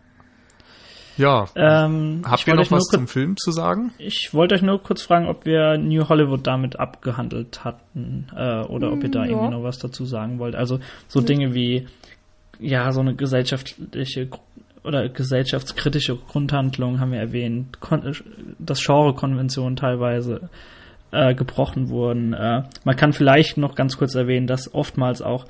Ja, 1.17 1.47
Ähm, 1.55 2.23
habt 2.25 2.45
ihr 2.45 2.55
noch 2.55 2.71
was 2.71 2.83
zum 2.91 3.07
Film 3.07 3.37
zu 3.37 3.51
sagen? 3.51 3.93
Ich 3.97 4.33
wollte 4.33 4.55
euch 4.55 4.61
nur 4.61 4.83
kurz 4.83 5.01
fragen, 5.01 5.27
ob 5.27 5.45
wir 5.45 5.77
New 5.77 6.09
Hollywood 6.09 6.45
damit 6.45 6.77
abgehandelt 6.77 7.63
hatten 7.63 8.27
äh, 8.35 8.63
oder 8.63 8.91
ob 8.91 9.01
ihr 9.01 9.09
da 9.09 9.23
Ja. 9.23 9.29
irgendwie 9.31 9.51
noch 9.55 9.63
was 9.63 9.77
dazu 9.79 10.03
sagen 10.03 10.39
wollt. 10.39 10.55
Also 10.55 10.81
so 11.07 11.21
Dinge 11.21 11.53
wie 11.53 11.87
ja 12.59 12.91
so 12.91 12.99
eine 12.99 13.15
gesellschaftliche 13.15 14.27
oder 14.83 15.07
gesellschaftskritische 15.07 16.17
Grundhandlungen 16.17 16.99
haben 16.99 17.13
wir 17.13 17.19
erwähnt, 17.19 17.79
Kon 17.79 18.13
dass 18.59 18.83
Genrekonventionen 18.85 19.77
teilweise 19.77 20.49
äh, 21.11 21.33
gebrochen 21.35 21.89
wurden. 21.89 22.33
Äh, 22.33 22.63
man 22.83 22.95
kann 22.95 23.13
vielleicht 23.13 23.57
noch 23.57 23.75
ganz 23.75 23.97
kurz 23.97 24.15
erwähnen, 24.15 24.47
dass 24.47 24.73
oftmals 24.73 25.21
auch 25.21 25.45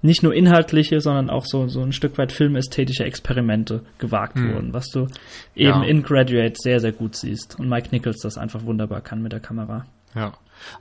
nicht 0.00 0.22
nur 0.22 0.32
inhaltliche, 0.32 1.00
sondern 1.00 1.28
auch 1.28 1.44
so, 1.44 1.66
so 1.66 1.82
ein 1.82 1.92
Stück 1.92 2.18
weit 2.18 2.30
filmästhetische 2.30 3.04
Experimente 3.04 3.82
gewagt 3.98 4.36
Hm. 4.36 4.54
wurden, 4.54 4.72
was 4.72 4.88
du 4.90 5.08
eben 5.56 5.82
Ja. 5.82 5.88
in 5.88 6.02
Graduate 6.04 6.54
sehr, 6.56 6.78
sehr 6.78 6.92
gut 6.92 7.16
siehst. 7.16 7.58
Und 7.58 7.68
Mike 7.68 7.88
Nichols 7.90 8.20
das 8.22 8.38
einfach 8.38 8.64
wunderbar 8.64 9.00
kann 9.00 9.22
mit 9.22 9.32
der 9.32 9.40
Kamera. 9.40 9.86
Ja. 10.14 10.32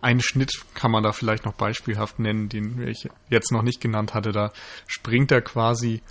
Einen 0.02 0.22
Schnitt 0.22 0.52
kann 0.76 0.92
man 0.92 1.04
da 1.04 1.12
vielleicht 1.14 1.46
noch 1.46 1.54
beispielhaft 1.54 2.20
nennen, 2.20 2.50
den 2.50 2.82
ich 2.88 3.10
jetzt 3.30 3.52
noch 3.52 3.62
nicht 3.64 3.80
genannt 3.82 4.14
hatte. 4.14 4.32
Da 4.32 4.52
springt 4.88 5.32
er 5.32 5.42
quasi 5.42 6.02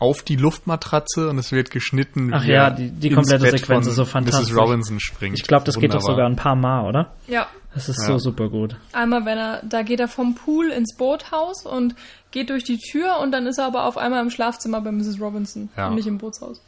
auf 0.00 0.22
die 0.22 0.34
Luftmatratze 0.36 1.28
und 1.28 1.38
es 1.38 1.52
wird 1.52 1.70
geschnitten. 1.70 2.32
Ach 2.34 2.42
wie 2.44 2.48
ja, 2.52 2.64
er 2.64 2.70
die- 2.72 2.90
die 2.90 3.10
komplette 3.10 3.44
Bett 3.44 3.58
Sequenz 3.60 3.86
ist 3.86 3.94
so 3.96 4.04
fantastisch. 4.04 4.48
Mrs. 4.50 4.56
Robinson 4.58 4.98
springt. 4.98 5.38
Ich 5.38 5.46
glaube, 5.46 5.64
das 5.64 5.76
geht 5.78 5.90
doch 5.94 6.00
Wunderbar. 6.02 6.14
sogar 6.16 6.26
ein 6.26 6.36
paar 6.36 6.56
Mal, 6.56 6.88
oder? 6.88 7.14
Ja. 7.28 7.46
Das 7.74 7.88
ist 7.88 8.00
Ja. 8.00 8.06
so 8.06 8.18
super 8.18 8.48
gut. 8.48 8.76
Einmal, 8.92 9.24
wenn 9.26 9.38
er, 9.38 9.62
da 9.62 9.82
geht 9.82 10.00
er 10.00 10.08
vom 10.08 10.34
Pool 10.34 10.70
ins 10.70 10.96
Boothaus 10.96 11.64
und 11.64 11.94
geht 12.32 12.50
durch 12.50 12.64
die 12.64 12.78
Tür 12.78 13.18
und 13.22 13.30
dann 13.30 13.46
ist 13.46 13.58
er 13.58 13.66
aber 13.66 13.84
auf 13.84 13.96
einmal 13.96 14.22
im 14.22 14.30
Schlafzimmer 14.30 14.80
bei 14.80 14.90
Mrs. 14.90 15.20
Robinson 15.20 15.68
Ja. 15.76 15.88
und 15.88 15.94
nicht 15.94 16.06
im 16.08 16.18
Bootshaus. 16.18 16.60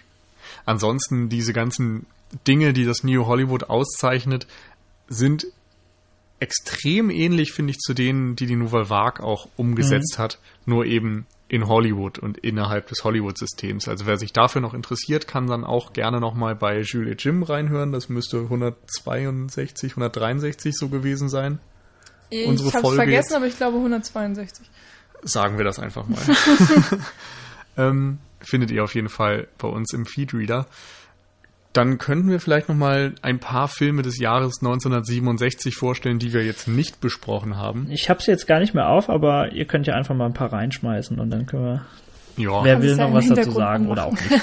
Ansonsten 0.65 1.29
diese 1.29 1.53
ganzen 1.53 2.07
Dinge, 2.47 2.73
die 2.73 2.85
das 2.85 3.03
New 3.03 3.27
Hollywood 3.27 3.65
auszeichnet, 3.71 4.47
sind 5.09 5.47
extrem 6.39 7.11
ähnlich, 7.11 7.53
finde 7.53 7.71
ich, 7.73 7.79
zu 7.79 7.95
denen, 7.95 8.37
die 8.37 8.47
die 8.47 8.57
Nouvelle 8.57 8.91
Vague 8.91 9.25
auch 9.25 9.49
umgesetzt 9.57 10.19
hat, 10.19 10.39
nur 10.67 10.85
eben 10.87 11.27
in 11.53 11.69
Hollywood 11.69 12.19
und 12.19 12.39
innerhalb 12.39 12.87
des 12.87 13.05
Hollywood-Systems. 13.05 13.87
Also 13.87 14.07
wer 14.07 14.17
sich 14.17 14.33
dafür 14.33 14.63
noch 14.63 14.73
interessiert, 14.73 15.29
kann 15.29 15.49
dann 15.49 15.65
auch 15.65 15.93
gerne 15.93 16.19
nochmal 16.19 16.57
bei 16.57 16.81
Julie 16.81 17.15
Jim 17.19 17.43
reinhören. 17.43 17.93
Das 17.93 18.09
müsste 18.09 18.39
162, 18.39 19.93
163 19.93 20.75
so 20.75 20.89
gewesen 20.89 21.29
sein. 21.29 21.59
Ich 22.31 22.47
Unsere 22.47 22.73
hab's 22.73 22.81
Folge 22.81 22.97
vergessen, 22.97 23.33
jetzt. 23.33 23.37
aber 23.37 23.47
ich 23.47 23.59
glaube 23.59 23.77
162. 23.77 24.67
Sagen 25.25 25.59
wir 25.59 25.67
das 25.67 25.79
einfach 25.79 26.09
mal. 26.09 26.23
ähm, 27.77 28.19
findet 28.41 28.71
ihr 28.71 28.83
auf 28.83 28.95
jeden 28.95 29.11
Fall 29.11 29.47
bei 29.59 29.69
uns 29.69 29.93
im 29.93 30.07
Feedreader. 30.07 30.67
Dann 31.73 31.97
könnten 31.99 32.29
wir 32.29 32.39
vielleicht 32.39 32.69
noch 32.69 32.77
mal 32.77 33.15
ein 33.23 33.39
paar 33.39 33.67
Filme 33.69 34.03
des 34.03 34.19
Jahres 34.19 34.59
1967 34.61 35.75
vorstellen, 35.75 36.19
die 36.19 36.33
wir 36.33 36.45
jetzt 36.45 36.69
nicht 36.69 37.01
besprochen 37.01 37.57
haben. 37.57 37.89
Ich 37.91 38.11
habe 38.11 38.23
sie 38.23 38.31
jetzt 38.31 38.47
gar 38.47 38.61
nicht 38.61 38.75
mehr 38.75 38.89
auf, 38.89 39.09
aber 39.09 39.53
ihr 39.53 39.65
könnt 39.65 39.87
ja 39.87 39.95
einfach 39.95 40.15
mal 40.15 40.27
ein 40.27 40.35
paar 40.35 40.53
reinschmeißen 40.53 41.19
und 41.19 41.31
dann 41.31 41.47
können 41.47 41.65
wir. 41.65 41.87
Ja, 42.37 42.65
Wer 42.65 42.83
will 42.83 42.97
noch 42.97 43.13
was 43.13 43.29
dazu 43.29 43.51
sagen 43.51 43.89
oder 43.89 44.07
auch 44.07 44.13
nicht? 44.13 44.31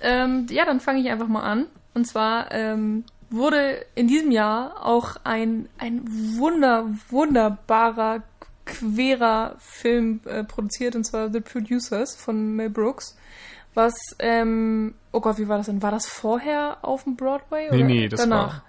Ähm, 0.00 0.46
ja, 0.50 0.64
dann 0.64 0.80
fange 0.80 1.00
ich 1.00 1.10
einfach 1.10 1.28
mal 1.28 1.42
an. 1.42 1.66
Und 1.94 2.06
zwar 2.06 2.52
ähm, 2.52 3.04
wurde 3.28 3.84
in 3.94 4.08
diesem 4.08 4.30
Jahr 4.30 4.84
auch 4.84 5.16
ein, 5.24 5.68
ein 5.78 6.02
wunder, 6.36 6.86
wunderbarer, 7.08 8.22
querer 8.64 9.56
Film 9.58 10.20
äh, 10.24 10.44
produziert, 10.44 10.94
und 10.96 11.04
zwar 11.04 11.30
The 11.30 11.40
Producers 11.40 12.16
von 12.16 12.54
Mel 12.54 12.70
Brooks. 12.70 13.16
Was, 13.74 13.94
ähm, 14.18 14.94
oh 15.12 15.20
Gott, 15.20 15.38
wie 15.38 15.46
war 15.48 15.56
das 15.58 15.66
denn? 15.66 15.80
War 15.82 15.90
das 15.92 16.06
vorher 16.06 16.78
auf 16.82 17.04
dem 17.04 17.16
Broadway? 17.16 17.68
nee, 17.70 17.76
oder 17.76 17.84
nee, 17.86 18.08
das 18.08 18.20
danach? 18.20 18.46
war 18.54 18.64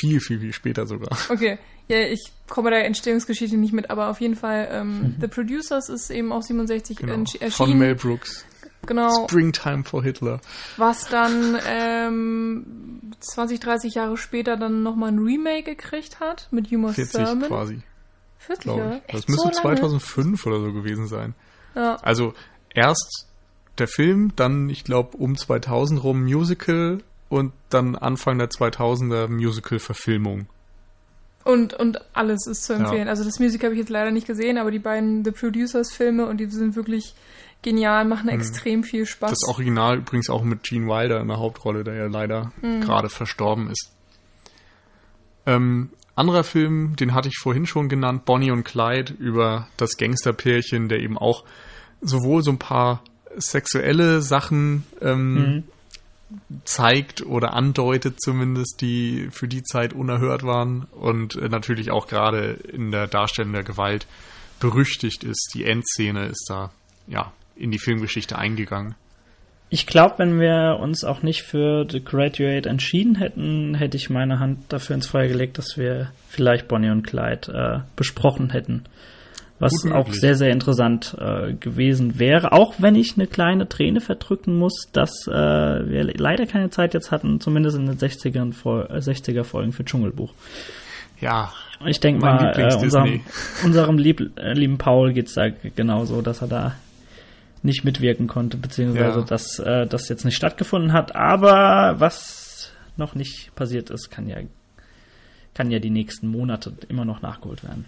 viel, 0.00 0.20
viel, 0.20 0.38
viel 0.40 0.52
später 0.52 0.86
sogar. 0.86 1.08
Okay, 1.30 1.58
ja, 1.88 1.98
ich 2.00 2.32
komme 2.48 2.70
der 2.70 2.84
Entstehungsgeschichte 2.84 3.56
nicht 3.56 3.72
mit, 3.72 3.88
aber 3.90 4.08
auf 4.08 4.20
jeden 4.20 4.36
Fall, 4.36 4.68
ähm, 4.70 5.16
The 5.20 5.26
Producers 5.28 5.88
ist 5.88 6.10
eben 6.10 6.32
auch 6.32 6.42
67 6.42 6.96
Genau. 6.98 7.14
entschi- 7.14 7.38
Von 7.38 7.40
erschienen. 7.70 7.78
Mel 7.78 7.94
Brooks. 7.94 8.44
genau, 8.86 9.26
Springtime 9.26 9.84
for 9.84 10.02
Hitler. 10.02 10.40
was 10.76 11.08
dann 11.08 11.58
ähm, 11.66 13.00
20, 13.20 13.58
30 13.60 13.94
Jahre 13.94 14.16
später 14.16 14.56
dann 14.56 14.82
nochmal 14.82 15.10
ein 15.12 15.18
Remake 15.18 15.62
gekriegt 15.74 16.20
hat 16.20 16.48
mit 16.50 16.70
Uma 16.70 16.92
40 16.92 17.12
Thurman. 17.24 17.48
quasi, 17.48 17.82
40, 18.38 18.62
glaube 18.64 18.80
ja? 18.80 18.92
ich. 18.96 19.02
Das 19.06 19.20
Echt 19.20 19.28
müsste 19.28 19.42
so 19.42 19.48
lange? 19.48 19.76
2005 19.78 20.46
oder 20.46 20.60
so 20.60 20.72
gewesen 20.72 21.06
sein. 21.06 21.34
Ja. 21.74 21.96
Also 22.02 22.34
erst 22.74 23.28
der 23.78 23.88
Film, 23.88 24.32
dann 24.36 24.68
ich 24.68 24.84
glaube 24.84 25.16
um 25.16 25.36
2000 25.36 26.02
rum 26.02 26.22
Musical 26.24 27.02
und 27.28 27.52
dann 27.68 27.96
Anfang 27.96 28.38
der 28.38 28.50
2000er 28.50 29.28
Musical-Verfilmung. 29.28 30.46
Und, 31.44 31.72
und 31.74 31.98
alles 32.14 32.46
ist 32.46 32.64
zu 32.64 32.74
empfehlen. 32.74 33.06
Ja. 33.06 33.10
Also 33.10 33.24
das 33.24 33.38
Musical 33.38 33.68
habe 33.68 33.74
ich 33.74 33.80
jetzt 33.80 33.90
leider 33.90 34.10
nicht 34.10 34.26
gesehen, 34.26 34.58
aber 34.58 34.70
die 34.70 34.78
beiden 34.78 35.24
The 35.24 35.30
Producers 35.30 35.92
Filme 35.92 36.26
und 36.26 36.38
die 36.38 36.46
sind 36.46 36.76
wirklich 36.76 37.14
genial, 37.62 38.04
machen 38.04 38.28
extrem 38.28 38.84
viel 38.84 39.06
Spaß. 39.06 39.30
Mhm. 39.30 39.34
Das 39.40 39.48
Original 39.48 39.98
übrigens 39.98 40.28
auch 40.28 40.42
mit 40.42 40.62
Gene 40.64 40.86
Wilder 40.86 41.20
in 41.20 41.28
der 41.28 41.38
Hauptrolle, 41.38 41.84
der 41.84 41.94
ja 41.94 42.06
leider 42.06 42.52
Mhm. 42.60 42.80
gerade 42.82 43.08
verstorben 43.08 43.70
ist. 43.70 43.90
Ähm, 45.46 45.90
anderer 46.14 46.44
Film, 46.44 46.96
den 46.96 47.14
hatte 47.14 47.28
ich 47.28 47.38
vorhin 47.38 47.66
schon 47.66 47.88
genannt, 47.88 48.24
Bonnie 48.24 48.50
und 48.50 48.64
Clyde, 48.64 49.14
über 49.14 49.68
das 49.76 49.96
Gangsterpärchen, 49.96 50.88
der 50.88 50.98
eben 51.00 51.16
auch 51.16 51.44
sowohl 52.02 52.42
so 52.42 52.50
ein 52.50 52.58
paar 52.58 53.02
sexuelle 53.36 54.22
Sachen 54.22 54.84
ähm, 55.00 55.34
Mhm. 55.34 55.62
zeigt 56.64 57.26
oder 57.26 57.54
andeutet 57.54 58.20
zumindest, 58.20 58.80
die 58.80 59.28
für 59.30 59.48
die 59.48 59.62
Zeit 59.62 59.92
unerhört 59.92 60.44
waren 60.44 60.86
und 60.92 61.34
äh, 61.36 61.48
natürlich 61.48 61.90
auch 61.90 62.06
gerade 62.06 62.52
in 62.72 62.92
der 62.92 63.06
Darstellung 63.08 63.52
der 63.52 63.64
Gewalt 63.64 64.06
berüchtigt 64.60 65.24
ist. 65.24 65.52
Die 65.54 65.64
Endszene 65.64 66.26
ist 66.26 66.46
da 66.48 66.70
ja 67.08 67.32
in 67.56 67.70
die 67.70 67.78
Filmgeschichte 67.78 68.38
eingegangen. 68.38 68.94
Ich 69.72 69.86
glaube, 69.86 70.18
wenn 70.18 70.40
wir 70.40 70.78
uns 70.80 71.04
auch 71.04 71.22
nicht 71.22 71.42
für 71.42 71.86
The 71.88 72.02
Graduate 72.02 72.68
entschieden 72.68 73.14
hätten, 73.14 73.74
hätte 73.74 73.96
ich 73.96 74.10
meine 74.10 74.40
Hand 74.40 74.72
dafür 74.72 74.96
ins 74.96 75.06
Feuer 75.06 75.28
gelegt, 75.28 75.58
dass 75.58 75.76
wir 75.76 76.10
vielleicht 76.28 76.66
Bonnie 76.66 76.90
und 76.90 77.06
Clyde 77.06 77.52
äh, 77.52 77.90
besprochen 77.94 78.50
hätten. 78.50 78.84
Was 79.60 79.82
Gut 79.82 79.92
auch 79.92 80.06
möglich. 80.06 80.20
sehr, 80.20 80.36
sehr 80.36 80.50
interessant 80.50 81.14
äh, 81.20 81.52
gewesen 81.52 82.18
wäre. 82.18 82.52
Auch 82.52 82.74
wenn 82.78 82.94
ich 82.96 83.14
eine 83.16 83.26
kleine 83.26 83.68
Träne 83.68 84.00
verdrücken 84.00 84.56
muss, 84.58 84.88
dass 84.92 85.26
äh, 85.28 85.30
wir 85.32 86.04
leider 86.16 86.46
keine 86.46 86.70
Zeit 86.70 86.94
jetzt 86.94 87.10
hatten, 87.10 87.40
zumindest 87.40 87.76
in 87.76 87.86
den 87.86 87.98
60er, 87.98 88.52
Fol 88.54 88.86
äh, 88.90 88.96
60er 88.98 89.44
Folgen 89.44 89.72
für 89.72 89.84
Dschungelbuch. 89.84 90.32
Ja, 91.20 91.52
Ich 91.84 92.00
denke 92.00 92.22
mal, 92.22 92.54
äh, 92.58 92.74
unserem, 92.74 93.20
unserem 93.62 93.98
lieb, 93.98 94.32
äh, 94.38 94.54
lieben 94.54 94.78
Paul 94.78 95.12
geht's 95.12 95.34
da 95.34 95.48
genauso, 95.76 96.22
dass 96.22 96.40
er 96.40 96.48
da 96.48 96.74
nicht 97.62 97.84
mitwirken 97.84 98.26
konnte, 98.26 98.56
beziehungsweise 98.56 99.18
Ja. 99.20 99.24
dass 99.26 99.58
äh, 99.58 99.86
das 99.86 100.08
jetzt 100.08 100.24
nicht 100.24 100.36
stattgefunden 100.36 100.94
hat. 100.94 101.14
Aber 101.14 101.96
was 102.00 102.72
noch 102.96 103.14
nicht 103.14 103.54
passiert 103.54 103.90
ist, 103.90 104.10
kann 104.10 104.26
ja, 104.26 104.38
kann 105.52 105.70
ja 105.70 105.78
die 105.78 105.90
nächsten 105.90 106.28
Monate 106.28 106.72
immer 106.88 107.04
noch 107.04 107.20
nachgeholt 107.20 107.62
werden. 107.62 107.84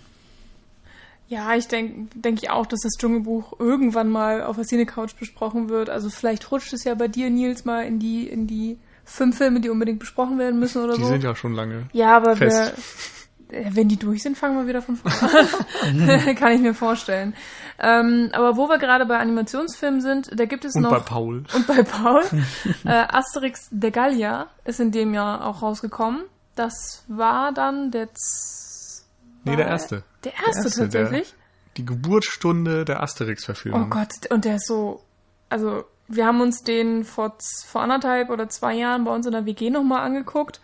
Ja, 1.32 1.54
ich 1.54 1.66
denke 1.66 2.14
denk 2.14 2.42
ich 2.42 2.50
auch, 2.50 2.66
dass 2.66 2.80
das 2.80 2.92
Dschungelbuch 2.98 3.58
irgendwann 3.58 4.10
mal 4.10 4.42
auf 4.42 4.56
der 4.56 4.66
Cine-Couch 4.66 5.16
besprochen 5.18 5.70
wird. 5.70 5.88
Also 5.88 6.10
vielleicht 6.10 6.50
rutscht 6.50 6.74
es 6.74 6.84
ja 6.84 6.94
bei 6.94 7.08
dir, 7.08 7.30
Nils, 7.30 7.64
mal 7.64 7.86
in 7.86 7.98
die, 7.98 8.28
in 8.28 8.46
die 8.46 8.78
fünf 9.06 9.38
Filme, 9.38 9.60
die 9.60 9.70
unbedingt 9.70 9.98
besprochen 9.98 10.38
werden 10.38 10.60
müssen 10.60 10.84
oder 10.84 10.94
die 10.94 11.00
so. 11.00 11.08
sind 11.08 11.24
ja 11.24 11.34
schon 11.34 11.54
lange. 11.54 11.84
ja, 11.94 12.14
aber 12.14 12.36
fest. 12.36 12.74
wir, 13.48 13.58
äh, 13.58 13.64
wenn 13.70 13.88
die 13.88 13.96
durch 13.96 14.22
sind, 14.22 14.36
fangen 14.36 14.58
wir 14.58 14.66
wieder 14.66 14.82
von 14.82 14.96
vorne 14.96 15.48
an. 15.80 16.34
Kann 16.36 16.52
ich 16.52 16.60
mir 16.60 16.74
vorstellen. 16.74 17.32
Ähm, 17.78 18.28
aber 18.32 18.58
wo 18.58 18.68
wir 18.68 18.76
gerade 18.76 19.06
bei 19.06 19.16
Animationsfilmen 19.16 20.02
sind, 20.02 20.38
da 20.38 20.44
gibt 20.44 20.66
es 20.66 20.74
Und 20.74 20.82
noch... 20.82 20.90
bei 20.90 21.00
Paul. 21.00 21.44
Und 21.54 21.66
bei 21.66 21.82
Paul. 21.82 22.24
äh, 22.84 22.90
Asterix 22.90 23.68
de 23.70 23.90
Gallia 23.90 24.48
ist 24.66 24.80
in 24.80 24.92
dem 24.92 25.14
Jahr 25.14 25.46
auch 25.46 25.62
rausgekommen. 25.62 26.24
Das 26.56 27.04
war 27.08 27.52
dann 27.52 27.90
der... 27.90 28.10
Nee, 29.44 29.56
der 29.56 29.66
erste. 29.66 30.04
Der 30.24 30.32
erste, 30.34 30.64
erste, 30.64 30.80
tatsächlich. 30.82 31.30
Der, 31.30 31.38
die 31.78 31.86
Geburtsstunde 31.86 32.84
der 32.84 33.02
Asterix-Verfilmung. 33.02 33.84
Oh 33.84 33.86
Gott, 33.86 34.30
und 34.30 34.44
der 34.44 34.56
ist 34.56 34.66
so. 34.66 35.02
Also, 35.48 35.84
wir 36.08 36.26
haben 36.26 36.40
uns 36.40 36.62
den 36.62 37.04
vor, 37.04 37.36
vor 37.66 37.82
anderthalb 37.82 38.30
oder 38.30 38.48
zwei 38.48 38.74
Jahren 38.74 39.04
bei 39.04 39.14
uns 39.14 39.26
in 39.26 39.32
der 39.32 39.46
WG 39.46 39.70
nochmal 39.70 40.02
angeguckt. 40.02 40.60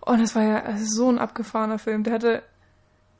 Und 0.00 0.20
das 0.20 0.34
war 0.34 0.42
ja 0.42 0.76
so 0.78 1.08
ein 1.08 1.18
abgefahrener 1.18 1.78
Film. 1.78 2.04
Der 2.04 2.14
hatte. 2.14 2.42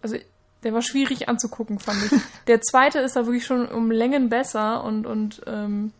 Also, 0.03 0.17
der 0.65 0.73
war 0.73 0.83
schwierig 0.83 1.29
anzugucken, 1.29 1.79
fand 1.79 1.99
ich. 2.05 2.21
Der 2.47 2.61
zweite 2.61 2.99
ist 2.99 3.15
da 3.15 3.27
wirklich 3.27 3.47
schon 3.47 3.67
um 3.67 3.91
Längen 3.91 4.29
besser 4.29 4.83
und, 4.83 5.07
und 5.07 5.41
ähm, 5.47 5.93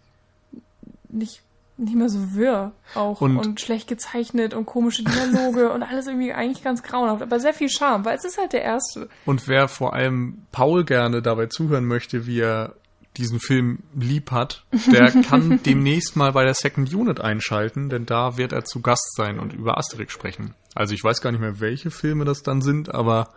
nicht, 1.09 1.43
nicht 1.79 1.95
mehr 1.97 2.09
so 2.09 2.35
wirr 2.35 2.73
auch. 2.95 3.21
Und- 3.21 3.37
Und, 3.39 3.61
schlecht 3.61 3.89
gezeichnet 3.89 4.53
und 4.53 4.67
komische 4.67 5.03
Dialoge 5.05 5.71
und 5.73 5.83
alles 5.83 6.07
irgendwie 6.07 6.33
eigentlich 6.33 6.63
ganz 6.65 6.83
grauenhaft. 6.83 7.23
Aber 7.23 7.41
sehr 7.41 7.55
viel 7.55 7.69
Charme, 7.71 8.05
weil 8.05 8.17
es 8.17 8.25
ist 8.25 8.37
halt 8.39 8.53
der 8.53 8.63
erste. 8.63 9.09
Und 9.25 9.49
wer 9.49 9.69
vor 9.69 9.95
allem 9.95 10.43
Paul 10.53 10.85
gerne 10.85 11.23
dabei 11.23 11.47
zuhören 11.47 11.85
möchte, 11.87 12.27
wie 12.27 12.41
er 12.41 12.75
diesen 13.17 13.41
Film 13.41 13.81
lieb 13.95 14.31
hat, 14.31 14.65
der 14.93 15.11
kann 15.23 15.61
demnächst 15.65 16.15
mal 16.17 16.33
bei 16.33 16.45
der 16.45 16.55
Second 16.55 16.93
Unit 16.95 17.21
einschalten, 17.21 17.89
denn 17.89 18.07
da 18.07 18.37
wird 18.37 18.53
er 18.53 18.65
zu 18.65 18.81
Gast 18.81 19.15
sein 19.17 19.39
und 19.41 19.53
über 19.53 19.77
Asterix 19.79 20.13
sprechen. 20.13 20.55
Also 20.75 20.95
ich 20.95 21.03
weiß 21.03 21.21
gar 21.21 21.33
nicht 21.33 21.41
mehr, 21.41 21.59
welche 21.61 21.91
Filme 21.91 22.25
das 22.25 22.43
dann 22.43 22.61
sind, 22.63 22.95
aber 22.95 23.31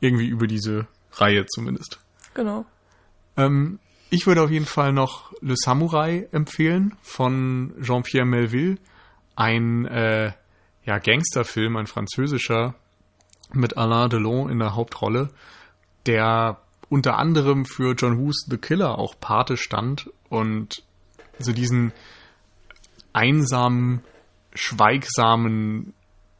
irgendwie 0.00 0.28
über 0.28 0.46
diese 0.46 0.86
Reihe 1.12 1.44
zumindest. 1.46 1.98
Genau. 2.34 2.64
Ähm, 3.36 3.78
ich 4.10 4.26
würde 4.26 4.42
auf 4.42 4.50
jeden 4.50 4.64
Fall 4.64 4.92
noch 4.94 5.27
Le 5.40 5.54
Samurai 5.56 6.28
empfehlen 6.32 6.96
von 7.02 7.74
Jean-Pierre 7.80 8.26
Melville. 8.26 8.78
Ein 9.36 9.86
äh, 9.86 10.32
ja, 10.84 10.98
Gangsterfilm, 10.98 11.76
ein 11.76 11.86
französischer 11.86 12.74
mit 13.52 13.76
Alain 13.76 14.10
Delon 14.10 14.50
in 14.50 14.58
der 14.58 14.74
Hauptrolle, 14.74 15.30
der 16.06 16.58
unter 16.88 17.18
anderem 17.18 17.64
für 17.64 17.94
John 17.94 18.18
Woo's 18.18 18.46
The 18.48 18.56
Killer 18.56 18.98
auch 18.98 19.14
Pate 19.20 19.56
stand 19.56 20.10
und 20.28 20.82
so 21.38 21.52
diesen 21.52 21.92
einsamen, 23.12 24.02
schweigsamen 24.54 25.92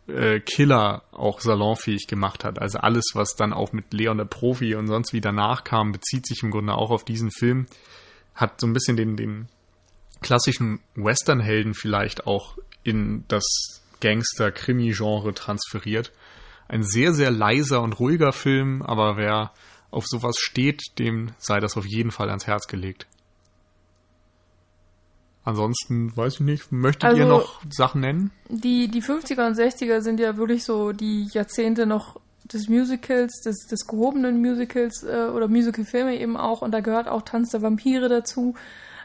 äh, 0.06 0.40
Killer 0.40 1.02
auch 1.12 1.40
salonfähig 1.40 2.06
gemacht 2.06 2.44
hat. 2.44 2.60
Also 2.60 2.78
alles, 2.78 3.10
was 3.14 3.36
dann 3.36 3.52
auch 3.52 3.72
mit 3.72 3.92
Leon 3.92 4.18
der 4.18 4.24
Profi 4.24 4.74
und 4.74 4.86
sonst 4.86 5.12
wie 5.12 5.20
danach 5.20 5.64
kam, 5.64 5.92
bezieht 5.92 6.26
sich 6.26 6.42
im 6.42 6.50
Grunde 6.50 6.74
auch 6.74 6.90
auf 6.90 7.04
diesen 7.04 7.30
Film. 7.30 7.66
Hat 8.38 8.60
so 8.60 8.66
ein 8.66 8.72
bisschen 8.72 8.96
den, 8.96 9.16
den 9.16 9.48
klassischen 10.22 10.80
Western-Helden 10.94 11.74
vielleicht 11.74 12.26
auch 12.26 12.56
in 12.84 13.24
das 13.28 13.44
Gangster-Krimi-Genre 14.00 15.34
transferiert. 15.34 16.12
Ein 16.68 16.84
sehr, 16.84 17.12
sehr 17.12 17.30
leiser 17.32 17.82
und 17.82 17.98
ruhiger 17.98 18.32
Film, 18.32 18.80
aber 18.82 19.16
wer 19.16 19.52
auf 19.90 20.06
sowas 20.06 20.36
steht, 20.38 20.82
dem 20.98 21.32
sei 21.38 21.58
das 21.60 21.76
auf 21.76 21.84
jeden 21.86 22.10
Fall 22.12 22.28
ans 22.28 22.46
Herz 22.46 22.68
gelegt. 22.68 23.06
Ansonsten 25.44 26.14
weiß 26.16 26.34
ich 26.34 26.40
nicht, 26.40 26.72
möchtet 26.72 27.04
Also- 27.04 27.20
ihr 27.22 27.26
noch 27.26 27.62
Sachen 27.70 28.02
nennen? 28.02 28.30
Die, 28.50 28.88
die 28.88 29.02
50er 29.02 29.46
und 29.46 29.54
60er 29.54 30.02
sind 30.02 30.20
ja 30.20 30.36
wirklich 30.36 30.62
so 30.64 30.92
die 30.92 31.26
Jahrzehnte 31.32 31.86
noch 31.86 32.20
des 32.52 32.68
Musicals, 32.68 33.40
des, 33.44 33.66
des 33.66 33.86
gehobenen 33.86 34.40
Musicals 34.40 35.02
äh, 35.02 35.28
oder 35.34 35.48
Musicalfilme 35.48 36.18
eben 36.18 36.36
auch. 36.36 36.62
Und 36.62 36.72
da 36.72 36.80
gehört 36.80 37.08
auch 37.08 37.22
Tanz 37.22 37.50
der 37.50 37.62
Vampire 37.62 38.08
dazu, 38.08 38.54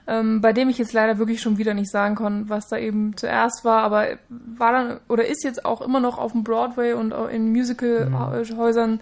ähm, 0.07 0.41
bei 0.41 0.51
dem 0.53 0.69
ich 0.69 0.77
jetzt 0.77 0.93
leider 0.93 1.17
wirklich 1.17 1.41
schon 1.41 1.57
wieder 1.57 1.73
nicht 1.73 1.89
sagen 1.91 2.15
kann, 2.15 2.49
was 2.49 2.67
da 2.67 2.77
eben 2.77 3.15
zuerst 3.17 3.63
war. 3.63 3.83
Aber 3.83 4.07
war 4.29 4.71
dann 4.71 4.99
oder 5.07 5.25
ist 5.25 5.43
jetzt 5.43 5.65
auch 5.65 5.81
immer 5.81 5.99
noch 5.99 6.17
auf 6.17 6.31
dem 6.33 6.43
Broadway 6.43 6.93
und 6.93 7.13
auch 7.13 7.29
in 7.29 7.51
Musicalhäusern 7.51 8.99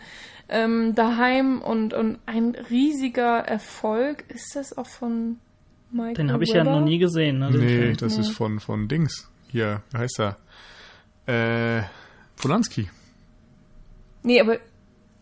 ähm, 0.49 0.93
daheim 0.95 1.61
und, 1.61 1.93
und 1.93 2.19
ein 2.25 2.55
riesiger 2.69 3.39
Erfolg. 3.39 4.25
Ist 4.29 4.55
das 4.55 4.77
auch 4.77 4.87
von 4.87 5.39
Michael 5.91 6.13
Den 6.15 6.31
habe 6.31 6.43
ich 6.43 6.51
ja 6.53 6.63
noch 6.63 6.81
nie 6.81 6.99
gesehen. 6.99 7.39
Ne, 7.39 7.49
Nee, 7.51 7.93
das 7.93 8.15
Nee. 8.15 8.21
ist 8.21 8.31
von, 8.31 8.59
von 8.59 8.87
Dings. 8.87 9.29
Hier, 9.47 9.81
wie 9.91 9.97
heißt 9.97 10.19
er? 10.19 10.37
Äh, 11.27 11.83
Polanski. 12.41 12.89
Nee, 14.23 14.39
aber 14.41 14.57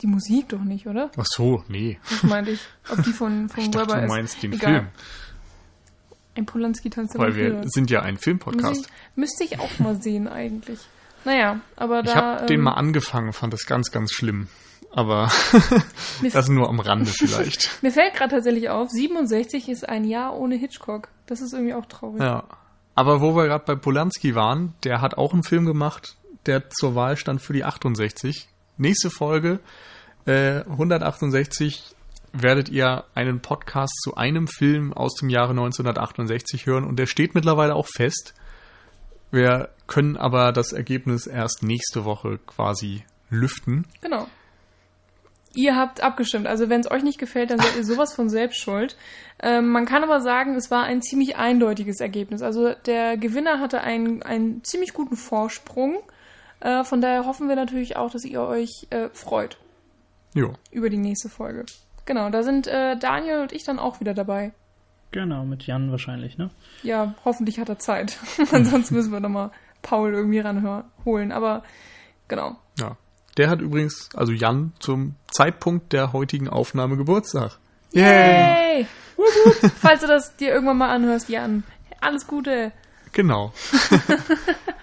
die 0.02 0.08
Musik 0.08 0.50
doch 0.50 0.60
nicht, 0.64 0.88
oder? 0.88 1.12
Ach 1.18 1.26
so, 1.26 1.64
nee. 1.68 2.00
Das 2.10 2.24
meinte 2.24 2.52
ich. 2.52 2.62
Ob 2.90 3.04
die 3.04 3.12
von, 3.12 3.50
von 3.50 3.64
Ich 3.64 3.72
dachte, 3.72 3.88
Weber 3.90 4.00
du 4.00 4.06
ist. 4.06 4.10
meinst 4.10 4.44
den 4.44 4.54
Egal. 4.54 4.74
Film. 4.74 4.88
Ein 6.36 6.46
Polanski-Tanz 6.46 7.12
der 7.14 7.22
Weil 7.22 7.36
wir 7.36 7.46
Vampire. 7.54 7.70
sind 7.70 7.90
ja 7.90 8.02
ein 8.02 8.18
Filmpodcast. 8.18 8.82
ich, 8.86 9.18
müsste 9.18 9.44
ich 9.44 9.60
auch 9.60 9.80
mal 9.80 10.02
sehen 10.02 10.28
eigentlich. 10.28 10.80
Naja, 11.26 11.60
aber 11.76 12.00
Ich 12.00 12.06
da... 12.12 12.16
habe 12.16 12.46
den 12.46 12.60
ähm, 12.60 12.64
mal 12.66 12.74
angefangen, 12.74 13.34
fand 13.34 13.52
das 13.54 13.66
ganz, 13.66 13.92
ganz 13.92 14.14
schlimm. 14.14 14.48
Aber 14.92 15.30
das 16.34 16.48
nur 16.50 16.70
am 16.70 16.80
Rande 16.80 17.12
vielleicht. 17.12 17.78
mir 17.84 17.92
fällt 17.92 18.14
gerade 18.16 18.36
tatsächlich 18.36 18.70
auf, 18.70 18.90
67 18.90 19.70
ist 19.70 19.88
ein 19.88 20.04
Jahr 20.06 20.36
ohne 20.36 20.56
Hitchcock. 20.56 21.10
Das 21.26 21.42
ist 21.42 21.54
irgendwie 21.54 21.74
auch 21.74 21.86
traurig. 21.86 22.22
Ja. 22.22 22.46
Aber 22.96 23.22
wo 23.22 23.36
wir 23.36 23.46
gerade 23.48 23.66
bei 23.66 23.76
Polanski 23.76 24.34
waren, 24.34 24.74
der 24.84 25.02
hat 25.02 25.16
auch 25.18 25.34
einen 25.34 25.44
Film 25.44 25.66
gemacht, 25.66 26.16
der 26.46 26.70
zur 26.70 26.96
Wahl 26.96 27.18
stand 27.18 27.42
für 27.42 27.54
die 27.54 27.64
68. 27.64 28.48
Nächste 28.82 29.10
Folge, 29.10 29.60
äh, 30.26 30.62
168, 30.62 31.84
werdet 32.32 32.70
ihr 32.70 33.04
einen 33.14 33.42
Podcast 33.42 33.94
zu 34.02 34.16
einem 34.16 34.48
Film 34.48 34.94
aus 34.94 35.16
dem 35.16 35.28
Jahre 35.30 35.50
1968 35.50 36.66
hören 36.66 36.86
und 36.86 36.98
der 36.98 37.06
steht 37.06 37.36
mittlerweile 37.36 37.76
auch 37.76 37.88
fest. 37.88 38.34
Wir 39.32 39.68
können 39.88 40.16
aber 40.16 40.54
das 40.54 40.72
Ergebnis 40.72 41.28
erst 41.28 41.62
nächste 41.62 42.06
Woche 42.06 42.40
quasi 42.48 43.04
lüften. 43.30 43.86
Genau. 44.00 44.28
Ihr 45.54 45.76
habt 45.76 46.02
abgestimmt. 46.02 46.48
Also 46.48 46.70
wenn 46.70 46.80
es 46.80 46.90
euch 46.90 47.04
nicht 47.04 47.20
gefällt, 47.20 47.52
dann 47.52 47.60
seid 47.60 47.76
ihr 47.76 47.84
sowas 47.84 48.14
von 48.14 48.30
selbst 48.30 48.62
schuld. 48.62 48.96
Ähm, 49.44 49.68
man 49.68 49.86
kann 49.86 50.04
aber 50.04 50.22
sagen, 50.22 50.56
es 50.56 50.72
war 50.72 50.84
ein 50.84 51.02
ziemlich 51.02 51.36
eindeutiges 51.36 52.00
Ergebnis. 52.00 52.42
Also 52.42 52.74
der 52.86 53.18
Gewinner 53.18 53.60
hatte 53.60 53.82
einen, 53.82 54.24
einen 54.24 54.64
ziemlich 54.64 54.94
guten 54.94 55.18
Vorsprung. 55.18 56.02
Äh, 56.60 56.84
von 56.84 57.02
daher 57.02 57.26
hoffen 57.26 57.48
wir 57.48 57.56
natürlich 57.56 57.96
auch, 57.96 58.12
dass 58.12 58.26
ihr 58.26 58.42
euch 58.42 58.88
äh, 58.90 59.10
freut 59.14 59.58
Jo. 60.34 60.54
über 60.72 60.90
die 60.90 60.98
nächste 60.98 61.30
Folge. 61.30 61.66
Genau, 62.06 62.30
da 62.30 62.44
sind 62.44 62.68
äh, 62.68 62.98
Daniel 62.98 63.42
und 63.42 63.52
ich 63.52 63.64
dann 63.64 63.80
auch 63.80 64.00
wieder 64.00 64.14
dabei. 64.14 64.52
Genau, 65.12 65.44
mit 65.44 65.66
Jan 65.66 65.92
wahrscheinlich, 65.92 66.38
ne? 66.38 66.50
Ja, 66.84 67.16
hoffentlich 67.26 67.60
hat 67.60 67.70
er 67.70 67.80
Zeit. 67.80 68.18
Ansonsten 68.52 68.96
müssen 68.96 69.12
wir 69.12 69.20
nochmal 69.20 69.52
Paul 69.82 70.14
irgendwie 70.14 70.40
ranholen. 70.40 71.32
Aber 71.32 71.64
genau. 72.28 72.58
Ja. 72.78 72.98
Der 73.38 73.50
hat 73.50 73.62
übrigens, 73.62 74.10
also 74.16 74.34
Jan, 74.34 74.74
zum 74.80 75.16
Zeitpunkt 75.32 75.94
der 75.94 76.14
heutigen 76.14 76.50
Aufnahme 76.50 76.98
Geburtstag. 76.98 77.58
Yay! 77.92 78.86
Wup. 79.16 79.72
Falls 79.78 80.02
du 80.02 80.08
das 80.08 80.36
dir 80.36 80.50
irgendwann 80.50 80.78
mal 80.78 80.90
anhörst, 80.90 81.30
Jan. 81.30 81.64
Alles 82.02 82.28
Gute. 82.28 82.72
Genau. 83.14 83.54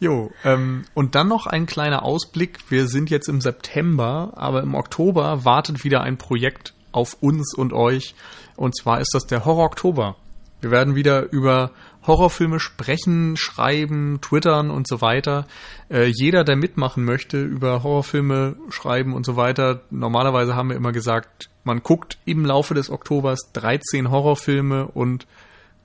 jo, 0.00 0.30
ähm, 0.44 0.84
und 0.94 1.14
dann 1.14 1.28
noch 1.28 1.46
ein 1.46 1.66
kleiner 1.66 2.02
Ausblick. 2.04 2.58
Wir 2.68 2.88
sind 2.88 3.10
jetzt 3.10 3.28
im 3.28 3.40
September, 3.40 4.32
aber 4.36 4.62
im 4.62 4.74
Oktober 4.74 5.44
wartet 5.44 5.84
wieder 5.84 6.02
ein 6.02 6.18
Projekt 6.18 6.74
auf 6.92 7.16
uns 7.20 7.54
und 7.54 7.72
euch. 7.72 8.14
Und 8.56 8.76
zwar 8.76 9.00
ist 9.00 9.14
das 9.14 9.26
der 9.26 9.44
Horror 9.44 9.66
Oktober. 9.66 10.16
Wir 10.60 10.70
werden 10.70 10.96
wieder 10.96 11.30
über 11.30 11.70
Horrorfilme 12.06 12.58
sprechen, 12.58 13.36
schreiben, 13.36 14.20
twittern 14.20 14.70
und 14.70 14.88
so 14.88 15.00
weiter. 15.00 15.46
Äh, 15.90 16.06
jeder, 16.06 16.42
der 16.42 16.56
mitmachen 16.56 17.04
möchte, 17.04 17.42
über 17.42 17.82
Horrorfilme 17.82 18.56
schreiben 18.70 19.14
und 19.14 19.24
so 19.26 19.36
weiter. 19.36 19.82
Normalerweise 19.90 20.56
haben 20.56 20.70
wir 20.70 20.76
immer 20.76 20.92
gesagt, 20.92 21.50
man 21.64 21.82
guckt 21.82 22.18
im 22.24 22.44
Laufe 22.44 22.74
des 22.74 22.90
Oktobers 22.90 23.52
13 23.52 24.10
Horrorfilme 24.10 24.86
und 24.86 25.26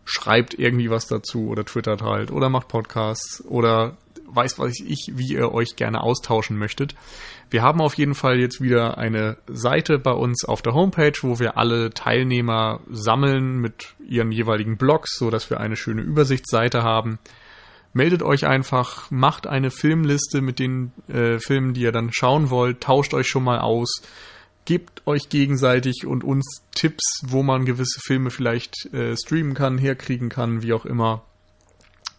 schreibt 0.06 0.54
irgendwie 0.58 0.90
was 0.90 1.08
dazu 1.08 1.48
oder 1.50 1.66
twittert 1.66 2.02
halt 2.02 2.32
oder 2.32 2.50
macht 2.50 2.68
Podcasts 2.68 3.44
oder 3.46 3.96
weiß 4.34 4.60
was 4.60 4.80
ich, 4.80 5.12
wie 5.16 5.34
ihr 5.34 5.52
euch 5.52 5.76
gerne 5.76 6.02
austauschen 6.02 6.58
möchtet. 6.58 6.96
Wir 7.50 7.62
haben 7.62 7.82
auf 7.82 7.94
jeden 7.96 8.16
Fall 8.16 8.40
jetzt 8.40 8.62
wieder 8.62 8.98
eine 8.98 9.38
Seite 9.48 10.00
bei 10.00 10.12
uns 10.12 10.44
auf 10.46 10.62
der 10.62 10.74
Homepage, 10.74 11.14
wo 11.22 11.40
wir 11.40 11.58
alle 11.58 11.92
Teilnehmer 11.92 12.80
sammeln 12.90 13.60
mit 13.60 13.94
ihren 14.08 14.32
jeweiligen 14.32 14.78
Blogs, 14.78 15.18
so 15.18 15.30
dass 15.30 15.50
wir 15.50 15.60
eine 15.60 15.76
schöne 15.76 16.02
Übersichtsseite 16.02 16.84
haben. 16.84 17.20
Meldet 17.94 18.24
euch 18.24 18.48
einfach, 18.48 19.12
macht 19.12 19.46
eine 19.46 19.70
Filmliste 19.70 20.42
mit 20.42 20.58
den 20.58 20.92
äh, 21.08 21.38
Filmen, 21.40 21.76
die 21.76 21.82
ihr 21.82 21.92
dann 21.92 22.10
schauen 22.12 22.50
wollt, 22.50 22.82
tauscht 22.82 23.14
euch 23.14 23.28
schon 23.28 23.44
mal 23.44 23.60
aus, 23.60 24.02
gebt 24.66 25.06
euch 25.06 25.30
gegenseitig 25.30 26.08
und 26.08 26.24
uns 26.24 26.64
Tipps, 26.74 27.22
wo 27.24 27.44
man 27.44 27.66
gewisse 27.66 28.00
Filme 28.04 28.32
vielleicht 28.32 28.92
äh, 28.94 29.16
streamen 29.16 29.54
kann, 29.54 29.78
herkriegen 29.78 30.30
kann, 30.30 30.64
wie 30.64 30.74
auch 30.74 30.86
immer. 30.86 31.24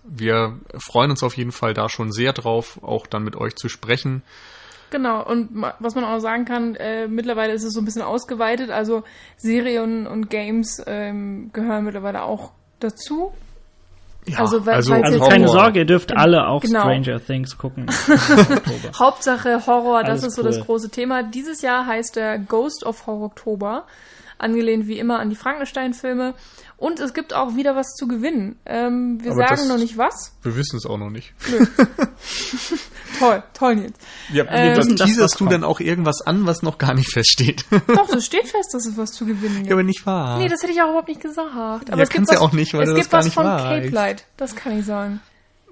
Wir 0.04 0.58
freuen 0.76 1.10
uns 1.10 1.22
auf 1.22 1.36
jeden 1.36 1.52
Fall 1.52 1.72
da 1.74 1.88
schon 1.88 2.12
sehr 2.12 2.32
drauf, 2.32 2.78
auch 2.82 3.06
dann 3.06 3.24
mit 3.24 3.36
euch 3.36 3.54
zu 3.56 3.68
sprechen. 3.68 4.22
Genau, 4.90 5.24
und 5.26 5.48
was 5.80 5.94
man 5.96 6.04
auch 6.04 6.18
sagen 6.20 6.44
kann, 6.44 6.76
äh, 6.76 7.08
mittlerweile 7.08 7.52
ist 7.52 7.64
es 7.64 7.72
so 7.72 7.80
ein 7.80 7.84
bisschen 7.84 8.02
ausgeweitet. 8.02 8.70
Also 8.70 9.02
Serien 9.38 10.06
und 10.06 10.30
Games 10.30 10.80
ähm, 10.86 11.50
gehören 11.52 11.84
mittlerweile 11.84 12.22
auch 12.22 12.52
dazu. 12.80 13.32
Ja, 14.26 14.38
Also, 14.38 14.64
weil- 14.64 14.74
Also 14.74 14.94
Jetzt 14.94 15.20
keine. 15.28 15.48
Sorge, 15.48 15.80
ihr 15.80 15.84
dürft 15.84 16.16
alle 16.16 16.46
auch 16.46 16.62
Genau. 16.62 16.80
Stranger 16.80 17.18
Things 17.24 17.58
gucken. 17.58 17.86
Hauptsache 18.98 19.66
Horror, 19.66 20.00
das 20.02 20.10
Alles 20.22 20.24
ist 20.28 20.34
so 20.36 20.42
cool. 20.42 20.48
das 20.48 20.60
große 20.60 20.90
Thema. 20.90 21.22
Dieses 21.22 21.62
Jahr 21.62 21.86
heißt 21.86 22.16
der 22.16 22.38
Ghost 22.38 22.84
of 22.84 23.06
Horror 23.06 23.26
Oktober, 23.26 23.86
angelehnt 24.38 24.86
wie 24.86 24.98
immer 24.98 25.18
an 25.18 25.30
die 25.30 25.36
Frankenstein-Filme. 25.36 26.34
Und 26.84 27.00
es 27.00 27.14
gibt 27.14 27.32
auch 27.32 27.56
wieder 27.56 27.74
was 27.76 27.94
zu 27.94 28.06
gewinnen. 28.06 28.56
Ähm, 28.66 29.18
wir 29.22 29.32
Aber 29.32 29.40
sagen 29.46 29.56
das- 29.56 29.68
noch 29.68 29.78
nicht 29.78 29.96
was. 29.96 30.36
Wir 30.42 30.54
wissen 30.54 30.76
es 30.76 30.84
auch 30.84 30.98
noch 30.98 31.08
nicht. 31.08 31.32
Toll, 33.18 33.42
toll 33.54 33.76
Nils. 33.76 33.94
Ja, 34.32 34.44
Ähm, 34.48 34.76
was 34.76 34.86
teaserst 34.88 35.18
was 35.20 35.30
du 35.38 35.46
denn 35.46 35.64
auch 35.64 35.80
irgendwas 35.80 36.20
an, 36.26 36.46
was 36.46 36.62
noch 36.62 36.78
gar 36.78 36.94
nicht 36.94 37.10
feststeht? 37.12 37.64
Doch, 37.86 38.08
es 38.14 38.26
steht 38.26 38.48
fest, 38.48 38.74
dass 38.74 38.86
es 38.86 38.96
was 38.96 39.12
zu 39.12 39.24
gewinnen 39.24 39.56
gibt. 39.58 39.66
ja, 39.68 39.72
aber 39.74 39.82
nicht 39.82 40.04
wahr. 40.04 40.38
Nee, 40.38 40.48
das 40.48 40.62
hätte 40.62 40.72
ich 40.72 40.82
auch 40.82 40.88
überhaupt 40.88 41.08
nicht 41.08 41.20
gesagt. 41.20 41.46
Aber 41.54 41.96
Ja, 41.96 42.02
es 42.02 42.08
gibt 42.10 42.12
kannst 42.12 42.32
ja 42.32 42.38
was, 42.38 42.42
auch 42.48 42.52
nicht, 42.52 42.74
weil 42.74 42.82
es 42.82 42.88
du 42.90 42.94
gibt 42.96 43.06
das 43.06 43.10
gar 43.10 43.18
was 43.20 43.24
nicht 43.26 43.34
von 43.34 43.44
weißt. 43.46 43.64
Cape 43.64 43.88
Light. 43.88 44.24
Das 44.36 44.56
kann 44.56 44.78
ich 44.78 44.84
sagen. 44.84 45.20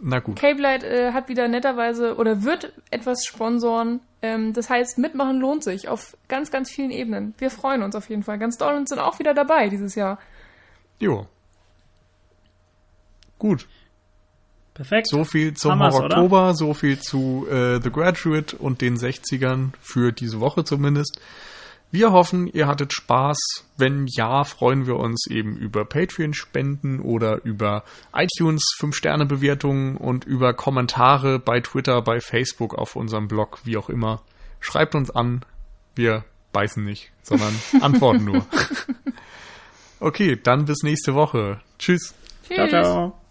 Na 0.01 0.18
gut. 0.20 0.36
Cape 0.36 0.60
Light 0.60 0.82
äh, 0.82 1.12
hat 1.12 1.28
wieder 1.28 1.47
netterweise 1.48 2.16
oder 2.16 2.43
wird 2.43 2.72
etwas 2.90 3.24
sponsoren. 3.24 4.01
Ähm, 4.22 4.52
das 4.52 4.70
heißt, 4.70 4.98
mitmachen 4.98 5.40
lohnt 5.40 5.62
sich 5.64 5.89
auf 5.89 6.16
ganz, 6.28 6.51
ganz 6.51 6.70
vielen 6.70 6.90
Ebenen. 6.90 7.34
Wir 7.39 7.51
freuen 7.51 7.82
uns 7.82 7.94
auf 7.97 8.09
jeden 8.09 8.22
Fall 8.22 8.39
ganz 8.39 8.56
doll 8.56 8.74
und 8.74 8.89
sind 8.89 8.98
auch 8.98 9.18
wieder 9.18 9.34
dabei 9.34 9.68
dieses 9.68 9.94
Jahr. 9.94 10.18
Jo. 11.02 11.26
Gut. 13.40 13.66
Perfekt. 14.72 15.08
So 15.08 15.24
viel 15.24 15.52
zum 15.54 15.80
oder? 15.80 15.94
Oktober, 15.96 16.54
so 16.54 16.74
viel 16.74 17.00
zu 17.00 17.44
äh, 17.50 17.80
The 17.82 17.90
Graduate 17.90 18.56
und 18.56 18.80
den 18.80 18.96
60ern 18.96 19.72
für 19.80 20.12
diese 20.12 20.38
Woche 20.38 20.62
zumindest. 20.62 21.20
Wir 21.90 22.12
hoffen, 22.12 22.46
ihr 22.46 22.68
hattet 22.68 22.92
Spaß. 22.92 23.36
Wenn 23.76 24.06
ja, 24.06 24.44
freuen 24.44 24.86
wir 24.86 24.94
uns 24.96 25.26
eben 25.28 25.56
über 25.56 25.84
Patreon-Spenden 25.84 27.00
oder 27.00 27.44
über 27.44 27.82
iTunes 28.14 28.62
5-Sterne-Bewertungen 28.80 29.96
und 29.96 30.24
über 30.24 30.54
Kommentare 30.54 31.40
bei 31.40 31.60
Twitter, 31.60 32.00
bei 32.00 32.20
Facebook, 32.20 32.76
auf 32.76 32.94
unserem 32.94 33.26
Blog, 33.26 33.58
wie 33.64 33.76
auch 33.76 33.88
immer. 33.88 34.22
Schreibt 34.60 34.94
uns 34.94 35.10
an. 35.10 35.44
Wir 35.96 36.24
beißen 36.52 36.84
nicht, 36.84 37.10
sondern 37.24 37.52
antworten 37.80 38.24
nur. 38.24 38.46
Okay, 40.02 40.36
dann 40.42 40.64
bis 40.64 40.82
nächste 40.82 41.14
Woche. 41.14 41.60
Tschüss. 41.78 42.12
Tschüss. 42.48 42.56
Ciao, 42.56 42.68
ciao. 42.68 43.21